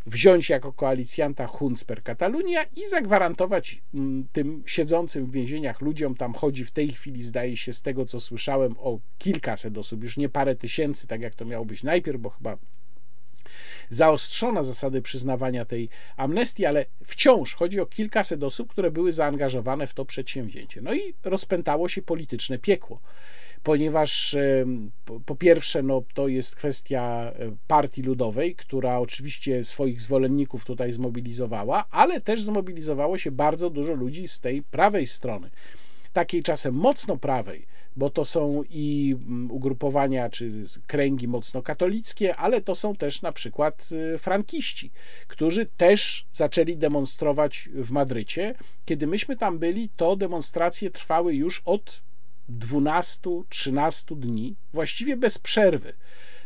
wziąć 0.06 0.48
jako 0.48 0.72
koalicjanta 0.72 1.48
Junts 1.60 1.84
per 1.84 2.02
Catalunya 2.02 2.62
i 2.76 2.88
zagwarantować 2.88 3.82
mm, 3.94 4.28
tym 4.32 4.62
siedzącym 4.66 5.26
w 5.26 5.30
więzieniach 5.30 5.80
ludziom, 5.80 6.14
tam 6.14 6.34
chodzi 6.34 6.64
w 6.64 6.70
tej 6.70 6.88
chwili, 6.92 7.22
zdaje 7.22 7.56
się, 7.56 7.72
z 7.72 7.82
tego 7.82 8.04
co 8.04 8.20
słyszałem, 8.20 8.74
o 8.78 8.98
kilkaset 9.18 9.78
osób, 9.78 10.02
już 10.02 10.16
nie 10.16 10.28
parę 10.28 10.56
tysięcy, 10.56 11.06
tak 11.06 11.20
jak 11.20 11.34
to 11.34 11.44
miało 11.44 11.64
być 11.64 11.82
najpierw, 11.82 12.20
bo 12.20 12.30
chyba 12.30 12.58
zaostrzono 13.90 14.62
zasady 14.62 15.02
przyznawania 15.02 15.64
tej 15.64 15.88
amnestii, 16.16 16.66
ale 16.66 16.86
wciąż 17.04 17.54
chodzi 17.54 17.80
o 17.80 17.86
kilkaset 17.86 18.42
osób, 18.42 18.68
które 18.68 18.90
były 18.90 19.12
zaangażowane 19.12 19.86
w 19.86 19.94
to 19.94 20.04
przedsięwzięcie. 20.04 20.80
No 20.80 20.94
i 20.94 21.14
rozpętało 21.24 21.88
się 21.88 22.02
polityczne 22.02 22.58
piekło 22.58 23.00
ponieważ 23.62 24.36
po 25.26 25.36
pierwsze 25.36 25.82
no, 25.82 26.02
to 26.14 26.28
jest 26.28 26.56
kwestia 26.56 27.32
e, 27.38 27.56
partii 27.66 28.02
ludowej, 28.02 28.56
która 28.56 28.98
oczywiście 28.98 29.64
swoich 29.64 30.02
zwolenników 30.02 30.64
tutaj 30.64 30.92
zmobilizowała, 30.92 31.84
ale 31.90 32.20
też 32.20 32.42
zmobilizowało 32.42 33.18
się 33.18 33.30
bardzo 33.30 33.70
dużo 33.70 33.94
ludzi 33.94 34.28
z 34.28 34.40
tej 34.40 34.62
prawej 34.62 35.06
strony, 35.06 35.50
takiej 36.12 36.42
czasem 36.42 36.74
mocno 36.74 37.16
prawej, 37.16 37.66
bo 37.96 38.10
to 38.10 38.24
są 38.24 38.62
i 38.70 39.16
mm, 39.26 39.50
ugrupowania 39.50 40.30
czy 40.30 40.64
kręgi 40.86 41.28
mocno 41.28 41.62
katolickie, 41.62 42.36
ale 42.36 42.60
to 42.60 42.74
są 42.74 42.96
też 42.96 43.22
na 43.22 43.32
przykład 43.32 43.88
y, 44.14 44.18
frankiści, 44.18 44.90
którzy 45.28 45.66
też 45.66 46.26
zaczęli 46.32 46.76
demonstrować 46.76 47.68
w 47.74 47.90
Madrycie. 47.90 48.54
Kiedy 48.84 49.06
myśmy 49.06 49.36
tam 49.36 49.58
byli, 49.58 49.88
to 49.96 50.16
demonstracje 50.16 50.90
trwały 50.90 51.34
już 51.34 51.62
od 51.64 52.02
12-13 52.50 54.18
dni, 54.18 54.56
właściwie 54.72 55.16
bez 55.16 55.38
przerwy 55.38 55.92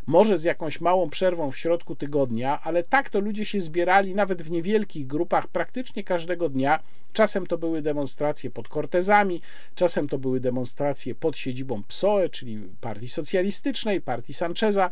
może 0.06 0.39
z 0.39 0.44
jakąś 0.44 0.81
małą 0.81 1.10
przerwą 1.10 1.51
w 1.51 1.59
środku 1.59 1.97
tygodnia, 1.97 2.60
ale 2.62 2.82
tak 2.82 3.10
to 3.10 3.20
ludzie 3.20 3.44
się 3.44 3.60
zbierali 3.60 4.14
nawet 4.14 4.43
w 4.43 4.51
niewielkich 4.51 5.06
grupach 5.06 5.48
praktycznie 5.48 6.05
każdego 6.05 6.48
dnia. 6.48 6.81
Czasem 7.12 7.47
to 7.47 7.59
były 7.59 7.82
demonstracje 7.82 8.51
pod 8.51 8.68
Cortezami, 8.68 9.40
czasem 9.74 10.09
to 10.09 10.18
były 10.18 10.40
demonstracje 10.40 11.14
pod 11.14 11.36
siedzibą 11.36 11.82
PSOE, 11.82 12.28
czyli 12.28 12.59
Partii 12.81 13.09
Socjalistycznej, 13.09 14.01
Partii 14.01 14.35
Sancheza. 14.35 14.90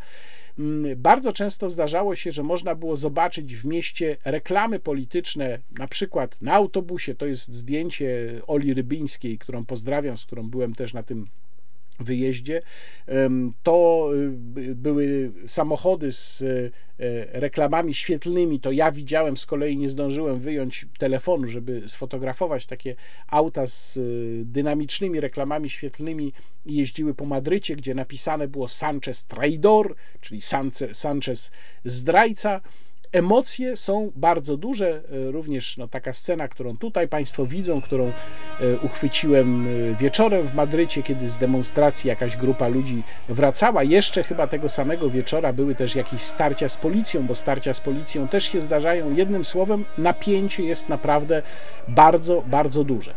Mm, 0.59 1.03
bardzo 1.03 1.33
często 1.33 1.71
zdarzało 1.71 2.17
się, 2.17 2.33
że 2.33 2.43
można 2.43 2.75
było 2.75 2.97
zobaczyć 2.97 3.57
w 3.57 3.65
mieście 3.65 4.17
reklamy 4.25 4.81
polityczne, 4.81 5.59
na 5.79 5.89
przykład 5.89 6.43
na 6.43 6.53
autobusie. 6.53 7.15
To 7.15 7.27
jest 7.27 7.55
zdjęcie 7.55 8.41
Oli 8.47 8.75
Rybińskiej, 8.75 9.39
którą 9.39 9.65
pozdrawiam, 9.65 10.19
z 10.19 10.27
którą 10.27 10.51
byłem 10.51 10.75
też 10.75 10.95
na 10.95 11.03
tym 11.03 11.27
wyjeździe, 12.01 12.63
to 13.63 14.09
y, 14.59 14.75
były 14.75 15.33
samochody 15.47 16.13
z 16.13 16.43
e, 16.43 17.41
reklamami 17.41 17.95
świetlnymi, 17.95 18.61
to 18.61 18.73
ja 18.73 18.93
widziałem, 18.93 19.37
z 19.37 19.47
kolei 19.47 19.77
nie 19.77 19.89
zdążyłem 19.89 20.41
wyjąć 20.41 20.87
telefonu, 20.99 21.49
żeby 21.49 21.83
sfotografować 21.87 22.67
takie 22.67 22.97
auta 23.29 23.67
z 23.67 23.97
y, 23.97 24.43
dynamicznymi 24.45 25.21
reklamami 25.21 25.71
świetlnymi. 25.71 26.33
Jeździły 26.67 27.15
po 27.15 27.25
Madrycie, 27.25 27.77
gdzie 27.77 27.95
napisane 27.95 28.49
było 28.49 28.69
Sanchez 28.69 29.27
traidor, 29.27 29.95
czyli 30.21 30.41
Sanchez 30.93 31.53
zdrajca, 31.85 32.61
emocje 33.13 33.77
są 33.77 34.13
bardzo 34.17 34.57
duże. 34.57 35.03
Również 35.31 35.77
no, 35.77 35.89
taka 35.89 36.13
scena, 36.13 36.49
którą 36.49 36.77
tutaj 36.77 37.09
Państwo 37.09 37.47
widzą, 37.47 37.81
którą 37.81 38.13
uchwyciłem 38.83 39.67
wieczorem 40.01 40.49
w 40.49 40.55
Madrycie, 40.55 41.03
kiedy 41.03 41.29
z 41.29 41.39
demonstracji 41.39 42.09
jakaś 42.09 42.37
grupa 42.37 42.69
ludzi 42.69 43.03
wracała. 43.29 43.83
Jeszcze 43.83 44.23
chyba 44.23 44.47
tego 44.47 44.69
samego 44.69 45.11
wieczora 45.11 45.53
były 45.53 45.75
też 45.75 45.95
jakieś 45.95 46.21
starcia 46.21 46.69
z 46.69 46.77
policją, 46.77 47.27
bo 47.27 47.35
starcia 47.35 47.75
z 47.75 47.81
policją 47.81 48.29
też 48.29 48.45
się 48.45 48.61
zdarzają. 48.61 49.15
Jednym 49.15 49.45
słowem, 49.45 49.85
napięcie 49.99 50.63
jest 50.63 50.89
naprawdę 50.89 51.43
bardzo, 51.89 52.43
bardzo 52.47 52.85
duże. 52.85 53.15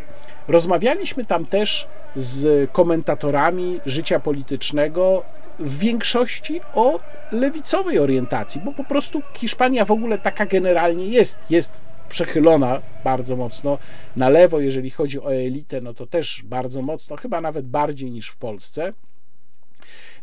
Rozmawialiśmy 0.47 1.25
tam 1.25 1.45
też 1.45 1.87
z 2.15 2.71
komentatorami 2.71 3.79
życia 3.85 4.19
politycznego, 4.19 5.23
w 5.59 5.79
większości 5.79 6.61
o 6.73 6.99
lewicowej 7.31 7.99
orientacji, 7.99 8.61
bo 8.61 8.71
po 8.71 8.83
prostu 8.83 9.21
Hiszpania 9.37 9.85
w 9.85 9.91
ogóle 9.91 10.17
taka 10.17 10.45
generalnie 10.45 11.07
jest. 11.07 11.51
Jest 11.51 11.81
przechylona 12.09 12.81
bardzo 13.03 13.35
mocno 13.35 13.77
na 14.15 14.29
lewo, 14.29 14.59
jeżeli 14.59 14.89
chodzi 14.89 15.19
o 15.19 15.33
elitę, 15.33 15.81
no 15.81 15.93
to 15.93 16.07
też 16.07 16.43
bardzo 16.45 16.81
mocno, 16.81 17.15
chyba 17.15 17.41
nawet 17.41 17.67
bardziej 17.67 18.11
niż 18.11 18.29
w 18.29 18.37
Polsce. 18.37 18.93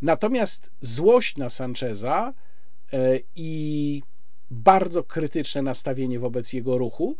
Natomiast 0.02 0.70
złość 0.80 1.36
na 1.36 1.48
Sancheza 1.48 2.32
e, 2.92 3.18
i 3.36 4.02
bardzo 4.50 5.02
krytyczne 5.02 5.62
nastawienie 5.62 6.18
wobec 6.18 6.52
jego 6.52 6.78
ruchu 6.78 7.16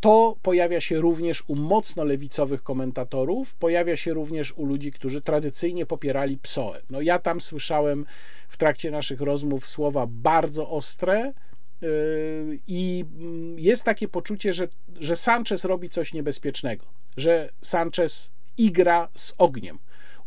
to 0.00 0.36
pojawia 0.42 0.80
się 0.80 0.98
również 0.98 1.44
u 1.46 1.56
mocno 1.56 2.04
lewicowych 2.04 2.62
komentatorów, 2.62 3.54
pojawia 3.54 3.96
się 3.96 4.14
również 4.14 4.52
u 4.52 4.66
ludzi, 4.66 4.92
którzy 4.92 5.20
tradycyjnie 5.20 5.86
popierali 5.86 6.38
PSOE. 6.38 6.80
No 6.90 7.00
ja 7.00 7.18
tam 7.18 7.40
słyszałem 7.40 8.06
w 8.48 8.56
trakcie 8.56 8.90
naszych 8.90 9.20
rozmów 9.20 9.68
słowa 9.68 10.06
bardzo 10.08 10.70
ostre, 10.70 11.32
yy, 11.80 12.58
i 12.66 13.04
mm, 13.18 13.58
jest 13.58 13.84
takie 13.84 14.08
poczucie, 14.08 14.52
że, 14.52 14.68
że 15.00 15.16
Sanchez 15.16 15.64
robi 15.64 15.88
coś 15.88 16.12
niebezpiecznego, 16.12 16.86
że 17.16 17.50
Sanchez 17.62 18.32
igra 18.58 19.08
z 19.14 19.34
ogniem 19.38 19.78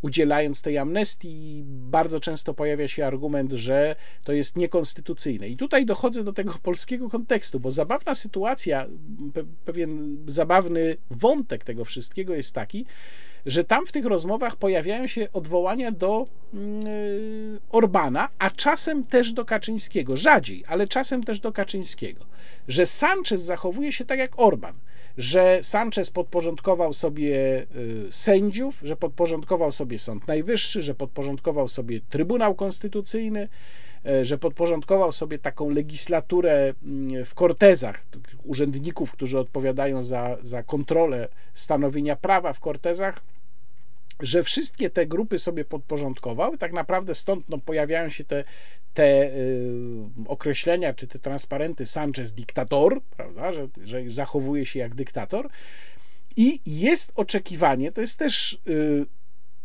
udzielając 0.01 0.61
tej 0.61 0.77
amnestii, 0.77 1.63
bardzo 1.65 2.19
często 2.19 2.53
pojawia 2.53 2.87
się 2.87 3.05
argument, 3.05 3.51
że 3.51 3.95
to 4.23 4.33
jest 4.33 4.57
niekonstytucyjne. 4.57 5.47
I 5.47 5.57
tutaj 5.57 5.85
dochodzę 5.85 6.23
do 6.23 6.33
tego 6.33 6.53
polskiego 6.63 7.09
kontekstu, 7.09 7.59
bo 7.59 7.71
zabawna 7.71 8.15
sytuacja, 8.15 8.87
pewien 9.65 10.17
zabawny 10.27 10.97
wątek 11.11 11.63
tego 11.63 11.85
wszystkiego 11.85 12.35
jest 12.35 12.55
taki, 12.55 12.85
że 13.45 13.63
tam 13.63 13.85
w 13.85 13.91
tych 13.91 14.05
rozmowach 14.05 14.55
pojawiają 14.55 15.07
się 15.07 15.31
odwołania 15.33 15.91
do 15.91 16.27
yy, 16.53 16.59
Orbana, 17.69 18.29
a 18.39 18.49
czasem 18.49 19.03
też 19.03 19.33
do 19.33 19.45
Kaczyńskiego. 19.45 20.17
Rzadziej, 20.17 20.63
ale 20.67 20.87
czasem 20.87 21.23
też 21.23 21.39
do 21.39 21.51
Kaczyńskiego. 21.51 22.25
Że 22.67 22.85
Sanchez 22.85 23.41
zachowuje 23.41 23.91
się 23.91 24.05
tak 24.05 24.19
jak 24.19 24.39
Orban 24.39 24.73
że 25.17 25.59
Sanchez 25.61 26.11
podporządkował 26.11 26.93
sobie 26.93 27.61
y, 27.61 28.07
sędziów, 28.11 28.79
że 28.83 28.95
podporządkował 28.95 29.71
sobie 29.71 29.99
Sąd 29.99 30.27
Najwyższy, 30.27 30.81
że 30.81 30.95
podporządkował 30.95 31.67
sobie 31.67 31.99
Trybunał 32.09 32.55
Konstytucyjny, 32.55 33.47
y, 34.05 34.25
że 34.25 34.37
podporządkował 34.37 35.11
sobie 35.11 35.39
taką 35.39 35.69
legislaturę 35.69 36.73
mm, 36.83 37.25
w 37.25 37.33
kortezach, 37.33 38.03
urzędników, 38.43 39.11
którzy 39.11 39.39
odpowiadają 39.39 40.03
za, 40.03 40.37
za 40.41 40.63
kontrolę 40.63 41.27
stanowienia 41.53 42.15
prawa 42.15 42.53
w 42.53 42.59
kortezach 42.59 43.21
że 44.21 44.43
wszystkie 44.43 44.89
te 44.89 45.07
grupy 45.07 45.39
sobie 45.39 45.65
podporządkowały, 45.65 46.57
tak 46.57 46.73
naprawdę 46.73 47.15
stąd 47.15 47.49
no, 47.49 47.57
pojawiają 47.57 48.09
się 48.09 48.23
te, 48.23 48.43
te 48.93 49.35
y, 49.35 49.57
określenia, 50.27 50.93
czy 50.93 51.07
te 51.07 51.19
transparenty 51.19 51.85
Sanchez 51.85 52.33
dyktator, 52.33 53.01
prawda, 53.01 53.53
że, 53.53 53.67
że 53.83 54.09
zachowuje 54.09 54.65
się 54.65 54.79
jak 54.79 54.95
dyktator. 54.95 55.49
I 56.35 56.59
jest 56.65 57.11
oczekiwanie, 57.15 57.91
to 57.91 58.01
jest 58.01 58.19
też 58.19 58.53
y, 58.67 59.05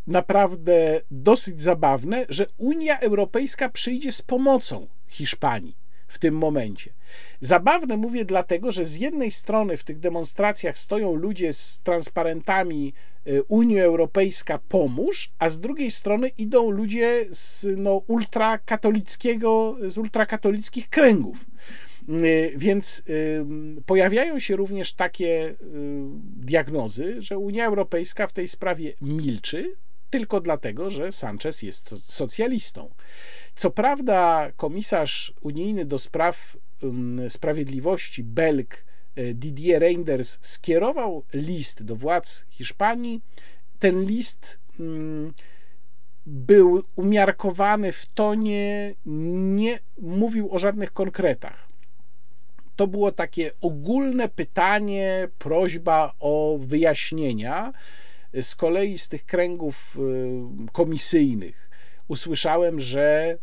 naprawdę 0.07 1.01
dosyć 1.11 1.61
zabawne, 1.61 2.25
że 2.29 2.45
Unia 2.57 2.99
Europejska 2.99 3.69
przyjdzie 3.69 4.11
z 4.11 4.21
pomocą 4.21 4.87
Hiszpanii 5.07 5.77
w 6.07 6.19
tym 6.19 6.37
momencie. 6.37 6.93
Zabawne 7.41 7.97
mówię 7.97 8.25
dlatego, 8.25 8.71
że 8.71 8.85
z 8.85 8.95
jednej 8.95 9.31
strony 9.31 9.77
w 9.77 9.83
tych 9.83 9.99
demonstracjach 9.99 10.77
stoją 10.77 11.15
ludzie 11.15 11.53
z 11.53 11.81
transparentami 11.81 12.93
y, 13.27 13.43
Unia 13.43 13.83
Europejska 13.83 14.59
pomóż, 14.69 15.31
a 15.39 15.49
z 15.49 15.59
drugiej 15.59 15.91
strony 15.91 16.27
idą 16.27 16.69
ludzie 16.69 17.25
z 17.31 17.67
no, 17.77 18.01
ultrakatolickiego, 18.07 19.77
z 19.87 19.97
ultrakatolickich 19.97 20.89
kręgów. 20.89 21.45
Y, 22.09 22.53
więc 22.57 23.03
y, 23.09 23.45
pojawiają 23.85 24.39
się 24.39 24.55
również 24.55 24.93
takie 24.93 25.55
diagnozy, 26.37 27.21
że 27.21 27.37
Unia 27.37 27.65
Europejska 27.65 28.27
w 28.27 28.33
tej 28.33 28.47
sprawie 28.47 28.93
milczy, 29.01 29.75
tylko 30.09 30.41
dlatego, 30.41 30.91
że 30.91 31.11
Sanchez 31.11 31.61
jest 31.61 32.11
socjalistą. 32.11 32.89
Co 33.55 33.71
prawda, 33.71 34.51
komisarz 34.57 35.33
unijny 35.41 35.85
do 35.85 35.99
spraw 35.99 36.57
sprawiedliwości 37.29 38.23
Belg 38.23 38.86
Didier 39.33 39.81
Reinders 39.81 40.37
skierował 40.41 41.23
list 41.33 41.83
do 41.83 41.95
władz 41.95 42.45
Hiszpanii. 42.49 43.21
Ten 43.79 44.03
list 44.03 44.59
um, 44.79 45.33
był 46.25 46.83
umiarkowany 46.95 47.91
w 47.91 48.05
tonie, 48.05 48.95
nie 49.05 49.79
mówił 50.01 50.53
o 50.53 50.59
żadnych 50.59 50.93
konkretach. 50.93 51.67
To 52.75 52.87
było 52.87 53.11
takie 53.11 53.51
ogólne 53.61 54.29
pytanie, 54.29 55.27
prośba 55.37 56.13
o 56.19 56.57
wyjaśnienia. 56.61 57.73
Z 58.41 58.55
kolei 58.55 58.97
z 58.97 59.09
tych 59.09 59.25
kręgów 59.25 59.97
e, 59.97 60.71
komisyjnych 60.71 61.69
usłyszałem, 62.07 62.79
że 62.79 63.37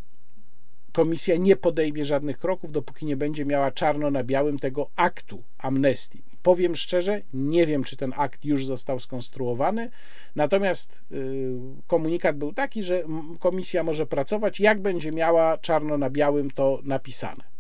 komisja 0.95 1.37
nie 1.37 1.57
podejmie 1.57 2.05
żadnych 2.05 2.39
kroków, 2.39 2.73
dopóki 2.73 3.07
nie 3.07 3.17
będzie 3.17 3.45
miała 3.45 3.71
czarno 3.71 4.11
na 4.11 4.25
białym 4.25 4.59
tego 4.59 4.91
aktu 4.97 5.43
amnestii. 5.59 6.23
Powiem 6.43 6.77
szczerze, 6.77 7.23
nie 7.35 7.67
wiem, 7.67 7.85
czy 7.85 7.97
ten 7.97 8.13
akt 8.17 8.45
już 8.45 8.67
został 8.67 9.01
skonstruowany, 9.01 9.91
natomiast 10.37 11.03
y, 11.13 11.53
komunikat 11.87 12.39
był 12.39 12.53
taki, 12.53 12.83
że 12.83 13.03
komisja 13.41 13.83
może 13.83 14.07
pracować, 14.07 14.61
jak 14.61 14.83
będzie 14.83 15.13
miała 15.13 15.59
czarno 15.59 15.99
na 15.99 16.11
białym 16.11 16.51
to 16.51 16.81
napisane. 16.83 17.54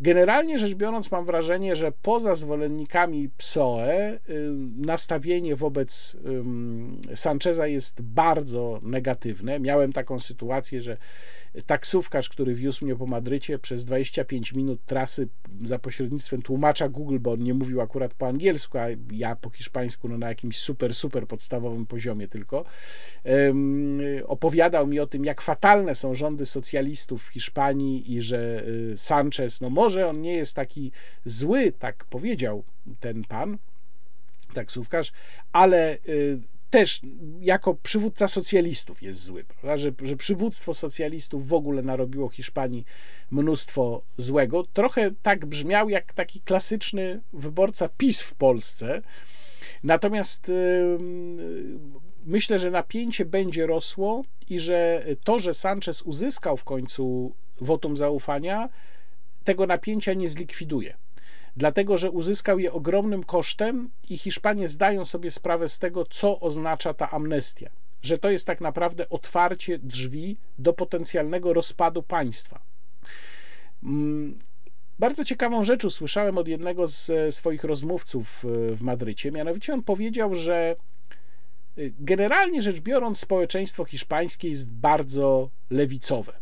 Generalnie 0.00 0.58
rzecz 0.58 0.74
biorąc, 0.74 1.10
mam 1.10 1.24
wrażenie, 1.24 1.76
że 1.76 1.92
poza 2.02 2.34
zwolennikami 2.34 3.28
PSOE 3.28 4.18
nastawienie 4.76 5.56
wobec 5.56 6.16
Sancheza 7.14 7.66
jest 7.66 8.02
bardzo 8.02 8.80
negatywne. 8.82 9.60
Miałem 9.60 9.92
taką 9.92 10.20
sytuację, 10.20 10.82
że 10.82 10.96
taksówkarz, 11.66 12.28
który 12.28 12.54
wiózł 12.54 12.84
mnie 12.84 12.96
po 12.96 13.06
Madrycie 13.06 13.58
przez 13.58 13.84
25 13.84 14.52
minut 14.52 14.84
trasy 14.86 15.28
za 15.64 15.78
pośrednictwem 15.78 16.42
tłumacza 16.42 16.88
Google, 16.88 17.18
bo 17.20 17.32
on 17.32 17.42
nie 17.42 17.54
mówił 17.54 17.80
akurat 17.80 18.14
po 18.14 18.26
angielsku, 18.26 18.78
a 18.78 18.86
ja 19.12 19.36
po 19.36 19.50
hiszpańsku 19.50 20.08
no 20.08 20.18
na 20.18 20.28
jakimś 20.28 20.58
super, 20.58 20.94
super 20.94 21.26
podstawowym 21.26 21.86
poziomie 21.86 22.28
tylko, 22.28 22.64
opowiadał 24.26 24.86
mi 24.86 25.00
o 25.00 25.06
tym, 25.06 25.24
jak 25.24 25.40
fatalne 25.40 25.94
są 25.94 26.14
rządy 26.14 26.46
socjalistów 26.46 27.24
w 27.24 27.28
Hiszpanii 27.28 28.14
i 28.14 28.22
że 28.22 28.64
y, 28.92 28.96
Sanchez, 28.96 29.60
no 29.60 29.70
on 30.08 30.20
nie 30.20 30.34
jest 30.34 30.56
taki 30.56 30.92
zły, 31.24 31.72
tak 31.78 32.04
powiedział 32.04 32.64
ten 33.00 33.24
pan, 33.24 33.58
taksówkarz, 34.54 35.12
ale 35.52 35.98
y, 36.08 36.40
też 36.70 37.00
jako 37.40 37.74
przywódca 37.74 38.28
socjalistów 38.28 39.02
jest 39.02 39.24
zły, 39.24 39.44
prawda? 39.44 39.76
Że, 39.76 39.92
że 40.02 40.16
przywództwo 40.16 40.74
socjalistów 40.74 41.48
w 41.48 41.54
ogóle 41.54 41.82
narobiło 41.82 42.28
Hiszpanii 42.28 42.84
mnóstwo 43.30 44.02
złego. 44.16 44.64
Trochę 44.72 45.10
tak 45.22 45.46
brzmiał 45.46 45.88
jak 45.88 46.12
taki 46.12 46.40
klasyczny 46.40 47.20
wyborca 47.32 47.88
PiS 47.88 48.22
w 48.22 48.34
Polsce. 48.34 49.02
Natomiast 49.82 50.48
yy, 50.48 50.98
myślę, 52.26 52.58
że 52.58 52.70
napięcie 52.70 53.24
będzie 53.24 53.66
rosło 53.66 54.24
i 54.48 54.60
że 54.60 55.06
to, 55.24 55.38
że 55.38 55.54
Sanchez 55.54 56.02
uzyskał 56.02 56.56
w 56.56 56.64
końcu 56.64 57.34
wotum 57.60 57.96
zaufania, 57.96 58.68
tego 59.44 59.66
napięcia 59.66 60.14
nie 60.14 60.28
zlikwiduje 60.28 60.94
dlatego 61.56 61.98
że 61.98 62.10
uzyskał 62.10 62.58
je 62.58 62.72
ogromnym 62.72 63.24
kosztem 63.24 63.90
i 64.10 64.18
Hiszpanie 64.18 64.68
zdają 64.68 65.04
sobie 65.04 65.30
sprawę 65.30 65.68
z 65.68 65.78
tego, 65.78 66.06
co 66.10 66.40
oznacza 66.40 66.94
ta 66.94 67.10
amnestia. 67.10 67.70
Że 68.02 68.18
to 68.18 68.30
jest 68.30 68.46
tak 68.46 68.60
naprawdę 68.60 69.08
otwarcie 69.08 69.78
drzwi 69.78 70.36
do 70.58 70.72
potencjalnego 70.72 71.52
rozpadu 71.52 72.02
państwa. 72.02 72.60
Mm, 73.82 74.38
bardzo 74.98 75.24
ciekawą 75.24 75.64
rzecz 75.64 75.84
usłyszałem 75.84 76.38
od 76.38 76.48
jednego 76.48 76.88
z 76.88 77.34
swoich 77.34 77.64
rozmówców 77.64 78.44
w 78.76 78.80
Madrycie. 78.80 79.32
Mianowicie 79.32 79.74
on 79.74 79.82
powiedział, 79.82 80.34
że 80.34 80.76
y, 81.78 81.92
generalnie 81.98 82.62
rzecz 82.62 82.80
biorąc, 82.80 83.18
społeczeństwo 83.18 83.84
hiszpańskie 83.84 84.48
jest 84.48 84.70
bardzo 84.70 85.50
lewicowe. 85.70 86.32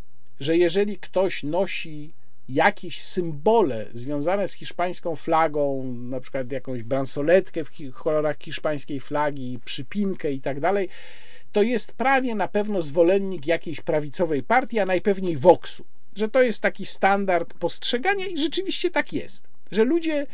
Że 0.40 0.56
jeżeli 0.56 0.98
ktoś 0.98 1.42
nosi 1.42 2.12
jakieś 2.54 3.02
symbole 3.02 3.86
związane 3.92 4.48
z 4.48 4.52
hiszpańską 4.52 5.16
flagą, 5.16 5.84
na 5.94 6.20
przykład 6.20 6.52
jakąś 6.52 6.82
bransoletkę 6.82 7.64
w 7.64 7.92
kolorach 7.92 8.38
hiszpańskiej 8.38 9.00
flagi, 9.00 9.58
przypinkę 9.64 10.32
i 10.32 10.40
tak 10.40 10.60
dalej, 10.60 10.88
to 11.52 11.62
jest 11.62 11.92
prawie 11.92 12.34
na 12.34 12.48
pewno 12.48 12.82
zwolennik 12.82 13.46
jakiejś 13.46 13.80
prawicowej 13.80 14.42
partii, 14.42 14.78
a 14.78 14.86
najpewniej 14.86 15.36
Voxu. 15.36 15.84
Że 16.14 16.28
to 16.28 16.42
jest 16.42 16.62
taki 16.62 16.86
standard 16.86 17.54
postrzegania 17.54 18.26
i 18.26 18.38
rzeczywiście 18.38 18.90
tak 18.90 19.12
jest. 19.12 19.48
Że 19.70 19.84
ludzie 19.84 20.26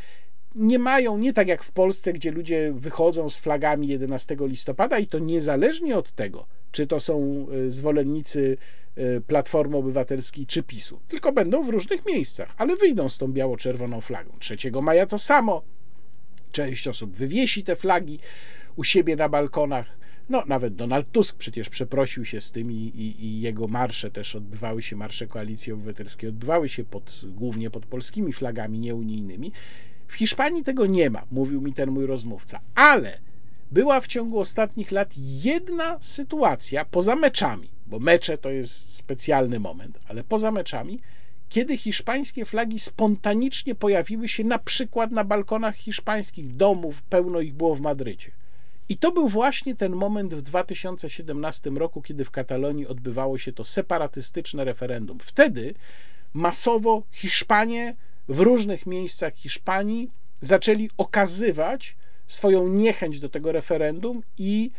nie 0.55 0.78
mają, 0.78 1.19
nie 1.19 1.32
tak 1.32 1.49
jak 1.49 1.62
w 1.62 1.73
Polsce, 1.73 2.12
gdzie 2.12 2.31
ludzie 2.31 2.73
wychodzą 2.77 3.31
z 3.31 3.39
flagami 3.39 3.89
11 3.89 4.36
listopada 4.40 4.99
i 4.99 5.07
to 5.07 5.19
niezależnie 5.19 5.97
od 5.97 6.12
tego, 6.12 6.47
czy 6.73 6.86
to 6.86 7.01
są 7.01 7.47
e, 7.66 7.70
zwolennicy 7.70 8.57
Platformy 9.27 9.77
Obywatelskiej 9.77 10.47
czy 10.47 10.62
PiSu, 10.62 11.01
tylko 11.09 11.33
będą 11.33 11.65
w 11.65 11.69
różnych 11.69 12.07
miejscach, 12.07 12.55
ale 12.57 12.77
wyjdą 12.77 13.09
z 13.09 13.19
tą 13.19 13.33
biało-czerwoną 13.33 14.01
flagą. 14.01 14.33
3 14.39 14.57
maja 14.83 15.07
to 15.07 15.19
samo. 15.19 15.62
Część 16.53 16.89
osób 16.89 17.16
wywiesi 17.16 17.65
te 17.65 17.77
flagi 17.77 18.19
u 18.77 18.85
siebie 18.85 19.16
na 19.16 19.29
balkonach. 19.29 19.99
No, 20.29 20.45
nawet 20.47 20.75
Donald 20.75 21.12
Tusk 21.12 21.37
przecież 21.37 21.69
przeprosił 21.69 22.25
się 22.25 22.41
z 22.41 22.53
tym 22.53 22.73
i, 22.73 22.93
i, 23.19 23.41
jego 23.41 23.69
marsze 23.69 24.11
też 24.11 24.37
odbywały 24.37 24.83
się, 24.83 24.97
marsze 24.97 25.27
Koalicji 25.27 25.73
Obywatelskiej 25.73 26.29
odbywały 26.29 26.69
się 26.69 26.85
pod, 26.85 27.20
głównie 27.25 27.70
pod 27.70 27.87
polskimi 27.87 28.33
flagami 28.33 28.79
nieunijnymi. 28.79 29.53
W 30.09 30.15
Hiszpanii 30.15 30.65
tego 30.65 30.87
nie 30.87 31.11
ma, 31.11 31.23
mówił 31.31 31.61
mi 31.61 31.73
ten 31.73 31.91
mój 31.91 32.07
rozmówca, 32.07 32.61
ale 32.75 33.19
była 33.70 34.01
w 34.01 34.07
ciągu 34.07 34.39
ostatnich 34.39 34.93
lat 34.93 35.15
jedna 35.45 35.99
sytuacja 36.01 36.85
poza 36.85 37.16
meczami, 37.16 37.69
bo 37.89 37.98
mecze 37.98 38.39
to 38.39 38.51
jest 38.51 38.94
specjalny 38.94 39.60
moment, 39.60 39.98
ale 40.09 40.24
poza 40.24 40.51
meczami, 40.51 41.01
kiedy 41.48 41.77
hiszpańskie 41.77 42.44
flagi 42.44 42.78
spontanicznie 42.78 43.74
pojawiły 43.74 44.28
się 44.28 44.44
na 44.44 44.59
przykład 44.59 45.10
na 45.10 45.24
balkonach 45.24 45.77
hiszpańskich 45.77 46.56
domów, 46.56 47.02
pełno 47.02 47.40
ich 47.40 47.55
było 47.55 47.74
w 47.74 47.81
Madrycie. 47.81 48.31
I 48.89 48.97
to 48.97 49.12
był 49.12 49.28
właśnie 49.28 49.74
ten 49.74 49.93
moment 49.93 50.35
w 50.35 50.43
2017 50.43 51.70
roku, 51.70 52.02
kiedy 52.02 52.24
w 52.24 52.31
Katalonii 52.31 52.86
odbywało 52.86 53.39
się 53.39 53.52
to 53.52 53.65
separatystyczne 53.65 54.65
referendum. 54.65 55.19
Wtedy 55.20 55.74
masowo 56.32 57.02
Hiszpanie 57.12 57.97
w 58.28 58.40
różnych 58.40 58.86
miejscach 58.86 59.35
Hiszpanii 59.35 60.10
zaczęli 60.40 60.90
okazywać 60.97 61.97
swoją 62.27 62.69
niechęć 62.69 63.20
do 63.20 63.28
tego 63.28 63.52
referendum 63.52 64.23
i 64.39 64.70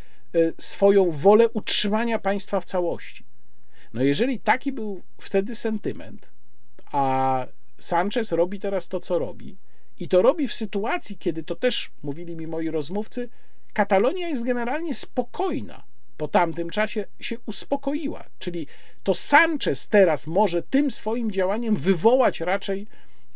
swoją 0.58 1.12
wolę 1.12 1.50
utrzymania 1.50 2.20
państwa 2.20 2.60
w 2.60 2.66
całości. 2.66 3.24
No 3.94 4.04
jeżeli 4.04 4.40
taki 4.40 4.72
był 4.72 5.02
wtedy 5.22 5.56
sentyment, 5.56 6.30
a 6.92 7.46
Sanchez 7.78 8.32
robi 8.32 8.60
teraz 8.60 8.88
to, 8.88 9.00
co 9.00 9.20
robi, 9.20 9.58
i 10.00 10.08
to 10.08 10.22
robi 10.22 10.48
w 10.48 10.54
sytuacji, 10.54 11.18
kiedy 11.18 11.44
to 11.44 11.56
też 11.56 11.92
mówili 12.04 12.36
mi 12.36 12.48
moi 12.48 12.70
rozmówcy, 12.70 13.30
Katalonia 13.74 14.28
jest 14.28 14.46
generalnie 14.46 14.96
spokojna. 14.96 15.84
Po 16.18 16.28
tamtym 16.28 16.70
czasie 16.70 17.06
się 17.20 17.38
uspokoiła. 17.46 18.24
Czyli 18.40 18.68
to 19.04 19.16
Sanchez 19.16 19.88
teraz 19.88 20.28
może 20.28 20.64
tym 20.64 20.92
swoim 20.92 21.32
działaniem 21.32 21.76
wywołać 21.76 22.40
raczej 22.40 22.88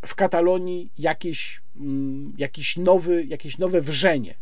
w 0.06 0.16
Katalonii 0.16 0.90
jakieś, 0.98 1.62
mm, 1.76 2.34
jakiś 2.38 2.78
nowy, 2.78 3.26
jakieś 3.26 3.58
nowe 3.58 3.82
wrzenie. 3.82 4.36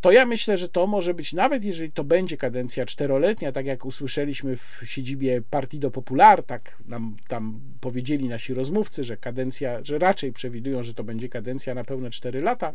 To 0.00 0.12
ja 0.12 0.26
myślę, 0.26 0.56
że 0.56 0.68
to 0.68 0.86
może 0.86 1.14
być, 1.14 1.32
nawet 1.32 1.64
jeżeli 1.64 1.92
to 1.92 2.04
będzie 2.04 2.36
kadencja 2.36 2.86
czteroletnia, 2.86 3.52
tak 3.52 3.66
jak 3.66 3.84
usłyszeliśmy 3.84 4.56
w 4.56 4.80
siedzibie 4.84 5.42
Partido 5.42 5.90
Popular, 5.90 6.42
tak 6.42 6.78
nam 6.86 7.16
tam 7.28 7.60
powiedzieli 7.80 8.28
nasi 8.28 8.54
rozmówcy, 8.54 9.04
że 9.04 9.16
kadencja, 9.16 9.80
że 9.84 9.98
raczej 9.98 10.32
przewidują, 10.32 10.82
że 10.82 10.94
to 10.94 11.04
będzie 11.04 11.28
kadencja 11.28 11.74
na 11.74 11.84
pełne 11.84 12.10
cztery 12.10 12.40
lata 12.40 12.74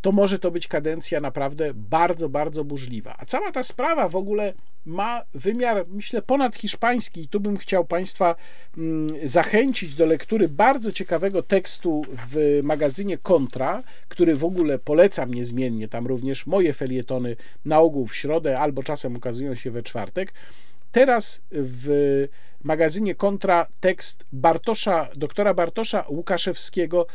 to 0.00 0.12
może 0.12 0.38
to 0.38 0.50
być 0.50 0.68
kadencja 0.68 1.20
naprawdę 1.20 1.74
bardzo, 1.74 2.28
bardzo 2.28 2.64
burzliwa. 2.64 3.14
A 3.18 3.24
cała 3.24 3.52
ta 3.52 3.62
sprawa 3.62 4.08
w 4.08 4.16
ogóle 4.16 4.52
ma 4.84 5.22
wymiar, 5.34 5.84
myślę, 5.88 6.22
ponad 6.22 6.56
hiszpański. 6.56 7.20
I 7.20 7.28
tu 7.28 7.40
bym 7.40 7.56
chciał 7.56 7.84
Państwa 7.84 8.34
mm, 8.78 9.28
zachęcić 9.28 9.94
do 9.94 10.06
lektury 10.06 10.48
bardzo 10.48 10.92
ciekawego 10.92 11.42
tekstu 11.42 12.02
w 12.32 12.60
magazynie 12.62 13.18
Kontra, 13.18 13.82
który 14.08 14.36
w 14.36 14.44
ogóle 14.44 14.78
polecam 14.78 15.34
niezmiennie. 15.34 15.88
Tam 15.88 16.06
również 16.06 16.46
moje 16.46 16.72
felietony 16.72 17.36
na 17.64 17.80
ogół 17.80 18.06
w 18.06 18.16
środę 18.16 18.58
albo 18.60 18.82
czasem 18.82 19.16
ukazują 19.16 19.54
się 19.54 19.70
we 19.70 19.82
czwartek. 19.82 20.32
Teraz 20.92 21.42
w 21.50 22.28
magazynie 22.62 23.14
Kontra 23.14 23.66
tekst 23.80 24.24
Bartosza, 24.32 25.08
doktora 25.16 25.54
Bartosza 25.54 26.04
Łukaszewskiego 26.08 27.06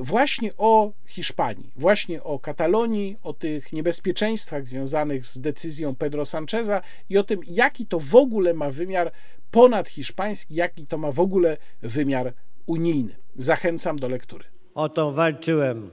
właśnie 0.00 0.50
o 0.58 0.92
Hiszpanii, 1.06 1.72
właśnie 1.76 2.22
o 2.22 2.38
Katalonii, 2.38 3.16
o 3.22 3.32
tych 3.32 3.72
niebezpieczeństwach 3.72 4.66
związanych 4.66 5.26
z 5.26 5.40
decyzją 5.40 5.94
Pedro 5.94 6.24
Sancheza 6.24 6.82
i 7.08 7.18
o 7.18 7.24
tym, 7.24 7.40
jaki 7.46 7.86
to 7.86 8.00
w 8.00 8.14
ogóle 8.14 8.54
ma 8.54 8.70
wymiar 8.70 9.12
ponadhiszpański, 9.50 10.54
jaki 10.54 10.86
to 10.86 10.98
ma 10.98 11.12
w 11.12 11.20
ogóle 11.20 11.56
wymiar 11.82 12.32
unijny. 12.66 13.16
Zachęcam 13.36 13.96
do 13.96 14.08
lektury. 14.08 14.44
O 14.74 14.88
to 14.88 15.12
walczyłem. 15.12 15.90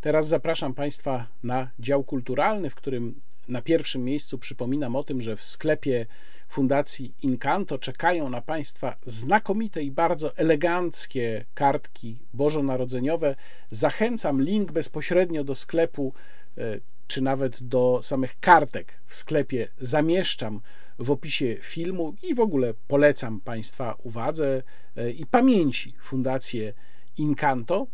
Teraz 0.00 0.28
zapraszam 0.28 0.74
Państwa 0.74 1.26
na 1.42 1.70
dział 1.78 2.04
kulturalny, 2.04 2.70
w 2.70 2.74
którym 2.74 3.20
na 3.48 3.62
pierwszym 3.62 4.04
miejscu 4.04 4.38
przypominam 4.38 4.96
o 4.96 5.04
tym, 5.04 5.20
że 5.20 5.36
w 5.36 5.44
sklepie 5.44 6.06
Fundacji 6.50 7.14
Incanto 7.22 7.78
czekają 7.78 8.28
na 8.28 8.42
Państwa 8.42 8.96
znakomite 9.04 9.82
i 9.82 9.90
bardzo 9.90 10.36
eleganckie 10.36 11.44
kartki 11.54 12.18
bożonarodzeniowe. 12.34 13.36
Zachęcam 13.70 14.42
link 14.42 14.72
bezpośrednio 14.72 15.44
do 15.44 15.54
sklepu, 15.54 16.12
e, 16.58 16.62
czy 17.06 17.22
nawet 17.22 17.62
do 17.62 18.00
samych 18.02 18.40
kartek 18.40 19.00
w 19.06 19.14
sklepie 19.16 19.68
zamieszczam 19.80 20.60
w 20.98 21.10
opisie 21.10 21.56
filmu 21.60 22.14
i 22.22 22.34
w 22.34 22.40
ogóle 22.40 22.74
polecam 22.88 23.40
Państwa 23.40 23.96
uwadze 24.02 24.62
e, 24.96 25.10
i 25.10 25.26
pamięci 25.26 25.94
Fundację 26.02 26.72
Incanto. 27.16 27.86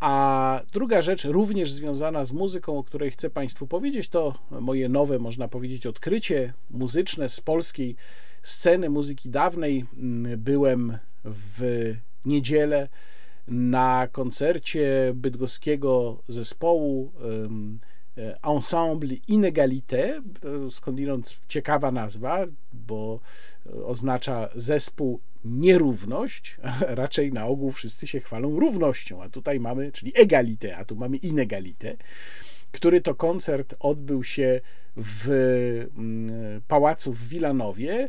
A 0.00 0.60
druga 0.72 1.02
rzecz, 1.02 1.24
również 1.24 1.72
związana 1.72 2.24
z 2.24 2.32
muzyką, 2.32 2.78
o 2.78 2.84
której 2.84 3.10
chcę 3.10 3.30
Państwu 3.30 3.66
powiedzieć, 3.66 4.08
to 4.08 4.34
moje 4.50 4.88
nowe, 4.88 5.18
można 5.18 5.48
powiedzieć, 5.48 5.86
odkrycie 5.86 6.52
muzyczne 6.70 7.28
z 7.28 7.40
polskiej 7.40 7.96
sceny 8.42 8.90
muzyki 8.90 9.28
dawnej. 9.28 9.84
Mm, 9.96 10.40
byłem 10.40 10.98
w 11.24 11.92
niedzielę 12.24 12.88
na 13.48 14.08
koncercie 14.12 15.12
bydgoskiego 15.14 16.22
zespołu 16.28 17.12
e, 18.16 18.38
Ensemble 18.42 19.14
Inégalité, 19.28 20.22
skądinąd 20.70 21.40
ciekawa 21.48 21.90
nazwa, 21.90 22.46
bo 22.72 23.20
oznacza 23.84 24.48
zespół 24.54 25.20
nierówność, 25.44 26.56
a 26.62 26.78
raczej 27.02 27.32
na 27.32 27.46
ogół 27.46 27.72
wszyscy 27.72 28.06
się 28.06 28.20
chwalą 28.20 28.60
równością, 28.60 29.22
a 29.22 29.28
tutaj 29.28 29.60
mamy, 29.60 29.92
czyli 29.92 30.12
egalité, 30.14 30.76
a 30.76 30.84
tu 30.84 30.96
mamy 30.96 31.16
inegalité, 31.16 31.96
który 32.72 33.00
to 33.00 33.14
koncert 33.14 33.74
odbył 33.80 34.24
się 34.24 34.60
w 34.96 35.30
mm, 35.96 36.62
pałacu 36.68 37.12
w 37.12 37.28
Wilanowie 37.28 38.08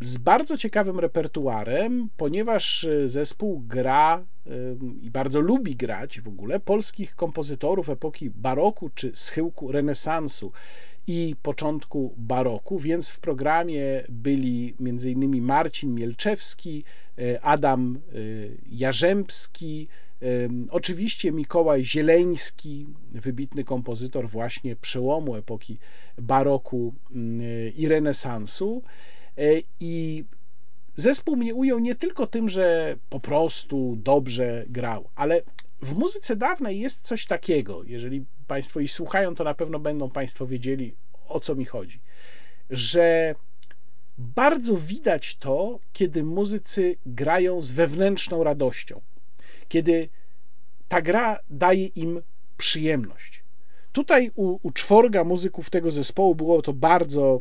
z 0.00 0.18
bardzo 0.18 0.58
ciekawym 0.58 1.00
repertuarem, 1.00 2.08
ponieważ 2.16 2.86
zespół 3.06 3.60
gra 3.66 4.24
i 5.02 5.10
bardzo 5.10 5.40
lubi 5.40 5.76
grać 5.76 6.20
w 6.20 6.28
ogóle 6.28 6.60
polskich 6.60 7.14
kompozytorów 7.14 7.88
epoki 7.88 8.30
baroku 8.30 8.90
czy 8.94 9.10
schyłku 9.14 9.72
renesansu 9.72 10.52
i 11.06 11.36
początku 11.42 12.14
baroku, 12.16 12.78
więc 12.78 13.10
w 13.10 13.18
programie 13.18 14.02
byli 14.08 14.74
m.in. 14.80 15.42
Marcin 15.42 15.94
Mielczewski, 15.94 16.84
e, 17.18 17.44
Adam 17.44 17.98
e, 17.98 18.18
Jarzębski, 18.70 19.88
e, 20.22 20.26
oczywiście 20.70 21.32
Mikołaj 21.32 21.84
Zieleński, 21.84 22.86
wybitny 23.12 23.64
kompozytor 23.64 24.28
właśnie 24.28 24.76
przełomu 24.76 25.36
epoki 25.36 25.78
baroku 26.18 26.94
mm, 27.10 27.40
i 27.76 27.88
renesansu. 27.88 28.82
I 29.80 30.24
zespół 30.94 31.36
mnie 31.36 31.54
ujął 31.54 31.78
nie 31.78 31.94
tylko 31.94 32.26
tym, 32.26 32.48
że 32.48 32.96
po 33.10 33.20
prostu 33.20 33.96
dobrze 33.96 34.64
grał, 34.68 35.08
ale 35.14 35.42
w 35.82 35.98
muzyce 35.98 36.36
dawnej 36.36 36.80
jest 36.80 37.00
coś 37.00 37.26
takiego, 37.26 37.82
jeżeli 37.86 38.24
Państwo 38.46 38.80
i 38.80 38.88
słuchają, 38.88 39.34
to 39.34 39.44
na 39.44 39.54
pewno 39.54 39.78
będą 39.78 40.10
Państwo 40.10 40.46
wiedzieli, 40.46 40.94
o 41.28 41.40
co 41.40 41.54
mi 41.54 41.64
chodzi, 41.64 42.00
że 42.70 43.34
bardzo 44.18 44.76
widać 44.76 45.36
to, 45.36 45.78
kiedy 45.92 46.24
muzycy 46.24 46.96
grają 47.06 47.60
z 47.60 47.72
wewnętrzną 47.72 48.44
radością, 48.44 49.00
kiedy 49.68 50.08
ta 50.88 51.02
gra 51.02 51.38
daje 51.50 51.86
im 51.86 52.22
przyjemność. 52.56 53.44
Tutaj 53.92 54.30
u, 54.34 54.58
u 54.62 54.70
czworga 54.70 55.24
muzyków 55.24 55.70
tego 55.70 55.90
zespołu 55.90 56.34
było 56.34 56.62
to 56.62 56.72
bardzo 56.72 57.40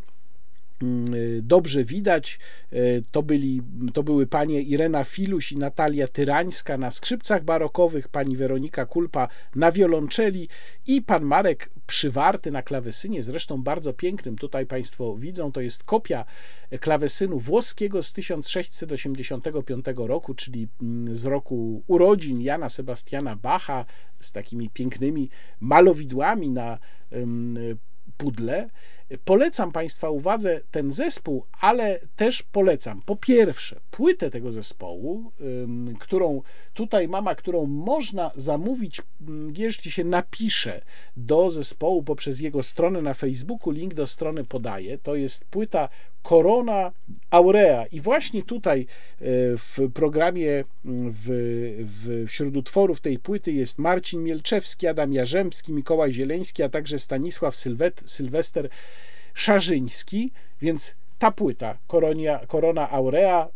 dobrze 1.42 1.84
widać. 1.84 2.40
Y, 2.74 3.04
to, 3.12 3.24
byli, 3.24 3.62
to 3.94 4.04
były 4.04 4.28
panie 4.28 4.62
Irena 4.62 5.04
Filuś 5.04 5.52
i 5.52 5.58
Natalia 5.58 6.08
Tyrańska 6.08 6.78
na 6.78 6.92
skrzypcach 6.92 7.44
barokowych, 7.44 8.08
pani 8.08 8.38
Weronika 8.38 8.86
Kulpa 8.86 9.28
na 9.56 9.72
wiolonczeli 9.72 10.48
i 10.88 11.02
pan 11.02 11.26
Marek 11.26 11.70
Przywarty 11.88 12.52
na 12.52 12.62
klawesynie, 12.62 13.24
zresztą 13.24 13.64
bardzo 13.64 13.94
pięknym. 13.94 14.36
Tutaj 14.36 14.66
Państwo 14.66 15.18
widzą, 15.18 15.52
to 15.52 15.62
jest 15.62 15.84
kopia 15.84 16.26
klawesynu 16.80 17.40
włoskiego 17.40 18.04
z 18.04 18.14
1685 18.14 19.86
roku, 19.96 20.34
czyli 20.34 20.68
mm, 20.82 21.16
z 21.16 21.26
roku 21.26 21.84
urodzin 21.88 22.42
Jana 22.42 22.70
Sebastiana 22.70 23.36
Bacha, 23.36 23.86
z 24.20 24.32
takimi 24.32 24.70
pięknymi 24.70 25.30
malowidłami 25.60 26.50
na 26.50 26.80
pudle. 28.18 28.70
Polecam 29.18 29.72
Państwa 29.72 30.10
uwadze 30.10 30.62
ten 30.72 30.92
zespół, 30.92 31.46
ale 31.62 32.00
też 32.16 32.44
polecam 32.44 33.02
po 33.02 33.16
pierwsze 33.16 33.80
płytę 33.92 34.30
tego 34.30 34.52
zespołu, 34.52 35.32
którą 36.00 36.42
tutaj 36.74 37.08
mama, 37.08 37.36
którą 37.36 37.66
można 37.66 38.32
zamówić, 38.36 39.02
jeśli 39.58 39.92
się 39.92 40.04
napisze 40.04 40.82
do 41.18 41.52
zespołu 41.52 42.04
poprzez 42.04 42.40
jego 42.40 42.64
stronę 42.64 43.02
na 43.02 43.14
Facebooku. 43.14 43.72
Link 43.72 43.94
do 43.94 44.08
strony 44.08 44.44
podaję. 44.44 44.98
To 44.98 45.16
jest 45.16 45.46
płyta 45.46 45.90
Corona 46.24 46.92
Aurea. 47.30 47.86
I 47.86 48.02
właśnie 48.02 48.44
tutaj 48.44 48.82
e, 48.82 48.86
w 49.58 49.78
programie 49.94 50.64
w, 50.86 51.26
w, 51.80 52.28
wśród 52.28 52.58
utworów 52.58 53.02
tej 53.02 53.20
płyty 53.20 53.52
jest 53.52 53.80
Marcin 53.80 54.24
Mielczewski, 54.24 54.88
Adam 54.88 55.14
Jarzębski, 55.14 55.74
Mikołaj 55.74 56.14
Zieleński, 56.14 56.64
a 56.64 56.70
także 56.70 57.00
Stanisław 57.00 57.56
Sylwet, 57.56 58.04
Sylwester 58.06 58.70
Szarzyński, 59.34 60.32
więc 60.62 60.96
ta 61.20 61.32
płyta 61.32 61.78
Koronia, 61.88 62.40
Korona 62.48 62.92
Aurea, 62.92 63.48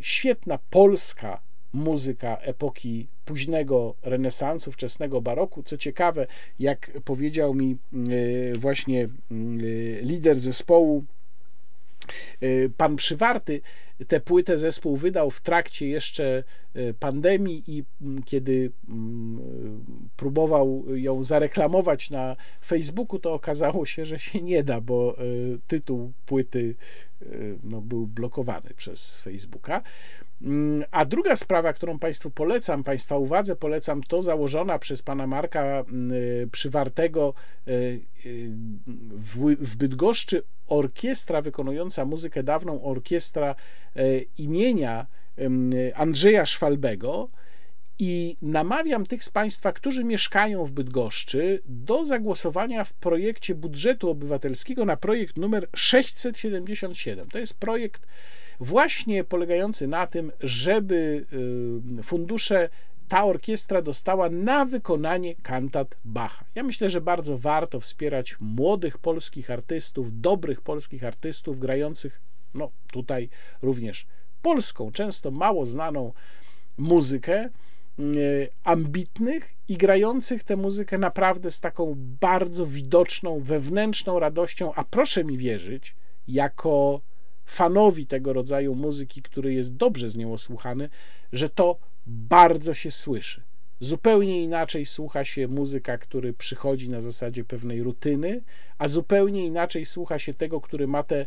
świetna 0.00 0.58
polska 0.70 1.40
muzyka 1.72 2.36
epoki 2.36 3.06
późnego 3.24 3.94
renesansu, 4.02 4.72
wczesnego 4.72 5.20
baroku. 5.20 5.62
Co 5.62 5.76
ciekawe, 5.76 6.26
jak 6.58 6.90
powiedział 7.04 7.54
mi 7.54 7.76
e, 7.92 8.56
właśnie 8.58 9.02
e, 9.04 9.08
lider 10.02 10.40
zespołu 10.40 11.04
pan 12.76 12.96
Przywarty 12.96 13.60
tę 14.08 14.20
płytę 14.20 14.58
zespół 14.58 14.96
wydał 14.96 15.30
w 15.30 15.40
trakcie 15.40 15.88
jeszcze 15.88 16.44
y, 16.76 16.94
pandemii 17.00 17.64
i 17.66 17.84
mm, 18.00 18.22
kiedy 18.22 18.72
mm, 18.88 19.84
próbował 20.16 20.84
ją 20.94 21.24
zareklamować 21.24 22.10
na 22.10 22.36
Facebooku, 22.64 23.18
to 23.18 23.34
okazało 23.34 23.86
się, 23.86 24.06
że 24.06 24.18
się 24.18 24.42
nie 24.42 24.62
da, 24.64 24.80
bo 24.80 25.22
y, 25.22 25.58
tytuł 25.66 26.12
płyty 26.26 26.74
no, 27.62 27.80
był 27.80 28.06
blokowany 28.06 28.70
przez 28.76 29.20
Facebooka. 29.20 29.82
Mm, 30.44 30.84
a 30.90 31.04
druga 31.04 31.36
sprawa, 31.36 31.72
którą 31.72 31.98
Państwu 31.98 32.30
polecam, 32.30 32.84
Państwa 32.84 33.16
uwadze 33.16 33.56
polecam, 33.56 34.02
to 34.02 34.22
założona 34.22 34.78
przez 34.78 35.02
pana 35.02 35.26
Marka 35.26 35.62
mm, 35.62 36.10
Przywartego 36.50 37.34
y, 37.68 37.72
y, 38.26 38.50
w 39.60 39.76
Bydgoszczy 39.76 40.42
orkiestra 40.68 41.42
wykonująca 41.42 42.04
muzykę 42.04 42.42
dawną, 42.42 42.82
orkiestra 42.84 43.54
y, 43.96 44.26
imienia 44.38 45.06
Andrzeja 45.94 46.46
Szwalbego. 46.46 47.28
I 47.98 48.36
namawiam 48.42 49.06
tych 49.06 49.24
z 49.24 49.30
Państwa, 49.30 49.72
którzy 49.72 50.04
mieszkają 50.04 50.64
w 50.64 50.70
Bydgoszczy, 50.70 51.62
do 51.66 52.04
zagłosowania 52.04 52.84
w 52.84 52.92
projekcie 52.92 53.54
budżetu 53.54 54.10
obywatelskiego 54.10 54.84
na 54.84 54.96
projekt 54.96 55.36
numer 55.36 55.68
677. 55.74 57.28
To 57.28 57.38
jest 57.38 57.54
projekt 57.54 58.06
właśnie 58.62 59.24
polegający 59.24 59.88
na 59.88 60.06
tym, 60.06 60.32
żeby 60.40 61.26
y, 61.98 62.02
fundusze 62.02 62.68
ta 63.08 63.24
orkiestra 63.24 63.82
dostała 63.82 64.28
na 64.28 64.64
wykonanie 64.64 65.34
kantat 65.34 65.96
Bacha. 66.04 66.44
Ja 66.54 66.62
myślę, 66.62 66.90
że 66.90 67.00
bardzo 67.00 67.38
warto 67.38 67.80
wspierać 67.80 68.36
młodych 68.40 68.98
polskich 68.98 69.50
artystów, 69.50 70.20
dobrych 70.20 70.60
polskich 70.60 71.04
artystów 71.04 71.58
grających, 71.58 72.20
no 72.54 72.70
tutaj 72.92 73.28
również 73.62 74.06
polską, 74.42 74.92
często 74.92 75.30
mało 75.30 75.66
znaną 75.66 76.12
muzykę, 76.76 77.48
y, 77.98 78.48
ambitnych 78.64 79.54
i 79.68 79.76
grających 79.76 80.44
tę 80.44 80.56
muzykę 80.56 80.98
naprawdę 80.98 81.50
z 81.50 81.60
taką 81.60 81.94
bardzo 82.20 82.66
widoczną, 82.66 83.40
wewnętrzną 83.40 84.18
radością, 84.18 84.74
a 84.74 84.84
proszę 84.84 85.24
mi 85.24 85.38
wierzyć, 85.38 85.96
jako 86.28 87.00
fanowi 87.44 88.06
tego 88.06 88.32
rodzaju 88.32 88.74
muzyki, 88.74 89.22
który 89.22 89.54
jest 89.54 89.76
dobrze 89.76 90.10
z 90.10 90.16
nią 90.16 90.32
osłuchany, 90.32 90.88
że 91.32 91.48
to 91.48 91.78
bardzo 92.06 92.74
się 92.74 92.90
słyszy. 92.90 93.42
Zupełnie 93.80 94.42
inaczej 94.42 94.86
słucha 94.86 95.24
się 95.24 95.48
muzyka, 95.48 95.98
który 95.98 96.32
przychodzi 96.32 96.90
na 96.90 97.00
zasadzie 97.00 97.44
pewnej 97.44 97.82
rutyny, 97.82 98.42
a 98.78 98.88
zupełnie 98.88 99.46
inaczej 99.46 99.84
słucha 99.84 100.18
się 100.18 100.34
tego, 100.34 100.60
który 100.60 100.86
ma 100.86 101.02
tę 101.02 101.26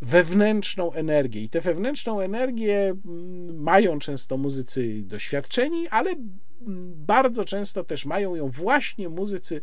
wewnętrzną 0.00 0.92
energię. 0.92 1.42
I 1.42 1.48
tę 1.48 1.60
wewnętrzną 1.60 2.20
energię 2.20 2.94
mm, 3.04 3.62
mają 3.62 3.98
często 3.98 4.36
muzycy 4.36 5.02
doświadczeni, 5.02 5.88
ale 5.88 6.10
mm, 6.10 6.92
bardzo 7.06 7.44
często 7.44 7.84
też 7.84 8.06
mają 8.06 8.34
ją 8.34 8.50
właśnie 8.50 9.08
muzycy 9.08 9.60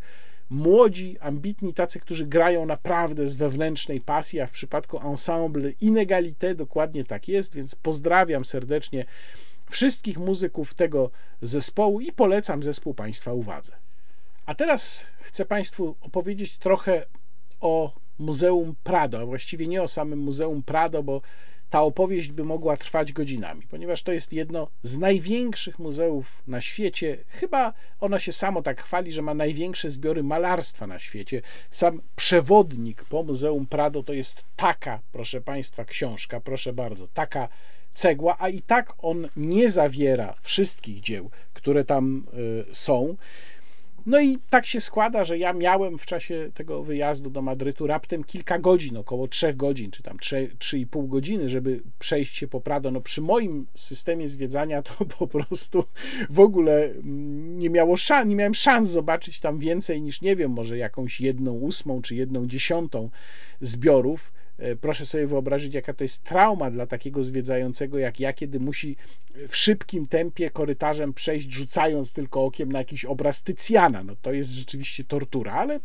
młodzi, 0.50 1.18
ambitni, 1.20 1.74
tacy, 1.74 2.00
którzy 2.00 2.26
grają 2.26 2.66
naprawdę 2.66 3.28
z 3.28 3.34
wewnętrznej 3.34 4.02
pasji, 4.02 4.40
a 4.40 4.48
w 4.48 4.52
przypadku 4.52 5.08
ensemble 5.08 5.72
Inégalité 5.72 6.56
dokładnie 6.56 7.04
tak 7.04 7.28
jest, 7.28 7.56
więc 7.56 7.76
pozdrawiam 7.76 8.46
serdecznie 8.46 9.06
wszystkich 9.70 10.18
muzyków 10.18 10.74
tego 10.74 11.12
zespołu 11.42 12.02
i 12.02 12.12
polecam 12.12 12.64
zespół 12.64 12.94
Państwa 12.94 13.34
uwadze. 13.34 13.76
A 14.46 14.56
teraz 14.56 15.06
chcę 15.20 15.46
Państwu 15.46 15.96
opowiedzieć 16.02 16.58
trochę 16.58 17.06
o 17.62 17.94
Muzeum 18.20 18.76
Prado, 18.84 19.26
właściwie 19.26 19.68
nie 19.68 19.82
o 19.82 19.88
samym 19.88 20.20
Muzeum 20.20 20.64
Prado, 20.64 21.04
bo 21.04 21.22
ta 21.70 21.82
opowieść 21.82 22.32
by 22.32 22.44
mogła 22.44 22.78
trwać 22.78 23.14
godzinami, 23.14 23.68
ponieważ 23.70 24.04
to 24.04 24.12
jest 24.12 24.34
jedno 24.34 24.68
z 24.84 24.98
największych 24.98 25.80
muzeów 25.80 26.44
na 26.48 26.62
świecie. 26.62 27.18
Chyba 27.28 27.74
ono 28.00 28.20
się 28.20 28.34
samo 28.34 28.62
tak 28.62 28.84
chwali, 28.84 29.12
że 29.12 29.22
ma 29.22 29.34
największe 29.34 29.92
zbiory 29.92 30.24
malarstwa 30.24 30.88
na 30.88 31.00
świecie. 31.00 31.42
Sam 31.72 32.02
przewodnik 32.16 33.04
po 33.04 33.24
Muzeum 33.24 33.66
Prado 33.66 34.04
to 34.04 34.14
jest 34.14 34.46
taka, 34.56 35.00
proszę 35.12 35.42
Państwa, 35.42 35.86
książka, 35.86 36.40
proszę 36.40 36.74
bardzo, 36.74 37.08
taka 37.08 37.50
cegła, 37.94 38.36
a 38.40 38.50
i 38.50 38.62
tak 38.62 38.94
on 38.98 39.28
nie 39.36 39.70
zawiera 39.70 40.36
wszystkich 40.42 41.00
dzieł, 41.00 41.30
które 41.54 41.84
tam 41.84 42.28
y, 42.70 42.76
są. 42.76 43.16
No 44.06 44.22
i 44.22 44.38
tak 44.50 44.66
się 44.66 44.82
składa, 44.82 45.24
że 45.24 45.38
ja 45.38 45.54
miałem 45.54 45.98
w 45.98 46.06
czasie 46.06 46.52
tego 46.54 46.84
wyjazdu 46.84 47.30
do 47.30 47.42
Madrytu 47.42 47.88
raptem 47.88 48.24
kilka 48.24 48.60
godzin, 48.60 48.98
około 48.98 49.28
3 49.28 49.54
godzin, 49.54 49.92
czy 49.92 50.04
tam 50.04 50.18
3,5 50.18 51.08
godziny, 51.08 51.50
żeby 51.50 51.82
przejść 52.00 52.38
się 52.38 52.48
po 52.48 52.62
Prado. 52.62 52.92
No 52.92 53.02
przy 53.02 53.22
moim 53.22 53.68
systemie 53.74 54.30
zwiedzania 54.30 54.82
to 54.82 55.06
po 55.20 55.28
prostu 55.28 55.84
w 56.30 56.40
ogóle 56.40 56.86
mm, 56.86 57.60
nie 57.60 57.70
miało 57.70 57.98
szans, 57.98 58.30
nie 58.30 58.36
miałem 58.36 58.54
szans 58.54 58.90
zobaczyć 58.90 59.40
tam 59.40 59.60
więcej 59.60 60.02
niż, 60.02 60.22
nie 60.22 60.36
wiem, 60.36 60.52
może 60.52 60.78
jakąś 60.78 61.22
jedną 61.22 61.54
ósmą, 61.54 62.02
czy 62.02 62.16
jedną 62.16 62.48
dziesiątą 62.48 63.10
zbiorów. 63.62 64.32
E, 64.60 64.76
proszę 64.76 65.06
sobie 65.06 65.28
wyobrazić, 65.28 65.74
jaka 65.74 65.94
to 65.94 66.04
jest 66.04 66.24
trauma 66.24 66.72
dla 66.72 66.88
takiego 66.88 67.24
zwiedzającego 67.24 67.98
jak 67.98 68.20
ja, 68.20 68.34
kiedy 68.34 68.60
musi 68.60 68.96
w 69.48 69.56
szybkim 69.56 70.06
tempie 70.06 70.50
korytarzem 70.50 71.14
przejść, 71.14 71.52
rzucając 71.52 72.14
tylko 72.14 72.46
okiem 72.46 72.72
na 72.72 72.80
jakiś 72.80 73.06
obraz 73.06 73.44
Tycjana. 73.44 74.04
No 74.04 74.16
to 74.22 74.34
jest 74.34 74.52
rzeczywiście 74.52 75.04
tortura, 75.04 75.54
ale 75.54 75.80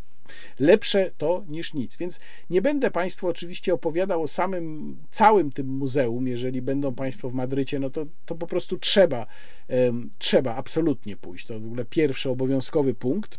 lepsze 0.59 1.11
to 1.19 1.45
niż 1.49 1.75
nic. 1.75 1.97
Więc 1.97 2.21
nie 2.51 2.63
będę 2.63 2.91
Państwu 2.91 3.29
oczywiście 3.29 3.75
opowiadał 3.75 4.23
o 4.23 4.27
samym, 4.27 4.97
całym 5.11 5.53
tym 5.53 5.67
muzeum. 5.69 6.27
Jeżeli 6.27 6.63
będą 6.63 6.95
Państwo 6.95 7.31
w 7.31 7.35
Madrycie, 7.35 7.79
no 7.79 7.91
to, 7.91 8.07
to 8.27 8.35
po 8.35 8.47
prostu 8.47 8.79
trzeba, 8.79 9.27
um, 9.69 10.11
trzeba 10.19 10.55
absolutnie 10.55 11.17
pójść. 11.17 11.47
To 11.47 11.61
w 11.61 11.67
ogóle 11.67 11.85
pierwszy 11.85 12.31
obowiązkowy 12.31 12.95
punkt. 12.95 13.39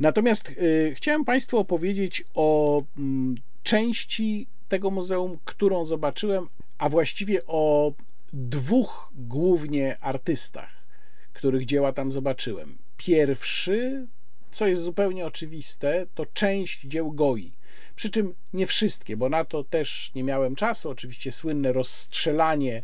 Natomiast 0.00 0.50
y, 0.50 0.92
chciałem 0.96 1.24
Państwu 1.24 1.58
opowiedzieć 1.58 2.24
o 2.34 2.82
mm, 2.98 3.34
części 3.62 4.46
tego 4.68 4.90
muzeum, 4.90 5.38
którą 5.44 5.84
zobaczyłem, 5.84 6.48
a 6.78 6.88
właściwie 6.88 7.46
o 7.46 7.92
dwóch 8.32 9.12
głównie 9.14 9.98
artystach, 10.00 10.70
których 11.32 11.64
dzieła 11.64 11.92
tam 11.92 12.12
zobaczyłem. 12.12 12.78
Pierwszy, 12.96 14.06
co 14.50 14.66
jest 14.66 14.82
zupełnie 14.82 15.26
oczywiste, 15.26 16.06
to 16.14 16.26
część 16.26 16.80
dzieł 16.80 17.12
Goi. 17.12 17.52
Przy 17.96 18.10
czym 18.10 18.34
nie 18.52 18.66
wszystkie, 18.66 19.16
bo 19.16 19.28
na 19.28 19.44
to 19.44 19.64
też 19.64 20.10
nie 20.14 20.22
miałem 20.22 20.54
czasu. 20.54 20.90
Oczywiście 20.90 21.32
słynne 21.32 21.72
rozstrzelanie 21.72 22.82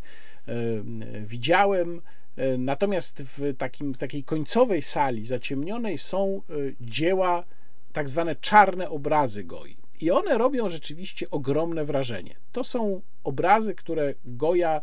widziałem. 1.22 2.02
E, 2.36 2.58
natomiast 2.58 3.22
w 3.22 3.56
takim, 3.56 3.94
takiej 3.94 4.24
końcowej 4.24 4.82
sali 4.82 5.26
zaciemnionej 5.26 5.98
są 5.98 6.42
y, 6.50 6.76
dzieła, 6.80 7.44
tak 7.92 8.08
zwane 8.08 8.36
czarne 8.36 8.90
obrazy 8.90 9.44
Goi. 9.44 9.76
I 10.00 10.10
one 10.10 10.38
robią 10.38 10.68
rzeczywiście 10.68 11.30
ogromne 11.30 11.84
wrażenie. 11.84 12.34
To 12.52 12.64
są 12.64 13.00
obrazy, 13.24 13.74
które 13.74 14.14
Goja 14.24 14.80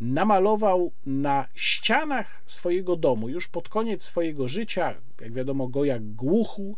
namalował 0.00 0.92
na 1.06 1.48
ścianach 1.54 2.42
swojego 2.46 2.96
domu 2.96 3.28
już 3.28 3.48
pod 3.48 3.68
koniec 3.68 4.02
swojego 4.02 4.48
życia. 4.48 4.94
Jak 5.20 5.32
wiadomo, 5.32 5.68
Goja 5.68 5.98
głuchu 6.00 6.76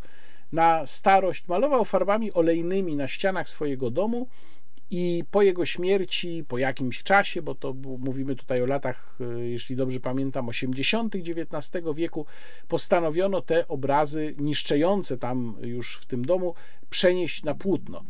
na 0.53 0.87
starość 0.87 1.49
malował 1.49 1.85
farbami 1.85 2.33
olejnymi 2.33 2.97
na 2.97 3.09
ścianach 3.09 3.49
swojego 3.49 3.91
domu 3.91 4.29
i 4.91 5.25
po 5.31 5.43
jego 5.43 5.67
śmierci, 5.67 6.45
po 6.49 6.59
jakimś 6.59 7.03
czasie, 7.03 7.43
bo 7.43 7.55
to 7.55 7.75
mówimy 7.99 8.37
tutaj 8.37 8.63
o 8.63 8.67
latach, 8.67 9.19
e, 9.21 9.49
jeśli 9.49 9.77
dobrze 9.77 10.01
pamiętam, 10.01 10.49
80. 10.49 11.15
XIX 11.15 11.85
wieku, 11.95 12.27
postanowiono 12.69 13.41
te 13.41 13.69
obrazy 13.69 14.35
niszczejące 14.39 15.19
tam 15.19 15.57
już 15.63 15.97
w 15.97 16.07
tym 16.07 16.25
domu 16.25 16.55
przenieść 16.91 17.43
na 17.43 17.55
płótno. 17.55 18.05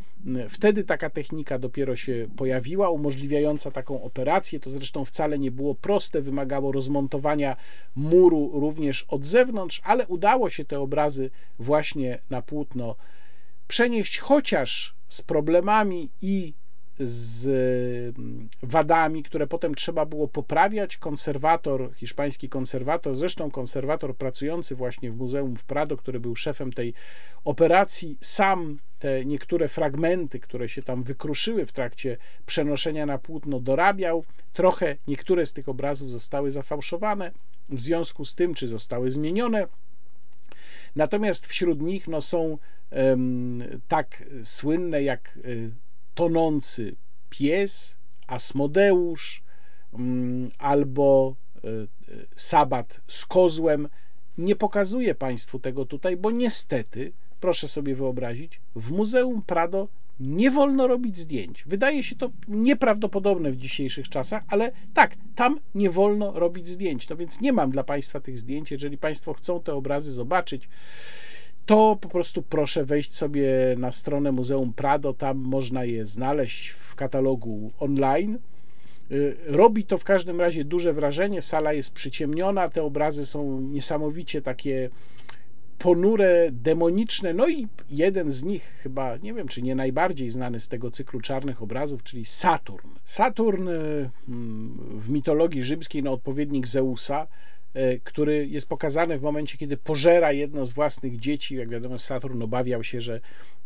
Wtedy 0.48 0.84
taka 0.84 1.10
technika 1.10 1.58
dopiero 1.58 1.96
się 1.96 2.28
pojawiła, 2.36 2.90
umożliwiająca 2.90 3.70
taką 3.70 4.02
operację. 4.02 4.60
To 4.60 4.70
zresztą 4.70 5.04
wcale 5.04 5.38
nie 5.38 5.50
było 5.50 5.74
proste, 5.74 6.22
wymagało 6.22 6.72
rozmontowania 6.72 7.56
muru 7.96 8.60
również 8.60 9.04
od 9.08 9.24
zewnątrz, 9.24 9.80
ale 9.84 10.06
udało 10.06 10.50
się 10.50 10.64
te 10.64 10.80
obrazy 10.80 11.30
właśnie 11.58 12.18
na 12.30 12.42
płótno 12.42 12.96
przenieść, 13.68 14.18
chociaż 14.18 14.94
z 15.08 15.22
problemami 15.22 16.08
i 16.22 16.52
z 17.00 17.48
mm, 18.18 18.48
wadami, 18.62 19.22
które 19.22 19.46
potem 19.46 19.74
trzeba 19.74 20.06
było 20.06 20.28
poprawiać. 20.28 20.96
Konserwator, 20.96 21.94
hiszpański 21.94 22.48
konserwator, 22.48 23.14
zresztą 23.14 23.50
konserwator 23.50 24.16
pracujący 24.16 24.74
właśnie 24.74 25.10
w 25.10 25.16
Muzeum 25.16 25.56
w 25.56 25.64
Prado, 25.64 25.96
który 25.96 26.20
był 26.20 26.36
szefem 26.36 26.72
tej 26.72 26.94
operacji, 27.44 28.18
sam 28.20 28.78
te 28.98 29.24
niektóre 29.24 29.68
fragmenty, 29.68 30.40
które 30.40 30.68
się 30.68 30.82
tam 30.82 31.02
wykruszyły 31.02 31.66
w 31.66 31.72
trakcie 31.72 32.16
przenoszenia 32.46 33.06
na 33.06 33.18
płótno, 33.18 33.60
dorabiał. 33.60 34.24
Trochę 34.52 34.96
niektóre 35.08 35.46
z 35.46 35.52
tych 35.52 35.68
obrazów 35.68 36.10
zostały 36.12 36.50
zafałszowane, 36.50 37.32
w 37.68 37.80
związku 37.80 38.24
z 38.24 38.34
tym, 38.34 38.54
czy 38.54 38.68
zostały 38.68 39.10
zmienione. 39.10 39.66
Natomiast 40.96 41.46
wśród 41.46 41.80
nich 41.80 42.08
no, 42.08 42.20
są 42.20 42.58
um, 42.90 43.64
tak 43.88 44.24
słynne 44.44 45.02
jak 45.02 45.38
y, 45.44 45.70
tonący 46.18 46.96
pies, 47.30 47.96
Asmodeusz 48.26 49.42
mm, 49.94 50.50
albo 50.58 51.36
e, 51.56 51.68
e, 51.68 51.86
sabat 52.36 53.00
z 53.08 53.26
kozłem. 53.26 53.88
Nie 54.38 54.56
pokazuję 54.56 55.14
Państwu 55.14 55.58
tego 55.58 55.84
tutaj, 55.84 56.16
bo 56.16 56.30
niestety, 56.30 57.12
proszę 57.40 57.68
sobie 57.68 57.94
wyobrazić, 57.94 58.60
w 58.76 58.90
Muzeum 58.90 59.42
Prado 59.42 59.88
nie 60.20 60.50
wolno 60.50 60.86
robić 60.86 61.18
zdjęć. 61.18 61.64
Wydaje 61.66 62.04
się 62.04 62.16
to 62.16 62.30
nieprawdopodobne 62.48 63.52
w 63.52 63.56
dzisiejszych 63.56 64.08
czasach, 64.08 64.42
ale 64.48 64.72
tak, 64.94 65.16
tam 65.34 65.60
nie 65.74 65.90
wolno 65.90 66.32
robić 66.32 66.68
zdjęć. 66.68 67.08
No 67.08 67.16
więc 67.16 67.40
nie 67.40 67.52
mam 67.52 67.70
dla 67.70 67.84
Państwa 67.84 68.20
tych 68.20 68.38
zdjęć. 68.38 68.70
Jeżeli 68.70 68.98
Państwo 68.98 69.34
chcą 69.34 69.62
te 69.62 69.74
obrazy 69.74 70.12
zobaczyć, 70.12 70.68
to 71.68 71.98
po 72.00 72.08
prostu 72.08 72.42
proszę 72.42 72.84
wejść 72.84 73.16
sobie 73.16 73.48
na 73.78 73.92
stronę 73.92 74.32
Muzeum 74.32 74.72
Prado, 74.72 75.14
tam 75.14 75.38
można 75.38 75.84
je 75.84 76.06
znaleźć 76.06 76.68
w 76.68 76.94
katalogu 76.94 77.72
online. 77.78 78.38
Y, 79.10 79.36
robi 79.46 79.84
to 79.84 79.98
w 79.98 80.04
każdym 80.04 80.40
razie 80.40 80.64
duże 80.64 80.92
wrażenie, 80.92 81.42
sala 81.42 81.72
jest 81.72 81.92
przyciemniona, 81.92 82.68
te 82.68 82.82
obrazy 82.82 83.26
są 83.26 83.60
niesamowicie 83.60 84.42
takie 84.42 84.90
ponure, 85.78 86.48
demoniczne. 86.52 87.34
No 87.34 87.48
i 87.48 87.66
jeden 87.90 88.30
z 88.30 88.42
nich, 88.42 88.62
chyba 88.82 89.16
nie 89.16 89.34
wiem, 89.34 89.48
czy 89.48 89.62
nie 89.62 89.74
najbardziej 89.74 90.30
znany 90.30 90.60
z 90.60 90.68
tego 90.68 90.90
cyklu 90.90 91.20
czarnych 91.20 91.62
obrazów, 91.62 92.02
czyli 92.02 92.24
Saturn. 92.24 92.88
Saturn 93.04 93.68
y, 93.68 94.10
mm, 94.28 95.00
w 95.00 95.10
mitologii 95.10 95.62
rzymskiej, 95.62 96.02
no 96.02 96.12
odpowiednik 96.12 96.66
Zeusa, 96.66 97.26
który 98.04 98.46
jest 98.46 98.68
pokazany 98.68 99.18
w 99.18 99.22
momencie, 99.22 99.58
kiedy 99.58 99.76
pożera 99.76 100.32
jedno 100.32 100.66
z 100.66 100.72
własnych 100.72 101.20
dzieci. 101.20 101.56
Jak 101.56 101.68
wiadomo, 101.68 101.98
Saturn 101.98 102.42
obawiał 102.42 102.84
się, 102.84 103.00
że, 103.00 103.20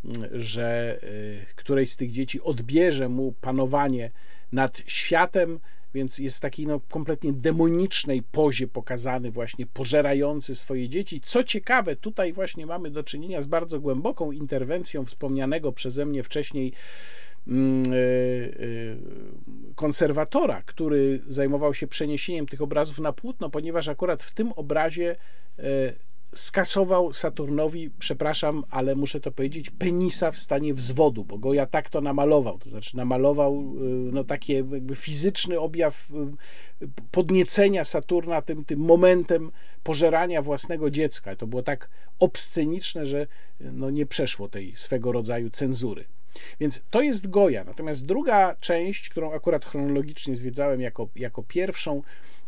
mm, 0.05 0.29
że 0.33 0.99
e, 1.03 1.55
któreś 1.57 1.91
z 1.91 1.97
tych 1.97 2.11
dzieci 2.11 2.41
odbierze 2.41 3.09
mu 3.09 3.33
panowanie 3.33 4.11
nad 4.53 4.83
światem, 4.87 5.61
więc 5.95 6.19
jest 6.19 6.37
w 6.37 6.41
takiej 6.41 6.66
no, 6.66 6.81
kompletnie 6.81 7.33
demonicznej 7.33 8.23
pozie 8.23 8.69
pokazany 8.69 9.31
właśnie 9.31 9.66
pożerający 9.66 10.55
swoje 10.55 10.89
dzieci. 10.89 11.20
Co 11.20 11.45
ciekawe, 11.45 11.97
tutaj 11.97 12.33
właśnie 12.33 12.66
mamy 12.66 12.91
do 12.91 13.03
czynienia 13.03 13.41
z 13.41 13.47
bardzo 13.47 13.81
głęboką 13.81 14.33
interwencją 14.33 15.05
wspomnianego 15.05 15.73
przeze 15.73 16.07
mnie 16.07 16.23
wcześniej 16.23 16.73
e, 16.73 16.73
e, 16.73 17.31
konserwatora, 19.74 20.62
który 20.62 21.23
zajmował 21.27 21.74
się 21.74 21.86
przeniesieniem 21.86 22.47
tych 22.47 22.62
obrazów 22.62 22.98
na 22.98 23.12
płótno, 23.12 23.51
ponieważ 23.51 23.89
akurat 23.89 24.23
w 24.23 24.35
tym 24.35 24.52
obrazie 24.52 25.16
e, 25.59 25.62
skasował 26.35 27.12
Saturnowi, 27.12 27.90
przepraszam, 27.98 28.64
ale 28.70 28.94
muszę 28.94 29.20
to 29.20 29.32
powiedzieć, 29.32 29.70
penisa 29.70 30.31
w 30.31 30.39
stanie 30.39 30.74
wzwodu, 30.74 31.24
bo 31.24 31.39
Goja 31.39 31.66
tak 31.66 31.89
to 31.89 32.01
namalował, 32.01 32.59
to 32.59 32.69
znaczy 32.69 32.97
namalował 32.97 33.74
no, 34.12 34.24
taki 34.24 34.52
jakby 34.52 34.94
fizyczny 34.94 35.60
objaw 35.60 36.09
podniecenia 37.10 37.85
Saturna 37.85 38.43
tym, 38.43 38.64
tym 38.64 38.81
momentem 38.81 39.51
pożerania 39.82 40.43
własnego 40.43 40.90
dziecka. 40.90 41.36
To 41.36 41.47
było 41.47 41.62
tak 41.62 41.89
obsceniczne, 42.19 43.06
że 43.06 43.27
no, 43.60 43.90
nie 43.90 44.06
przeszło 44.06 44.48
tej 44.48 44.77
swego 44.77 45.12
rodzaju 45.12 45.51
cenzury. 45.51 46.05
Więc 46.60 46.82
to 46.90 47.02
jest 47.02 47.30
Goja. 47.30 47.64
Natomiast 47.64 48.06
druga 48.06 48.56
część, 48.60 49.09
którą 49.09 49.32
akurat 49.32 49.64
chronologicznie 49.64 50.36
zwiedzałem 50.36 50.80
jako, 50.80 51.09
jako 51.16 51.42
pierwszą, 51.42 52.02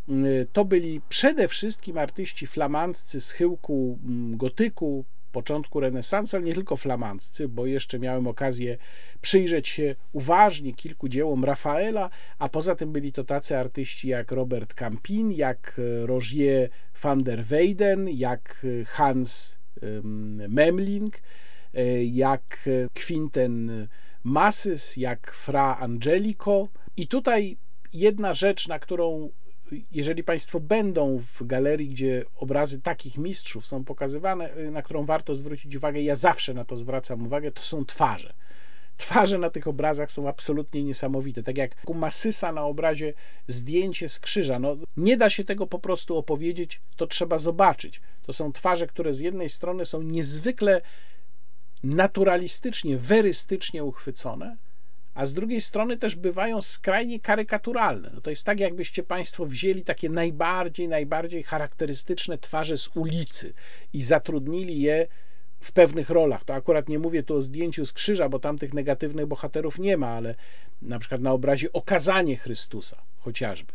y, 0.09 0.47
to 0.53 0.65
byli 0.65 1.01
przede 1.09 1.49
wszystkim 1.49 1.99
artyści 1.99 2.47
flamandzcy 2.47 3.21
z 3.21 3.31
chyłku 3.31 3.99
mm, 4.05 4.37
gotyku, 4.37 5.05
początku 5.33 5.81
renesansu, 5.81 6.37
ale 6.37 6.45
nie 6.45 6.55
tylko 6.55 6.77
flamandzcy, 6.77 7.49
bo 7.49 7.67
jeszcze 7.67 7.99
miałem 7.99 8.27
okazję 8.27 8.79
przyjrzeć 9.21 9.69
się 9.69 9.95
uważnie 10.13 10.75
kilku 10.75 11.09
dziełom 11.09 11.45
Rafaela, 11.45 12.11
a 12.39 12.49
poza 12.49 12.75
tym 12.75 12.93
byli 12.93 13.13
to 13.13 13.25
tacy 13.25 13.59
artyści 13.59 14.09
jak 14.09 14.33
Robert 14.33 14.75
Campin, 14.75 15.31
jak 15.31 15.79
y, 15.79 16.07
Rogier 16.07 16.71
van 17.03 17.23
der 17.23 17.45
Weyden, 17.45 18.09
jak 18.09 18.61
y, 18.65 18.85
Hans 18.89 19.59
Memling, 20.49 21.21
jak 22.05 22.69
Quinten 23.07 23.89
Masys, 24.25 24.97
jak 24.97 25.31
Fra 25.31 25.77
Angelico. 25.81 26.69
I 26.97 27.09
tutaj 27.09 27.57
jedna 27.93 28.35
rzecz, 28.35 28.69
na 28.69 28.79
którą 28.79 29.31
jeżeli 29.93 30.25
Państwo 30.25 30.61
będą 30.61 31.21
w 31.35 31.47
galerii, 31.47 31.89
gdzie 31.89 32.25
obrazy 32.37 32.81
takich 32.81 33.19
mistrzów 33.19 33.67
są 33.67 33.85
pokazywane, 33.85 34.55
na 34.71 34.83
którą 34.83 35.05
warto 35.05 35.37
zwrócić 35.37 35.77
uwagę, 35.77 36.03
ja 36.03 36.15
zawsze 36.15 36.55
na 36.55 36.65
to 36.65 36.77
zwracam 36.77 37.27
uwagę, 37.27 37.53
to 37.53 37.63
są 37.63 37.85
twarze. 37.85 38.35
Twarze 38.97 39.39
na 39.39 39.51
tych 39.51 39.69
obrazach 39.69 40.13
są 40.13 40.29
absolutnie 40.29 40.85
niesamowite. 40.85 41.43
Tak 41.43 41.59
jak 41.59 41.71
u 41.87 41.95
Masysa 41.95 42.53
na 42.53 42.65
obrazie 42.65 43.15
zdjęcie 43.47 44.09
z 44.09 44.21
krzyża. 44.21 44.59
No, 44.59 44.77
nie 44.97 45.17
da 45.17 45.31
się 45.31 45.45
tego 45.45 45.67
po 45.67 45.79
prostu 45.79 46.17
opowiedzieć, 46.17 46.81
to 46.97 47.07
trzeba 47.07 47.39
zobaczyć. 47.39 48.01
To 48.23 48.33
są 48.33 48.53
twarze, 48.53 48.87
które 48.87 49.15
z 49.15 49.21
jednej 49.21 49.49
strony 49.51 49.87
są 49.87 50.03
niezwykle 50.03 50.81
naturalistycznie, 51.85 52.99
werystycznie 52.99 53.85
uchwycone, 53.85 54.57
a 55.15 55.27
z 55.27 55.35
drugiej 55.35 55.61
strony 55.61 55.97
też 55.97 56.17
bywają 56.17 56.63
skrajnie 56.63 57.21
karykaturalne. 57.21 58.11
No 58.15 58.21
to 58.21 58.31
jest 58.31 58.47
tak, 58.47 58.61
jakbyście 58.61 59.03
Państwo 59.03 59.47
wzięli 59.47 59.83
takie 59.83 60.11
najbardziej, 60.11 60.89
najbardziej 60.89 61.43
charakterystyczne 61.43 62.39
twarze 62.39 62.79
z 62.79 62.91
ulicy 62.95 63.55
i 63.93 64.03
zatrudnili 64.03 64.81
je 64.81 65.07
w 65.61 65.73
pewnych 65.73 66.11
rolach. 66.11 66.45
To 66.45 66.55
akurat 66.55 66.89
nie 66.89 66.99
mówię 66.99 67.23
tu 67.23 67.37
o 67.37 67.43
zdjęciu 67.43 67.87
z 67.87 67.93
krzyża, 67.93 68.29
bo 68.29 68.39
tam 68.39 68.59
tych 68.59 68.75
negatywnych 68.75 69.27
bohaterów 69.27 69.79
nie 69.79 69.97
ma, 69.97 70.09
ale 70.09 70.35
na 70.83 70.99
przykład 70.99 71.21
na 71.21 71.33
obrazie 71.33 71.73
Okazanie 71.73 72.37
Chrystusa 72.37 72.97
chociażby. 73.19 73.73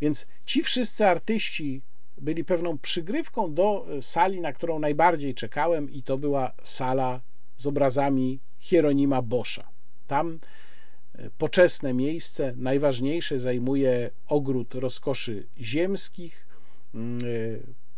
Więc 0.00 0.26
ci 0.46 0.62
wszyscy 0.62 1.06
artyści 1.06 1.82
byli 2.18 2.44
pewną 2.44 2.78
przygrywką 2.78 3.54
do 3.54 3.86
sali, 4.00 4.40
na 4.40 4.52
którą 4.52 4.78
najbardziej 4.78 5.34
czekałem, 5.34 5.90
i 5.90 6.02
to 6.02 6.18
była 6.18 6.52
sala 6.62 7.20
z 7.56 7.66
obrazami 7.66 8.40
Hieronima 8.58 9.22
Boscha. 9.22 9.68
Tam 10.06 10.38
e, 11.14 11.30
poczesne 11.38 11.94
miejsce, 11.94 12.54
najważniejsze 12.56 13.38
zajmuje 13.38 14.10
ogród 14.28 14.74
rozkoszy 14.74 15.46
ziemskich. 15.60 16.46
Mm, 16.94 17.18
e, 17.18 17.24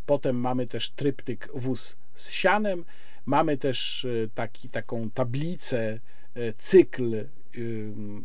potem 0.06 0.36
mamy 0.36 0.66
też 0.66 0.90
tryptyk 0.90 1.48
wóz 1.54 1.96
z 2.14 2.30
sianem. 2.30 2.84
Mamy 3.26 3.56
też 3.56 4.04
e, 4.04 4.28
taki, 4.34 4.68
taką 4.68 5.10
tablicę, 5.10 6.00
cykl 6.58 7.24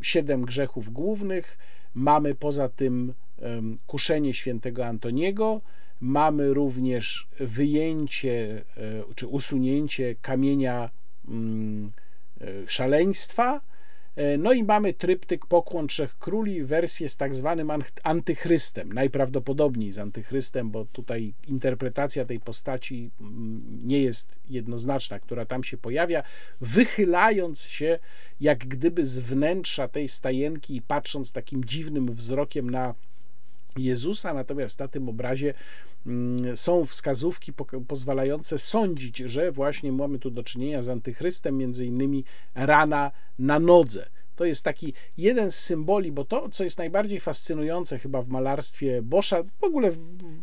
Siedem 0.01 0.41
grzechów 0.41 0.93
głównych. 0.93 1.57
Mamy 1.93 2.35
poza 2.35 2.69
tym 2.69 3.13
kuszenie 3.87 4.33
świętego 4.33 4.85
Antoniego. 4.85 5.61
Mamy 5.99 6.53
również 6.53 7.27
wyjęcie 7.39 8.63
czy 9.15 9.27
usunięcie 9.27 10.15
kamienia 10.15 10.89
szaleństwa. 12.67 13.61
No 14.37 14.53
i 14.53 14.63
mamy 14.63 14.93
tryptyk 14.93 15.45
Pokłon 15.45 15.87
Trzech 15.87 16.17
Króli, 16.17 16.63
wersję 16.63 17.09
z 17.09 17.17
tak 17.17 17.35
zwanym 17.35 17.71
antychrystem, 18.03 18.93
najprawdopodobniej 18.93 19.91
z 19.91 19.99
antychrystem, 19.99 20.71
bo 20.71 20.85
tutaj 20.85 21.33
interpretacja 21.47 22.25
tej 22.25 22.39
postaci 22.39 23.11
mm, 23.21 23.79
nie 23.83 24.01
jest 24.01 24.39
jednoznaczna, 24.49 25.19
która 25.19 25.45
tam 25.45 25.63
się 25.63 25.77
pojawia, 25.77 26.23
wychylając 26.61 27.61
się 27.67 27.99
jak 28.39 28.67
gdyby 28.67 29.05
z 29.05 29.19
wnętrza 29.19 29.87
tej 29.87 30.09
stajenki 30.09 30.75
i 30.75 30.81
patrząc 30.81 31.31
takim 31.31 31.65
dziwnym 31.65 32.15
wzrokiem 32.15 32.69
na 32.69 32.95
Jezusa, 33.77 34.33
natomiast 34.33 34.79
na 34.79 34.87
tym 34.87 35.09
obrazie 35.09 35.53
mm, 36.05 36.57
są 36.57 36.85
wskazówki 36.85 37.53
pozwalające 37.87 38.57
sądzić, 38.57 39.17
że 39.17 39.51
właśnie 39.51 39.91
mamy 39.91 40.19
tu 40.19 40.31
do 40.31 40.43
czynienia 40.43 40.81
z 40.81 40.89
antychrystem, 40.89 41.57
między 41.57 41.85
innymi 41.85 42.23
rana 42.55 43.11
na 43.39 43.59
nodze. 43.59 44.09
To 44.35 44.45
jest 44.45 44.63
taki 44.63 44.93
jeden 45.17 45.51
z 45.51 45.55
symboli, 45.55 46.11
bo 46.11 46.25
to, 46.25 46.49
co 46.49 46.63
jest 46.63 46.77
najbardziej 46.77 47.19
fascynujące 47.19 47.99
chyba 47.99 48.21
w 48.21 48.27
malarstwie 48.27 49.01
Boscha, 49.01 49.43
w 49.43 49.63
ogóle 49.63 49.91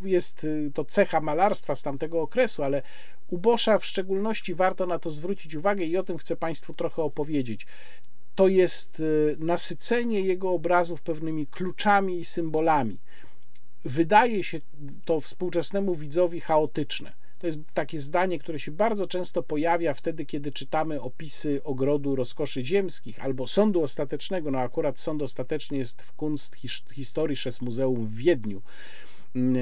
jest 0.03 0.43
y, 0.43 0.71
to 0.73 0.85
cecha 0.85 1.21
malarstwa 1.21 1.75
z 1.75 1.83
tamtego 1.83 2.21
okresu, 2.21 2.63
ale 2.63 2.81
u 3.27 3.37
Boscha 3.37 3.79
w 3.79 3.85
szczególności 3.85 4.55
warto 4.55 4.85
na 4.85 4.99
to 4.99 5.11
zwrócić 5.11 5.55
uwagę 5.55 5.85
i 5.85 5.97
o 5.97 6.03
tym 6.03 6.17
chcę 6.17 6.35
Państwu 6.35 6.73
trochę 6.73 7.01
opowiedzieć 7.01 7.67
to 8.39 8.47
jest 8.47 8.99
y, 8.99 9.37
nasycenie 9.39 10.21
jego 10.21 10.51
obrazów 10.51 11.01
pewnymi 11.01 11.47
kluczami 11.47 12.19
i 12.19 12.25
symbolami. 12.25 12.97
Wydaje 13.85 14.43
się 14.43 14.61
to 15.05 15.19
współczesnemu 15.19 15.95
widzowi 15.95 16.39
chaotyczne. 16.39 17.13
To 17.39 17.47
jest 17.47 17.59
takie 17.73 17.99
zdanie, 17.99 18.39
które 18.39 18.59
się 18.59 18.71
bardzo 18.71 19.07
często 19.07 19.43
pojawia 19.43 19.93
wtedy, 19.93 20.25
kiedy 20.25 20.51
czytamy 20.51 21.01
opisy 21.01 21.61
ogrodu 21.63 22.15
rozkoszy 22.15 22.65
ziemskich 22.65 23.25
albo 23.25 23.47
sądu 23.47 23.83
ostatecznego. 23.83 24.51
No 24.51 24.59
akurat 24.59 24.99
sąd 24.99 25.21
ostateczny 25.21 25.77
jest 25.77 26.01
w 26.01 26.13
Kunst 26.13 26.55
Historisches 26.93 27.61
Muzeum 27.61 28.07
w 28.07 28.15
Wiedniu. 28.15 28.61
Mm, 29.35 29.57
e, 29.57 29.59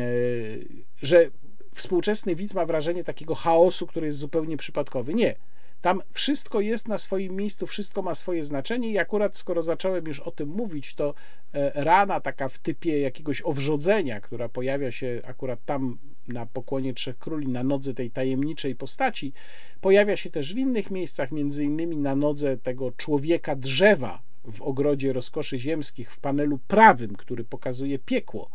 że 1.02 1.30
współczesny 1.74 2.36
widz 2.36 2.54
ma 2.54 2.66
wrażenie 2.66 3.04
takiego 3.04 3.36
chaosu, 3.36 3.88
który 3.88 4.08
jest 4.08 4.20
zupełnie 4.20 4.58
przypadkowy. 4.58 5.14
Nie. 5.14 5.36
Tam 5.82 6.02
wszystko 6.12 6.62
jest 6.62 6.88
na 6.88 6.98
swoim 6.98 7.36
miejscu, 7.36 7.68
wszystko 7.68 8.02
ma 8.02 8.16
swoje 8.16 8.44
znaczenie 8.44 8.92
i 8.92 8.98
akurat 8.98 9.38
skoro 9.38 9.64
zacząłem 9.64 10.06
już 10.06 10.20
o 10.20 10.32
tym 10.32 10.50
mówić, 10.50 10.94
to 10.94 11.14
e, 11.54 11.84
rana 11.84 12.20
taka 12.20 12.50
w 12.50 12.58
typie 12.58 13.00
jakiegoś 13.00 13.42
owrzodzenia, 13.42 14.22
która 14.22 14.50
pojawia 14.50 14.92
się 14.92 15.22
akurat 15.26 15.66
tam 15.66 15.98
na 16.28 16.46
pokłonie 16.46 16.94
Trzech 16.94 17.18
Króli, 17.18 17.48
na 17.48 17.64
nodze 17.64 17.94
tej 17.94 18.12
tajemniczej 18.12 18.76
postaci, 18.76 19.34
pojawia 19.82 20.18
się 20.18 20.30
też 20.30 20.54
w 20.54 20.58
innych 20.58 20.92
miejscach, 20.92 21.32
między 21.32 21.64
innymi 21.64 21.98
na 21.98 22.16
nodze 22.16 22.58
tego 22.58 22.92
człowieka 22.92 23.56
drzewa 23.56 24.22
w 24.54 24.62
ogrodzie 24.62 25.14
rozkoszy 25.14 25.60
ziemskich 25.60 26.12
w 26.12 26.20
panelu 26.20 26.60
prawym, 26.68 27.16
który 27.16 27.44
pokazuje 27.44 28.00
piekło. 28.00 28.50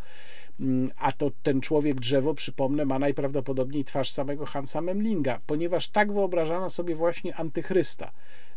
Mm, 0.60 0.90
a 0.98 1.12
to 1.12 1.30
ten 1.42 1.60
człowiek 1.60 2.00
drzewo, 2.00 2.34
przypomnę, 2.34 2.84
ma 2.84 2.98
najprawdopodobniej 2.98 3.84
twarz 3.84 4.10
samego 4.10 4.46
Hansa 4.46 4.80
Memlinga, 4.80 5.40
ponieważ 5.46 5.88
tak 5.88 6.12
wyobrażano 6.12 6.70
sobie 6.70 6.96
właśnie 6.96 7.34
antychrysta. 7.34 8.12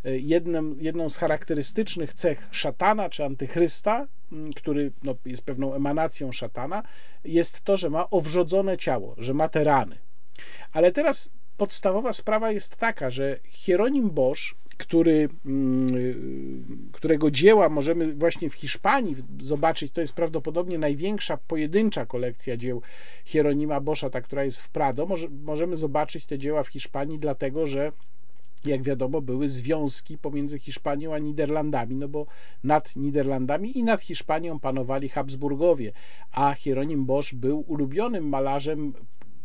E, 0.06 0.18
jednym, 0.18 0.78
jedną 0.80 1.10
z 1.10 1.18
charakterystycznych 1.18 2.14
cech 2.14 2.48
szatana 2.52 3.10
czy 3.10 3.26
antychrysta, 3.26 4.08
mm, 4.32 4.54
który 4.54 4.92
no, 5.04 5.16
jest 5.26 5.42
pewną 5.42 5.74
emanacją 5.74 6.32
szatana, 6.32 6.84
jest 7.24 7.62
to, 7.62 7.78
że 7.78 7.90
ma 7.90 8.10
owrzodzone 8.10 8.78
ciało, 8.78 9.16
że 9.18 9.34
ma 9.34 9.50
te 9.50 9.64
rany. 9.64 9.96
Ale 10.72 10.92
teraz 10.92 11.30
podstawowa 11.58 12.14
sprawa 12.14 12.52
jest 12.52 12.78
taka, 12.78 13.10
że 13.10 13.40
Hieronim 13.50 14.10
Bosch 14.10 14.56
który, 14.78 15.30
mm, 15.46 16.90
którego 16.92 17.32
dzieła 17.32 17.70
możemy 17.70 18.14
właśnie 18.14 18.50
w 18.50 18.54
Hiszpanii 18.54 19.16
zobaczyć. 19.40 19.92
To 19.92 20.02
jest 20.02 20.14
prawdopodobnie 20.14 20.78
największa 20.78 21.38
pojedyncza 21.38 22.06
kolekcja 22.06 22.58
dzieł 22.58 22.82
Hieronima 23.26 23.82
Boscha, 23.82 24.10
ta, 24.10 24.22
która 24.22 24.44
jest 24.44 24.62
w 24.62 24.70
Prado. 24.70 25.06
Może, 25.06 25.28
możemy 25.44 25.78
zobaczyć 25.78 26.26
te 26.26 26.38
dzieła 26.38 26.64
w 26.64 26.68
Hiszpanii, 26.68 27.20
dlatego 27.20 27.68
że 27.68 27.92
jak 28.66 28.84
wiadomo, 28.84 29.22
były 29.22 29.50
związki 29.50 30.18
pomiędzy 30.18 30.60
Hiszpanią 30.60 31.14
a 31.14 31.20
Niderlandami, 31.20 31.96
no 31.96 32.08
bo 32.08 32.26
nad 32.64 32.96
Niderlandami 32.96 33.78
i 33.78 33.84
nad 33.84 34.02
Hiszpanią 34.02 34.60
panowali 34.60 35.10
Habsburgowie, 35.10 35.92
a 36.32 36.54
Hieronim 36.54 37.06
Bosch 37.06 37.34
był 37.34 37.64
ulubionym 37.68 38.30
malarzem 38.30 38.94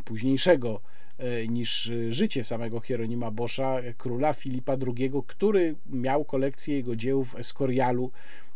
późniejszego 0.05 0.81
niż 1.49 1.91
życie 2.09 2.43
samego 2.43 2.79
Hieronima 2.79 3.31
Boscha, 3.31 3.81
króla 3.97 4.33
Filipa 4.33 4.77
II, 4.97 5.11
który 5.27 5.75
miał 5.89 6.25
kolekcję 6.25 6.75
jego 6.75 6.95
dzieł 6.95 7.23
w 7.23 7.35
Escorialu, 7.35 8.11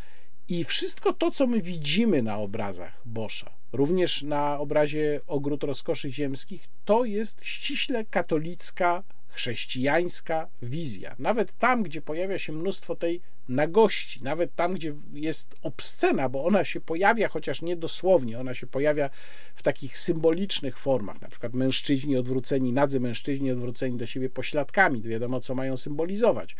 i 0.49 0.64
wszystko 0.64 1.14
to, 1.14 1.32
co 1.32 1.48
my 1.48 1.61
widzimy 1.61 2.22
na 2.22 2.38
obrazach 2.38 3.02
Boscha, 3.06 3.52
również 3.74 4.24
na 4.24 4.60
obrazie 4.60 5.22
Ogród 5.28 5.64
Rozkoszy 5.64 6.11
Ziemskich, 6.11 6.68
to 6.86 7.06
jest 7.06 7.45
ściśle 7.45 8.06
katolicka, 8.06 9.03
chrześcijańska 9.30 10.48
wizja. 10.61 11.15
Nawet 11.20 11.57
tam, 11.57 11.84
gdzie 11.84 12.02
pojawia 12.02 12.40
się 12.40 12.53
mnóstwo 12.53 12.95
tej 12.95 13.22
nagości, 13.49 14.24
nawet 14.24 14.56
tam, 14.56 14.74
gdzie 14.74 14.94
jest 15.14 15.56
obscena, 15.61 16.30
bo 16.30 16.45
ona 16.45 16.65
się 16.65 16.82
pojawia, 16.82 17.28
chociaż 17.28 17.61
nie 17.61 17.76
dosłownie, 17.76 18.40
ona 18.40 18.53
się 18.53 18.68
pojawia 18.68 19.10
w 19.56 19.64
takich 19.64 19.98
symbolicznych 19.98 20.80
formach, 20.80 21.22
na 21.22 21.28
przykład 21.28 21.53
mężczyźni 21.53 22.18
odwróceni, 22.18 22.74
nadzy 22.74 22.99
mężczyźni 22.99 23.52
odwróceni 23.52 23.98
do 23.98 24.06
siebie 24.06 24.30
pośladkami, 24.30 25.02
wiadomo, 25.02 25.40
co 25.40 25.56
mają 25.56 25.78
symbolizować. 25.78 26.56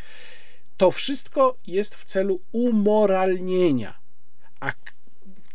To 0.84 0.92
wszystko 0.92 1.58
jest 1.68 1.96
w 1.96 2.06
celu 2.06 2.40
umoralnienia, 2.52 4.00
a 4.60 4.72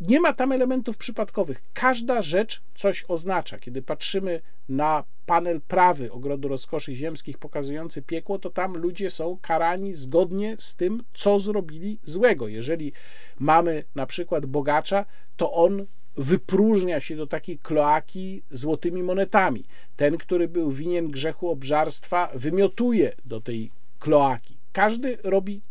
nie 0.01 0.19
ma 0.19 0.33
tam 0.33 0.51
elementów 0.51 0.97
przypadkowych. 0.97 1.61
Każda 1.73 2.21
rzecz 2.21 2.61
coś 2.75 3.05
oznacza. 3.07 3.59
Kiedy 3.59 3.81
patrzymy 3.81 4.41
na 4.69 5.03
panel 5.25 5.61
prawy 5.61 6.11
Ogrodu 6.11 6.47
Rozkoszy 6.47 6.95
Ziemskich 6.95 7.37
pokazujący 7.37 8.01
piekło, 8.01 8.39
to 8.39 8.49
tam 8.49 8.77
ludzie 8.77 9.09
są 9.09 9.37
karani 9.41 9.93
zgodnie 9.93 10.55
z 10.59 10.75
tym, 10.75 11.03
co 11.13 11.39
zrobili 11.39 11.99
złego. 12.03 12.47
Jeżeli 12.47 12.93
mamy 13.39 13.83
na 13.95 14.05
przykład 14.05 14.45
bogacza, 14.45 15.05
to 15.37 15.53
on 15.53 15.85
wypróżnia 16.17 16.99
się 16.99 17.15
do 17.15 17.27
takiej 17.27 17.57
kloaki 17.57 18.43
złotymi 18.51 19.03
monetami. 19.03 19.63
Ten, 19.95 20.17
który 20.17 20.47
był 20.47 20.71
winien 20.71 21.11
grzechu 21.11 21.49
obżarstwa, 21.49 22.31
wymiotuje 22.35 23.15
do 23.25 23.41
tej 23.41 23.71
kloaki. 23.99 24.58
Każdy 24.71 25.17
robi 25.23 25.61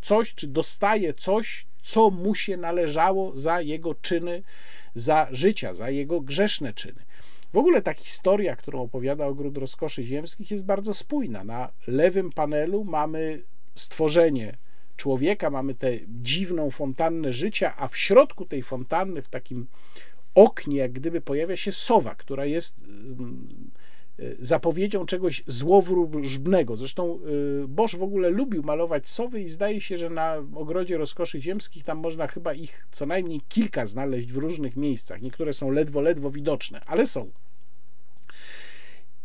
coś, 0.00 0.34
czy 0.34 0.46
dostaje 0.46 1.14
coś, 1.14 1.66
co 1.82 2.10
mu 2.10 2.34
się 2.34 2.56
należało 2.56 3.36
za 3.36 3.60
jego 3.60 3.94
czyny, 3.94 4.42
za 4.94 5.28
życia, 5.30 5.74
za 5.74 5.90
jego 5.90 6.20
grzeszne 6.20 6.72
czyny. 6.72 7.08
W 7.52 7.58
ogóle 7.58 7.82
ta 7.82 7.94
historia, 7.94 8.56
którą 8.56 8.82
opowiada 8.82 9.26
Ogród 9.26 9.58
Rozkoszy 9.58 10.04
Ziemskich, 10.04 10.50
jest 10.50 10.64
bardzo 10.64 10.94
spójna. 10.94 11.44
Na 11.44 11.72
lewym 11.86 12.32
panelu 12.32 12.84
mamy 12.84 13.42
stworzenie 13.74 14.56
człowieka, 14.96 15.50
mamy 15.50 15.74
tę 15.74 15.92
dziwną 16.08 16.70
fontannę 16.70 17.32
życia, 17.32 17.74
a 17.76 17.88
w 17.88 17.96
środku 17.96 18.44
tej 18.44 18.62
fontanny, 18.62 19.22
w 19.22 19.28
takim 19.28 19.66
oknie, 20.34 20.76
jak 20.76 20.92
gdyby 20.92 21.20
pojawia 21.20 21.56
się 21.56 21.72
sowa, 21.72 22.14
która 22.14 22.46
jest 22.46 22.84
mm, 22.84 23.48
zapowiedzią 24.38 25.06
czegoś 25.06 25.42
złowróżbnego. 25.46 26.76
Zresztą 26.76 27.18
y, 27.64 27.68
Bosch 27.68 27.94
w 27.98 28.02
ogóle 28.02 28.30
lubił 28.30 28.62
malować 28.62 29.08
sowy 29.08 29.40
i 29.40 29.48
zdaje 29.48 29.80
się, 29.80 29.96
że 29.96 30.10
na 30.10 30.36
ogrodzie 30.54 30.96
rozkoszy 30.96 31.40
ziemskich 31.40 31.84
tam 31.84 31.98
można 31.98 32.26
chyba 32.26 32.54
ich 32.54 32.86
co 32.90 33.06
najmniej 33.06 33.40
kilka 33.48 33.86
znaleźć 33.86 34.32
w 34.32 34.36
różnych 34.36 34.76
miejscach. 34.76 35.22
Niektóre 35.22 35.52
są 35.52 35.70
ledwo, 35.70 36.00
ledwo 36.00 36.30
widoczne, 36.30 36.80
ale 36.86 37.06
są. 37.06 37.30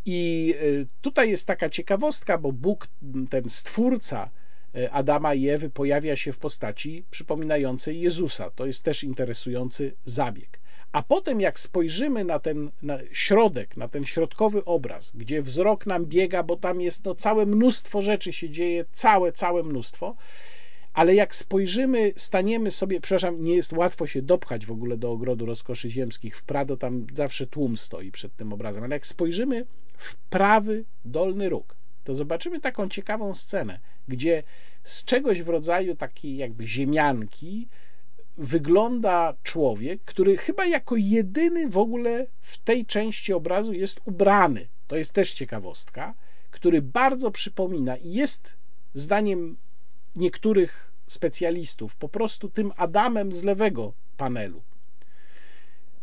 I 0.05 0.53
y, 0.61 0.87
tutaj 1.01 1.29
jest 1.29 1.47
taka 1.47 1.69
ciekawostka, 1.69 2.37
bo 2.37 2.51
Bóg, 2.51 2.87
ten 3.29 3.49
stwórca, 3.49 4.29
E, 4.75 4.91
Adama 4.91 5.33
i 5.33 5.49
Ewy 5.49 5.69
pojawia 5.69 6.15
się 6.15 6.33
w 6.33 6.37
postaci 6.37 7.05
przypominającej 7.09 8.01
Jezusa. 8.01 8.49
To 8.49 8.65
jest 8.65 8.83
też 8.83 9.03
interesujący 9.03 9.95
zabieg. 10.05 10.59
A 10.93 11.03
potem, 11.03 11.41
jak 11.41 11.59
spojrzymy 11.59 12.23
na 12.23 12.39
ten 12.39 12.71
na 12.81 12.97
środek, 13.11 13.77
na 13.77 13.87
ten 13.87 14.05
środkowy 14.05 14.65
obraz, 14.65 15.11
gdzie 15.15 15.41
wzrok 15.41 15.85
nam 15.85 16.05
biega, 16.05 16.43
bo 16.43 16.55
tam 16.55 16.81
jest 16.81 17.05
no, 17.05 17.15
całe 17.15 17.45
mnóstwo 17.45 18.01
rzeczy 18.01 18.33
się 18.33 18.49
dzieje, 18.49 18.85
całe, 18.91 19.31
całe 19.31 19.63
mnóstwo, 19.63 20.15
ale 20.93 21.15
jak 21.15 21.35
spojrzymy, 21.35 22.13
staniemy 22.15 22.71
sobie, 22.71 23.01
przepraszam, 23.01 23.41
nie 23.41 23.55
jest 23.55 23.73
łatwo 23.73 24.07
się 24.07 24.21
dopchać 24.21 24.65
w 24.65 24.71
ogóle 24.71 24.97
do 24.97 25.11
ogrodu 25.11 25.45
rozkoszy 25.45 25.89
ziemskich. 25.89 26.37
W 26.37 26.43
Prado 26.43 26.77
tam 26.77 27.07
zawsze 27.13 27.47
tłum 27.47 27.77
stoi 27.77 28.11
przed 28.11 28.35
tym 28.35 28.53
obrazem, 28.53 28.83
ale 28.83 28.95
jak 28.95 29.07
spojrzymy 29.07 29.65
w 29.97 30.15
prawy 30.15 30.85
dolny 31.05 31.49
róg, 31.49 31.75
to 32.03 32.15
zobaczymy 32.15 32.59
taką 32.59 32.89
ciekawą 32.89 33.33
scenę, 33.33 33.79
gdzie 34.07 34.43
z 34.83 35.03
czegoś 35.05 35.41
w 35.41 35.49
rodzaju 35.49 35.95
takiej 35.95 36.37
jakby 36.37 36.67
ziemianki 36.67 37.67
wygląda 38.37 39.33
człowiek, 39.43 40.03
który 40.03 40.37
chyba 40.37 40.65
jako 40.65 40.95
jedyny 40.95 41.69
w 41.69 41.77
ogóle 41.77 42.27
w 42.39 42.57
tej 42.57 42.85
części 42.85 43.33
obrazu 43.33 43.73
jest 43.73 43.99
ubrany. 44.05 44.67
To 44.87 44.97
jest 44.97 45.13
też 45.13 45.33
ciekawostka, 45.33 46.13
który 46.51 46.81
bardzo 46.81 47.31
przypomina 47.31 47.97
i 47.97 48.13
jest 48.13 48.57
zdaniem 48.93 49.57
niektórych 50.15 50.91
specjalistów 51.07 51.95
po 51.95 52.09
prostu 52.09 52.49
tym 52.49 52.71
Adamem 52.77 53.33
z 53.33 53.43
lewego 53.43 53.93
panelu. 54.17 54.61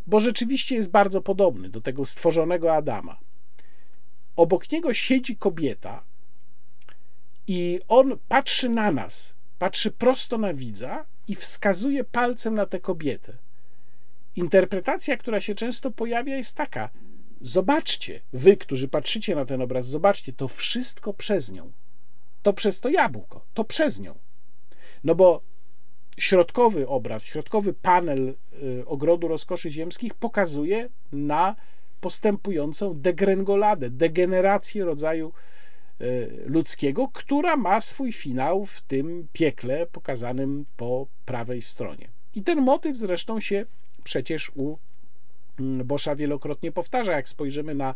Bo 0.06 0.20
rzeczywiście 0.20 0.74
jest 0.74 0.90
bardzo 0.90 1.22
podobny 1.22 1.68
do 1.68 1.80
tego 1.80 2.04
stworzonego 2.04 2.74
Adama. 2.74 3.18
Obok 4.36 4.72
niego 4.72 4.94
siedzi 4.94 5.36
kobieta, 5.36 6.04
i 7.52 7.80
on 7.88 8.18
patrzy 8.28 8.68
na 8.68 8.90
nas, 8.90 9.34
patrzy 9.58 9.90
prosto 9.90 10.38
na 10.38 10.54
widza 10.54 11.06
i 11.30 11.34
wskazuje 11.34 12.04
palcem 12.04 12.54
na 12.54 12.66
tę 12.66 12.80
kobietę. 12.80 13.32
Interpretacja, 14.36 15.16
która 15.16 15.40
się 15.40 15.54
często 15.54 15.90
pojawia, 15.90 16.36
jest 16.36 16.56
taka: 16.56 16.90
zobaczcie, 17.40 18.20
wy, 18.32 18.56
którzy 18.56 18.88
patrzycie 18.88 19.34
na 19.34 19.44
ten 19.44 19.62
obraz, 19.62 19.86
zobaczcie, 19.86 20.32
to 20.32 20.48
wszystko 20.48 21.12
przez 21.12 21.52
nią. 21.52 21.72
To 22.42 22.52
przez 22.52 22.80
to 22.80 22.88
jabłko, 22.88 23.44
to 23.54 23.64
przez 23.64 24.00
nią. 24.00 24.14
No 25.04 25.14
bo 25.14 25.42
środkowy 26.18 26.88
obraz, 26.88 27.24
środkowy 27.24 27.72
panel 27.72 28.34
y, 28.62 28.86
ogrodu 28.86 29.28
rozkoszy 29.28 29.70
ziemskich 29.70 30.14
pokazuje 30.14 30.88
na 31.12 31.56
postępującą 32.00 32.94
degrengoladę, 32.94 33.90
degenerację 33.90 34.84
rodzaju 34.84 35.32
ludzkiego, 36.46 37.08
która 37.12 37.56
ma 37.56 37.80
swój 37.80 38.12
finał 38.12 38.66
w 38.66 38.80
tym 38.80 39.28
piekle 39.32 39.86
pokazanym 39.86 40.66
po 40.76 41.06
prawej 41.24 41.62
stronie. 41.62 42.08
I 42.34 42.42
ten 42.42 42.60
motyw 42.60 42.96
zresztą 42.96 43.40
się 43.40 43.66
przecież 44.04 44.52
u 44.54 44.76
mm, 45.60 45.86
Boscha 45.86 46.16
wielokrotnie 46.16 46.72
powtarza, 46.72 47.12
jak 47.12 47.28
spojrzymy 47.28 47.74
na 47.74 47.94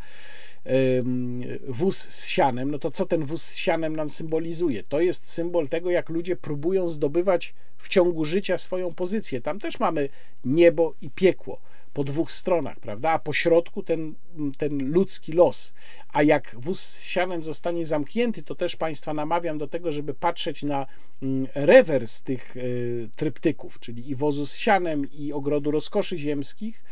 wóz 1.68 1.96
z 1.96 2.26
sianem, 2.26 2.70
no 2.70 2.78
to 2.78 2.90
co 2.90 3.04
ten 3.04 3.24
wóz 3.24 3.42
z 3.42 3.54
sianem 3.54 3.96
nam 3.96 4.10
symbolizuje? 4.10 4.82
To 4.82 5.00
jest 5.00 5.30
symbol 5.30 5.68
tego, 5.68 5.90
jak 5.90 6.08
ludzie 6.08 6.36
próbują 6.36 6.88
zdobywać 6.88 7.54
w 7.78 7.88
ciągu 7.88 8.24
życia 8.24 8.58
swoją 8.58 8.94
pozycję. 8.94 9.40
Tam 9.40 9.60
też 9.60 9.80
mamy 9.80 10.08
niebo 10.44 10.94
i 11.00 11.10
piekło 11.10 11.60
po 11.94 12.04
dwóch 12.04 12.32
stronach, 12.32 12.80
prawda? 12.80 13.10
A 13.10 13.18
po 13.18 13.32
środku 13.32 13.82
ten, 13.82 14.14
ten 14.58 14.90
ludzki 14.92 15.32
los. 15.32 15.74
A 16.12 16.22
jak 16.22 16.56
wóz 16.58 16.80
z 16.80 17.02
sianem 17.02 17.42
zostanie 17.42 17.86
zamknięty, 17.86 18.42
to 18.42 18.54
też 18.54 18.76
Państwa 18.76 19.14
namawiam 19.14 19.58
do 19.58 19.68
tego, 19.68 19.92
żeby 19.92 20.14
patrzeć 20.14 20.62
na 20.62 20.86
mm, 21.22 21.46
rewers 21.54 22.22
tych 22.22 22.56
y, 22.56 23.08
tryptyków, 23.16 23.78
czyli 23.78 24.10
i 24.10 24.14
wozu 24.14 24.46
z 24.46 24.54
sianem, 24.54 25.12
i 25.12 25.32
ogrodu 25.32 25.70
rozkoszy 25.70 26.18
ziemskich, 26.18 26.84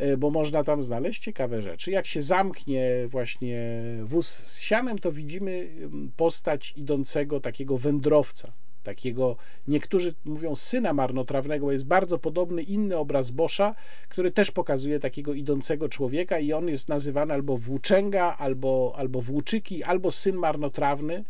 y, 0.00 0.16
bo 0.16 0.30
można 0.30 0.64
tam 0.64 0.82
znaleźć 0.82 1.22
ciekawe 1.22 1.62
rzeczy. 1.62 1.90
Jak 1.90 2.06
się 2.06 2.22
zamknie 2.22 2.90
właśnie 3.08 3.70
wóz 4.04 4.28
z 4.28 4.60
sianem, 4.60 4.98
to 4.98 5.12
widzimy 5.12 5.68
postać 6.16 6.72
idącego 6.76 7.40
takiego 7.40 7.78
wędrowca, 7.78 8.52
takiego, 8.82 9.36
niektórzy 9.68 10.14
mówią 10.24 10.56
syna 10.56 10.92
marnotrawnego, 10.92 11.72
jest 11.72 11.86
bardzo 11.86 12.18
podobny 12.18 12.62
inny 12.62 12.96
obraz 12.96 13.30
Boscha, 13.30 13.74
który 14.08 14.30
też 14.30 14.50
pokazuje 14.50 15.00
takiego 15.00 15.34
idącego 15.34 15.88
człowieka 15.88 16.38
i 16.38 16.52
on 16.52 16.68
jest 16.68 16.88
nazywany 16.88 17.34
albo 17.34 17.56
włóczęga, 17.56 18.36
albo, 18.38 18.92
albo 18.96 19.20
włóczyki, 19.20 19.84
albo 19.84 20.10
syn 20.10 20.36
marnotrawny. 20.36 21.24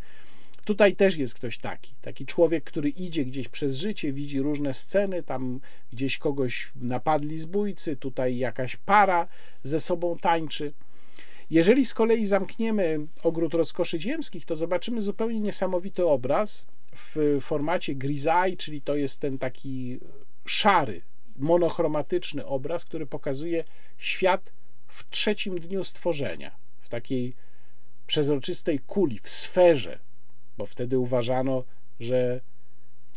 Tutaj 0.65 0.95
też 0.95 1.17
jest 1.17 1.33
ktoś 1.33 1.57
taki, 1.57 1.93
taki 2.01 2.25
człowiek, 2.25 2.63
który 2.63 2.89
idzie 2.89 3.25
gdzieś 3.25 3.47
przez 3.47 3.77
życie, 3.77 4.13
widzi 4.13 4.39
różne 4.39 4.73
sceny, 4.73 5.23
tam 5.23 5.59
gdzieś 5.91 6.17
kogoś 6.17 6.71
napadli 6.75 7.39
zbójcy, 7.39 7.95
tutaj 7.95 8.37
jakaś 8.37 8.75
para 8.75 9.27
ze 9.63 9.79
sobą 9.79 10.17
tańczy. 10.17 10.73
Jeżeli 11.49 11.85
z 11.85 11.93
kolei 11.93 12.25
zamkniemy 12.25 12.99
ogród 13.23 13.53
rozkoszy 13.53 13.99
ziemskich, 13.99 14.45
to 14.45 14.55
zobaczymy 14.55 15.01
zupełnie 15.01 15.39
niesamowity 15.39 16.05
obraz, 16.05 16.67
w 16.95 17.37
formacie 17.41 17.95
grisaille, 17.95 18.57
czyli 18.57 18.81
to 18.81 18.95
jest 18.95 19.19
ten 19.19 19.37
taki 19.37 19.99
szary, 20.45 21.01
monochromatyczny 21.37 22.45
obraz, 22.45 22.85
który 22.85 23.05
pokazuje 23.05 23.63
świat 23.97 24.51
w 24.87 25.09
trzecim 25.09 25.59
dniu 25.59 25.83
stworzenia, 25.83 26.55
w 26.79 26.89
takiej 26.89 27.33
przezroczystej 28.07 28.79
kuli, 28.79 29.19
w 29.19 29.29
sferze, 29.29 29.99
bo 30.57 30.65
wtedy 30.65 30.99
uważano, 30.99 31.63
że 31.99 32.41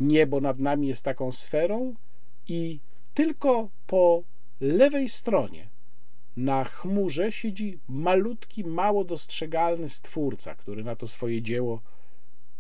niebo 0.01 0.41
nad 0.41 0.59
nami 0.59 0.89
jest 0.89 1.05
taką 1.05 1.33
sferą 1.33 1.95
i 2.49 2.81
tylko 3.15 3.69
po 3.87 4.23
lewej 4.61 5.09
stronie 5.09 5.69
na 6.37 6.65
chmurze 6.65 7.33
siedzi 7.33 7.79
malutki, 7.89 8.65
mało 8.65 9.05
dostrzegalny 9.05 9.89
stwórca, 9.89 10.55
który 10.55 10.85
na 10.85 10.97
to 10.97 11.07
swoje 11.07 11.43
dzieło 11.43 11.81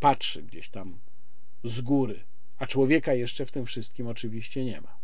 patrzy 0.00 0.42
gdzieś 0.42 0.68
tam 0.68 0.98
z 1.64 1.80
góry, 1.80 2.20
a 2.58 2.66
człowieka 2.66 3.14
jeszcze 3.14 3.46
w 3.46 3.50
tym 3.50 3.66
wszystkim 3.66 4.08
oczywiście 4.08 4.64
nie 4.64 4.80
ma. 4.80 4.96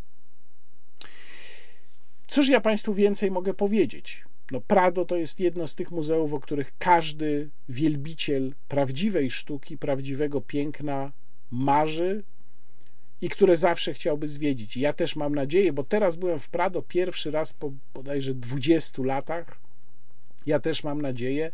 Cóż 2.28 2.48
ja 2.48 2.60
Państwu 2.60 2.94
więcej 2.94 3.30
mogę 3.30 3.54
powiedzieć? 3.54 4.24
No, 4.50 4.60
Prado 4.60 5.04
to 5.04 5.16
jest 5.16 5.40
jedno 5.40 5.66
z 5.66 5.74
tych 5.74 5.90
muzeów, 5.90 6.32
o 6.32 6.40
których 6.40 6.72
każdy 6.78 7.50
wielbiciel 7.68 8.54
prawdziwej 8.68 9.30
sztuki, 9.30 9.78
prawdziwego 9.78 10.40
piękna 10.40 11.12
marzy 11.50 12.22
i 13.20 13.28
które 13.28 13.56
zawsze 13.56 13.94
chciałby 13.94 14.28
zwiedzić. 14.28 14.76
Ja 14.76 14.92
też 14.92 15.16
mam 15.16 15.34
nadzieję, 15.34 15.72
bo 15.72 15.84
teraz 15.84 16.16
byłem 16.16 16.40
w 16.40 16.48
Prado 16.48 16.82
pierwszy 16.82 17.30
raz 17.30 17.52
po 17.52 17.72
bodajże 17.94 18.34
20 18.34 19.02
latach. 19.02 19.60
Ja 20.46 20.60
też 20.60 20.84
mam 20.84 21.02
nadzieję, 21.02 21.50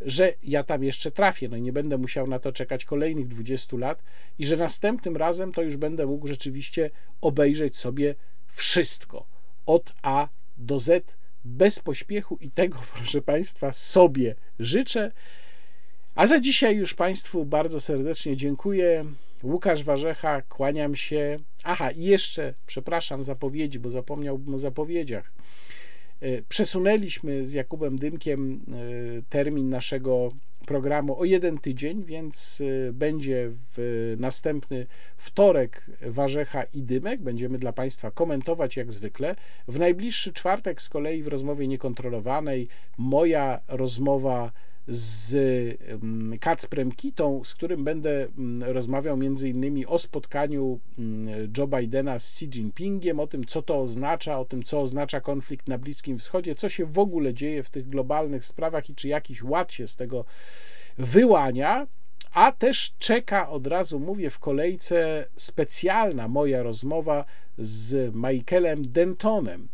że 0.00 0.32
ja 0.42 0.64
tam 0.64 0.84
jeszcze 0.84 1.10
trafię, 1.10 1.48
no 1.48 1.56
i 1.56 1.62
nie 1.62 1.72
będę 1.72 1.98
musiał 1.98 2.26
na 2.26 2.38
to 2.38 2.52
czekać 2.52 2.84
kolejnych 2.84 3.28
20 3.28 3.76
lat 3.76 4.02
i 4.38 4.46
że 4.46 4.56
następnym 4.56 5.16
razem 5.16 5.52
to 5.52 5.62
już 5.62 5.76
będę 5.76 6.06
mógł 6.06 6.26
rzeczywiście 6.26 6.90
obejrzeć 7.20 7.76
sobie 7.76 8.14
wszystko 8.46 9.26
od 9.66 9.92
A 10.02 10.28
do 10.56 10.80
Z 10.80 11.16
bez 11.44 11.78
pośpiechu 11.78 12.38
i 12.40 12.50
tego, 12.50 12.78
proszę 12.96 13.22
Państwa, 13.22 13.72
sobie 13.72 14.34
życzę. 14.58 15.12
A 16.14 16.26
za 16.26 16.40
dzisiaj 16.40 16.76
już 16.76 16.94
Państwu 16.94 17.44
bardzo 17.44 17.80
serdecznie 17.80 18.36
dziękuję. 18.36 19.04
Łukasz 19.42 19.84
Warzecha, 19.84 20.42
kłaniam 20.42 20.96
się. 20.96 21.38
Aha, 21.64 21.90
i 21.90 22.04
jeszcze, 22.04 22.54
przepraszam, 22.66 23.24
zapowiedzi, 23.24 23.78
bo 23.78 23.90
zapomniałbym 23.90 24.54
o 24.54 24.58
zapowiedziach. 24.58 25.32
E, 26.20 26.42
przesunęliśmy 26.42 27.46
z 27.46 27.52
Jakubem 27.52 27.96
Dymkiem 27.96 28.60
e, 28.68 29.22
termin 29.28 29.68
naszego 29.68 30.32
programu 30.66 31.20
o 31.20 31.24
jeden 31.24 31.58
tydzień, 31.58 32.04
więc 32.04 32.62
e, 32.88 32.92
będzie 32.92 33.50
w 33.76 34.14
następny 34.18 34.86
wtorek 35.16 35.90
Warzecha 36.02 36.62
i 36.62 36.82
Dymek. 36.82 37.22
Będziemy 37.22 37.58
dla 37.58 37.72
Państwa 37.72 38.10
komentować 38.10 38.76
jak 38.76 38.92
zwykle. 38.92 39.36
W 39.68 39.78
najbliższy 39.78 40.32
czwartek 40.32 40.82
z 40.82 40.88
kolei 40.88 41.22
w 41.22 41.28
rozmowie 41.28 41.68
niekontrolowanej 41.68 42.68
moja 42.98 43.60
rozmowa 43.68 44.52
z 44.88 45.36
Kacprem 46.40 46.92
Kitą, 46.92 47.44
z 47.44 47.54
którym 47.54 47.84
będę 47.84 48.28
rozmawiał 48.60 49.16
między 49.16 49.48
innymi 49.48 49.86
o 49.86 49.98
spotkaniu 49.98 50.80
Joe 51.58 51.66
Bidena 51.66 52.18
z 52.18 52.32
Xi 52.32 52.44
Jinpingiem, 52.44 53.20
o 53.20 53.26
tym, 53.26 53.44
co 53.44 53.62
to 53.62 53.80
oznacza, 53.80 54.38
o 54.38 54.44
tym, 54.44 54.62
co 54.62 54.80
oznacza 54.80 55.20
konflikt 55.20 55.68
na 55.68 55.78
Bliskim 55.78 56.18
Wschodzie, 56.18 56.54
co 56.54 56.68
się 56.68 56.86
w 56.86 56.98
ogóle 56.98 57.34
dzieje 57.34 57.62
w 57.62 57.70
tych 57.70 57.88
globalnych 57.88 58.44
sprawach 58.44 58.90
i 58.90 58.94
czy 58.94 59.08
jakiś 59.08 59.42
ład 59.42 59.72
się 59.72 59.86
z 59.86 59.96
tego 59.96 60.24
wyłania. 60.98 61.86
A 62.34 62.52
też 62.52 62.94
czeka, 62.98 63.50
od 63.50 63.66
razu 63.66 64.00
mówię, 64.00 64.30
w 64.30 64.38
kolejce 64.38 65.26
specjalna 65.36 66.28
moja 66.28 66.62
rozmowa 66.62 67.24
z 67.58 68.14
Michaelem 68.14 68.82
Dentonem 68.82 69.68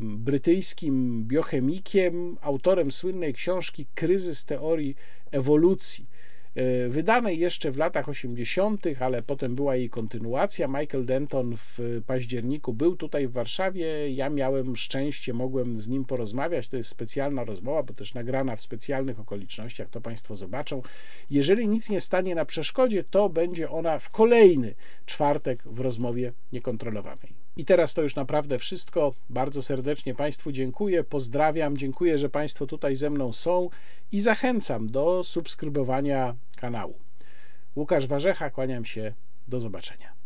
brytyjskim 0.00 1.24
biochemikiem, 1.24 2.36
autorem 2.40 2.90
słynnej 2.90 3.34
książki 3.34 3.86
Kryzys 3.94 4.44
teorii 4.44 4.96
ewolucji. 5.30 6.06
E, 6.54 6.88
wydanej 6.88 7.38
jeszcze 7.38 7.70
w 7.70 7.76
latach 7.76 8.08
80., 8.08 8.86
ale 9.00 9.22
potem 9.22 9.54
była 9.54 9.76
jej 9.76 9.90
kontynuacja. 9.90 10.68
Michael 10.68 11.04
Denton 11.04 11.56
w 11.56 12.02
październiku 12.06 12.72
był 12.72 12.96
tutaj 12.96 13.28
w 13.28 13.32
Warszawie. 13.32 14.10
Ja 14.10 14.30
miałem 14.30 14.76
szczęście, 14.76 15.34
mogłem 15.34 15.76
z 15.76 15.88
nim 15.88 16.04
porozmawiać. 16.04 16.68
To 16.68 16.76
jest 16.76 16.90
specjalna 16.90 17.44
rozmowa, 17.44 17.82
bo 17.82 17.94
też 17.94 18.14
nagrana 18.14 18.56
w 18.56 18.60
specjalnych 18.60 19.20
okolicznościach, 19.20 19.88
to 19.88 20.00
Państwo 20.00 20.36
zobaczą. 20.36 20.82
Jeżeli 21.30 21.68
nic 21.68 21.90
nie 21.90 22.00
stanie 22.00 22.34
na 22.34 22.44
przeszkodzie, 22.44 23.04
to 23.04 23.28
będzie 23.28 23.70
ona 23.70 23.98
w 23.98 24.10
kolejny 24.10 24.74
czwartek 25.06 25.62
w 25.66 25.80
rozmowie 25.80 26.32
niekontrolowanej. 26.52 27.39
I 27.56 27.64
teraz 27.64 27.94
to 27.94 28.02
już 28.02 28.16
naprawdę 28.16 28.58
wszystko. 28.58 29.14
Bardzo 29.30 29.62
serdecznie 29.62 30.14
Państwu 30.14 30.52
dziękuję, 30.52 31.04
pozdrawiam, 31.04 31.76
dziękuję, 31.76 32.18
że 32.18 32.28
Państwo 32.28 32.66
tutaj 32.66 32.96
ze 32.96 33.10
mną 33.10 33.32
są 33.32 33.70
i 34.12 34.20
zachęcam 34.20 34.86
do 34.86 35.24
subskrybowania 35.24 36.34
kanału. 36.56 36.94
Łukasz 37.76 38.06
Warzecha, 38.06 38.50
kłaniam 38.50 38.84
się, 38.84 39.12
do 39.48 39.60
zobaczenia. 39.60 40.19